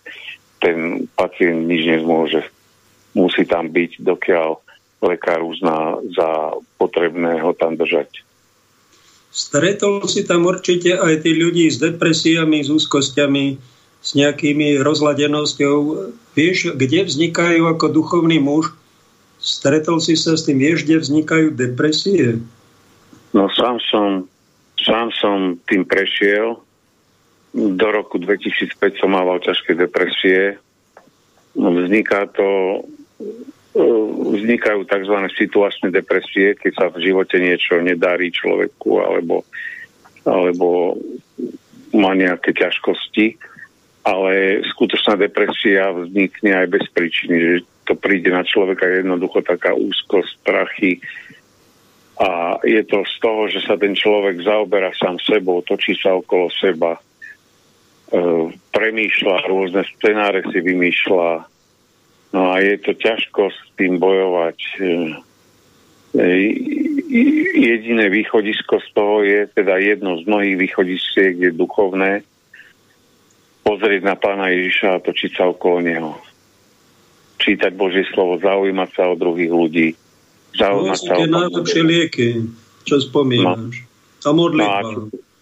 ten 0.62 1.10
pacient 1.18 1.66
nič 1.66 1.90
nezmôže. 1.90 2.46
Musí 3.18 3.42
tam 3.42 3.66
byť, 3.66 3.98
dokiaľ 3.98 4.48
lekár 5.02 5.42
uzná 5.42 5.98
za 6.14 6.54
potrebné 6.78 7.42
ho 7.42 7.50
tam 7.50 7.74
držať. 7.74 8.22
Stretol 9.34 10.06
si 10.06 10.22
tam 10.22 10.46
určite 10.46 10.94
aj 10.94 11.26
tí 11.26 11.34
ľudí 11.34 11.66
s 11.66 11.82
depresiami, 11.82 12.62
s 12.62 12.70
úzkosťami, 12.70 13.73
s 14.04 14.12
nejakými 14.12 14.84
rozladenosťou. 14.84 15.76
Vieš, 16.36 16.76
kde 16.76 17.08
vznikajú 17.08 17.64
ako 17.72 17.86
duchovný 17.88 18.36
muž? 18.36 18.76
Stretol 19.40 20.00
si 20.00 20.16
sa 20.16 20.36
s 20.36 20.44
tým, 20.44 20.60
vieš, 20.60 20.84
kde 20.84 21.00
vznikajú 21.00 21.56
depresie? 21.56 22.44
No 23.32 23.48
sám 23.48 23.80
som, 23.88 24.28
sám 24.76 25.08
som 25.16 25.56
tým 25.64 25.88
prešiel. 25.88 26.60
Do 27.54 27.88
roku 27.88 28.20
2005 28.20 29.00
som 29.00 29.16
mával 29.16 29.40
ťažké 29.40 29.72
depresie. 29.74 30.60
Vzniká 31.56 32.28
to 32.34 32.82
E, 33.74 33.82
vznikajú 34.38 34.86
tzv. 34.86 35.16
situačné 35.34 35.90
depresie, 35.90 36.54
keď 36.54 36.72
sa 36.78 36.86
v 36.94 37.10
živote 37.10 37.42
niečo 37.42 37.82
nedarí 37.82 38.30
človeku 38.30 39.02
alebo, 39.02 39.42
alebo 40.22 40.94
má 41.90 42.14
nejaké 42.14 42.54
ťažkosti, 42.54 43.34
ale 44.04 44.60
skutočná 44.68 45.16
depresia 45.16 45.90
vznikne 45.90 46.52
aj 46.64 46.66
bez 46.68 46.84
príčiny, 46.92 47.36
že 47.40 47.54
to 47.88 47.96
príde 47.96 48.28
na 48.28 48.44
človeka 48.44 48.84
jednoducho 48.84 49.40
taká 49.44 49.72
úzkosť, 49.72 50.30
strachy 50.44 51.00
a 52.20 52.60
je 52.62 52.84
to 52.86 53.02
z 53.02 53.14
toho, 53.18 53.42
že 53.50 53.60
sa 53.64 53.74
ten 53.74 53.96
človek 53.96 54.38
zaoberá 54.44 54.94
sám 54.94 55.18
sebou, 55.18 55.64
točí 55.66 55.98
sa 55.98 56.14
okolo 56.14 56.46
seba, 56.52 56.94
e, 56.94 57.00
premýšľa, 58.70 59.50
rôzne 59.50 59.82
scenáre 59.98 60.46
si 60.52 60.62
vymýšľa, 60.62 61.50
No 62.34 62.50
a 62.50 62.58
je 62.58 62.82
to 62.82 62.98
ťažko 62.98 63.54
s 63.54 63.58
tým 63.78 64.02
bojovať. 64.02 64.58
E, 64.58 64.90
e, 66.18 66.26
jediné 67.54 68.10
východisko 68.10 68.82
z 68.82 68.88
toho 68.90 69.22
je, 69.22 69.46
teda 69.54 69.78
jedno 69.78 70.18
z 70.18 70.26
mnohých 70.26 70.58
východistiek 70.58 71.38
je 71.38 71.50
duchovné, 71.54 72.26
pozrieť 73.64 74.02
na 74.04 74.14
pána 74.14 74.52
Ježiša 74.52 75.00
a 75.00 75.02
točiť 75.02 75.30
sa 75.34 75.48
okolo 75.48 75.80
neho. 75.80 76.12
Čítať 77.40 77.72
Božie 77.74 78.06
slovo, 78.12 78.38
zaujímať 78.38 78.90
sa 78.94 79.10
o 79.10 79.18
druhých 79.18 79.50
ľudí. 79.50 79.88
Zaujímať 80.54 81.00
no, 81.00 81.06
sa 81.08 81.14
o 81.18 81.24
najlepšie 81.26 81.82
lieky, 81.82 82.28
čo 82.86 83.00
spomínaš. 83.00 83.82
No. 83.82 84.28
A 84.28 84.30
modlitba. 84.30 84.80
No 84.84 85.08
a 85.10 85.32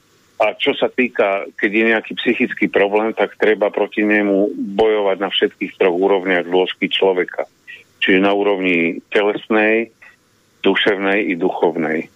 a 0.42 0.58
čo 0.58 0.74
sa 0.74 0.90
týka, 0.90 1.46
keď 1.54 1.70
je 1.70 1.84
nejaký 1.94 2.12
psychický 2.18 2.66
problém, 2.66 3.14
tak 3.14 3.38
treba 3.38 3.70
proti 3.70 4.02
nemu 4.02 4.50
bojovať 4.74 5.16
na 5.22 5.30
všetkých 5.30 5.78
troch 5.78 5.94
úrovniach 5.94 6.50
zložky 6.50 6.90
človeka. 6.90 7.46
Čiže 8.02 8.18
na 8.18 8.34
úrovni 8.34 8.98
telesnej, 9.14 9.94
duševnej 10.66 11.30
i 11.30 11.38
duchovnej. 11.38 12.10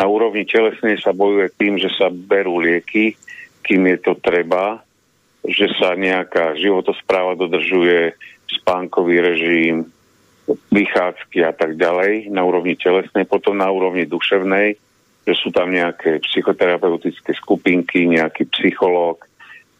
Na 0.00 0.08
úrovni 0.08 0.48
telesnej 0.48 0.96
sa 1.04 1.12
bojuje 1.12 1.52
tým, 1.60 1.76
že 1.76 1.92
sa 1.92 2.08
berú 2.08 2.64
lieky, 2.64 3.12
kým 3.60 3.84
je 3.92 3.98
to 4.00 4.16
treba, 4.24 4.80
že 5.46 5.70
sa 5.78 5.94
nejaká 5.94 6.58
životospráva 6.58 7.38
dodržuje, 7.38 8.14
spánkový 8.46 9.22
režim, 9.22 9.90
vychádzky 10.70 11.42
a 11.42 11.50
tak 11.50 11.74
ďalej 11.74 12.30
na 12.30 12.46
úrovni 12.46 12.78
telesnej, 12.78 13.26
potom 13.26 13.58
na 13.58 13.66
úrovni 13.66 14.06
duševnej 14.06 14.78
že 15.26 15.34
sú 15.34 15.50
tam 15.50 15.74
nejaké 15.74 16.22
psychoterapeutické 16.22 17.34
skupinky, 17.34 18.06
nejaký 18.06 18.46
psychológ, 18.54 19.26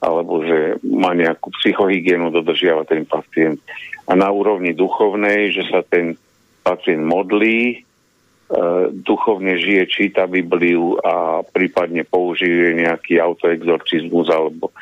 alebo 0.02 0.42
že 0.42 0.82
má 0.82 1.14
nejakú 1.14 1.54
psychohygienu, 1.62 2.34
dodržiava 2.34 2.82
ten 2.82 3.06
pacient. 3.06 3.62
A 4.10 4.18
na 4.18 4.26
úrovni 4.26 4.74
duchovnej, 4.74 5.54
že 5.54 5.62
sa 5.70 5.86
ten 5.86 6.18
pacient 6.66 7.06
modlí, 7.06 7.58
e, 7.70 7.76
duchovne 8.90 9.54
žije, 9.54 9.86
číta 9.86 10.26
Bibliu 10.26 10.98
a 10.98 11.46
prípadne 11.46 12.02
použije 12.02 12.74
nejaký 12.82 13.22
autoexorcizmus 13.22 14.26
alebo 14.26 14.74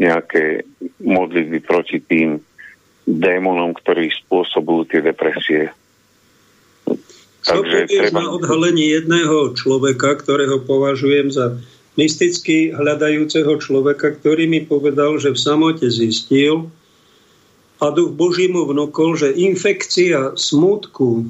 nejaké 0.00 0.66
modlitby 1.02 1.58
proti 1.62 1.98
tým 2.00 2.40
démonom, 3.04 3.74
ktorí 3.76 4.08
spôsobujú 4.24 4.88
tie 4.88 5.00
depresie. 5.02 5.74
Takže 7.42 7.90
treba... 7.90 8.22
na 8.22 8.26
odhalení 8.30 8.94
jedného 8.94 9.52
človeka, 9.58 10.22
ktorého 10.22 10.62
považujem 10.62 11.34
za 11.34 11.58
mysticky 11.98 12.70
hľadajúceho 12.72 13.58
človeka, 13.58 14.14
ktorý 14.16 14.46
mi 14.48 14.62
povedal, 14.62 15.18
že 15.18 15.34
v 15.34 15.42
samote 15.42 15.90
zistil 15.90 16.70
a 17.82 17.90
duch 17.90 18.14
Boží 18.14 18.46
mu 18.46 18.64
vnúkol, 18.64 19.18
že 19.18 19.34
infekcia 19.34 20.38
smutku 20.38 21.26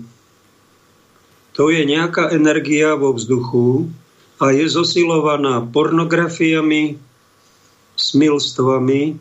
to 1.52 1.68
je 1.68 1.84
nejaká 1.84 2.32
energia 2.32 2.96
vo 2.96 3.12
vzduchu 3.12 3.92
a 4.40 4.56
je 4.56 4.64
zosilovaná 4.66 5.60
pornografiami, 5.68 6.96
smilstvami 8.02 9.14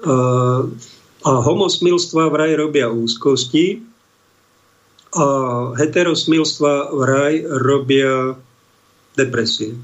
a, 0.00 0.16
a 1.22 1.30
homosmilstva 1.44 2.32
vraj 2.32 2.56
robia 2.56 2.88
úzkosti 2.88 3.84
a 5.12 5.26
heterosmilstva 5.76 6.92
vraj 6.96 7.44
robia 7.44 8.36
depresie. 9.16 9.76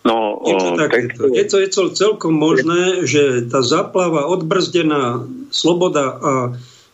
No, 0.00 0.40
je 0.48 0.54
to, 0.56 0.68
takéto. 0.80 1.20
je 1.28 1.44
to, 1.44 1.56
je 1.60 1.68
to 1.68 1.82
celkom 1.92 2.32
možné, 2.32 3.04
že 3.04 3.52
tá 3.52 3.60
zaplava, 3.60 4.24
odbrzdená 4.32 5.28
sloboda 5.52 6.16
a 6.16 6.32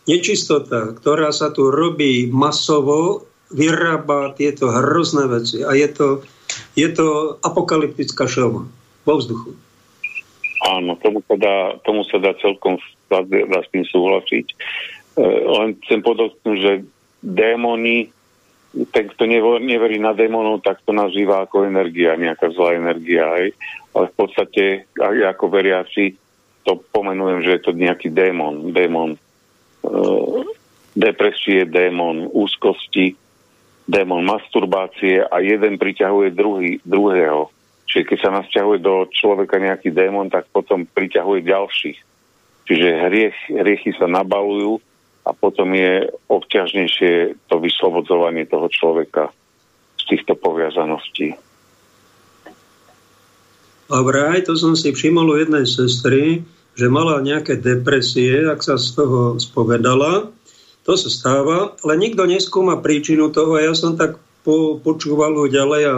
nečistota, 0.07 0.91
ktorá 0.91 1.31
sa 1.31 1.51
tu 1.51 1.71
robí 1.71 2.27
masovo, 2.27 3.27
vyrába 3.47 4.35
tieto 4.35 4.67
hrozné 4.67 5.27
veci. 5.31 5.63
A 5.63 5.71
je 5.71 5.87
to, 5.87 6.07
je 6.75 6.87
to 6.93 7.37
apokalyptická 7.41 8.27
šelma 8.27 8.67
vo 9.03 9.13
vzduchu. 9.17 9.55
Áno, 10.67 10.97
tomu 10.99 11.21
sa 11.25 11.35
dá, 11.37 11.55
tomu 11.85 12.01
sa 12.09 12.17
dá 12.17 12.33
celkom 12.41 12.81
dá 13.07 13.23
s 13.63 13.69
tým 13.71 13.85
súhlasiť 13.87 14.47
len 15.25 15.77
chcem 15.83 15.99
podotknúť, 16.05 16.57
že 16.61 16.73
démoni, 17.25 18.13
ten, 18.93 19.09
kto 19.09 19.25
neverí 19.57 19.97
na 19.97 20.13
démonov, 20.13 20.61
tak 20.61 20.85
to 20.85 20.93
nazýva 20.93 21.43
ako 21.45 21.65
energia, 21.65 22.13
nejaká 22.13 22.53
zlá 22.53 22.77
energia. 22.77 23.25
Hej. 23.41 23.57
Ale 23.97 24.05
v 24.13 24.15
podstate, 24.15 24.63
ako 25.01 25.45
veriaci, 25.49 26.13
to 26.61 26.77
pomenujem, 26.93 27.41
že 27.41 27.51
je 27.57 27.61
to 27.63 27.71
nejaký 27.73 28.13
démon. 28.13 28.69
Démon 28.69 29.17
e, 29.17 29.19
depresie, 30.93 31.65
démon 31.65 32.29
úzkosti, 32.29 33.17
démon 33.87 34.21
masturbácie 34.21 35.23
a 35.23 35.39
jeden 35.39 35.79
priťahuje 35.79 36.35
druhý, 36.35 36.83
druhého. 36.83 37.47
Čiže 37.87 38.03
keď 38.03 38.17
sa 38.19 38.35
nasťahuje 38.35 38.79
do 38.83 39.07
človeka 39.07 39.63
nejaký 39.63 39.95
démon, 39.95 40.27
tak 40.27 40.51
potom 40.51 40.83
priťahuje 40.83 41.47
ďalších. 41.47 41.99
Čiže 42.67 43.03
hriech, 43.07 43.37
hriechy 43.47 43.95
sa 43.95 44.11
nabalujú 44.11 44.83
a 45.23 45.31
potom 45.31 45.71
je 45.71 46.11
obťažnejšie 46.27 47.39
to 47.47 47.55
vyslobodzovanie 47.63 48.43
toho 48.43 48.67
človeka 48.67 49.31
z 49.95 50.03
týchto 50.11 50.35
poviazaností. 50.35 51.39
A 53.87 54.03
vraj, 54.03 54.43
to 54.43 54.59
som 54.59 54.75
si 54.75 54.91
všimol 54.91 55.31
u 55.31 55.35
jednej 55.39 55.63
sestry, 55.63 56.43
že 56.75 56.91
mala 56.91 57.23
nejaké 57.23 57.55
depresie, 57.55 58.51
ak 58.51 58.59
sa 58.59 58.75
z 58.75 58.99
toho 58.99 59.39
spovedala. 59.39 60.27
To 60.87 60.95
sa 60.95 61.11
stáva, 61.11 61.75
ale 61.83 61.99
nikto 61.99 62.23
neskúma 62.23 62.79
príčinu 62.79 63.27
toho 63.27 63.59
a 63.59 63.67
ja 63.67 63.75
som 63.75 63.99
tak 63.99 64.15
po, 64.47 64.79
počúval 64.79 65.35
ho 65.35 65.51
ďalej 65.51 65.81
a 65.83 65.95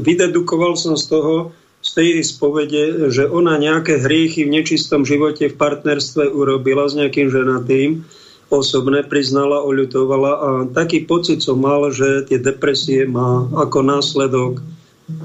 vydedukoval 0.00 0.80
som 0.80 0.96
z 0.96 1.12
toho, 1.12 1.52
z 1.84 1.90
tej 1.92 2.08
spovede, 2.24 3.12
že 3.12 3.28
ona 3.28 3.60
nejaké 3.60 4.00
hriechy 4.00 4.48
v 4.48 4.56
nečistom 4.56 5.04
živote 5.04 5.52
v 5.52 5.58
partnerstve 5.60 6.32
urobila 6.32 6.88
s 6.88 6.96
nejakým 6.96 7.28
ženatým 7.28 8.04
osobné 8.48 9.04
priznala, 9.04 9.62
oľutovala 9.62 10.32
a 10.32 10.48
taký 10.72 11.04
pocit 11.04 11.44
som 11.44 11.60
mal, 11.60 11.92
že 11.92 12.26
tie 12.26 12.40
depresie 12.40 13.04
má 13.04 13.46
ako 13.52 13.84
následok 13.84 14.64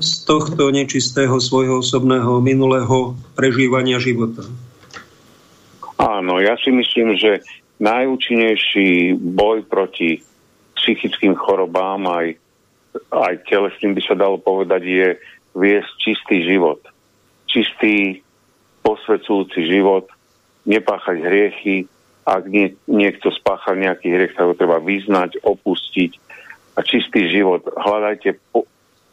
z 0.04 0.12
tohto 0.28 0.70
nečistého 0.70 1.40
svojho 1.40 1.82
osobného 1.82 2.44
minulého 2.44 3.18
prežívania 3.34 3.98
života. 3.98 4.46
Áno, 5.96 6.44
ja 6.44 6.60
si 6.60 6.70
myslím, 6.70 7.16
že 7.16 7.42
najúčinnejší 7.80 9.20
boj 9.20 9.68
proti 9.68 10.24
psychickým 10.80 11.36
chorobám 11.36 12.06
aj, 12.08 12.28
aj 13.12 13.34
telesným 13.50 13.98
by 13.98 14.02
sa 14.06 14.16
dalo 14.16 14.38
povedať 14.40 14.82
je 14.86 15.08
viesť 15.56 15.92
čistý 16.00 16.46
život. 16.46 16.80
Čistý, 17.48 18.22
posvedzujúci 18.84 19.66
život, 19.66 20.12
nepáchať 20.68 21.18
hriechy, 21.24 21.88
ak 22.26 22.44
nie, 22.50 22.74
niekto 22.90 23.30
spáchal 23.30 23.78
nejaký 23.78 24.10
hriech, 24.10 24.34
tak 24.34 24.50
ho 24.50 24.58
treba 24.58 24.82
vyznať, 24.82 25.46
opustiť 25.46 26.12
a 26.76 26.82
čistý 26.82 27.30
život. 27.30 27.64
Hľadajte 27.70 28.36
po, 28.50 28.66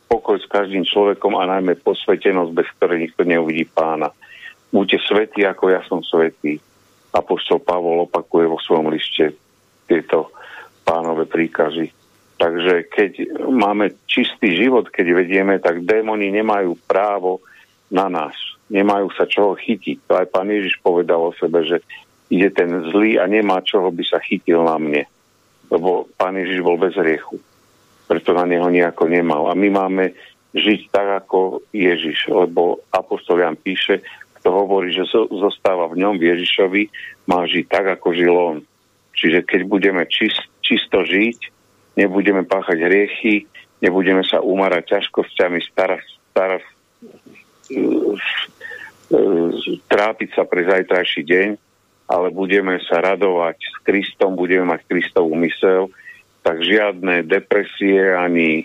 pokoj 0.08 0.40
s 0.40 0.48
každým 0.48 0.88
človekom 0.88 1.36
a 1.36 1.44
najmä 1.44 1.76
posvetenosť, 1.84 2.50
bez 2.56 2.68
ktorej 2.76 3.08
nikto 3.08 3.22
neuvidí 3.28 3.68
pána. 3.68 4.10
Buďte 4.72 4.98
svetí, 5.04 5.40
ako 5.44 5.64
ja 5.70 5.84
som 5.84 6.00
svetý. 6.00 6.56
Apoštol 7.12 7.60
Pavol 7.60 8.08
opakuje 8.08 8.48
vo 8.48 8.58
svojom 8.58 8.88
liste 8.88 9.36
tieto 9.84 10.32
pánové 10.82 11.28
príkazy. 11.28 11.92
Takže 12.40 12.90
keď 12.90 13.38
máme 13.46 13.94
čistý 14.10 14.58
život, 14.58 14.90
keď 14.90 15.06
vedieme, 15.14 15.62
tak 15.62 15.86
démoni 15.86 16.32
nemajú 16.34 16.74
právo 16.90 17.38
na 17.92 18.10
nás. 18.10 18.34
Nemajú 18.72 19.12
sa 19.14 19.28
čoho 19.28 19.54
chytiť. 19.54 20.08
To 20.10 20.18
aj 20.18 20.26
pán 20.32 20.50
Ježiš 20.50 20.80
povedal 20.82 21.22
o 21.22 21.36
sebe, 21.36 21.62
že 21.62 21.84
ide 22.32 22.48
ten 22.50 22.72
zlý 22.90 23.20
a 23.20 23.28
nemá 23.28 23.60
čoho 23.62 23.92
by 23.92 24.02
sa 24.02 24.18
chytil 24.18 24.64
na 24.64 24.80
mne. 24.80 25.04
Lebo 25.68 26.10
pán 26.18 26.34
Ježiš 26.34 26.64
bol 26.64 26.80
bez 26.80 26.96
riechu. 26.96 27.38
Preto 28.08 28.34
na 28.34 28.48
neho 28.48 28.66
nejako 28.66 29.06
nemal. 29.06 29.46
A 29.46 29.54
my 29.54 29.68
máme 29.68 30.16
žiť 30.56 30.88
tak, 30.88 31.22
ako 31.22 31.62
Ježiš. 31.70 32.26
Lebo 32.32 32.82
Apostol 32.90 33.44
Jan 33.44 33.60
píše, 33.60 34.02
kto 34.42 34.50
hovorí, 34.50 34.90
že 34.90 35.06
zostáva 35.30 35.86
v 35.86 36.02
ňom 36.02 36.18
Ježišovi, 36.18 36.90
má 37.30 37.46
žiť 37.46 37.64
tak, 37.70 37.86
ako 37.94 38.10
žil 38.10 38.34
on. 38.34 38.58
Čiže 39.14 39.46
keď 39.46 39.70
budeme 39.70 40.02
čist, 40.10 40.42
čisto 40.58 41.06
žiť, 41.06 41.38
nebudeme 41.94 42.42
páchať 42.42 42.82
hriechy, 42.82 43.46
nebudeme 43.78 44.26
sa 44.26 44.42
umarať 44.42 44.98
ťažkosťami, 44.98 45.58
starať, 45.70 46.02
starať, 46.34 46.62
trápiť 49.86 50.28
sa 50.34 50.42
pre 50.42 50.66
zajtrajší 50.66 51.22
deň, 51.22 51.48
ale 52.10 52.28
budeme 52.34 52.82
sa 52.90 52.98
radovať 52.98 53.62
s 53.62 53.76
Kristom, 53.86 54.34
budeme 54.34 54.66
mať 54.66 54.90
Kristov 54.90 55.30
úmysel, 55.30 55.86
tak 56.42 56.58
žiadne 56.66 57.22
depresie 57.22 58.10
ani 58.10 58.50
e, 58.58 58.64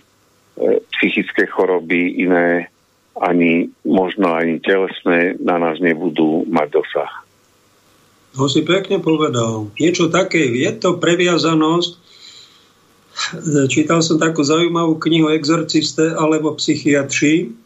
psychické 0.98 1.46
choroby 1.46 2.18
iné, 2.26 2.74
ani 3.22 3.74
možno 3.86 4.34
ani 4.34 4.62
telesné 4.62 5.38
na 5.42 5.58
nás 5.58 5.82
nebudú 5.82 6.46
mať 6.48 6.68
dosah. 6.78 7.14
To 8.38 8.46
si 8.46 8.62
pekne 8.62 9.02
povedal. 9.02 9.74
Niečo 9.82 10.14
také, 10.14 10.46
je 10.46 10.70
to 10.78 11.02
previazanosť. 11.02 11.92
Čítal 13.74 14.06
som 14.06 14.22
takú 14.22 14.46
zaujímavú 14.46 15.02
knihu 15.02 15.34
Exorciste 15.34 16.14
alebo 16.14 16.54
psychiatri, 16.54 17.58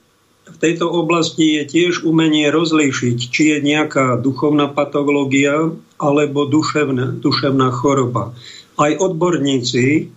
v 0.51 0.57
tejto 0.57 0.89
oblasti 0.89 1.61
je 1.61 1.63
tiež 1.63 2.03
umenie 2.03 2.51
rozlíšiť, 2.51 3.17
či 3.17 3.43
je 3.55 3.57
nejaká 3.63 4.19
duchovná 4.19 4.67
patológia 4.67 5.71
alebo 6.01 6.49
duševná, 6.49 7.21
duševná 7.21 7.71
choroba. 7.71 8.35
Aj 8.75 8.91
odborníci 8.97 10.11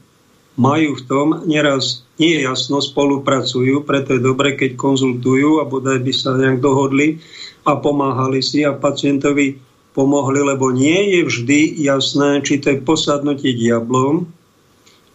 majú 0.55 0.95
v 0.95 1.03
tom 1.07 1.27
neraz 1.47 2.07
nie 2.19 2.39
jasno, 2.43 2.79
spolupracujú, 2.79 3.83
preto 3.83 4.15
je 4.15 4.23
dobre, 4.23 4.55
keď 4.55 4.79
konzultujú 4.79 5.59
a 5.59 5.67
bodaj 5.67 5.99
by 5.99 6.13
sa 6.15 6.39
nejak 6.39 6.63
dohodli 6.63 7.19
a 7.67 7.75
pomáhali 7.75 8.39
si 8.39 8.63
a 8.63 8.71
pacientovi 8.71 9.59
pomohli, 9.95 10.43
lebo 10.43 10.71
nie 10.71 11.19
je 11.19 11.21
vždy 11.27 11.61
jasné, 11.83 12.43
či 12.43 12.63
to 12.63 12.75
je 12.75 12.83
posadnutie 12.83 13.55
diablom, 13.55 14.31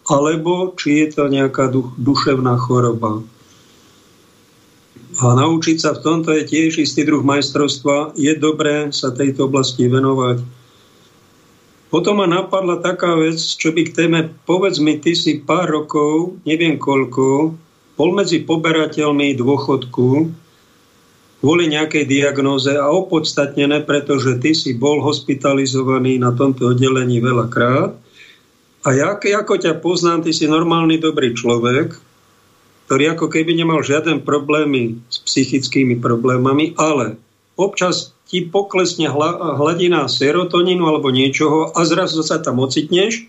alebo 0.08 0.76
či 0.76 1.04
je 1.04 1.06
to 1.16 1.24
nejaká 1.28 1.72
duševná 1.96 2.56
choroba. 2.60 3.24
A 5.20 5.36
naučiť 5.36 5.76
sa 5.76 5.92
v 5.92 6.00
tomto 6.00 6.32
je 6.32 6.48
tiež 6.48 6.80
istý 6.80 7.04
druh 7.04 7.20
majstrovstva. 7.20 8.16
Je 8.16 8.32
dobré 8.40 8.88
sa 8.88 9.12
tejto 9.12 9.52
oblasti 9.52 9.84
venovať. 9.84 10.59
Potom 11.90 12.22
ma 12.22 12.26
napadla 12.30 12.78
taká 12.78 13.18
vec, 13.18 13.42
čo 13.42 13.74
by 13.74 13.82
k 13.90 13.94
téme, 13.94 14.20
povedz 14.46 14.78
mi, 14.78 15.02
ty 15.02 15.18
si 15.18 15.42
pár 15.42 15.66
rokov, 15.66 16.38
neviem 16.46 16.78
koľko, 16.78 17.58
bol 17.98 18.10
medzi 18.14 18.46
poberateľmi 18.46 19.34
dôchodku 19.34 20.30
kvôli 21.40 21.72
nejakej 21.72 22.04
diagnóze 22.04 22.70
a 22.76 22.86
opodstatnené, 22.92 23.82
pretože 23.82 24.38
ty 24.38 24.52
si 24.52 24.76
bol 24.76 25.00
hospitalizovaný 25.00 26.20
na 26.20 26.36
tomto 26.36 26.76
oddelení 26.76 27.18
veľakrát. 27.18 27.96
A 28.84 28.88
ja, 28.96 29.16
ako 29.16 29.54
ťa 29.60 29.80
poznám, 29.80 30.24
ty 30.24 30.32
si 30.32 30.48
normálny, 30.48 31.00
dobrý 31.00 31.32
človek, 31.32 31.96
ktorý 32.88 33.16
ako 33.16 33.26
keby 33.28 33.56
nemal 33.56 33.80
žiaden 33.80 34.24
problémy 34.24 35.00
s 35.08 35.20
psychickými 35.24 36.00
problémami, 36.00 36.76
ale 36.76 37.16
občas 37.58 38.12
ti 38.30 38.46
poklesne 38.46 39.10
hladina 39.10 40.06
serotonínu 40.06 40.86
alebo 40.86 41.10
niečoho 41.10 41.74
a 41.74 41.80
zrazu 41.82 42.22
sa 42.22 42.38
tam 42.38 42.62
ocitneš, 42.62 43.26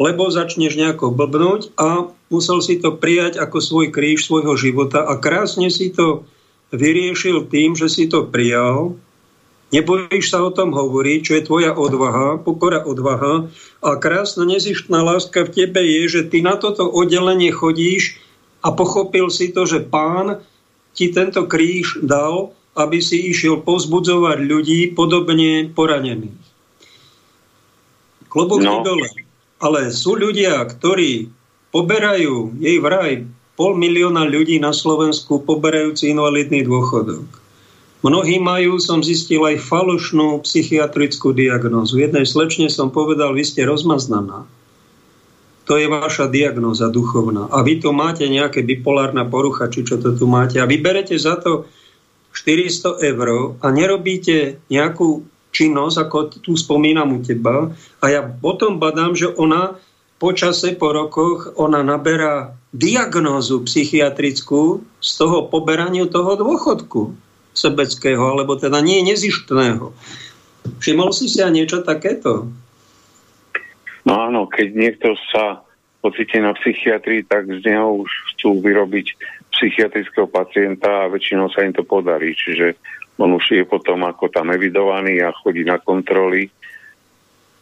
lebo 0.00 0.32
začneš 0.32 0.78
nejako 0.78 1.12
blbnúť 1.12 1.76
a 1.76 2.08
musel 2.32 2.64
si 2.64 2.80
to 2.80 2.96
prijať 2.96 3.36
ako 3.36 3.58
svoj 3.60 3.86
kríž 3.92 4.24
svojho 4.24 4.54
života 4.56 5.04
a 5.04 5.20
krásne 5.20 5.68
si 5.68 5.92
to 5.92 6.24
vyriešil 6.72 7.50
tým, 7.52 7.76
že 7.76 7.92
si 7.92 8.08
to 8.08 8.24
prijal, 8.24 8.96
nebojíš 9.74 10.32
sa 10.32 10.40
o 10.40 10.54
tom 10.54 10.72
hovoriť, 10.72 11.20
čo 11.20 11.32
je 11.36 11.42
tvoja 11.44 11.72
odvaha, 11.76 12.40
pokora 12.40 12.84
odvaha 12.84 13.52
a 13.84 13.90
krásna 14.00 14.48
nezištná 14.48 15.04
láska 15.04 15.44
v 15.44 15.52
tebe 15.64 15.84
je, 15.84 16.02
že 16.08 16.22
ty 16.32 16.40
na 16.40 16.56
toto 16.56 16.88
oddelenie 16.88 17.52
chodíš 17.52 18.20
a 18.64 18.72
pochopil 18.72 19.28
si 19.28 19.52
to, 19.52 19.68
že 19.68 19.84
pán 19.84 20.40
ti 20.96 21.12
tento 21.12 21.46
kríž 21.46 22.00
dal, 22.02 22.56
aby 22.78 23.02
si 23.02 23.34
išiel 23.34 23.66
povzbudzovať 23.66 24.38
ľudí 24.46 24.94
podobne 24.94 25.66
poranených. 25.74 26.38
Klobúk 28.30 28.62
no. 28.62 28.86
dole. 28.86 29.10
Ale 29.58 29.90
sú 29.90 30.14
ľudia, 30.14 30.62
ktorí 30.62 31.26
poberajú 31.74 32.62
jej 32.62 32.78
vraj 32.78 33.26
pol 33.58 33.74
milióna 33.74 34.30
ľudí 34.30 34.62
na 34.62 34.70
Slovensku 34.70 35.42
poberajúci 35.42 36.14
invalidný 36.14 36.62
dôchodok. 36.62 37.26
Mnohí 38.06 38.38
majú, 38.38 38.78
som 38.78 39.02
zistil, 39.02 39.42
aj 39.42 39.58
falošnú 39.58 40.38
psychiatrickú 40.46 41.34
diagnózu. 41.34 41.98
Jednej 41.98 42.22
slečne 42.22 42.70
som 42.70 42.94
povedal, 42.94 43.34
vy 43.34 43.42
ste 43.42 43.66
rozmaznaná. 43.66 44.46
To 45.66 45.74
je 45.74 45.90
vaša 45.90 46.30
diagnóza 46.30 46.86
duchovná. 46.94 47.50
A 47.50 47.66
vy 47.66 47.82
tu 47.82 47.90
máte 47.90 48.24
nejaké 48.30 48.62
bipolárna 48.62 49.26
porucha, 49.26 49.66
či 49.66 49.82
čo 49.82 49.98
to 49.98 50.14
tu 50.14 50.30
máte. 50.30 50.62
A 50.62 50.70
vyberete 50.70 51.18
za 51.18 51.42
to 51.42 51.66
400 52.44 53.02
eur 53.02 53.58
a 53.58 53.66
nerobíte 53.74 54.62
nejakú 54.70 55.26
činnosť, 55.50 55.96
ako 56.06 56.16
tu 56.38 56.52
spomínam 56.54 57.18
u 57.18 57.20
teba. 57.24 57.74
A 57.98 58.04
ja 58.06 58.22
potom 58.22 58.78
badám, 58.78 59.18
že 59.18 59.26
ona 59.34 59.74
počase, 60.22 60.78
po 60.78 60.94
rokoch, 60.94 61.58
ona 61.58 61.82
naberá 61.82 62.54
diagnózu 62.74 63.64
psychiatrickú 63.64 64.86
z 65.02 65.10
toho 65.18 65.50
poberania 65.50 66.06
toho 66.06 66.38
dôchodku 66.38 67.16
sebeckého, 67.58 68.22
alebo 68.22 68.54
teda 68.54 68.78
nie 68.78 69.02
nezištného. 69.02 69.90
Všimol 70.78 71.10
si 71.10 71.26
si 71.26 71.42
aj 71.42 71.50
niečo 71.54 71.82
takéto? 71.82 72.50
No 74.06 74.12
áno, 74.14 74.46
keď 74.46 74.68
niekto 74.78 75.18
sa 75.34 75.66
pocíti 75.98 76.38
na 76.38 76.54
psychiatrii, 76.54 77.26
tak 77.26 77.50
z 77.50 77.66
neho 77.66 78.06
už 78.06 78.10
chcú 78.34 78.62
vyrobiť 78.62 79.06
psychiatrického 79.58 80.30
pacienta 80.30 81.04
a 81.04 81.10
väčšinou 81.10 81.50
sa 81.50 81.66
im 81.66 81.74
to 81.74 81.82
podarí. 81.82 82.32
Čiže 82.38 82.78
on 83.18 83.34
už 83.34 83.58
je 83.58 83.64
potom 83.66 84.06
ako 84.06 84.30
tam 84.30 84.54
evidovaný 84.54 85.18
a 85.26 85.34
chodí 85.34 85.66
na 85.66 85.82
kontroly. 85.82 86.46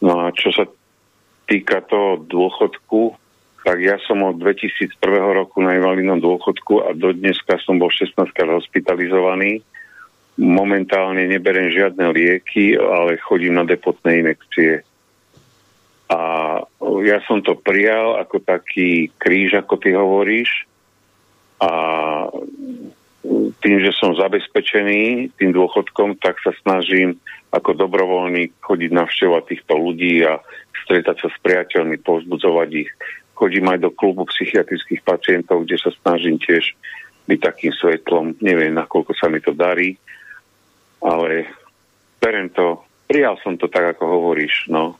No 0.05 0.21
a 0.21 0.29
čo 0.29 0.53
sa 0.53 0.69
týka 1.49 1.81
toho 1.81 2.21
dôchodku, 2.21 3.17
tak 3.65 3.81
ja 3.81 3.97
som 4.05 4.21
od 4.23 4.37
2001 4.37 4.95
roku 5.33 5.59
na 5.59 5.75
invalidnom 5.75 6.21
dôchodku 6.21 6.85
a 6.85 6.93
do 6.93 7.11
dneska 7.11 7.57
som 7.65 7.81
bol 7.81 7.89
16 7.89 8.13
krát 8.31 8.53
hospitalizovaný. 8.53 9.65
Momentálne 10.37 11.25
neberiem 11.25 11.73
žiadne 11.73 12.13
lieky, 12.13 12.77
ale 12.77 13.17
chodím 13.17 13.57
na 13.57 13.65
depotné 13.65 14.21
inekcie. 14.21 14.85
A 16.07 16.19
ja 17.03 17.17
som 17.27 17.43
to 17.43 17.57
prijal 17.57 18.21
ako 18.21 18.39
taký 18.39 19.11
kríž, 19.17 19.57
ako 19.57 19.75
ty 19.81 19.91
hovoríš. 19.97 20.69
A 21.57 21.71
tým, 23.59 23.77
že 23.81 23.91
som 23.97 24.13
zabezpečený 24.13 25.33
tým 25.35 25.51
dôchodkom, 25.51 26.21
tak 26.21 26.37
sa 26.45 26.53
snažím 26.63 27.17
ako 27.51 27.73
dobrovoľný 27.73 28.53
chodiť 28.61 28.89
navštevovať 28.93 29.43
týchto 29.47 29.73
ľudí 29.75 30.23
a 30.23 30.39
stretať 30.85 31.25
sa 31.25 31.29
s 31.31 31.37
priateľmi, 31.41 31.97
povzbudzovať 31.99 32.69
ich. 32.75 32.91
Chodím 33.37 33.69
aj 33.69 33.79
do 33.83 33.91
klubu 33.93 34.25
psychiatrických 34.29 35.01
pacientov, 35.03 35.65
kde 35.65 35.77
sa 35.77 35.91
snažím 36.01 36.39
tiež 36.41 36.73
byť 37.27 37.39
takým 37.43 37.73
svetlom. 37.75 38.39
Neviem, 38.39 38.73
nakoľko 38.73 39.11
sa 39.13 39.27
mi 39.27 39.43
to 39.43 39.51
darí, 39.51 39.99
ale 41.03 41.51
berem 42.23 42.49
to, 42.49 42.81
prijal 43.05 43.35
som 43.43 43.59
to 43.59 43.67
tak, 43.67 43.97
ako 43.97 44.07
hovoríš, 44.07 44.71
no. 44.71 44.95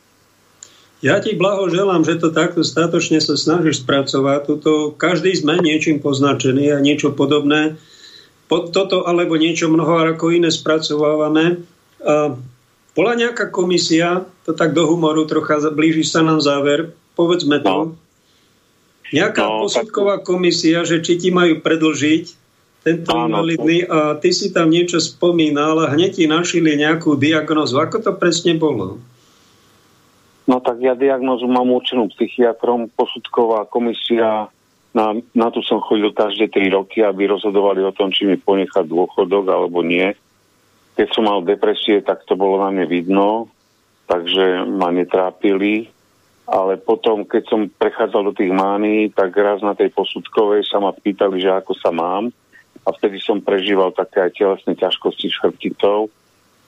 Ja 1.05 1.21
ti 1.21 1.37
blahoželám, 1.37 2.01
že 2.01 2.17
to 2.17 2.33
takto 2.33 2.65
statočne 2.65 3.21
sa 3.21 3.37
snažíš 3.37 3.85
spracovať. 3.85 4.49
Tuto, 4.49 4.97
každý 4.97 5.37
sme 5.37 5.61
niečím 5.61 6.01
poznačený 6.01 6.73
a 6.73 6.81
niečo 6.81 7.13
podobné. 7.13 7.77
Pod 8.49 8.73
toto 8.73 9.05
alebo 9.05 9.37
niečo 9.37 9.69
mnoho 9.69 10.09
ako 10.09 10.33
iné 10.33 10.49
spracovávame. 10.49 11.61
A 12.01 12.33
bola 12.97 13.13
nejaká 13.13 13.53
komisia, 13.53 14.25
to 14.41 14.57
tak 14.57 14.73
do 14.73 14.89
humoru 14.89 15.29
trocha 15.29 15.61
blíži 15.69 16.01
sa 16.01 16.25
nám 16.25 16.41
záver, 16.41 16.97
povedzme 17.13 17.61
to. 17.61 17.93
No. 17.93 18.07
Nejaká 19.13 19.45
no, 19.45 19.69
posudková 19.69 20.19
tak... 20.19 20.25
komisia, 20.25 20.81
že 20.81 21.05
či 21.05 21.21
ti 21.21 21.29
majú 21.29 21.61
predlžiť 21.61 22.25
tento 22.81 23.11
invalidný 23.13 23.85
a 23.85 24.17
ty 24.17 24.33
si 24.33 24.49
tam 24.49 24.73
niečo 24.73 24.97
spomínal 24.97 25.77
a 25.83 25.93
hneď 25.93 26.23
ti 26.23 26.25
našili 26.25 26.73
nejakú 26.73 27.19
diagnozu. 27.19 27.77
Ako 27.77 28.01
to 28.01 28.17
presne 28.17 28.57
bolo? 28.57 28.97
No 30.47 30.63
tak 30.63 30.79
ja 30.79 30.95
diagnozu 30.95 31.43
mám 31.51 31.67
určenú 31.75 32.07
psychiatrom, 32.07 32.87
posudková 32.95 33.67
komisia, 33.67 34.47
na, 34.95 35.13
na 35.35 35.47
tu 35.51 35.59
som 35.59 35.83
chodil 35.83 36.15
každé 36.15 36.47
3 36.49 36.71
roky, 36.71 37.03
aby 37.03 37.27
rozhodovali 37.27 37.83
o 37.83 37.91
tom, 37.91 38.09
či 38.09 38.23
mi 38.23 38.39
ponechať 38.39 38.87
dôchodok 38.87 39.45
alebo 39.45 39.83
nie. 39.83 40.15
Keď 40.95 41.07
som 41.13 41.27
mal 41.27 41.43
depresie, 41.43 41.99
tak 42.01 42.23
to 42.23 42.33
bolo 42.33 42.63
na 42.63 42.71
mne 42.71 42.87
vidno, 42.87 43.51
takže 44.07 44.65
ma 44.65 44.89
netrápili. 44.89 45.91
Ale 46.47 46.79
potom, 46.79 47.27
keď 47.27 47.43
som 47.43 47.67
prechádzal 47.67 48.31
do 48.31 48.33
tých 48.33 48.55
mány, 48.55 49.11
tak 49.11 49.35
raz 49.35 49.59
na 49.59 49.75
tej 49.75 49.91
posudkovej 49.91 50.63
sa 50.63 50.79
ma 50.79 50.95
pýtali, 50.95 51.43
že 51.43 51.51
ako 51.51 51.75
sa 51.75 51.91
mám. 51.91 52.31
A 52.87 52.89
vtedy 52.95 53.19
som 53.19 53.43
prežíval 53.43 53.91
také 53.91 54.23
aj 54.23 54.31
telesné 54.31 54.79
ťažkosti 54.79 55.27
s 55.27 55.35
chrbticou 55.43 56.07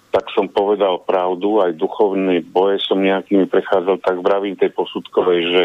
tak 0.10 0.26
som 0.34 0.50
povedal 0.50 1.06
pravdu, 1.06 1.62
aj 1.62 1.78
duchovné 1.78 2.42
boje 2.42 2.82
som 2.82 2.98
nejakými 2.98 3.46
prechádzal, 3.46 4.02
tak 4.02 4.18
vravím 4.26 4.58
tej 4.58 4.74
posudkovej, 4.74 5.40
že 5.54 5.62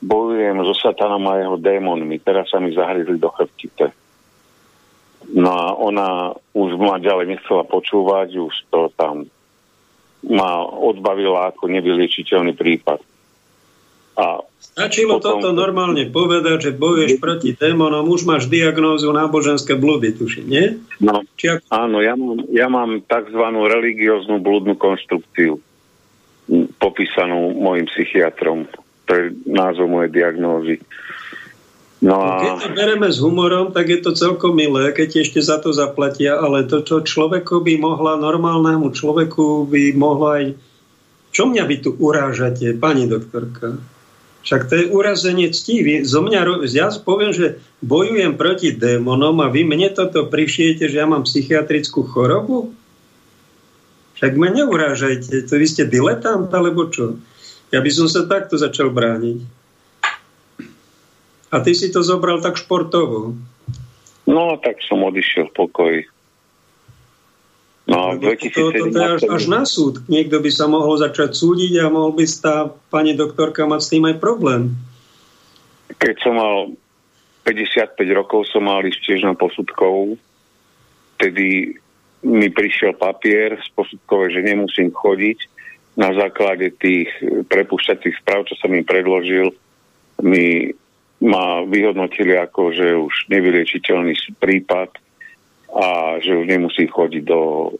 bojujem 0.00 0.64
so 0.64 0.72
satanom 0.72 1.24
a 1.28 1.40
jeho 1.40 1.56
démonmi. 1.60 2.16
Teraz 2.20 2.48
sa 2.48 2.60
mi 2.60 2.72
zahryzli 2.72 3.20
do 3.20 3.28
chrbtice. 3.28 3.92
No 5.36 5.50
a 5.52 5.74
ona 5.76 6.32
už 6.54 6.78
ma 6.78 7.02
ďalej 7.02 7.36
nechcela 7.36 7.66
počúvať, 7.66 8.28
už 8.38 8.54
to 8.70 8.88
tam 8.96 9.26
ma 10.26 10.64
odbavila 10.64 11.52
ako 11.52 11.70
nevyliečiteľný 11.70 12.56
prípad. 12.56 12.98
A 14.16 14.40
Stačilo 14.76 15.16
potom... 15.16 15.40
toto 15.40 15.56
normálne 15.56 16.04
povedať, 16.12 16.68
že 16.68 16.72
bojuješ 16.76 17.16
proti 17.16 17.56
démonom, 17.56 18.04
už 18.12 18.28
máš 18.28 18.44
diagnózu 18.44 19.08
náboženské 19.08 19.72
blúdy, 19.72 20.12
tuším, 20.12 20.46
nie? 20.52 20.76
No, 21.00 21.24
Či 21.40 21.56
ak... 21.56 21.58
áno, 21.72 22.04
ja 22.04 22.12
mám, 22.12 22.44
ja 22.52 22.68
mám 22.68 23.00
tzv. 23.00 23.40
religióznu 23.40 24.36
blúdnu 24.36 24.76
konštrukciu 24.76 25.56
popísanú 26.76 27.56
môjim 27.56 27.88
psychiatrom. 27.88 28.68
To 29.08 29.12
je 29.16 29.24
názov 29.48 29.88
mojej 29.88 30.12
diagnózy. 30.12 30.84
No 32.04 32.20
a... 32.20 32.44
Keď 32.44 32.52
to 32.60 32.70
bereme 32.76 33.08
s 33.08 33.16
humorom, 33.16 33.72
tak 33.72 33.88
je 33.88 34.04
to 34.04 34.12
celkom 34.12 34.60
milé, 34.60 34.92
keď 34.92 35.24
ešte 35.24 35.40
za 35.40 35.56
to 35.56 35.72
zaplatia, 35.72 36.36
ale 36.36 36.68
to, 36.68 36.84
čo 36.84 37.00
človeku 37.00 37.64
by 37.64 37.80
mohla, 37.80 38.20
normálnemu 38.20 38.92
človeku 38.92 39.72
by 39.72 39.96
mohla 39.96 40.28
aj... 40.36 40.44
Čo 41.32 41.48
mňa 41.48 41.64
vy 41.64 41.76
tu 41.80 41.96
urážate, 41.96 42.76
pani 42.76 43.08
doktorka? 43.08 43.95
Však 44.46 44.70
to 44.70 44.74
je 44.78 44.84
urazenie 44.94 45.50
ctí. 45.50 45.82
Zo 46.06 46.22
mňa, 46.22 46.70
ja 46.70 46.86
poviem, 47.02 47.34
že 47.34 47.58
bojujem 47.82 48.38
proti 48.38 48.70
démonom 48.70 49.42
a 49.42 49.50
vy 49.50 49.66
mne 49.66 49.90
toto 49.90 50.30
prišiete, 50.30 50.86
že 50.86 51.02
ja 51.02 51.06
mám 51.10 51.26
psychiatrickú 51.26 52.06
chorobu? 52.06 52.70
Však 54.14 54.38
ma 54.38 54.54
neurážajte. 54.54 55.50
To 55.50 55.54
vy 55.58 55.66
ste 55.66 55.90
diletant, 55.90 56.46
alebo 56.54 56.86
čo? 56.86 57.18
Ja 57.74 57.82
by 57.82 57.90
som 57.90 58.06
sa 58.06 58.30
takto 58.30 58.54
začal 58.54 58.94
brániť. 58.94 59.42
A 61.50 61.56
ty 61.66 61.74
si 61.74 61.90
to 61.90 62.06
zobral 62.06 62.38
tak 62.38 62.54
športovo. 62.54 63.34
No, 64.30 64.42
tak 64.62 64.78
som 64.86 65.02
odišiel 65.02 65.50
v 65.50 65.56
pokoji. 65.58 66.00
No, 67.86 68.18
to, 68.18 68.34
to, 68.34 68.50
to, 68.50 68.90
to 68.90 68.98
je 68.98 69.06
až, 69.14 69.22
až 69.30 69.44
na 69.46 69.62
súd. 69.62 70.02
Niekto 70.10 70.42
by 70.42 70.50
sa 70.50 70.66
mohol 70.66 70.98
začať 70.98 71.38
súdiť 71.38 71.86
a 71.86 71.86
mohol 71.86 72.18
by 72.18 72.26
tá 72.26 72.66
pani 72.90 73.14
doktorka 73.14 73.62
mať 73.62 73.80
s 73.82 73.90
tým 73.94 74.04
aj 74.10 74.16
problém. 74.18 74.74
Keď 75.94 76.14
som 76.18 76.34
mal 76.34 76.74
55 77.46 77.94
rokov, 78.10 78.50
som 78.50 78.66
mal 78.66 78.82
ísť 78.82 79.00
tiež 79.06 79.20
na 79.22 79.38
posudkovú. 79.38 80.18
Tedy 81.22 81.78
mi 82.26 82.48
prišiel 82.50 82.98
papier 82.98 83.54
z 83.62 83.68
posudkovej, 83.78 84.34
že 84.34 84.42
nemusím 84.42 84.90
chodiť. 84.90 85.38
Na 85.94 86.10
základe 86.10 86.74
tých 86.82 87.08
prepušťacích 87.46 88.18
správ, 88.18 88.50
čo 88.50 88.58
som 88.58 88.74
im 88.74 88.82
predložil, 88.82 89.54
mi 90.26 90.74
ma 91.22 91.62
vyhodnotili 91.64 92.36
ako, 92.36 92.74
že 92.74 92.98
už 92.98 93.30
nevyliečiteľný 93.32 94.12
prípad 94.36 94.90
a 95.76 96.16
že 96.24 96.32
už 96.32 96.46
nemusí 96.48 96.88
chodiť 96.88 97.22
do, 97.28 97.72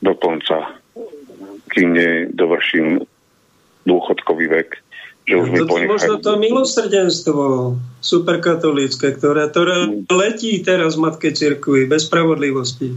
do 0.00 0.12
konca, 0.16 0.80
kým 1.68 1.92
nedovrším 1.92 3.04
dôchodkový 3.84 4.48
vek. 4.48 4.80
Že 5.24 5.34
už 5.40 5.48
no, 5.48 5.64
to 5.64 5.76
možno 5.88 6.14
to 6.20 6.32
milosrdenstvo 6.36 7.44
superkatolícke, 8.04 9.16
ktoré, 9.16 9.48
ktoré 9.48 9.76
mm. 9.88 10.12
letí 10.12 10.60
teraz 10.60 11.00
v 11.00 11.08
Matke 11.08 11.32
Cirkvi 11.32 11.88
bez 11.88 12.08
spravodlivosti. 12.08 12.92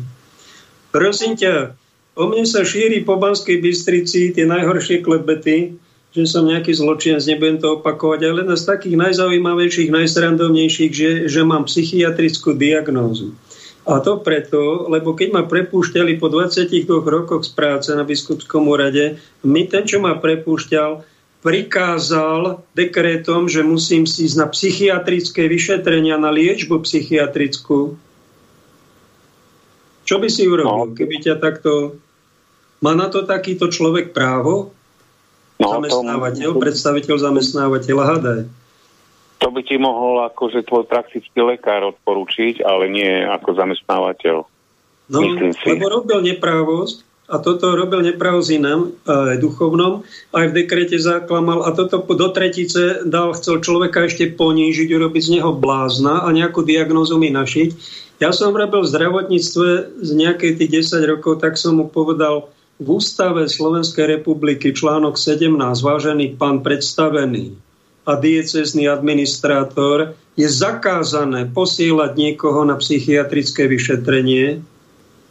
Prosím 0.92 1.40
ťa, 1.40 1.76
o 2.20 2.24
mne 2.28 2.44
sa 2.44 2.68
šíri 2.68 3.04
po 3.08 3.16
Banskej 3.16 3.64
Bystrici 3.64 4.36
tie 4.36 4.44
najhoršie 4.44 5.04
klebety, 5.04 5.80
že 6.12 6.24
som 6.28 6.48
nejaký 6.48 6.76
zločinec, 6.76 7.24
nebudem 7.30 7.58
to 7.64 7.80
opakovať, 7.80 8.20
ale 8.28 8.44
jedna 8.44 8.58
z 8.60 8.66
takých 8.66 8.96
najzaujímavejších, 8.98 9.90
najsrandovnejších, 9.94 10.92
že, 10.92 11.12
že 11.32 11.42
mám 11.48 11.70
psychiatrickú 11.70 12.58
diagnózu. 12.58 13.38
A 13.88 14.04
to 14.04 14.20
preto, 14.20 14.92
lebo 14.92 15.16
keď 15.16 15.32
ma 15.32 15.44
prepúšťali 15.48 16.20
po 16.20 16.28
22 16.28 17.08
rokoch 17.08 17.48
z 17.48 17.52
práce 17.56 17.88
na 17.96 18.04
biskupskom 18.04 18.68
úrade, 18.68 19.16
mi 19.48 19.64
ten, 19.64 19.88
čo 19.88 20.04
ma 20.04 20.20
prepúšťal, 20.20 21.08
prikázal 21.40 22.68
dekrétom, 22.76 23.48
že 23.48 23.64
musím 23.64 24.04
si 24.04 24.28
ísť 24.28 24.36
na 24.36 24.48
psychiatrické 24.52 25.48
vyšetrenia, 25.48 26.20
na 26.20 26.36
liečbu 26.36 26.84
psychiatrickú. 26.84 27.96
Čo 30.04 30.16
by 30.20 30.28
si 30.28 30.44
urobil, 30.52 30.92
no. 30.92 30.96
keby 30.96 31.24
ťa 31.24 31.36
takto... 31.40 31.96
Má 32.84 32.92
na 32.94 33.08
to 33.08 33.24
takýto 33.24 33.72
človek 33.72 34.12
právo? 34.12 34.76
No, 35.58 35.80
zamestnávateľ, 35.80 36.50
to... 36.54 36.62
predstaviteľ 36.62 37.16
zamestnávateľa, 37.24 38.04
hadaj. 38.06 38.42
To 39.38 39.54
by 39.54 39.62
ti 39.62 39.78
mohol 39.78 40.26
akože 40.26 40.66
tvoj 40.66 40.90
praktický 40.90 41.40
lekár 41.46 41.94
odporučiť, 41.94 42.66
ale 42.66 42.90
nie 42.90 43.12
ako 43.26 43.54
zamestnávateľ. 43.54 44.38
No, 45.08 45.20
Myslím 45.24 45.54
si. 45.56 45.64
lebo 45.72 45.88
robil 45.88 46.20
neprávosť, 46.26 47.08
a 47.28 47.44
toto 47.44 47.76
robil 47.76 48.08
nepravozinem 48.08 48.96
aj 49.04 49.44
duchovnom, 49.44 50.08
aj 50.32 50.46
v 50.48 50.56
dekrete 50.64 50.96
zaklamal 50.96 51.68
a 51.68 51.76
toto 51.76 52.00
do 52.00 52.28
tretice 52.32 53.04
dal, 53.04 53.36
chcel 53.36 53.60
človeka 53.60 54.08
ešte 54.08 54.32
ponížiť, 54.32 54.88
urobiť 54.96 55.24
z 55.24 55.34
neho 55.40 55.52
blázna 55.52 56.24
a 56.24 56.28
nejakú 56.32 56.64
diagnózu 56.64 57.20
mi 57.20 57.28
našiť. 57.28 57.70
Ja 58.24 58.32
som 58.32 58.56
robil 58.56 58.80
v 58.80 58.92
zdravotníctve 58.96 59.68
z 60.00 60.10
nejakej 60.16 60.52
tých 60.56 60.88
10 60.88 61.04
rokov, 61.04 61.44
tak 61.44 61.60
som 61.60 61.84
mu 61.84 61.92
povedal, 61.92 62.48
v 62.78 62.88
ústave 62.96 63.50
Slovenskej 63.50 64.22
republiky 64.22 64.72
článok 64.72 65.20
17, 65.20 65.52
vážený 65.84 66.38
pán 66.40 66.62
predstavený 66.64 67.67
a 68.08 68.16
diecezný 68.16 68.88
administrátor, 68.88 70.16
je 70.40 70.48
zakázané 70.48 71.52
posielať 71.52 72.16
niekoho 72.16 72.64
na 72.64 72.80
psychiatrické 72.80 73.68
vyšetrenie 73.68 74.64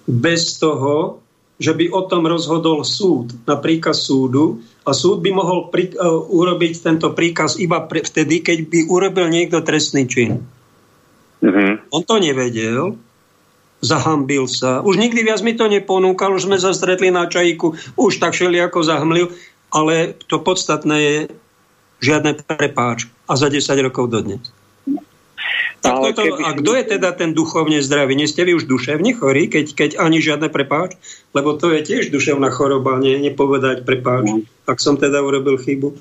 bez 0.05 0.61
toho, 0.61 1.25
že 1.57 1.73
by 1.73 1.89
o 1.89 2.05
tom 2.05 2.29
rozhodol 2.29 2.85
súd, 2.85 3.33
na 3.49 3.57
príkaz 3.57 4.05
súdu 4.05 4.61
a 4.85 4.93
súd 4.93 5.25
by 5.25 5.31
mohol 5.33 5.73
pri, 5.73 5.97
uh, 5.97 6.21
urobiť 6.29 6.85
tento 6.85 7.17
príkaz 7.17 7.57
iba 7.57 7.81
pre, 7.89 8.05
vtedy, 8.05 8.45
keď 8.45 8.69
by 8.69 8.81
urobil 8.93 9.33
niekto 9.33 9.65
trestný 9.65 10.05
čin. 10.05 10.45
Mm-hmm. 11.41 11.89
On 11.97 12.03
to 12.05 12.21
nevedel, 12.21 13.01
zahambil 13.81 14.45
sa. 14.53 14.85
Už 14.85 15.01
nikdy 15.01 15.25
viac 15.25 15.41
mi 15.41 15.57
to 15.57 15.65
neponúkal, 15.65 16.37
už 16.37 16.45
sme 16.45 16.61
sa 16.61 16.77
stretli 16.77 17.09
na 17.09 17.25
čajíku, 17.25 17.73
už 17.97 18.21
tak 18.21 18.37
šeli 18.37 18.61
ako 18.61 18.85
zahmlil, 18.85 19.33
ale 19.73 20.13
to 20.29 20.45
podstatné 20.45 20.97
je 21.01 21.17
žiadne 22.01 22.45
prepáč 22.45 23.09
a 23.27 23.37
za 23.37 23.49
10 23.49 23.63
rokov 23.87 24.13
dodnes. 24.13 24.43
Tak 25.85 26.03
toto, 26.03 26.23
keby... 26.25 26.43
A 26.43 26.51
kto 26.59 26.71
je 26.75 26.85
teda 26.99 27.11
ten 27.15 27.31
duchovne 27.37 27.79
zdravý? 27.79 28.19
Nie 28.19 28.27
ste 28.27 28.43
vy 28.43 28.59
už 28.59 28.67
duševne 28.67 29.15
chorí, 29.15 29.47
keď, 29.47 29.67
keď 29.77 29.91
ani 30.01 30.19
žiadne 30.19 30.49
prepáč? 30.51 30.99
Lebo 31.37 31.55
to 31.55 31.71
je 31.71 31.85
tiež 31.85 32.11
duševná 32.11 32.51
choroba, 32.51 32.99
nie, 32.99 33.21
nepovedať 33.23 33.87
prepáč, 33.87 34.25
no. 34.27 34.43
ak 34.67 34.79
som 34.83 34.99
teda 34.99 35.23
urobil 35.23 35.61
chybu. 35.61 35.95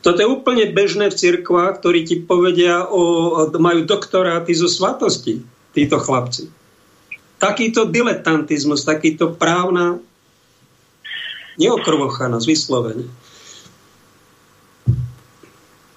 Toto 0.00 0.18
je 0.22 0.28
úplne 0.30 0.70
bežné 0.72 1.12
v 1.12 1.18
cirkvách, 1.18 1.82
ktorí 1.82 2.06
ti 2.06 2.16
povedia, 2.22 2.86
o, 2.86 3.44
majú 3.58 3.84
doktoráty 3.84 4.56
zo 4.56 4.70
svatosti, 4.70 5.44
títo 5.76 6.00
chlapci. 6.00 6.48
Takýto 7.36 7.84
diletantizmus, 7.84 8.88
takýto 8.88 9.36
právna 9.36 10.00
neokrvochanosť, 11.60 12.46
vyslovene. 12.48 13.04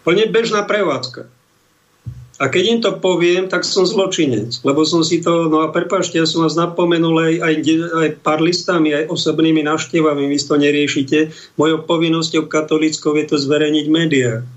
Plne 0.07 0.25
bežná 0.31 0.63
prevádzka. 0.63 1.27
A 2.39 2.47
keď 2.47 2.63
im 2.71 2.79
to 2.79 2.95
poviem, 3.03 3.51
tak 3.51 3.67
som 3.67 3.83
zločinec, 3.83 4.63
lebo 4.63 4.87
som 4.87 5.03
si 5.03 5.19
to, 5.19 5.51
no 5.51 5.59
a 5.59 5.75
prepáčte, 5.75 6.23
ja 6.23 6.23
som 6.23 6.47
vás 6.47 6.55
napomenul 6.55 7.19
aj, 7.19 7.33
aj, 7.43 7.55
aj 7.99 8.09
pár 8.23 8.39
listami, 8.39 8.95
aj 8.95 9.11
osobnými 9.11 9.59
návštevami, 9.67 10.23
vy 10.23 10.39
to 10.39 10.55
neriešite. 10.55 11.35
Mojou 11.59 11.83
povinnosťou 11.83 12.47
katolíckou 12.47 13.11
je 13.19 13.25
to 13.27 13.35
zverejniť 13.35 13.85
médiá. 13.91 14.47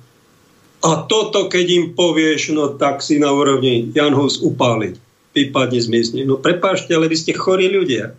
A 0.83 0.91
toto, 1.11 1.51
keď 1.51 1.67
im 1.75 1.85
povieš, 1.99 2.55
no 2.55 2.71
tak 2.79 3.03
si 3.03 3.19
na 3.19 3.35
úrovni 3.35 3.91
Jan 3.91 4.15
Hus 4.15 4.39
upáliť, 4.39 4.95
vypadne 5.35 5.79
z. 5.83 6.23
No 6.23 6.39
prepáčte, 6.39 6.95
ale 6.95 7.11
vy 7.11 7.19
ste 7.19 7.35
chorí 7.35 7.67
ľudia. 7.67 8.15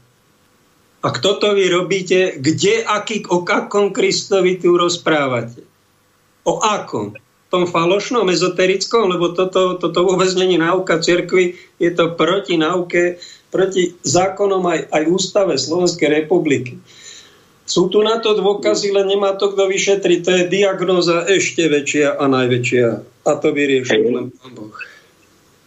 A 1.04 1.08
kto 1.08 1.40
to 1.40 1.56
vy 1.56 1.72
robíte? 1.72 2.36
Kde, 2.36 2.84
aký, 2.84 3.28
o 3.32 3.44
akom 3.44 3.96
Kristovi 3.96 4.60
tu 4.60 4.76
rozprávate? 4.76 5.73
O 6.44 6.60
akom? 6.60 7.16
tom 7.54 7.70
falošnom, 7.70 8.34
ezoterickom, 8.34 9.14
lebo 9.14 9.30
toto, 9.38 9.78
toto 9.78 10.00
vôbec 10.02 10.34
není 10.34 10.58
náuka 10.58 10.98
cirkvi, 10.98 11.54
je 11.78 11.94
to 11.94 12.18
proti 12.18 12.58
náuke, 12.58 13.22
proti 13.54 13.94
zákonom 14.02 14.66
aj, 14.66 14.90
aj 14.90 15.04
ústave 15.06 15.54
Slovenskej 15.62 16.26
republiky. 16.26 16.82
Sú 17.70 17.94
tu 17.94 18.02
na 18.02 18.18
to 18.18 18.34
dôkazy, 18.34 18.90
len 18.90 19.06
nemá 19.06 19.38
to 19.38 19.54
kto 19.54 19.70
vyšetriť. 19.70 20.20
To 20.26 20.32
je 20.34 20.44
diagnoza 20.50 21.30
ešte 21.30 21.70
väčšia 21.70 22.18
a 22.18 22.26
najväčšia. 22.26 22.88
A 23.24 23.32
to 23.38 23.54
vyrieši 23.54 24.02
len 24.02 24.34
Pán 24.34 24.52
Boh. 24.58 24.74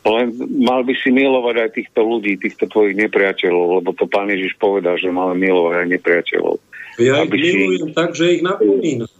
Len 0.06 0.34
mal 0.62 0.86
by 0.86 0.94
si 1.02 1.10
milovať 1.10 1.56
aj 1.66 1.70
týchto 1.72 2.02
ľudí, 2.02 2.38
týchto 2.38 2.66
tvojich 2.70 2.94
nepriateľov, 2.98 3.82
lebo 3.82 3.90
to 3.90 4.06
pán 4.06 4.30
Ježiš 4.30 4.54
povedal, 4.54 4.94
že 4.98 5.10
máme 5.10 5.34
milovať 5.34 5.82
aj 5.82 5.88
nepriateľov. 5.98 6.54
Ja 7.02 7.26
ich 7.26 7.30
milujem 7.30 7.90
si... 7.90 7.94
tak, 7.94 8.14
že 8.14 8.38
ich 8.38 8.42
napomínam. 8.42 9.10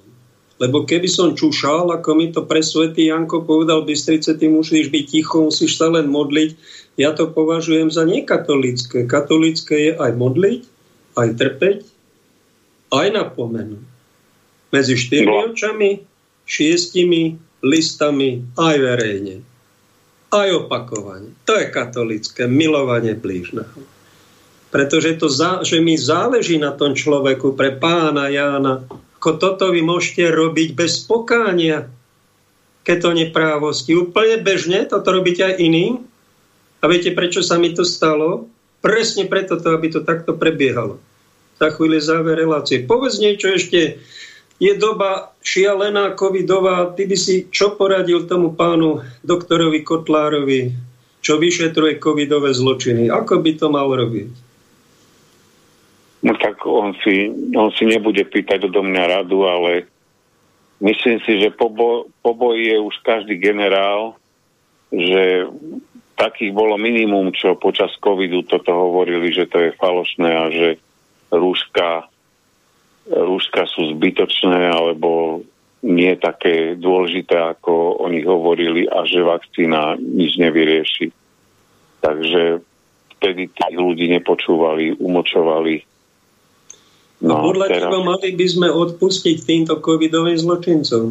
Lebo 0.57 0.89
keby 0.89 1.05
som 1.05 1.37
čušal, 1.37 1.93
ako 1.93 2.17
mi 2.17 2.33
to 2.33 2.49
pre 2.49 2.65
svätý 2.65 3.13
Janko 3.13 3.45
povedal 3.45 3.85
v 3.85 3.93
Bystrice, 3.93 4.41
ty 4.41 4.49
musíš 4.49 4.89
byť 4.89 5.05
ticho, 5.05 5.45
musíš 5.45 5.77
sa 5.77 5.93
len 5.93 6.09
modliť. 6.09 6.57
Ja 6.97 7.13
to 7.13 7.29
považujem 7.29 7.93
za 7.93 8.09
nekatolické. 8.09 9.05
Katolické 9.05 9.93
je 9.93 9.93
aj 10.01 10.17
modliť, 10.17 10.61
aj 11.21 11.29
trpeť, 11.37 11.79
aj 12.89 13.07
napomenúť. 13.13 13.85
Medzi 14.73 14.95
štyrmi 14.97 15.37
očami, 15.53 15.91
šiestimi 16.49 17.37
listami, 17.61 18.41
aj 18.57 18.77
verejne. 18.81 19.37
Aj 20.33 20.49
opakovanie. 20.57 21.37
To 21.45 21.53
je 21.53 21.69
katolické, 21.69 22.49
milovanie 22.49 23.13
blížneho. 23.13 23.77
Pretože 24.73 25.21
to, 25.21 25.31
že 25.63 25.79
mi 25.85 25.95
záleží 26.01 26.59
na 26.59 26.75
tom 26.75 26.97
človeku 26.97 27.55
pre 27.55 27.77
pána 27.79 28.29
Jána, 28.33 28.83
ako 29.27 29.43
toto 29.43 29.75
vy 29.75 29.83
môžete 29.83 30.23
robiť 30.31 30.79
bez 30.79 31.03
pokánia, 31.03 31.91
keď 32.87 32.97
to 33.03 33.11
neprávosti. 33.11 33.99
Úplne 33.99 34.39
bežne, 34.39 34.87
toto 34.87 35.11
robíte 35.11 35.43
aj 35.43 35.59
iným. 35.59 36.07
A 36.79 36.87
viete, 36.87 37.11
prečo 37.11 37.43
sa 37.43 37.59
mi 37.59 37.75
to 37.75 37.83
stalo? 37.83 38.47
Presne 38.79 39.27
preto, 39.27 39.59
to, 39.59 39.75
aby 39.75 39.91
to 39.91 40.07
takto 40.07 40.39
prebiehalo. 40.39 41.03
Za 41.59 41.75
chvíli 41.75 41.99
záver 41.99 42.39
relácie. 42.39 42.87
Povedz 42.87 43.19
niečo 43.19 43.51
ešte. 43.51 43.99
Je 44.63 44.73
doba 44.79 45.35
šialená, 45.43 46.15
covidová. 46.15 46.95
Ty 46.95 47.11
by 47.11 47.17
si 47.19 47.51
čo 47.51 47.75
poradil 47.75 48.31
tomu 48.31 48.55
pánu 48.55 49.03
doktorovi 49.27 49.83
Kotlárovi, 49.83 50.71
čo 51.19 51.43
vyšetruje 51.43 51.99
covidové 51.99 52.55
zločiny? 52.55 53.11
Ako 53.11 53.43
by 53.43 53.59
to 53.59 53.75
mal 53.75 53.91
robiť? 53.91 54.46
No 56.27 56.35
tak 56.35 56.67
on 56.67 56.99
si, 57.07 57.31
on 57.55 57.71
si 57.71 57.87
nebude 57.87 58.27
pýtať 58.27 58.67
do 58.67 58.83
mňa 58.83 59.23
radu, 59.23 59.47
ale 59.47 59.87
myslím 60.83 61.23
si, 61.23 61.39
že 61.39 61.55
po, 61.55 61.71
bo, 61.71 62.11
po 62.19 62.35
boji 62.35 62.75
je 62.75 62.79
už 62.83 62.95
každý 63.07 63.39
generál, 63.39 64.19
že 64.91 65.47
takých 66.19 66.51
bolo 66.51 66.75
minimum, 66.75 67.31
čo 67.31 67.55
počas 67.55 67.95
covidu 68.03 68.43
toto 68.43 68.75
hovorili, 68.75 69.31
že 69.31 69.47
to 69.47 69.71
je 69.71 69.79
falošné 69.79 70.31
a 70.35 70.45
že 70.51 70.69
rúška, 71.31 72.11
rúška 73.07 73.63
sú 73.71 73.95
zbytočné 73.95 74.67
alebo 74.67 75.47
nie 75.87 76.11
také 76.19 76.75
dôležité, 76.75 77.39
ako 77.39 78.03
oni 78.03 78.27
hovorili 78.27 78.91
a 78.91 79.07
že 79.07 79.23
vakcína 79.23 79.95
nič 80.03 80.43
nevyrieši. 80.43 81.07
Takže 82.03 82.59
vtedy 83.15 83.47
tých 83.55 83.77
ľudí 83.79 84.11
nepočúvali, 84.11 84.99
umočovali 84.99 85.96
No, 87.25 87.49
podľa 87.49 87.67
teraz... 87.73 87.81
teba 87.89 87.99
mali 88.05 88.29
by 88.37 88.47
sme 88.47 88.69
odpustiť 88.69 89.37
týmto 89.41 89.81
covidovým 89.81 90.37
zločincom? 90.37 91.05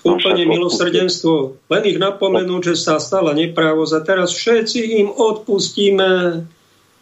No, 0.00 0.16
Úplne 0.16 0.48
milosrdenstvo. 0.48 1.60
Len 1.68 1.82
ich 1.84 2.00
napomenúť, 2.00 2.72
že 2.72 2.76
sa 2.80 2.96
stala 2.96 3.36
neprávosť 3.36 3.92
a 3.94 4.00
teraz 4.00 4.32
všetci 4.32 5.04
im 5.04 5.08
odpustíme, 5.12 6.42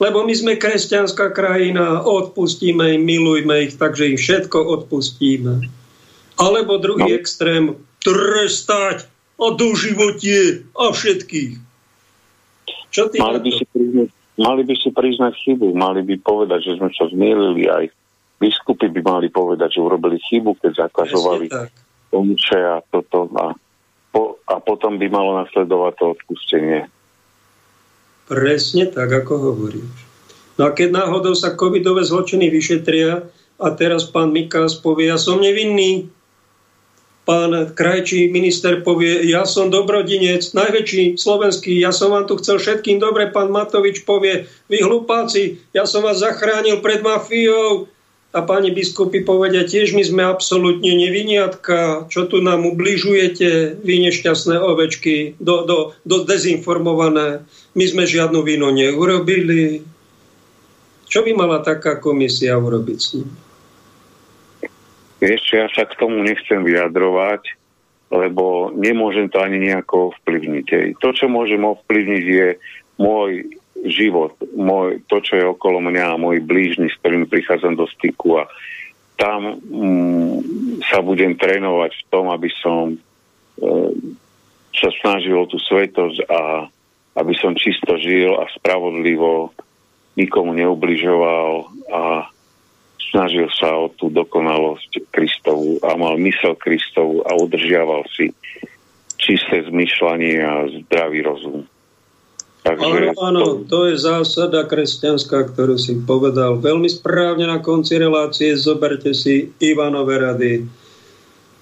lebo 0.03 0.19
my 0.27 0.35
sme 0.35 0.59
kresťanská 0.59 1.31
krajina, 1.31 2.03
odpustíme 2.03 2.99
im, 2.99 3.03
milujme 3.07 3.71
ich, 3.71 3.79
takže 3.79 4.13
im 4.13 4.19
všetko 4.19 4.59
odpustíme. 4.59 5.71
Alebo 6.39 6.79
druhý 6.83 7.15
no. 7.15 7.19
extrém, 7.19 7.65
trestať 8.03 9.07
a 9.39 9.47
doživotie 9.55 10.67
a 10.75 10.91
všetkých. 10.91 11.55
Čo 12.91 13.13
ty 13.15 13.23
Mali 13.23 13.39
by 13.47 13.51
si 13.63 13.65
mali 14.39 14.63
by 14.65 14.75
si 14.79 14.95
priznať 14.95 15.35
chybu, 15.35 15.75
mali 15.75 16.07
by 16.07 16.15
povedať, 16.23 16.73
že 16.73 16.73
sme 16.79 16.91
sa 16.95 17.11
zmielili 17.11 17.67
aj 17.69 17.91
biskupy 18.39 18.87
by 18.89 19.01
mali 19.03 19.29
povedať, 19.29 19.77
že 19.77 19.85
urobili 19.85 20.17
chybu, 20.31 20.63
keď 20.63 20.89
zakazovali 20.89 21.51
omče 22.15 22.61
a 22.63 22.81
toto 22.89 23.29
a, 23.37 23.53
po, 24.15 24.41
a 24.49 24.63
potom 24.63 24.97
by 24.97 25.07
malo 25.13 25.37
nasledovať 25.45 25.93
to 25.99 26.05
odpustenie. 26.17 26.81
Presne 28.31 28.89
tak, 28.89 29.11
ako 29.13 29.53
hovoríš. 29.53 30.09
No 30.57 30.69
a 30.69 30.75
keď 30.75 31.05
náhodou 31.05 31.35
sa 31.37 31.55
covidové 31.55 32.03
zločiny 32.07 32.49
vyšetria 32.49 33.27
a 33.59 33.67
teraz 33.75 34.09
pán 34.09 34.33
Mikás 34.33 34.79
povie, 34.79 35.11
ja 35.11 35.19
som 35.21 35.43
nevinný, 35.43 36.09
pán 37.29 37.53
krajčí 37.77 38.33
minister 38.33 38.81
povie, 38.81 39.29
ja 39.29 39.45
som 39.45 39.69
dobrodinec, 39.69 40.49
najväčší 40.57 41.21
slovenský, 41.21 41.77
ja 41.77 41.93
som 41.93 42.17
vám 42.17 42.25
tu 42.25 42.41
chcel 42.41 42.57
všetkým 42.57 42.97
dobre, 42.97 43.29
pán 43.29 43.53
Matovič 43.53 44.09
povie, 44.09 44.49
vy 44.73 44.81
hlupáci, 44.81 45.61
ja 45.77 45.85
som 45.85 46.09
vás 46.09 46.25
zachránil 46.25 46.81
pred 46.81 47.05
mafiou. 47.05 47.93
A 48.29 48.45
páni 48.45 48.69
biskupy 48.77 49.25
povedia, 49.25 49.65
tiež 49.65 49.97
my 49.97 50.05
sme 50.05 50.21
absolútne 50.21 50.93
neviniatka, 50.93 52.09
čo 52.13 52.29
tu 52.29 52.45
nám 52.45 52.61
ubližujete, 52.69 53.81
vy 53.81 53.95
nešťastné 54.05 54.61
ovečky, 54.61 55.41
do, 55.41 55.65
do, 55.65 55.79
do 56.05 56.29
dezinformované. 56.29 57.41
My 57.73 57.85
sme 57.89 58.05
žiadnu 58.05 58.45
vinu 58.45 58.69
neurobili. 58.69 59.81
Čo 61.09 61.25
by 61.25 61.33
mala 61.33 61.65
taká 61.65 61.97
komisia 61.97 62.53
urobiť 62.61 62.99
s 63.01 63.09
ním? 63.17 63.48
Vieš, 65.19 65.43
ja 65.51 65.67
sa 65.75 65.83
k 65.83 65.99
tomu 65.99 66.23
nechcem 66.23 66.63
vyjadrovať, 66.63 67.59
lebo 68.09 68.71
nemôžem 68.73 69.29
to 69.29 69.43
ani 69.43 69.59
nejako 69.59 70.15
ovplyvniť. 70.15 70.97
To, 71.03 71.09
čo 71.13 71.27
môžem 71.27 71.61
ovplyvniť, 71.67 72.25
je 72.25 72.49
môj 73.03 73.51
život, 73.87 74.35
môj, 74.55 75.03
to, 75.07 75.23
čo 75.23 75.39
je 75.39 75.45
okolo 75.47 75.79
mňa 75.79 76.15
a 76.15 76.21
môj 76.21 76.43
blížny, 76.43 76.91
s 76.91 76.99
ktorým 76.99 77.31
prichádzam 77.31 77.79
do 77.79 77.87
styku 77.87 78.43
a 78.43 78.51
tam 79.19 79.59
mm, 79.59 80.35
sa 80.87 81.03
budem 81.03 81.35
trénovať 81.35 81.91
v 81.91 82.05
tom, 82.11 82.31
aby 82.31 82.51
som 82.63 82.95
e, 82.95 82.97
sa 84.75 84.91
snažil 85.03 85.35
o 85.35 85.47
tú 85.51 85.59
svetosť 85.59 86.19
a 86.31 86.71
aby 87.19 87.35
som 87.35 87.59
čisto 87.59 87.99
žil 87.99 88.39
a 88.39 88.47
spravodlivo 88.55 89.51
nikomu 90.15 90.55
neubližoval 90.55 91.51
a 91.91 92.03
snažil 92.99 93.49
sa 93.55 93.73
o 93.79 93.89
tú 93.95 94.11
dokonalosť 94.11 95.09
Kristovu 95.15 95.79
a 95.81 95.95
mal 95.95 96.19
mysel 96.21 96.59
Kristovu 96.59 97.23
a 97.25 97.35
udržiaval 97.39 98.05
si 98.13 98.35
čisté 99.19 99.67
zmyšľanie 99.67 100.35
a 100.43 100.53
zdravý 100.87 101.23
rozum. 101.27 101.67
Takže 102.63 103.17
áno, 103.17 103.23
áno, 103.23 103.45
to 103.65 103.89
je 103.89 103.97
zásada 103.97 104.67
kresťanská, 104.67 105.55
ktorú 105.55 105.81
si 105.81 105.97
povedal. 106.05 106.61
Veľmi 106.61 106.91
správne 106.91 107.49
na 107.49 107.65
konci 107.65 107.97
relácie 107.97 108.53
zoberte 108.59 109.17
si 109.17 109.55
Ivanové 109.63 110.21
rady. 110.21 110.53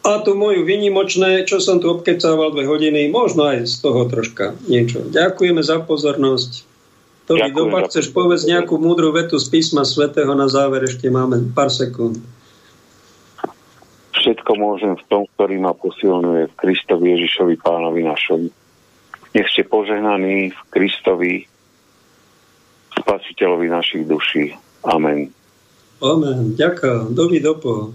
A 0.07 0.23
tu 0.23 0.39
moju 0.39 0.63
vynimočné, 0.63 1.47
čo 1.47 1.59
som 1.59 1.83
tu 1.83 1.91
obkecával 1.91 2.55
dve 2.55 2.67
hodiny, 2.67 3.11
možno 3.11 3.51
aj 3.51 3.67
z 3.67 3.77
toho 3.83 4.07
troška 4.07 4.55
niečo. 4.71 5.03
Ďakujeme 5.03 5.63
za 5.63 5.83
pozornosť. 5.83 6.76
To 7.27 7.35
by 7.35 7.51
doba 7.51 7.83
chceš 7.91 8.15
povedz 8.15 8.47
nejakú 8.47 8.79
múdru 8.79 9.11
vetu 9.11 9.35
z 9.43 9.51
písma 9.51 9.83
svätého 9.83 10.31
na 10.39 10.47
záver, 10.47 10.87
ešte 10.87 11.11
máme 11.11 11.51
pár 11.51 11.75
sekúnd. 11.75 12.23
Všetko 14.15 14.53
môžem 14.59 14.95
v 14.95 15.05
tom, 15.11 15.23
ktorý 15.35 15.59
ma 15.59 15.75
posilňuje 15.75 16.51
v 16.51 16.55
Kristovi 16.59 17.19
Ježišovi 17.19 17.55
Pánovi 17.59 18.07
našom. 18.07 18.51
Nech 19.35 19.49
ste 19.51 19.67
požehnaní 19.67 20.55
v 20.55 20.61
Kristovi, 20.71 21.35
spasiteľovi 23.03 23.67
našich 23.69 24.03
duší. 24.07 24.57
Amen. 24.87 25.29
Amen. 26.01 26.55
Ďakujem. 26.55 27.13
Dovi 27.13 27.39
dopo. 27.43 27.95